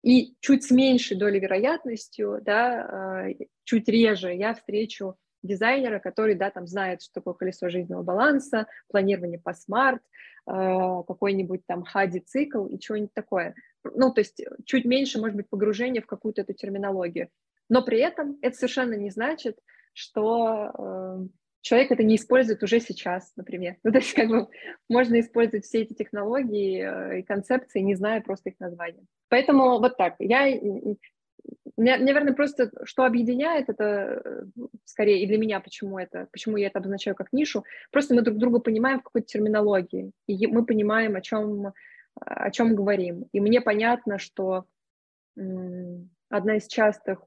И 0.03 0.37
чуть 0.41 0.64
с 0.64 0.70
меньшей 0.70 1.16
долей 1.16 1.41
вероятностью, 1.41 2.41
да, 2.43 3.24
а, 3.24 3.28
чуть 3.64 3.89
реже 3.89 4.35
я 4.35 4.55
встречу 4.55 5.16
дизайнера, 5.43 5.99
который, 5.99 6.35
да, 6.35 6.51
там 6.51 6.66
знает, 6.66 7.03
что 7.03 7.14
такое 7.14 7.35
колесо 7.35 7.68
жизненного 7.68 8.03
баланса, 8.03 8.66
планирование 8.89 9.41
по 9.41 9.55
смарт, 9.55 10.03
а, 10.47 11.03
какой-нибудь 11.03 11.62
там 11.66 11.82
хади-цикл 11.82 12.66
и 12.66 12.78
чего-нибудь 12.78 13.14
такое. 13.14 13.55
Ну, 13.82 14.12
то 14.12 14.20
есть 14.20 14.45
чуть 14.66 14.85
меньше, 14.85 15.18
может 15.18 15.37
быть, 15.37 15.49
погружение 15.49 16.03
в 16.03 16.07
какую-то 16.07 16.43
эту 16.43 16.53
терминологию. 16.53 17.30
Но 17.70 17.82
при 17.82 17.99
этом 17.99 18.39
это 18.43 18.55
совершенно 18.57 18.95
не 18.95 19.11
значит, 19.11 19.59
что 19.95 20.70
э, 20.76 21.26
человек 21.62 21.92
это 21.92 22.03
не 22.03 22.16
использует 22.16 22.62
уже 22.62 22.80
сейчас, 22.80 23.32
например. 23.36 23.76
Ну, 23.84 23.92
то 23.92 23.99
есть 23.99 24.12
как 24.12 24.28
бы 24.28 24.49
можно 24.88 25.18
использовать 25.18 25.64
все 25.64 25.82
эти 25.82 25.95
технологии 25.95 26.82
э, 26.82 27.20
и 27.20 27.22
концепции, 27.22 27.80
не 27.80 27.95
зная 27.95 28.20
просто 28.20 28.51
их 28.51 28.61
названия. 28.61 29.05
Поэтому 29.28 29.78
вот 29.78 29.97
так. 29.97 30.16
Я, 30.18 30.47
наверное, 31.76 32.34
просто 32.34 32.70
что 32.84 33.05
объединяет 33.05 33.68
это, 33.68 34.22
э, 34.24 34.42
скорее, 34.85 35.23
и 35.23 35.27
для 35.27 35.39
меня, 35.39 35.60
почему 35.60 35.98
это, 35.98 36.28
почему 36.32 36.56
я 36.56 36.66
это 36.66 36.81
обозначаю 36.81 37.16
как 37.16 37.32
нишу, 37.32 37.64
просто 37.90 38.14
мы 38.14 38.23
друг 38.23 38.36
друга 38.36 38.59
понимаем 38.60 39.01
в 39.01 39.05
какой-то 39.05 39.27
терминологии, 39.27 40.12
и 40.27 40.47
мы 40.47 40.66
понимаем, 40.66 41.16
о 41.16 41.20
чем, 41.20 41.73
о 42.20 42.51
чем 42.51 42.74
говорим. 42.74 43.27
И 43.32 43.40
мне 43.40 43.60
понятно, 43.60 44.18
что 44.18 44.66
одна 46.28 46.56
из 46.56 46.66
частых 46.66 47.27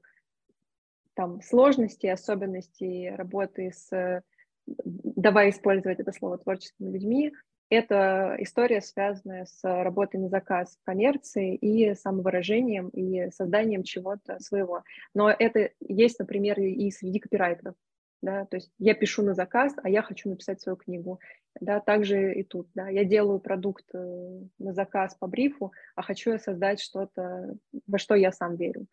там, 1.18 1.42
сложностей, 1.42 2.12
особенностей 2.12 3.10
работы 3.10 3.72
с, 3.74 4.22
давай 4.66 5.50
использовать 5.50 5.98
это 5.98 6.12
слово, 6.12 6.38
творческими 6.38 6.92
людьми, 6.92 7.32
это 7.70 8.36
история, 8.38 8.80
связанная 8.80 9.44
с 9.44 9.58
работой 9.64 10.20
на 10.20 10.28
заказ 10.28 10.78
в 10.80 10.84
коммерции 10.84 11.56
и 11.56 11.92
самовыражением, 11.96 12.90
и 12.90 13.32
созданием 13.32 13.82
чего-то 13.82 14.38
своего. 14.38 14.84
Но 15.12 15.28
это 15.28 15.70
есть, 15.80 16.20
например, 16.20 16.60
и 16.60 16.88
среди 16.92 17.18
копирайтеров. 17.18 17.74
Да, 18.22 18.46
то 18.46 18.56
есть 18.56 18.70
я 18.78 18.94
пишу 18.94 19.22
на 19.24 19.34
заказ, 19.34 19.74
а 19.82 19.88
я 19.88 20.02
хочу 20.02 20.28
написать 20.28 20.60
свою 20.60 20.76
книгу. 20.76 21.18
Да, 21.60 21.80
также 21.80 22.34
и 22.34 22.44
тут. 22.44 22.68
Да, 22.74 22.88
я 22.88 23.04
делаю 23.04 23.40
продукт 23.40 23.84
э, 23.92 24.40
на 24.58 24.72
заказ 24.72 25.16
по 25.16 25.26
брифу, 25.26 25.72
а 25.96 26.02
хочу 26.02 26.30
я 26.30 26.38
создать 26.38 26.80
что-то, 26.80 27.56
во 27.86 27.98
что 27.98 28.14
я 28.14 28.30
сам 28.30 28.56
верю. 28.56 28.86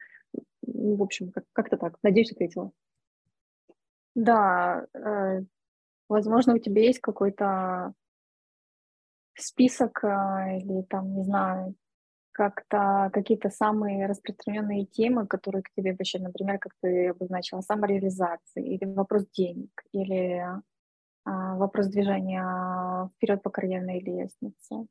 Ну, 0.66 0.95
в 0.95 1.03
общем, 1.03 1.32
как- 1.32 1.45
как-то 1.53 1.78
так. 1.78 1.98
Надеюсь, 2.03 2.32
ответила. 2.32 2.72
Да, 4.16 4.86
э, 4.94 5.41
возможно, 6.10 6.56
у 6.56 6.60
тебя 6.60 6.84
есть 6.84 6.99
какой-то 6.99 7.94
список 9.38 10.03
э, 10.03 10.57
или 10.60 10.84
там, 10.84 11.14
не 11.16 11.24
знаю, 11.24 11.76
как-то 12.32 13.10
какие-то 13.14 13.49
самые 13.49 14.07
распространенные 14.07 14.86
темы, 14.86 15.26
которые 15.28 15.64
к 15.64 15.72
тебе 15.76 15.94
вообще, 15.94 16.20
например, 16.20 16.60
как 16.60 16.74
ты 16.82 17.10
обозначила, 17.10 17.62
самореализации, 17.62 18.76
или 18.76 18.86
вопрос 18.86 19.26
денег, 19.34 19.70
или 19.94 20.44
а, 21.26 21.56
вопрос 21.56 21.88
движения 21.88 23.10
вперед 23.16 23.41
по 23.41 23.49
карьерной 23.49 24.02
лестнице. 24.02 24.88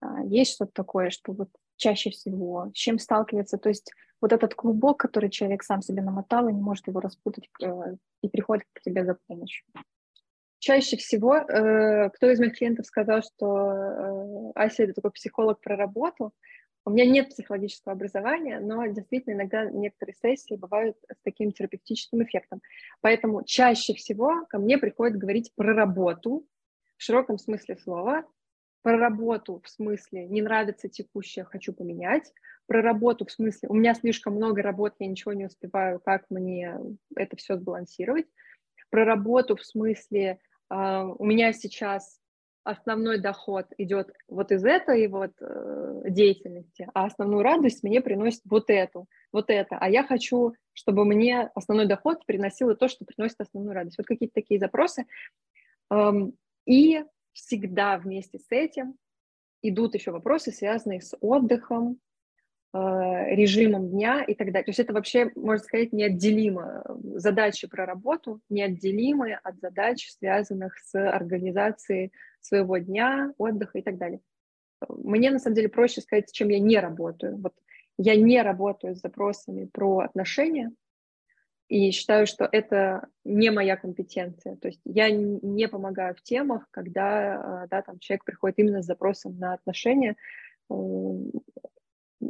А, 0.00 0.22
есть 0.24 0.54
что-то 0.54 0.72
такое, 0.72 1.10
что 1.10 1.32
вот 1.32 1.50
чаще 1.76 2.10
всего, 2.10 2.70
с 2.74 2.76
чем 2.76 2.98
сталкивается. 2.98 3.58
То 3.58 3.68
есть 3.68 3.90
вот 4.20 4.32
этот 4.32 4.54
клубок, 4.54 4.98
который 4.98 5.30
человек 5.30 5.62
сам 5.62 5.82
себе 5.82 6.02
намотал 6.02 6.48
и 6.48 6.52
не 6.52 6.60
может 6.60 6.86
его 6.86 7.00
распутать, 7.00 7.48
э, 7.62 7.96
и 8.22 8.28
приходит 8.28 8.64
к 8.72 8.80
тебе 8.80 9.04
за 9.04 9.18
помощью. 9.26 9.66
Чаще 10.58 10.96
всего, 10.96 11.36
э, 11.36 12.10
кто 12.10 12.30
из 12.30 12.38
моих 12.38 12.56
клиентов 12.56 12.86
сказал, 12.86 13.22
что 13.22 13.68
э, 13.68 14.52
Ася 14.54 14.84
это 14.84 14.94
такой 14.94 15.10
психолог 15.10 15.60
про 15.60 15.76
работу, 15.76 16.32
у 16.86 16.90
меня 16.90 17.06
нет 17.06 17.30
психологического 17.30 17.92
образования, 17.92 18.60
но 18.60 18.86
действительно 18.86 19.34
иногда 19.34 19.64
некоторые 19.70 20.14
сессии 20.14 20.54
бывают 20.54 20.96
с 21.10 21.16
таким 21.22 21.50
терапевтическим 21.50 22.22
эффектом. 22.22 22.60
Поэтому 23.00 23.42
чаще 23.44 23.94
всего 23.94 24.44
ко 24.48 24.58
мне 24.58 24.76
приходят 24.76 25.18
говорить 25.18 25.50
про 25.54 25.74
работу 25.74 26.46
в 26.96 27.02
широком 27.02 27.38
смысле 27.38 27.76
слова, 27.76 28.24
про 28.84 28.98
работу 28.98 29.62
в 29.64 29.68
смысле 29.68 30.26
не 30.26 30.42
нравится 30.42 30.90
текущее, 30.90 31.46
хочу 31.46 31.72
поменять, 31.72 32.30
про 32.66 32.82
работу 32.82 33.24
в 33.24 33.32
смысле 33.32 33.70
у 33.70 33.74
меня 33.74 33.94
слишком 33.94 34.34
много 34.34 34.60
работ, 34.60 34.94
я 34.98 35.06
ничего 35.06 35.32
не 35.32 35.46
успеваю, 35.46 36.00
как 36.00 36.26
мне 36.28 36.78
это 37.16 37.34
все 37.36 37.56
сбалансировать, 37.56 38.26
про 38.90 39.06
работу 39.06 39.56
в 39.56 39.64
смысле 39.64 40.38
э, 40.70 40.74
у 41.18 41.24
меня 41.24 41.54
сейчас 41.54 42.20
основной 42.62 43.18
доход 43.20 43.66
идет 43.78 44.12
вот 44.28 44.52
из 44.52 44.62
этой 44.66 45.08
вот 45.08 45.32
э, 45.40 46.02
деятельности, 46.10 46.86
а 46.92 47.06
основную 47.06 47.42
радость 47.42 47.84
мне 47.84 48.02
приносит 48.02 48.42
вот 48.44 48.68
эту, 48.68 49.06
вот 49.32 49.46
это. 49.48 49.78
А 49.80 49.88
я 49.88 50.04
хочу, 50.04 50.52
чтобы 50.74 51.06
мне 51.06 51.50
основной 51.54 51.86
доход 51.86 52.26
приносил 52.26 52.74
то, 52.76 52.88
что 52.88 53.06
приносит 53.06 53.40
основную 53.40 53.74
радость. 53.74 53.96
Вот 53.96 54.06
какие-то 54.06 54.34
такие 54.34 54.60
запросы. 54.60 55.06
Эм, 55.90 56.34
и 56.66 57.02
всегда 57.34 57.98
вместе 57.98 58.38
с 58.38 58.46
этим 58.48 58.96
идут 59.60 59.94
еще 59.94 60.10
вопросы, 60.10 60.50
связанные 60.50 61.02
с 61.02 61.14
отдыхом, 61.20 62.00
Э, 62.76 63.32
режимом 63.36 63.88
дня 63.88 64.24
и 64.24 64.34
так 64.34 64.48
далее. 64.48 64.64
То 64.64 64.70
есть 64.70 64.80
это 64.80 64.92
вообще, 64.92 65.30
можно 65.36 65.64
сказать, 65.64 65.92
неотделимо. 65.92 66.82
Задачи 67.14 67.68
про 67.68 67.86
работу 67.86 68.40
неотделимы 68.48 69.34
от 69.34 69.60
задач, 69.60 70.10
связанных 70.10 70.76
с 70.78 70.98
организацией 70.98 72.10
своего 72.40 72.78
дня, 72.78 73.32
отдыха 73.38 73.78
и 73.78 73.82
так 73.82 73.96
далее. 73.96 74.18
Мне, 74.88 75.30
на 75.30 75.38
самом 75.38 75.54
деле, 75.54 75.68
проще 75.68 76.00
сказать, 76.00 76.32
чем 76.32 76.48
я 76.48 76.58
не 76.58 76.80
работаю. 76.80 77.36
Вот 77.36 77.54
я 77.96 78.16
не 78.16 78.42
работаю 78.42 78.96
с 78.96 79.02
запросами 79.02 79.66
про 79.66 80.00
отношения, 80.00 80.72
и 81.68 81.90
считаю, 81.90 82.26
что 82.26 82.48
это 82.50 83.08
не 83.24 83.50
моя 83.50 83.76
компетенция. 83.76 84.56
То 84.56 84.68
есть 84.68 84.80
я 84.84 85.10
не 85.10 85.68
помогаю 85.68 86.14
в 86.14 86.22
темах, 86.22 86.66
когда 86.70 87.64
э, 87.64 87.68
да, 87.68 87.82
там 87.82 87.98
человек 87.98 88.24
приходит 88.24 88.58
именно 88.58 88.82
с 88.82 88.86
запросом 88.86 89.38
на 89.38 89.54
отношения 89.54 90.16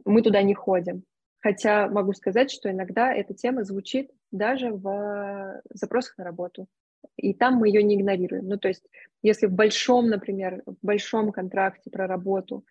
мы 0.05 0.23
туда 0.23 0.43
не 0.43 0.55
ходим. 0.55 1.05
Хотя 1.40 1.89
могу 1.89 2.15
сказать, 2.15 2.51
что 2.51 2.70
иногда 2.70 3.12
эта 3.12 3.35
тема 3.35 3.65
звучит 3.65 4.11
даже 4.31 4.73
в 4.73 5.62
запросах 5.70 6.16
на 6.19 6.24
работу. 6.24 6.66
И 7.16 7.35
там 7.35 7.56
мы 7.56 7.69
ее 7.69 7.82
не 7.82 7.97
игнорируем. 7.97 8.48
Ну, 8.48 8.56
то 8.59 8.69
есть, 8.69 8.89
если 9.23 9.47
в 9.47 9.52
большом, 9.52 10.09
например, 10.09 10.62
в 10.65 10.77
большом 10.81 11.32
контракте 11.32 11.90
про 11.90 12.06
работу, 12.06 12.65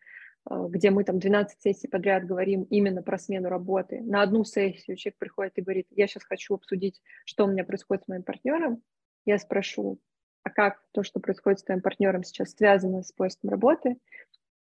где 0.49 0.91
мы 0.91 1.03
там 1.03 1.19
12 1.19 1.61
сессий 1.61 1.87
подряд 1.87 2.25
говорим 2.25 2.63
именно 2.63 3.01
про 3.01 3.17
смену 3.17 3.49
работы, 3.49 4.01
на 4.01 4.21
одну 4.21 4.43
сессию 4.43 4.97
человек 4.97 5.17
приходит 5.17 5.53
и 5.57 5.61
говорит, 5.61 5.87
я 5.91 6.07
сейчас 6.07 6.23
хочу 6.23 6.55
обсудить, 6.55 7.01
что 7.25 7.45
у 7.45 7.47
меня 7.47 7.63
происходит 7.63 8.03
с 8.03 8.07
моим 8.07 8.23
партнером, 8.23 8.81
я 9.25 9.37
спрошу, 9.37 9.99
а 10.43 10.49
как 10.49 10.81
то, 10.91 11.03
что 11.03 11.19
происходит 11.19 11.59
с 11.59 11.63
твоим 11.63 11.81
партнером 11.81 12.23
сейчас, 12.23 12.51
связано 12.51 13.03
с 13.03 13.11
поиском 13.11 13.49
работы, 13.49 13.97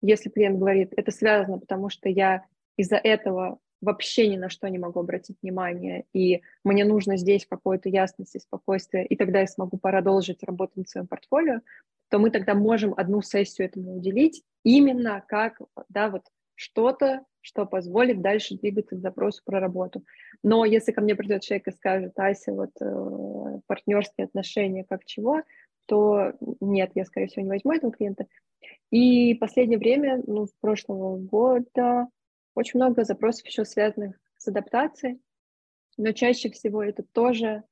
если 0.02 0.30
клиент 0.30 0.58
говорит, 0.60 0.94
это 0.96 1.12
связано, 1.12 1.60
потому 1.60 1.90
что 1.90 2.10
я 2.10 2.46
из-за 2.78 2.96
этого 2.96 3.60
вообще 3.82 4.28
ни 4.28 4.38
на 4.38 4.50
что 4.50 4.68
не 4.70 4.78
могу 4.78 5.00
обратить 5.00 5.38
внимание, 5.42 6.06
и 6.14 6.42
мне 6.64 6.86
нужно 6.86 7.18
здесь 7.18 7.46
какой-то 7.46 7.90
ясности, 7.90 8.38
спокойствия, 8.40 9.06
и 9.06 9.16
тогда 9.16 9.42
я 9.42 9.48
смогу 9.48 9.78
продолжить 9.78 10.44
работу 10.44 10.74
над 10.76 10.90
своим 10.90 11.08
портфолио, 11.08 11.62
то 12.10 12.20
мы 12.20 12.32
тогда 12.32 12.56
можем 12.56 12.94
одну 12.98 13.22
сессию 13.22 13.68
этому 13.68 13.96
уделить 13.96 14.44
именно 14.64 15.24
как, 15.28 15.62
да, 15.90 16.10
вот 16.10 16.24
что-то, 16.56 17.24
что 17.42 17.66
позволит 17.66 18.22
дальше 18.22 18.58
двигаться 18.58 18.96
к 18.96 19.00
запросу 19.00 19.42
про 19.46 19.60
работу. 19.60 20.04
Но 20.44 20.66
если 20.66 20.92
ко 20.92 21.02
мне 21.02 21.16
придет 21.16 21.42
человек 21.42 21.68
и 21.68 21.72
скажет, 21.72 22.14
Ася, 22.18 22.52
вот 22.52 22.72
э, 22.82 23.60
партнерские 23.66 24.26
отношения 24.26 24.84
как 24.84 25.06
чего, 25.06 25.44
то 25.86 26.34
нет, 26.60 26.92
я, 26.96 27.06
скорее 27.06 27.28
всего, 27.28 27.44
не 27.44 27.50
возьму 27.50 27.72
этого 27.72 27.94
клиента. 27.94 28.28
И 28.92 29.36
последнее 29.36 29.80
время, 29.80 30.22
ну, 30.28 30.46
с 30.46 30.54
прошлого 30.60 31.18
года, 31.18 32.08
очень 32.60 32.80
много 32.80 33.06
запросов 33.06 33.48
еще 33.48 33.64
связанных 33.64 34.20
с 34.38 34.48
адаптацией, 34.48 35.22
но 35.98 36.12
чаще 36.12 36.50
всего 36.50 36.84
это 36.84 37.04
тоже 37.04 37.64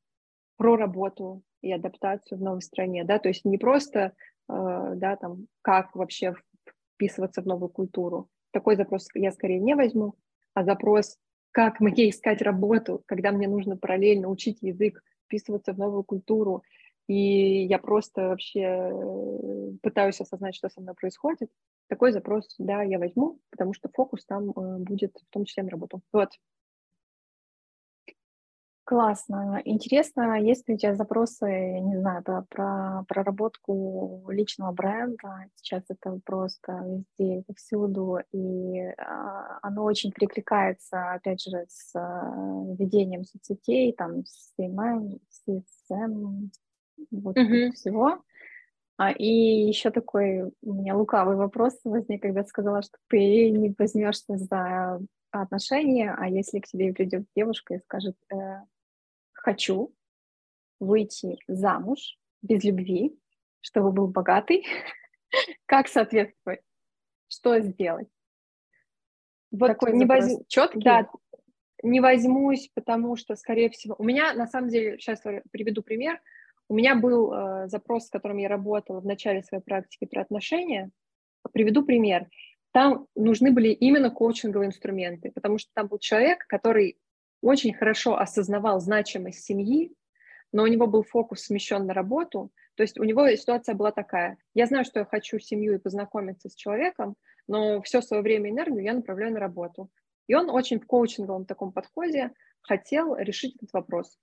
про 0.56 0.78
работу 0.78 1.44
и 1.62 1.72
адаптацию 1.72 2.38
в 2.38 2.42
новой 2.42 2.62
стране, 2.62 3.04
да, 3.04 3.20
то 3.20 3.28
есть 3.28 3.44
не 3.46 3.58
просто, 3.58 4.14
э, 4.50 4.94
да, 4.96 5.18
там, 5.18 5.48
как 5.62 5.96
вообще 5.96 6.36
вписываться 6.96 7.42
в 7.42 7.46
новую 7.46 7.70
культуру. 7.70 8.30
Такой 8.52 8.76
запрос 8.78 9.08
я 9.14 9.32
скорее 9.32 9.60
не 9.60 9.76
возьму, 9.76 10.16
а 10.54 10.64
запрос, 10.64 11.18
как 11.52 11.80
мне 11.80 12.10
искать 12.10 12.42
работу, 12.42 13.04
когда 13.06 13.32
мне 13.32 13.48
нужно 13.48 13.76
параллельно 13.78 14.30
учить 14.30 14.60
язык, 14.62 15.04
вписываться 15.26 15.74
в 15.74 15.78
новую 15.78 16.04
культуру, 16.04 16.64
и 17.08 17.66
я 17.66 17.78
просто 17.78 18.30
вообще 18.30 18.62
э, 18.62 19.72
пытаюсь 19.82 20.22
осознать, 20.22 20.56
что 20.56 20.70
со 20.70 20.80
мной 20.80 20.96
происходит, 20.96 21.52
такой 21.88 22.12
запрос, 22.12 22.56
да, 22.58 22.82
я 22.84 23.00
возьму, 23.00 23.40
потому 23.50 23.74
что 23.74 23.90
фокус 23.94 24.26
там 24.26 24.52
э, 24.52 24.78
будет 24.80 25.16
в 25.16 25.34
том 25.34 25.46
числе 25.46 25.64
на 25.64 25.70
работу. 25.70 26.02
Вот. 26.12 26.30
Классно. 28.88 29.62
Интересно, 29.66 30.40
есть 30.40 30.66
ли 30.70 30.76
у 30.76 30.78
тебя 30.78 30.96
запросы, 30.96 31.46
не 31.82 32.00
знаю, 32.00 32.24
про, 32.24 32.44
про 32.44 33.04
проработку 33.06 34.24
личного 34.30 34.72
бренда? 34.72 35.50
Сейчас 35.56 35.84
это 35.90 36.22
просто 36.24 37.04
везде, 37.20 37.44
повсюду, 37.46 38.20
и 38.32 38.80
а, 38.98 39.60
оно 39.62 39.84
очень 39.84 40.14
перекликается, 40.14 41.12
опять 41.12 41.42
же, 41.42 41.66
с 41.68 41.94
а, 41.96 42.32
ведением 42.80 43.26
соцсетей, 43.26 43.92
там, 43.92 44.24
с 44.26 44.54
CMM, 44.58 45.20
CSM, 45.50 46.50
вот 47.12 47.36
mm-hmm. 47.36 47.72
всего. 47.72 48.24
А, 48.98 49.12
и 49.12 49.28
еще 49.68 49.92
такой 49.92 50.52
у 50.62 50.74
меня 50.74 50.96
лукавый 50.96 51.36
вопрос 51.36 51.80
возник, 51.84 52.24
когда 52.24 52.44
сказала, 52.44 52.82
что 52.82 52.98
ты 53.08 53.52
не 53.52 53.74
возьмешься 53.78 54.38
за 54.38 55.00
отношения, 55.32 56.16
а 56.18 56.28
если 56.28 56.60
к 56.60 56.66
тебе 56.66 56.94
придет 56.94 57.26
девушка 57.36 57.76
и 57.76 57.80
скажет, 57.80 58.16
э, 58.34 58.62
хочу 59.34 59.94
выйти 60.80 61.38
замуж 61.48 62.18
без 62.42 62.64
любви, 62.64 63.16
чтобы 63.62 63.92
был 63.92 64.08
богатый, 64.08 64.66
как 65.68 65.88
соответствовать, 65.88 66.62
что 67.28 67.60
сделать? 67.60 68.08
Вот 69.52 69.68
Такой 69.68 69.94
не 69.94 70.06
воз... 70.06 70.44
четкий. 70.48 70.82
Да, 70.82 71.08
не 71.84 72.00
возьмусь, 72.00 72.70
потому 72.74 73.16
что, 73.16 73.36
скорее 73.36 73.70
всего, 73.70 73.96
у 74.00 74.04
меня 74.04 74.34
на 74.34 74.48
самом 74.48 74.70
деле, 74.70 74.98
сейчас 74.98 75.22
приведу 75.52 75.84
пример, 75.84 76.20
у 76.70 76.76
меня 76.76 76.96
был 76.96 77.34
э, 77.34 77.68
запрос, 77.68 78.08
с 78.08 78.10
которым 78.10 78.38
я 78.38 78.50
работала 78.50 79.00
в 79.00 79.06
начале 79.06 79.42
своей 79.42 79.64
практики 79.64 80.06
про 80.06 80.22
отношения. 80.22 80.90
Приведу 81.54 81.84
пример. 81.84 82.28
Там 82.72 83.08
нужны 83.16 83.52
были 83.52 83.70
именно 83.70 84.12
коучинговые 84.12 84.68
инструменты, 84.68 85.32
потому 85.32 85.58
что 85.58 85.72
там 85.74 85.88
был 85.88 85.98
человек, 85.98 86.46
который 86.48 86.98
очень 87.42 87.74
хорошо 87.74 88.18
осознавал 88.18 88.80
значимость 88.80 89.44
семьи, 89.44 89.94
но 90.52 90.64
у 90.64 90.68
него 90.68 90.88
был 90.88 91.04
фокус 91.04 91.44
смещен 91.44 91.86
на 91.86 91.94
работу. 91.94 92.52
То 92.76 92.84
есть 92.84 93.00
у 93.00 93.04
него 93.04 93.28
ситуация 93.36 93.76
была 93.76 93.92
такая. 93.92 94.38
Я 94.54 94.66
знаю, 94.66 94.86
что 94.86 95.00
я 95.00 95.06
хочу 95.06 95.40
семью 95.40 95.76
и 95.76 95.80
познакомиться 95.80 96.50
с 96.50 96.56
человеком, 96.56 97.16
но 97.48 97.82
все 97.82 98.02
свое 98.02 98.22
время 98.22 98.50
и 98.50 98.54
энергию 98.54 98.84
я 98.84 98.94
направляю 98.94 99.34
на 99.34 99.40
работу. 99.40 99.90
И 100.28 100.36
он 100.36 100.50
очень 100.50 100.80
в 100.80 100.86
коучинговом 100.86 101.46
таком 101.46 101.72
подходе 101.72 102.32
хотел 102.62 103.16
решить 103.16 103.56
этот 103.56 103.72
вопрос. 103.74 104.18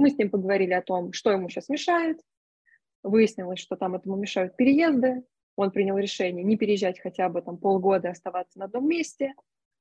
Мы 0.00 0.08
с 0.08 0.16
ним 0.16 0.30
поговорили 0.30 0.72
о 0.72 0.80
том, 0.80 1.12
что 1.12 1.30
ему 1.30 1.50
сейчас 1.50 1.68
мешает. 1.68 2.18
Выяснилось, 3.02 3.58
что 3.58 3.76
там 3.76 3.94
этому 3.94 4.16
мешают 4.16 4.56
переезды. 4.56 5.24
Он 5.56 5.70
принял 5.70 5.98
решение 5.98 6.42
не 6.42 6.56
переезжать 6.56 6.98
хотя 6.98 7.28
бы 7.28 7.42
там 7.42 7.58
полгода, 7.58 8.08
оставаться 8.08 8.58
на 8.58 8.64
одном 8.64 8.88
месте. 8.88 9.34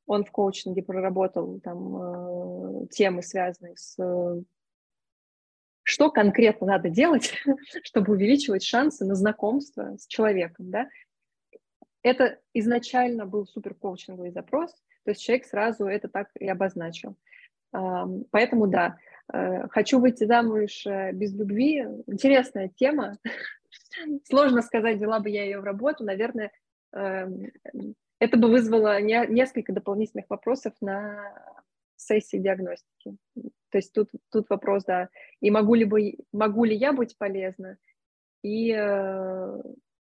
Он 0.08 0.26
в 0.26 0.32
коучинге 0.32 0.84
проработал 0.84 1.62
там 1.62 2.84
э, 2.84 2.88
темы, 2.88 3.24
связанные 3.24 3.78
с 3.78 3.98
э, 3.98 4.42
что 5.84 6.12
конкретно 6.12 6.68
надо 6.68 6.90
делать, 6.90 7.34
чтобы 7.84 8.12
увеличивать 8.12 8.64
шансы 8.64 9.06
на 9.06 9.16
знакомство 9.16 9.96
с 9.98 10.06
человеком, 10.06 10.70
да. 10.70 10.90
Это 12.04 12.40
изначально 12.54 13.26
был 13.26 13.46
супер 13.46 13.74
коучинговый 13.74 14.32
запрос, 14.32 14.72
то 15.06 15.12
есть 15.12 15.22
человек 15.22 15.46
сразу 15.46 15.86
это 15.86 16.10
так 16.10 16.28
и 16.38 16.48
обозначил. 16.48 17.16
Поэтому 17.72 18.68
да, 18.68 18.98
хочу 19.70 20.00
выйти 20.00 20.24
замуж 20.26 20.86
э, 20.86 21.12
без 21.14 21.34
любви. 21.34 21.86
Интересная 22.08 22.70
тема. 22.70 23.18
Сложно 24.24 24.62
сказать, 24.62 24.98
взяла 24.98 25.20
бы 25.20 25.30
я 25.30 25.44
ее 25.44 25.60
в 25.60 25.64
работу. 25.64 26.04
Наверное, 26.04 26.52
эм, 26.94 27.52
это 28.20 28.38
бы 28.38 28.50
вызвало 28.50 29.00
не, 29.02 29.26
несколько 29.28 29.74
дополнительных 29.74 30.26
вопросов 30.30 30.74
на 30.82 31.34
сессии 31.96 32.38
диагностики. 32.38 33.18
То 33.70 33.78
есть 33.78 33.94
тут, 33.94 34.10
тут 34.32 34.50
вопрос, 34.50 34.84
да, 34.86 35.10
и 35.42 35.52
могу 35.52 35.76
ли, 35.76 35.86
бы, 35.86 36.16
могу 36.32 36.64
ли 36.64 36.76
я 36.76 36.94
быть 36.94 37.18
полезна, 37.18 37.78
и 38.42 38.72
э, 38.72 39.62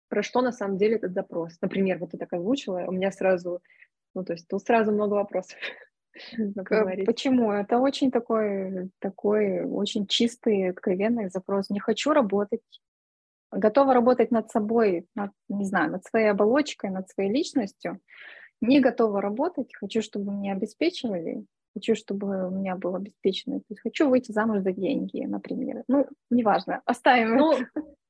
про 0.10 0.24
что 0.24 0.42
на 0.42 0.52
самом 0.52 0.78
деле 0.78 0.96
этот 0.96 1.14
запрос. 1.14 1.58
Например, 1.62 2.00
вот 2.00 2.12
ты 2.12 2.18
так 2.18 2.34
озвучила, 2.34 2.86
у 2.88 2.92
меня 2.92 3.12
сразу, 3.12 3.62
ну, 4.14 4.26
то 4.26 4.34
есть 4.34 4.48
тут 4.48 4.64
сразу 4.64 4.92
много 4.92 5.14
вопросов. 5.14 5.58
Почему? 7.06 7.52
Это 7.52 7.78
очень 7.78 8.12
такой, 8.12 8.90
такой 9.00 9.64
очень 9.64 10.08
чистый, 10.08 10.70
откровенный 10.70 11.30
запрос. 11.30 11.70
Не 11.70 11.80
хочу 11.80 12.12
работать, 12.14 12.62
готова 13.52 13.94
работать 13.94 14.32
над 14.32 14.50
собой, 14.50 15.08
над, 15.16 15.32
не 15.50 15.66
знаю, 15.66 15.92
над 15.92 16.06
своей 16.06 16.28
оболочкой, 16.28 16.90
над 16.90 17.10
своей 17.10 17.32
личностью. 17.32 18.00
Не 18.62 18.80
готова 18.80 19.22
работать, 19.22 19.74
хочу, 19.76 20.02
чтобы 20.02 20.32
меня 20.32 20.54
обеспечивали, 20.54 21.46
хочу, 21.74 21.96
чтобы 21.96 22.48
у 22.48 22.52
меня 22.52 22.76
было 22.76 22.98
обеспечено. 22.98 23.60
То 23.60 23.66
есть 23.70 23.82
хочу 23.82 24.10
выйти 24.10 24.32
замуж 24.32 24.62
за 24.62 24.72
деньги, 24.72 25.26
например. 25.26 25.84
Ну, 25.88 26.08
неважно, 26.30 26.82
оставим 26.86 27.36
ну, 27.36 27.54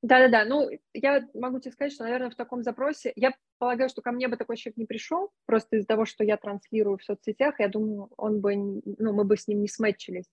Да-да-да, 0.06 0.46
ну, 0.46 0.70
я 0.94 1.28
могу 1.34 1.60
тебе 1.60 1.72
сказать, 1.72 1.92
что, 1.92 2.04
наверное, 2.04 2.30
в 2.30 2.36
таком 2.36 2.62
запросе, 2.62 3.12
я 3.16 3.34
полагаю, 3.58 3.90
что 3.90 4.04
ко 4.04 4.12
мне 4.12 4.28
бы 4.28 4.38
такой 4.38 4.56
человек 4.56 4.78
не 4.78 4.86
пришел, 4.86 5.32
просто 5.48 5.78
из-за 5.78 5.88
того, 5.88 6.06
что 6.06 6.24
я 6.24 6.38
транслирую 6.38 7.00
в 7.00 7.04
соцсетях, 7.04 7.60
я 7.60 7.70
думаю, 7.70 8.12
он 8.16 8.40
бы, 8.40 8.56
ну, 8.56 9.14
мы 9.14 9.24
бы 9.24 9.36
с 9.36 9.48
ним 9.48 9.62
не 9.62 9.68
сметчились. 9.68 10.30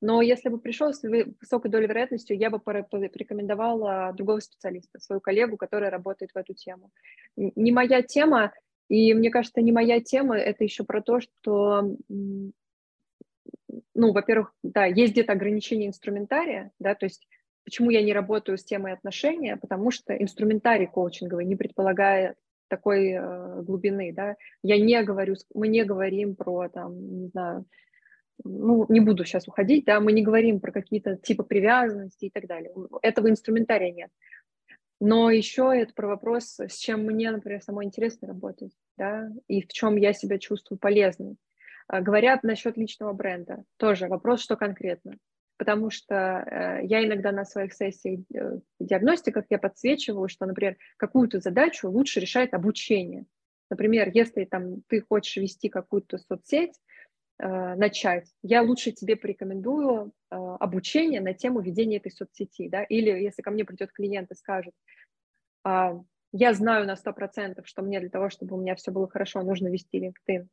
Но 0.00 0.22
если 0.22 0.48
бы 0.48 0.58
пришел 0.58 0.94
с 0.94 1.02
высокой 1.02 1.70
долей 1.70 1.86
вероятностью, 1.86 2.38
я 2.38 2.48
бы 2.48 2.60
порекомендовала 2.60 4.14
другого 4.14 4.40
специалиста, 4.40 4.98
свою 5.00 5.20
коллегу, 5.20 5.58
которая 5.58 5.90
работает 5.90 6.30
в 6.32 6.38
эту 6.38 6.54
тему. 6.54 6.90
Не 7.36 7.72
моя 7.72 8.00
тема, 8.00 8.54
и 8.88 9.12
мне 9.12 9.28
кажется, 9.28 9.60
не 9.60 9.72
моя 9.72 10.00
тема, 10.00 10.38
это 10.38 10.64
еще 10.64 10.84
про 10.84 11.02
то, 11.02 11.20
что 11.20 11.94
ну, 13.94 14.12
во-первых, 14.12 14.54
да, 14.62 14.86
есть 14.86 15.12
где-то 15.12 15.32
ограничение 15.32 15.88
инструментария, 15.88 16.72
да, 16.78 16.94
то 16.94 17.04
есть 17.04 17.26
почему 17.64 17.90
я 17.90 18.02
не 18.02 18.12
работаю 18.12 18.58
с 18.58 18.64
темой 18.64 18.92
отношения, 18.92 19.56
потому 19.56 19.90
что 19.90 20.14
инструментарий 20.14 20.86
коучинговый 20.86 21.44
не 21.44 21.56
предполагает 21.56 22.36
такой 22.68 23.12
э, 23.12 23.62
глубины, 23.62 24.12
да, 24.12 24.36
я 24.62 24.78
не 24.78 25.02
говорю, 25.02 25.34
мы 25.54 25.68
не 25.68 25.84
говорим 25.84 26.36
про, 26.36 26.68
там, 26.68 27.22
не 27.22 27.28
знаю, 27.28 27.66
ну, 28.44 28.86
не 28.88 29.00
буду 29.00 29.24
сейчас 29.24 29.48
уходить, 29.48 29.84
да, 29.84 30.00
мы 30.00 30.12
не 30.12 30.22
говорим 30.22 30.60
про 30.60 30.72
какие-то 30.72 31.16
типы 31.16 31.42
привязанности 31.42 32.26
и 32.26 32.30
так 32.30 32.46
далее. 32.46 32.72
Этого 33.02 33.28
инструментария 33.28 33.92
нет. 33.92 34.10
Но 35.00 35.30
еще 35.30 35.72
это 35.74 35.94
про 35.94 36.08
вопрос, 36.08 36.60
с 36.60 36.76
чем 36.76 37.04
мне, 37.04 37.30
например, 37.30 37.62
самой 37.62 37.86
интересно 37.86 38.28
работать, 38.28 38.72
да, 38.96 39.30
и 39.48 39.62
в 39.62 39.68
чем 39.68 39.96
я 39.96 40.12
себя 40.12 40.38
чувствую 40.38 40.78
полезной. 40.78 41.36
А, 41.88 42.00
говорят 42.00 42.42
насчет 42.42 42.76
личного 42.76 43.12
бренда, 43.12 43.64
тоже 43.78 44.08
вопрос, 44.08 44.42
что 44.42 44.56
конкретно. 44.56 45.16
Потому 45.60 45.90
что 45.90 46.14
э, 46.14 46.86
я 46.86 47.04
иногда 47.04 47.32
на 47.32 47.44
своих 47.44 47.74
сессиях 47.74 48.20
э, 48.34 48.60
диагностиках 48.78 49.44
я 49.50 49.58
подсвечиваю, 49.58 50.26
что, 50.26 50.46
например, 50.46 50.78
какую-то 50.96 51.38
задачу 51.38 51.90
лучше 51.90 52.18
решает 52.18 52.54
обучение. 52.54 53.26
Например, 53.68 54.10
если 54.10 54.46
там 54.46 54.80
ты 54.88 55.02
хочешь 55.02 55.36
вести 55.36 55.68
какую-то 55.68 56.16
соцсеть, 56.16 56.80
э, 57.38 57.74
начать, 57.74 58.32
я 58.42 58.62
лучше 58.62 58.92
тебе 58.92 59.16
порекомендую 59.16 60.14
обучение 60.30 61.20
на 61.20 61.34
тему 61.34 61.60
ведения 61.60 61.98
этой 61.98 62.10
соцсети, 62.10 62.70
да, 62.70 62.82
или 62.82 63.10
если 63.10 63.42
ко 63.42 63.50
мне 63.50 63.66
придет 63.66 63.92
клиент 63.92 64.30
и 64.30 64.36
скажет, 64.36 64.72
э, 65.66 65.90
я 66.32 66.54
знаю 66.54 66.86
на 66.86 66.96
100%, 66.96 67.66
что 67.66 67.82
мне 67.82 68.00
для 68.00 68.08
того, 68.08 68.30
чтобы 68.30 68.56
у 68.56 68.60
меня 68.62 68.76
все 68.76 68.92
было 68.92 69.10
хорошо, 69.10 69.42
нужно 69.42 69.68
вести 69.68 70.06
LinkedIn, 70.06 70.46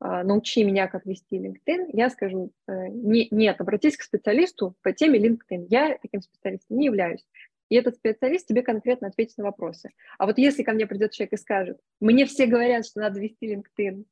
научи 0.00 0.64
меня, 0.64 0.88
как 0.88 1.04
вести 1.04 1.38
LinkedIn, 1.38 1.90
я 1.92 2.08
скажу, 2.10 2.52
э, 2.66 2.88
не, 2.88 3.28
нет, 3.30 3.60
обратись 3.60 3.96
к 3.96 4.02
специалисту 4.02 4.74
по 4.82 4.92
теме 4.92 5.18
LinkedIn, 5.18 5.66
я 5.68 5.98
таким 6.00 6.22
специалистом 6.22 6.78
не 6.78 6.86
являюсь. 6.86 7.26
И 7.68 7.76
этот 7.76 7.96
специалист 7.96 8.46
тебе 8.46 8.62
конкретно 8.62 9.08
ответит 9.08 9.38
на 9.38 9.44
вопросы. 9.44 9.90
А 10.18 10.26
вот 10.26 10.38
если 10.38 10.62
ко 10.62 10.72
мне 10.72 10.86
придет 10.86 11.12
человек 11.12 11.34
и 11.34 11.36
скажет, 11.36 11.78
мне 12.00 12.26
все 12.26 12.46
говорят, 12.46 12.84
что 12.84 13.00
надо 13.00 13.20
вести 13.20 13.54
LinkedIn, 13.54 14.04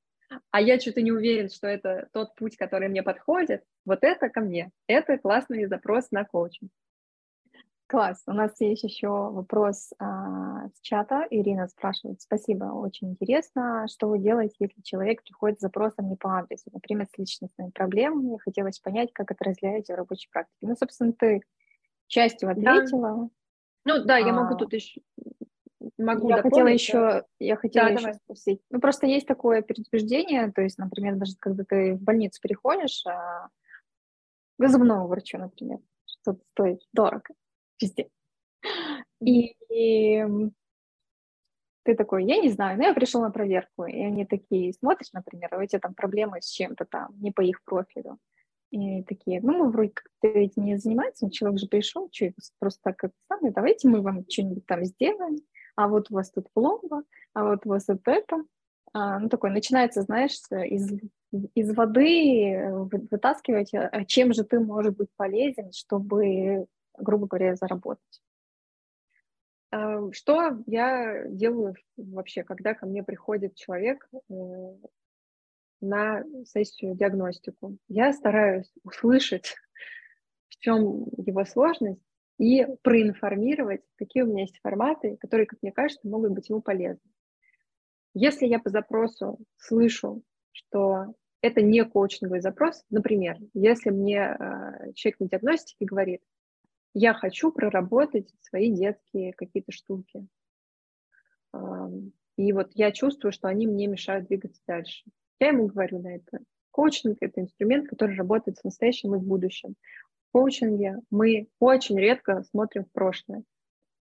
а 0.51 0.60
я 0.60 0.78
что-то 0.78 1.01
не 1.02 1.10
уверен, 1.10 1.48
что 1.48 1.66
это 1.66 2.09
тот 2.12 2.35
путь, 2.35 2.56
который 2.56 2.89
мне 2.89 3.02
подходит, 3.02 3.65
вот 3.85 4.01
это 4.02 4.28
ко 4.28 4.40
мне. 4.40 4.70
Это 4.86 5.19
классный 5.19 5.66
запрос 5.66 6.10
на 6.10 6.24
коучинг. 6.24 6.70
Класс. 7.89 8.23
У 8.27 8.32
нас 8.32 8.52
есть 8.60 8.85
еще 8.85 9.09
вопрос 9.09 9.94
а, 9.98 10.69
с 10.69 10.81
чата. 10.82 11.27
Ирина 11.31 11.69
спрашивает. 11.69 12.20
Спасибо, 12.20 12.65
очень 12.65 13.12
интересно. 13.12 13.86
Что 13.89 14.09
вы 14.09 14.19
делаете, 14.19 14.56
если 14.60 14.82
человек 14.82 15.23
приходит 15.23 15.59
с 15.59 15.62
запросом 15.62 16.10
не 16.10 16.16
по 16.16 16.39
адресу, 16.39 16.69
например, 16.70 17.06
с 17.10 17.16
личностными 17.19 17.70
проблемами? 17.70 18.36
Хотелось 18.44 18.78
понять, 18.78 19.15
как 19.15 19.31
это 19.31 19.43
разделяете 19.43 19.94
в 19.94 19.97
рабочей 19.97 20.28
практике. 20.31 20.66
Ну, 20.66 20.77
собственно, 20.77 21.15
ты 21.15 21.40
частью 22.09 22.51
ответила. 22.51 23.31
Да. 23.85 23.94
Ну 23.97 24.05
да, 24.05 24.16
а, 24.16 24.19
я 24.19 24.35
могу 24.35 24.55
тут 24.56 24.74
еще 24.74 25.01
могу 25.97 26.28
я 26.28 26.43
хотела 26.43 26.69
еще, 26.69 27.24
я 27.39 27.56
хотела 27.56 27.86
да, 27.86 27.93
еще 27.93 28.02
давай. 28.02 28.15
спросить. 28.16 28.60
Ну, 28.70 28.81
просто 28.81 29.06
есть 29.06 29.27
такое 29.27 29.62
предупреждение, 29.62 30.52
то 30.52 30.60
есть, 30.60 30.77
например, 30.77 31.16
даже 31.16 31.32
когда 31.39 31.65
ты 31.65 31.94
в 31.94 32.02
больницу 32.02 32.39
приходишь, 32.43 33.02
а, 33.06 33.48
к 34.59 34.69
зубному 34.69 35.06
врачу, 35.06 35.39
например, 35.39 35.78
что-то 36.05 36.40
стоит 36.52 36.81
дорого, 36.93 37.35
везде. 37.80 38.09
И, 39.20 39.55
и 39.70 40.24
ты 41.84 41.94
такой, 41.94 42.24
я 42.24 42.38
не 42.38 42.50
знаю, 42.50 42.78
но 42.78 42.84
я 42.84 42.94
пришел 42.94 43.20
на 43.20 43.30
проверку, 43.30 43.84
и 43.84 44.00
они 44.00 44.24
такие, 44.26 44.72
смотришь, 44.74 45.12
например, 45.12 45.59
у 45.59 45.66
тебя 45.66 45.80
там 45.80 45.94
проблемы 45.94 46.40
с 46.40 46.50
чем-то 46.50 46.84
там, 46.84 47.14
не 47.20 47.30
по 47.30 47.40
их 47.40 47.62
профилю. 47.64 48.18
И 48.70 49.02
такие, 49.05 49.40
ну, 49.40 49.56
мы 49.56 49.70
вроде 49.70 49.92
как 49.94 50.06
этим 50.22 50.64
не 50.64 50.76
занимаемся, 50.76 51.30
человек 51.30 51.59
же 51.59 51.68
пришел, 51.68 52.10
что 52.12 52.32
просто 52.59 52.80
так 52.82 52.96
как 52.96 53.12
самое, 53.26 53.52
давайте 53.52 53.88
мы 53.88 54.02
вам 54.02 54.24
что-нибудь 54.28 54.66
там 54.66 54.84
сделаем 54.84 55.38
а 55.78 55.86
вот 55.86 56.10
у 56.10 56.14
вас 56.14 56.32
тут 56.32 56.52
пломба, 56.52 57.05
а 57.34 57.44
вот 57.44 57.64
у 57.64 57.68
вас 57.68 57.86
вот 57.86 58.00
это. 58.06 58.42
А, 58.92 59.20
ну, 59.20 59.28
такой 59.28 59.50
начинается, 59.50 60.02
знаешь, 60.02 60.32
из, 60.50 60.90
из 61.55 61.72
воды 61.72 62.50
э, 62.50 62.72
вытаскивать, 62.72 63.72
а 63.74 64.05
чем 64.05 64.32
же 64.32 64.42
ты 64.42 64.59
можешь 64.59 64.96
быть 64.96 65.09
полезен, 65.16 65.70
чтобы, 65.70 66.66
грубо 67.00 67.26
говоря, 67.26 67.54
заработать. 67.56 68.22
А, 69.70 70.10
что 70.12 70.62
я 70.66 71.26
делаю 71.28 71.74
вообще, 71.96 72.42
когда 72.42 72.74
ко 72.74 72.86
мне 72.86 73.02
приходит 73.02 73.54
человек 73.54 74.08
э, 74.12 74.34
на 75.80 76.24
сессию 76.46 76.94
диагностику? 76.94 77.76
Я 77.88 78.12
стараюсь 78.12 78.72
услышать, 78.82 79.54
в 80.48 80.58
чем 80.58 81.06
его 81.16 81.44
сложность, 81.44 82.02
и 82.38 82.66
проинформировать, 82.82 83.82
какие 83.96 84.22
у 84.22 84.26
меня 84.26 84.42
есть 84.42 84.60
форматы, 84.62 85.16
которые, 85.16 85.46
как 85.46 85.58
мне 85.60 85.72
кажется, 85.72 86.08
могут 86.08 86.32
быть 86.32 86.48
ему 86.48 86.62
полезны. 86.62 87.10
Если 88.14 88.46
я 88.46 88.58
по 88.58 88.70
запросу 88.70 89.38
слышу, 89.56 90.22
что 90.52 91.14
это 91.40 91.62
не 91.62 91.84
коучинговый 91.84 92.40
запрос, 92.40 92.84
например, 92.90 93.38
если 93.54 93.90
мне 93.90 94.18
э, 94.18 94.92
человек 94.94 95.20
на 95.20 95.28
диагностике 95.28 95.84
говорит, 95.84 96.22
я 96.98 97.14
хочу 97.14 97.52
проработать 97.52 98.32
свои 98.40 98.70
детские 98.72 99.32
какие-то 99.32 99.72
штуки, 99.72 100.26
и 102.36 102.52
вот 102.52 102.70
я 102.74 102.92
чувствую, 102.92 103.32
что 103.32 103.48
они 103.48 103.66
мне 103.66 103.86
мешают 103.86 104.26
двигаться 104.28 104.60
дальше. 104.66 105.04
Я 105.40 105.48
ему 105.48 105.66
говорю 105.66 106.00
на 106.00 106.16
это. 106.16 106.40
Коучинг– 106.70 107.18
это 107.20 107.40
инструмент, 107.40 107.88
который 107.88 108.16
работает 108.16 108.58
с 108.58 108.64
настоящим 108.64 109.14
и 109.14 109.18
в 109.18 109.24
будущем 109.24 109.74
коучинге 110.32 110.98
мы 111.10 111.48
очень 111.58 111.98
редко 111.98 112.42
смотрим 112.44 112.84
в 112.84 112.92
прошлое. 112.92 113.42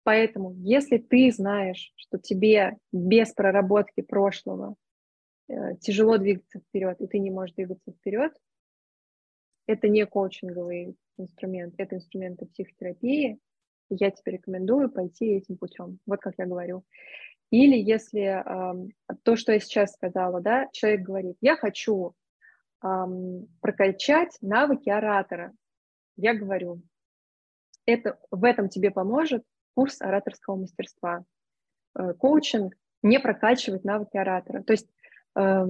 Поэтому, 0.05 0.53
если 0.59 0.99
ты 0.99 1.31
знаешь, 1.33 1.93
что 1.97 2.19
тебе 2.19 2.77
без 2.93 3.33
проработки 3.33 4.01
прошлого 4.01 4.75
э, 5.49 5.77
тяжело 5.81 6.19
двигаться 6.19 6.59
вперед, 6.61 7.01
и 7.01 7.07
ты 7.07 7.19
не 7.19 7.31
можешь 7.31 7.55
двигаться 7.55 7.93
вперед, 7.93 8.33
это 9.67 9.89
не 9.89 10.07
коучинговый 10.07 10.97
инструмент, 11.19 11.75
это 11.79 11.97
инструменты 11.97 12.47
психотерапии. 12.47 13.39
Я 13.91 14.11
тебе 14.11 14.33
рекомендую 14.33 14.91
пойти 14.91 15.37
этим 15.37 15.57
путем. 15.57 15.99
Вот 16.07 16.21
как 16.21 16.35
я 16.39 16.47
говорю. 16.47 16.85
Или 17.51 17.77
если 17.77 18.23
э, 18.23 18.89
то, 19.23 19.37
что 19.37 19.53
я 19.53 19.61
сейчас 19.61 19.93
сказала, 19.93 20.41
да, 20.41 20.69
человек 20.73 21.03
говорит, 21.03 21.37
я 21.43 21.57
хочу 21.57 22.15
э, 22.83 22.89
прокачать 23.61 24.39
навыки 24.41 24.89
оратора, 24.89 25.53
я 26.17 26.35
говорю, 26.35 26.81
это, 27.85 28.19
в 28.31 28.45
этом 28.45 28.69
тебе 28.69 28.91
поможет 28.91 29.45
курс 29.75 30.01
ораторского 30.01 30.57
мастерства. 30.57 31.25
Э, 31.95 32.15
коучинг 32.15 32.75
не 33.03 33.21
прокачивает 33.21 33.85
навыки 33.85 34.17
оратора. 34.17 34.63
То 34.63 34.73
есть 34.73 34.89
э, 35.37 35.67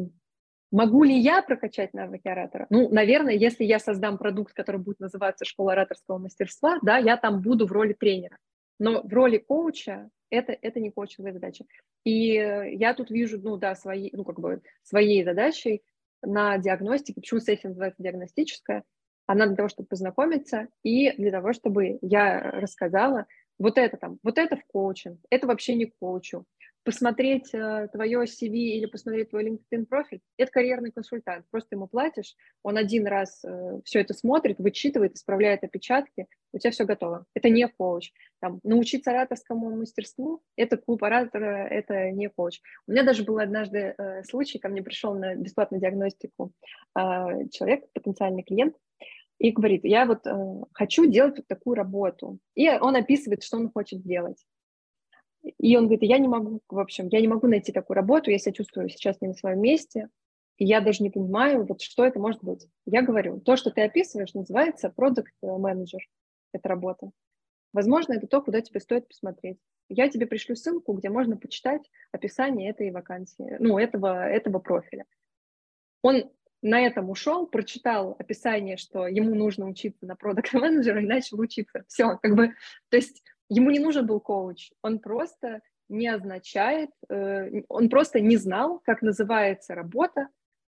могу 0.72 1.04
ли 1.04 1.16
я 1.16 1.40
прокачать 1.42 1.94
навыки 1.94 2.26
оратора? 2.26 2.66
Ну, 2.70 2.88
наверное, 2.88 3.34
если 3.34 3.62
я 3.62 3.78
создам 3.78 4.18
продукт, 4.18 4.52
который 4.54 4.80
будет 4.80 4.98
называться 4.98 5.44
«Школа 5.44 5.72
ораторского 5.72 6.18
мастерства», 6.18 6.78
да, 6.82 6.98
я 6.98 7.16
там 7.16 7.40
буду 7.40 7.66
в 7.66 7.72
роли 7.72 7.92
тренера. 7.92 8.38
Но 8.80 9.02
в 9.02 9.12
роли 9.12 9.38
коуча 9.38 10.10
Это, 10.30 10.56
это 10.62 10.80
не 10.80 10.90
коучинговая 10.90 11.34
задача. 11.34 11.64
И 12.04 12.32
я 12.32 12.94
тут 12.94 13.10
вижу, 13.10 13.38
ну 13.38 13.58
да, 13.58 13.74
свои, 13.74 14.08
ну 14.12 14.24
как 14.24 14.40
бы 14.40 14.62
своей 14.82 15.24
задачей 15.24 15.82
на 16.22 16.56
диагностике, 16.58 17.20
почему 17.20 17.40
сессия 17.40 17.68
называется 17.68 18.02
диагностическая, 18.02 18.82
она 19.26 19.46
для 19.46 19.56
того, 19.56 19.68
чтобы 19.68 19.88
познакомиться 19.88 20.68
и 20.82 21.12
для 21.12 21.30
того, 21.30 21.52
чтобы 21.52 21.98
я 22.00 22.40
рассказала, 22.40 23.26
вот 23.58 23.76
это 23.76 23.96
там, 23.98 24.18
вот 24.22 24.38
это 24.38 24.56
в 24.56 24.64
коучинг, 24.64 25.18
это 25.30 25.46
вообще 25.46 25.74
не 25.74 25.84
коучу. 25.84 26.44
Посмотреть 26.84 27.54
э, 27.54 27.88
твое 27.92 28.24
CV 28.24 28.54
или 28.54 28.86
посмотреть 28.86 29.30
твой 29.30 29.48
LinkedIn 29.48 29.86
профиль, 29.86 30.20
это 30.36 30.50
карьерный 30.50 30.90
консультант. 30.90 31.46
Просто 31.50 31.76
ему 31.76 31.86
платишь, 31.86 32.34
он 32.64 32.76
один 32.76 33.06
раз 33.06 33.44
э, 33.44 33.80
все 33.84 34.00
это 34.00 34.14
смотрит, 34.14 34.58
вычитывает, 34.58 35.14
исправляет 35.14 35.62
опечатки, 35.62 36.26
у 36.52 36.58
тебя 36.58 36.72
все 36.72 36.84
готово. 36.84 37.24
Это 37.34 37.50
не 37.50 37.68
коуч. 37.68 38.10
Там, 38.40 38.58
научиться 38.64 39.12
ораторскому 39.12 39.76
мастерству, 39.76 40.42
это 40.56 40.76
клуб 40.76 41.04
оратора, 41.04 41.68
это 41.68 42.10
не 42.10 42.28
коуч. 42.28 42.60
У 42.88 42.92
меня 42.92 43.04
даже 43.04 43.22
был 43.22 43.38
однажды 43.38 43.94
э, 43.96 44.24
случай, 44.24 44.58
ко 44.58 44.68
мне 44.68 44.82
пришел 44.82 45.14
на 45.14 45.36
бесплатную 45.36 45.80
диагностику 45.80 46.52
э, 46.98 47.00
человек, 47.52 47.92
потенциальный 47.92 48.42
клиент, 48.42 48.74
и 49.38 49.50
говорит, 49.50 49.84
я 49.84 50.06
вот 50.06 50.26
э, 50.26 50.32
хочу 50.72 51.06
делать 51.06 51.36
вот 51.36 51.46
такую 51.46 51.74
работу. 51.74 52.38
И 52.54 52.68
он 52.68 52.96
описывает, 52.96 53.42
что 53.42 53.56
он 53.56 53.70
хочет 53.70 54.02
делать. 54.02 54.44
И 55.42 55.76
он 55.76 55.84
говорит, 55.84 56.02
я 56.02 56.18
не 56.18 56.28
могу, 56.28 56.60
в 56.68 56.78
общем, 56.78 57.08
я 57.08 57.20
не 57.20 57.28
могу 57.28 57.48
найти 57.48 57.72
такую 57.72 57.96
работу, 57.96 58.30
я 58.30 58.38
себя 58.38 58.52
чувствую 58.52 58.88
сейчас 58.88 59.20
не 59.20 59.28
на 59.28 59.34
своем 59.34 59.60
месте, 59.60 60.08
и 60.56 60.64
я 60.64 60.80
даже 60.80 61.02
не 61.02 61.10
понимаю, 61.10 61.66
вот 61.66 61.80
что 61.80 62.04
это 62.04 62.20
может 62.20 62.42
быть. 62.44 62.68
Я 62.86 63.02
говорю, 63.02 63.40
то, 63.40 63.56
что 63.56 63.70
ты 63.70 63.82
описываешь, 63.82 64.34
называется 64.34 64.90
продукт 64.90 65.32
менеджер 65.42 66.00
эта 66.52 66.68
работа. 66.68 67.10
Возможно, 67.72 68.12
это 68.12 68.26
то, 68.26 68.42
куда 68.42 68.60
тебе 68.60 68.80
стоит 68.80 69.08
посмотреть. 69.08 69.58
Я 69.88 70.08
тебе 70.08 70.26
пришлю 70.26 70.54
ссылку, 70.54 70.92
где 70.92 71.10
можно 71.10 71.36
почитать 71.36 71.82
описание 72.12 72.70
этой 72.70 72.90
вакансии, 72.90 73.56
ну, 73.58 73.78
этого, 73.78 74.28
этого 74.28 74.58
профиля. 74.58 75.04
Он 76.02 76.30
на 76.62 76.80
этом 76.80 77.10
ушел, 77.10 77.46
прочитал 77.46 78.14
описание, 78.18 78.76
что 78.76 79.06
ему 79.08 79.34
нужно 79.34 79.66
учиться 79.66 80.06
на 80.06 80.14
продукт 80.14 80.52
менеджера 80.52 81.00
и 81.02 81.06
начал 81.06 81.40
учиться. 81.40 81.84
Все, 81.88 82.16
как 82.18 82.36
бы, 82.36 82.54
то 82.88 82.96
есть 82.96 83.22
ему 83.54 83.70
не 83.70 83.78
нужен 83.78 84.06
был 84.06 84.20
коуч, 84.20 84.70
он 84.82 84.98
просто 84.98 85.60
не 85.88 86.08
означает, 86.08 86.90
э, 87.08 87.62
он 87.68 87.88
просто 87.88 88.20
не 88.20 88.36
знал, 88.36 88.80
как 88.84 89.02
называется 89.02 89.74
работа, 89.74 90.28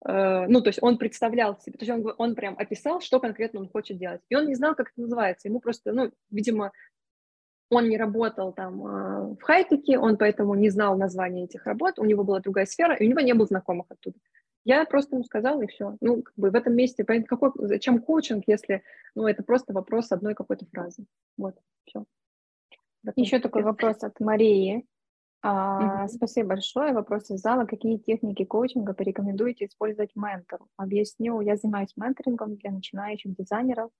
э, 0.05 0.45
ну, 0.47 0.61
то 0.61 0.69
есть 0.69 0.79
он 0.81 0.97
представлял 0.97 1.59
себе, 1.59 1.77
то 1.77 1.85
есть 1.85 1.91
он, 1.91 2.13
он 2.17 2.35
прям 2.35 2.55
описал, 2.57 2.99
что 2.99 3.19
конкретно 3.19 3.59
он 3.59 3.69
хочет 3.69 3.97
делать, 3.97 4.21
и 4.29 4.35
он 4.35 4.47
не 4.47 4.55
знал, 4.55 4.75
как 4.75 4.87
это 4.89 5.01
называется, 5.01 5.47
ему 5.47 5.59
просто, 5.59 5.93
ну, 5.93 6.11
видимо, 6.31 6.71
он 7.69 7.89
не 7.89 7.97
работал 7.97 8.53
там 8.53 8.85
э, 8.85 9.35
в 9.35 9.41
хай-теке, 9.41 9.99
он 9.99 10.17
поэтому 10.17 10.55
не 10.55 10.69
знал 10.69 10.97
названия 10.97 11.45
этих 11.45 11.65
работ, 11.65 11.99
у 11.99 12.05
него 12.05 12.23
была 12.23 12.39
другая 12.39 12.65
сфера, 12.65 12.95
и 12.95 13.05
у 13.05 13.09
него 13.09 13.19
не 13.19 13.33
было 13.33 13.45
знакомых 13.45 13.85
оттуда. 13.89 14.17
Я 14.65 14.85
просто 14.85 15.15
ему 15.15 15.25
сказала, 15.25 15.61
и 15.61 15.67
все. 15.67 15.97
Ну, 15.99 16.23
как 16.23 16.33
бы 16.37 16.49
в 16.49 16.55
этом 16.55 16.73
месте, 16.73 17.03
какой, 17.03 17.51
зачем 17.67 17.99
коучинг, 17.99 18.45
если, 18.47 18.81
ну, 19.13 19.27
это 19.27 19.43
просто 19.43 19.73
вопрос 19.73 20.11
одной 20.11 20.35
какой-то 20.35 20.65
фразы. 20.71 21.05
Вот, 21.37 21.55
все. 21.85 22.05
Еще 23.15 23.39
такой 23.39 23.63
вопрос 23.63 24.03
от 24.03 24.19
Марии. 24.19 24.85
А, 25.41 26.05
mm-hmm. 26.05 26.07
Спасибо 26.07 26.49
большое. 26.49 26.93
Вопрос 26.93 27.29
из 27.29 27.41
зала. 27.41 27.65
Какие 27.65 27.97
техники 27.97 28.45
коучинга 28.45 28.93
порекомендуете 28.93 29.65
использовать 29.65 30.15
ментору? 30.15 30.67
Объясню, 30.77 31.41
я 31.41 31.57
занимаюсь 31.57 31.93
менторингом 31.97 32.55
для 32.55 32.71
начинающих 32.71 33.35
дизайнеров. 33.35 33.91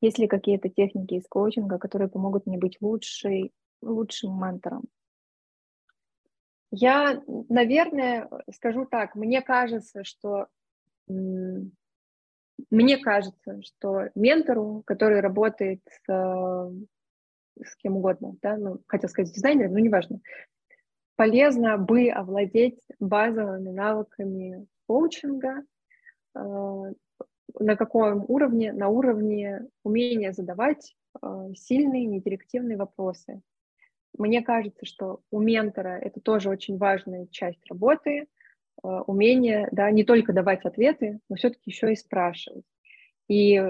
Есть 0.00 0.18
ли 0.18 0.26
какие-то 0.26 0.68
техники 0.68 1.14
из 1.14 1.26
коучинга, 1.28 1.78
которые 1.78 2.08
помогут 2.08 2.46
мне 2.46 2.58
быть 2.58 2.78
лучшей, 2.80 3.52
лучшим 3.82 4.38
ментором? 4.40 4.84
Я, 6.70 7.22
наверное, 7.26 8.28
скажу 8.54 8.86
так, 8.86 9.14
мне 9.14 9.42
кажется, 9.42 10.02
что 10.04 10.46
мне 12.70 12.98
кажется, 12.98 13.60
что 13.62 14.08
ментору, 14.14 14.82
который 14.86 15.20
работает 15.20 15.80
с, 16.06 16.72
с 17.62 17.76
кем 17.76 17.96
угодно, 17.96 18.36
да, 18.42 18.56
ну, 18.56 18.80
хотел 18.86 19.08
сказать 19.08 19.32
дизайнером, 19.32 19.72
но 19.72 19.78
неважно, 19.78 20.20
полезно 21.16 21.78
бы 21.78 22.08
овладеть 22.08 22.80
базовыми 23.00 23.70
навыками 23.70 24.66
коучинга, 24.86 25.64
э, 26.34 26.92
на 27.58 27.76
каком 27.76 28.24
уровне? 28.28 28.72
На 28.72 28.88
уровне 28.88 29.66
умения 29.82 30.32
задавать 30.32 30.94
э, 31.22 31.48
сильные, 31.54 32.06
недирективные 32.06 32.76
вопросы. 32.76 33.40
Мне 34.18 34.42
кажется, 34.42 34.86
что 34.86 35.20
у 35.30 35.40
ментора 35.40 35.98
это 35.98 36.20
тоже 36.20 36.48
очень 36.48 36.78
важная 36.78 37.26
часть 37.26 37.64
работы, 37.68 38.10
э, 38.20 38.26
умение 38.82 39.68
да, 39.72 39.90
не 39.90 40.04
только 40.04 40.32
давать 40.32 40.64
ответы, 40.64 41.20
но 41.28 41.36
все-таки 41.36 41.70
еще 41.70 41.92
и 41.92 41.96
спрашивать. 41.96 42.64
И 43.28 43.62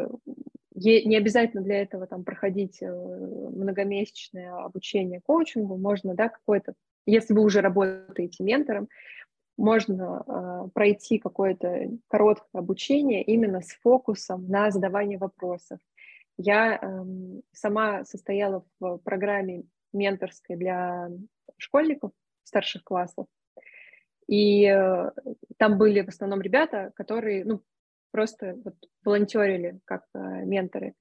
не 0.76 1.16
обязательно 1.16 1.62
для 1.62 1.82
этого 1.82 2.06
там, 2.06 2.22
проходить 2.22 2.82
э, 2.82 2.86
многомесячное 2.86 4.54
обучение 4.56 5.20
коучингу, 5.20 5.76
можно 5.76 6.14
да, 6.14 6.28
какое-то, 6.28 6.74
если 7.06 7.32
вы 7.32 7.42
уже 7.42 7.60
работаете 7.60 8.44
ментором, 8.44 8.88
можно 9.56 10.22
э, 10.26 10.68
пройти 10.74 11.18
какое-то 11.18 11.90
короткое 12.08 12.60
обучение 12.60 13.22
именно 13.22 13.62
с 13.62 13.72
фокусом 13.82 14.48
на 14.48 14.70
задавание 14.70 15.18
вопросов. 15.18 15.78
Я 16.36 16.76
э, 16.76 17.04
сама 17.52 18.04
состояла 18.04 18.64
в 18.78 18.98
программе 18.98 19.64
менторской 19.94 20.56
для 20.56 21.08
школьников 21.56 22.12
старших 22.44 22.84
классов. 22.84 23.26
И 24.26 24.66
э, 24.66 25.10
там 25.56 25.78
были 25.78 26.02
в 26.02 26.08
основном 26.08 26.42
ребята, 26.42 26.92
которые 26.94 27.44
ну, 27.44 27.62
просто 28.16 28.58
вот 28.64 28.76
волонтерили 29.04 29.78
как 29.84 30.04
э, 30.14 30.18
менторы. 30.46 30.94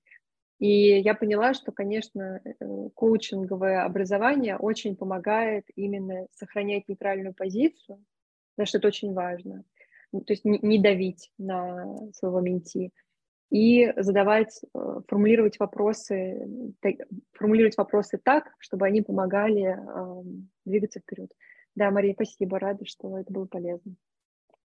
И 0.60 1.00
я 1.00 1.16
поняла, 1.16 1.54
что, 1.54 1.72
конечно, 1.72 2.42
э, 2.44 2.90
коучинговое 2.94 3.86
образование 3.86 4.58
очень 4.58 4.98
помогает 4.98 5.64
именно 5.76 6.28
сохранять 6.34 6.90
нейтральную 6.90 7.34
позицию, 7.34 8.04
потому 8.56 8.68
что 8.68 8.80
это 8.80 8.88
очень 8.90 9.14
важно. 9.14 9.64
Ну, 10.12 10.22
то 10.22 10.34
есть 10.34 10.44
не, 10.44 10.60
не 10.62 10.78
давить 10.78 11.32
на 11.38 11.86
своего 12.12 12.42
менти 12.42 12.92
и 13.50 13.94
задавать, 13.96 14.60
э, 14.62 15.00
формулировать 15.08 15.58
вопросы, 15.58 16.50
формулировать 17.32 17.78
вопросы 17.78 18.20
так, 18.22 18.54
чтобы 18.60 18.88
они 18.88 19.02
помогали 19.02 19.80
двигаться 20.66 21.00
вперед. 21.00 21.32
Да, 21.76 21.92
Мария, 21.92 22.14
спасибо, 22.14 22.60
рада, 22.60 22.86
что 22.86 23.18
это 23.18 23.32
было 23.32 23.46
полезно. 23.46 23.96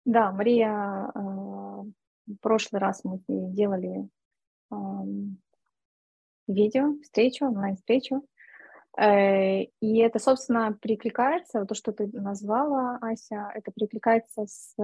Да, 0.04 0.30
Мария, 0.32 0.70
а, 0.70 1.84
в 2.26 2.36
прошлый 2.40 2.80
раз 2.80 3.02
мы 3.04 3.20
делали 3.28 4.08
видео, 6.48 6.94
встречу, 7.02 7.46
онлайн-встречу, 7.46 8.24
э, 8.98 9.62
и 9.80 9.98
это, 9.98 10.18
собственно, 10.18 10.76
перекликается, 10.80 11.64
то, 11.64 11.74
что 11.74 11.92
ты 11.92 12.08
назвала, 12.08 12.98
Ася, 13.00 13.50
это 13.54 13.72
перекликается 13.72 14.46
с 14.46 14.74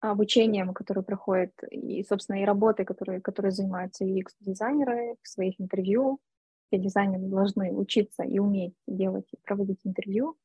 обучением, 0.00 0.72
которое 0.72 1.02
проходит, 1.02 1.52
и, 1.70 2.02
собственно, 2.04 2.42
и 2.42 2.44
работой, 2.44 2.84
которые, 2.84 3.20
которые 3.20 3.52
занимаются 3.52 4.04
UX-дизайнеры 4.04 5.16
в 5.22 5.28
своих 5.28 5.60
интервью. 5.60 6.18
Все 6.66 6.78
дизайнеры 6.78 7.24
должны 7.24 7.72
учиться 7.72 8.22
и 8.22 8.38
уметь 8.38 8.74
делать, 8.86 9.28
проводить 9.44 9.80
интервью, 9.84 10.36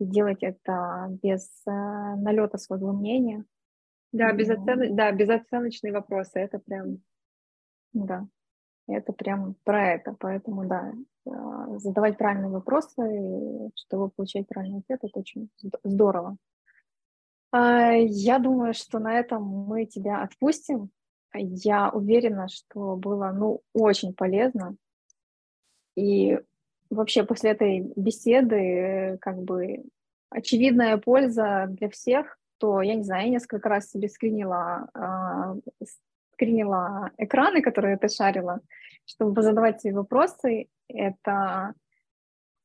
и 0.00 0.04
делать 0.04 0.42
это 0.42 1.08
без 1.22 1.48
э, 1.66 1.70
налета 1.70 2.58
своего 2.58 2.92
мнения. 2.92 3.44
Да, 4.12 4.32
безоцен... 4.32 4.94
да, 4.96 5.12
безоценочные 5.12 5.92
вопросы, 5.92 6.38
это 6.38 6.58
прям... 6.58 6.98
Да, 7.92 8.26
это 8.88 9.12
прям 9.12 9.56
про 9.64 9.94
это, 9.94 10.14
поэтому, 10.18 10.66
да, 10.66 10.92
э, 11.26 11.78
задавать 11.78 12.18
правильные 12.18 12.50
вопросы, 12.50 13.70
чтобы 13.74 14.10
получать 14.10 14.46
правильный 14.46 14.78
ответ, 14.78 15.00
это 15.02 15.18
очень 15.18 15.50
здорово. 15.82 16.36
А, 17.50 17.92
я 17.92 18.38
думаю, 18.38 18.74
что 18.74 18.98
на 18.98 19.18
этом 19.18 19.42
мы 19.42 19.86
тебя 19.86 20.22
отпустим. 20.22 20.90
Я 21.34 21.90
уверена, 21.90 22.48
что 22.48 22.96
было, 22.96 23.32
ну, 23.32 23.60
очень 23.72 24.14
полезно. 24.14 24.76
И 25.96 26.38
вообще 26.90 27.24
после 27.24 27.50
этой 27.50 27.92
беседы, 27.96 29.18
как 29.20 29.42
бы, 29.42 29.84
очевидная 30.30 30.96
польза 30.98 31.66
для 31.68 31.88
всех, 31.88 32.38
то, 32.58 32.82
я 32.82 32.94
не 32.94 33.04
знаю, 33.04 33.24
я 33.24 33.30
несколько 33.30 33.68
раз 33.68 33.90
себе 33.90 34.08
скринила, 34.08 34.88
э, 34.94 35.84
скринила 36.32 37.10
экраны, 37.18 37.62
которые 37.62 37.96
ты 37.96 38.08
шарила, 38.08 38.60
чтобы 39.04 39.42
задавать 39.42 39.80
себе 39.80 39.94
вопросы. 39.94 40.68
Это 40.88 41.74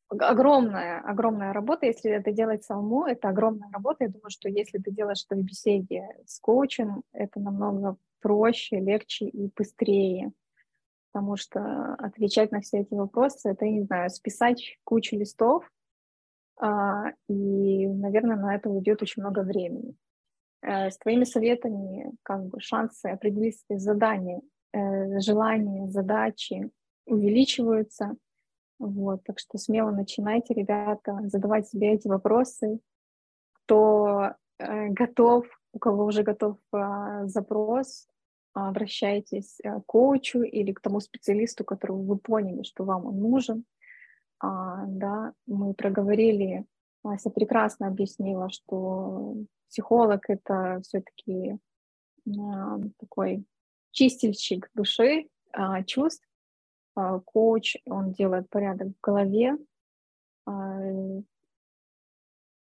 огромная, 0.09 0.99
огромная 0.99 1.53
работа. 1.53 1.85
Если 1.85 2.11
это 2.11 2.31
делать 2.31 2.63
самому, 2.63 3.05
это 3.05 3.29
огромная 3.29 3.69
работа. 3.71 4.03
Я 4.03 4.09
думаю, 4.09 4.29
что 4.29 4.49
если 4.49 4.77
ты 4.77 4.91
делаешь 4.91 5.25
это 5.27 5.39
в 5.39 5.43
беседе 5.43 6.07
с 6.25 6.39
коучем, 6.39 7.03
это 7.13 7.39
намного 7.39 7.97
проще, 8.19 8.79
легче 8.79 9.25
и 9.25 9.51
быстрее. 9.55 10.31
потому 11.11 11.35
что 11.35 11.95
отвечать 11.95 12.51
на 12.51 12.61
все 12.61 12.79
эти 12.79 12.93
вопросы, 12.93 13.49
это, 13.49 13.65
я 13.65 13.71
не 13.71 13.83
знаю, 13.83 14.09
списать 14.09 14.77
кучу 14.85 15.17
листов, 15.17 15.69
и, 16.59 17.87
наверное, 17.87 18.35
на 18.35 18.55
это 18.55 18.69
уйдет 18.69 19.01
очень 19.01 19.21
много 19.21 19.39
времени. 19.39 19.95
Э, 20.61 20.91
с 20.91 20.97
твоими 20.97 21.23
советами 21.23 22.11
как 22.23 22.45
бы 22.45 22.59
шансы 22.59 23.07
определить 23.07 23.59
свои 23.59 23.79
задания, 23.79 24.41
э, 24.73 25.19
желания, 25.19 25.87
задачи 25.87 26.69
увеличиваются. 27.05 28.15
Вот, 28.79 29.23
так 29.23 29.39
что 29.39 29.57
смело 29.57 29.91
начинайте, 29.91 30.53
ребята, 30.53 31.19
задавать 31.25 31.67
себе 31.67 31.93
эти 31.93 32.07
вопросы. 32.07 32.79
Кто 33.53 34.33
э, 34.59 34.87
готов, 34.89 35.45
у 35.73 35.79
кого 35.79 36.05
уже 36.05 36.23
готов 36.23 36.57
э, 36.73 37.25
запрос, 37.25 38.07
обращайтесь 38.53 39.59
к 39.63 39.81
коучу 39.85 40.41
или 40.41 40.73
к 40.73 40.81
тому 40.81 40.99
специалисту, 40.99 41.63
которого 41.63 42.01
вы 42.01 42.17
поняли, 42.17 42.63
что 42.63 42.83
вам 42.83 43.05
он 43.05 43.19
нужен. 43.19 43.65
А, 44.41 44.85
да, 44.87 45.33
мы 45.45 45.73
проговорили, 45.75 46.65
Ася 47.03 47.29
прекрасно 47.29 47.87
объяснила, 47.87 48.49
что 48.49 49.35
психолог 49.69 50.29
это 50.29 50.81
все-таки 50.83 51.59
а, 52.27 52.79
такой 52.97 53.45
чистильщик 53.91 54.69
души, 54.73 55.29
а, 55.51 55.83
чувств. 55.83 56.27
Коуч, 56.93 57.77
он 57.85 58.11
делает 58.11 58.49
порядок 58.49 58.89
в 58.89 59.01
голове, 59.01 59.57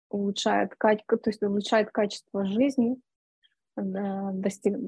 улучшает, 0.09 0.79
то 0.79 1.21
есть 1.27 1.43
улучшает 1.43 1.91
качество 1.91 2.47
жизни, 2.47 2.97
достиг, 3.77 4.79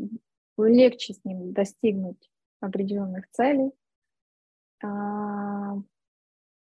легче 0.57 1.13
с 1.13 1.23
ним 1.23 1.53
достигнуть 1.53 2.31
определенных 2.61 3.29
целей. 3.29 3.73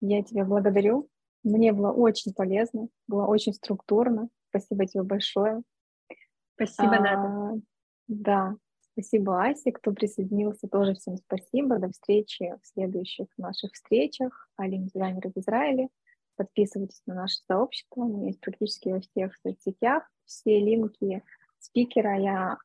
А, 0.02 0.06
я 0.06 0.24
тебя 0.24 0.46
благодарю. 0.46 1.10
Мне 1.44 1.74
было 1.74 1.92
очень 1.92 2.34
полезно, 2.34 2.88
было 3.08 3.26
очень 3.26 3.54
структурно. 3.54 4.30
Спасибо 4.50 4.86
тебе 4.86 5.04
большое. 5.04 5.62
Спасибо, 6.56 7.00
Ната. 7.00 7.28
А, 7.28 7.54
да, 8.08 8.56
спасибо, 8.94 9.44
Асе, 9.44 9.72
кто 9.72 9.92
присоединился, 9.92 10.68
тоже 10.68 10.96
всем 10.96 11.18
спасибо. 11.18 11.78
До 11.78 11.90
встречи 11.90 12.56
в 12.62 12.68
следующих 12.68 13.28
наших 13.38 13.74
встречах. 13.74 14.50
Алим 14.56 14.86
дизайнер 14.88 15.32
в 15.34 15.38
Израиле. 15.40 15.90
Подписывайтесь 16.36 17.02
на 17.06 17.16
наше 17.16 17.38
сообщество, 17.48 18.04
мы 18.04 18.28
есть 18.28 18.42
практически 18.42 18.90
во 18.90 19.00
всех 19.00 19.36
соцсетях. 19.38 20.04
Все 20.26 20.60
линки 20.60 21.24
спикера 21.60 22.18
я 22.18 22.58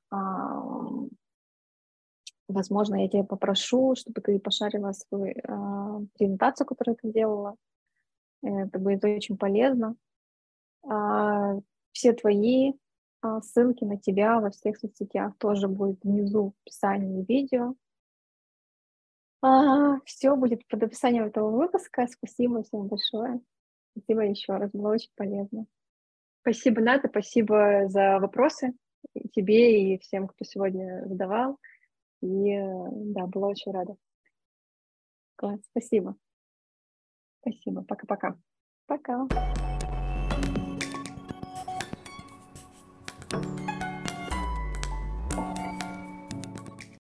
Возможно, 2.51 2.97
я 2.97 3.09
тебя 3.09 3.25
попрошу, 3.25 3.95
чтобы 3.95 4.21
ты 4.21 4.39
пошарила 4.39 4.93
свою 4.93 5.35
э, 5.35 6.07
презентацию, 6.19 6.67
которую 6.67 6.97
ты 6.97 7.13
делала. 7.13 7.57
Это 8.43 8.79
будет 8.79 9.05
очень 9.05 9.37
полезно. 9.37 9.95
Э, 10.85 11.61
все 11.93 12.13
твои 12.13 12.73
э, 12.73 13.41
ссылки 13.43 13.85
на 13.85 13.99
тебя 13.99 14.41
во 14.41 14.51
всех 14.51 14.79
соцсетях 14.79 15.37
тоже 15.39 15.69
будут 15.69 16.03
внизу 16.03 16.51
в 16.51 16.55
описании 16.67 17.25
видео. 17.29 17.75
А, 19.43 20.01
все 20.05 20.37
будет 20.37 20.67
под 20.67 20.83
описанием 20.83 21.25
этого 21.25 21.51
выпуска. 21.51 22.07
Спасибо 22.09 22.63
всем 22.63 22.89
большое. 22.89 23.41
Спасибо 23.93 24.23
еще 24.23 24.57
раз, 24.57 24.71
было 24.73 24.93
очень 24.93 25.11
полезно. 25.15 25.67
Спасибо, 26.43 26.81
Ната, 26.81 27.09
спасибо 27.09 27.89
за 27.89 28.19
вопросы 28.19 28.75
тебе 29.33 29.95
и 29.95 29.99
всем, 29.99 30.29
кто 30.29 30.45
сегодня 30.45 31.05
задавал. 31.07 31.59
И 32.23 32.59
да, 33.15 33.27
была 33.27 33.49
очень 33.49 33.73
рада. 33.73 33.97
Класс, 35.37 35.61
спасибо. 35.71 36.17
Спасибо. 37.41 37.83
Пока-пока. 37.83 38.37
Пока. 38.87 39.25
-пока. 39.25 39.29
Пока. 39.29 39.60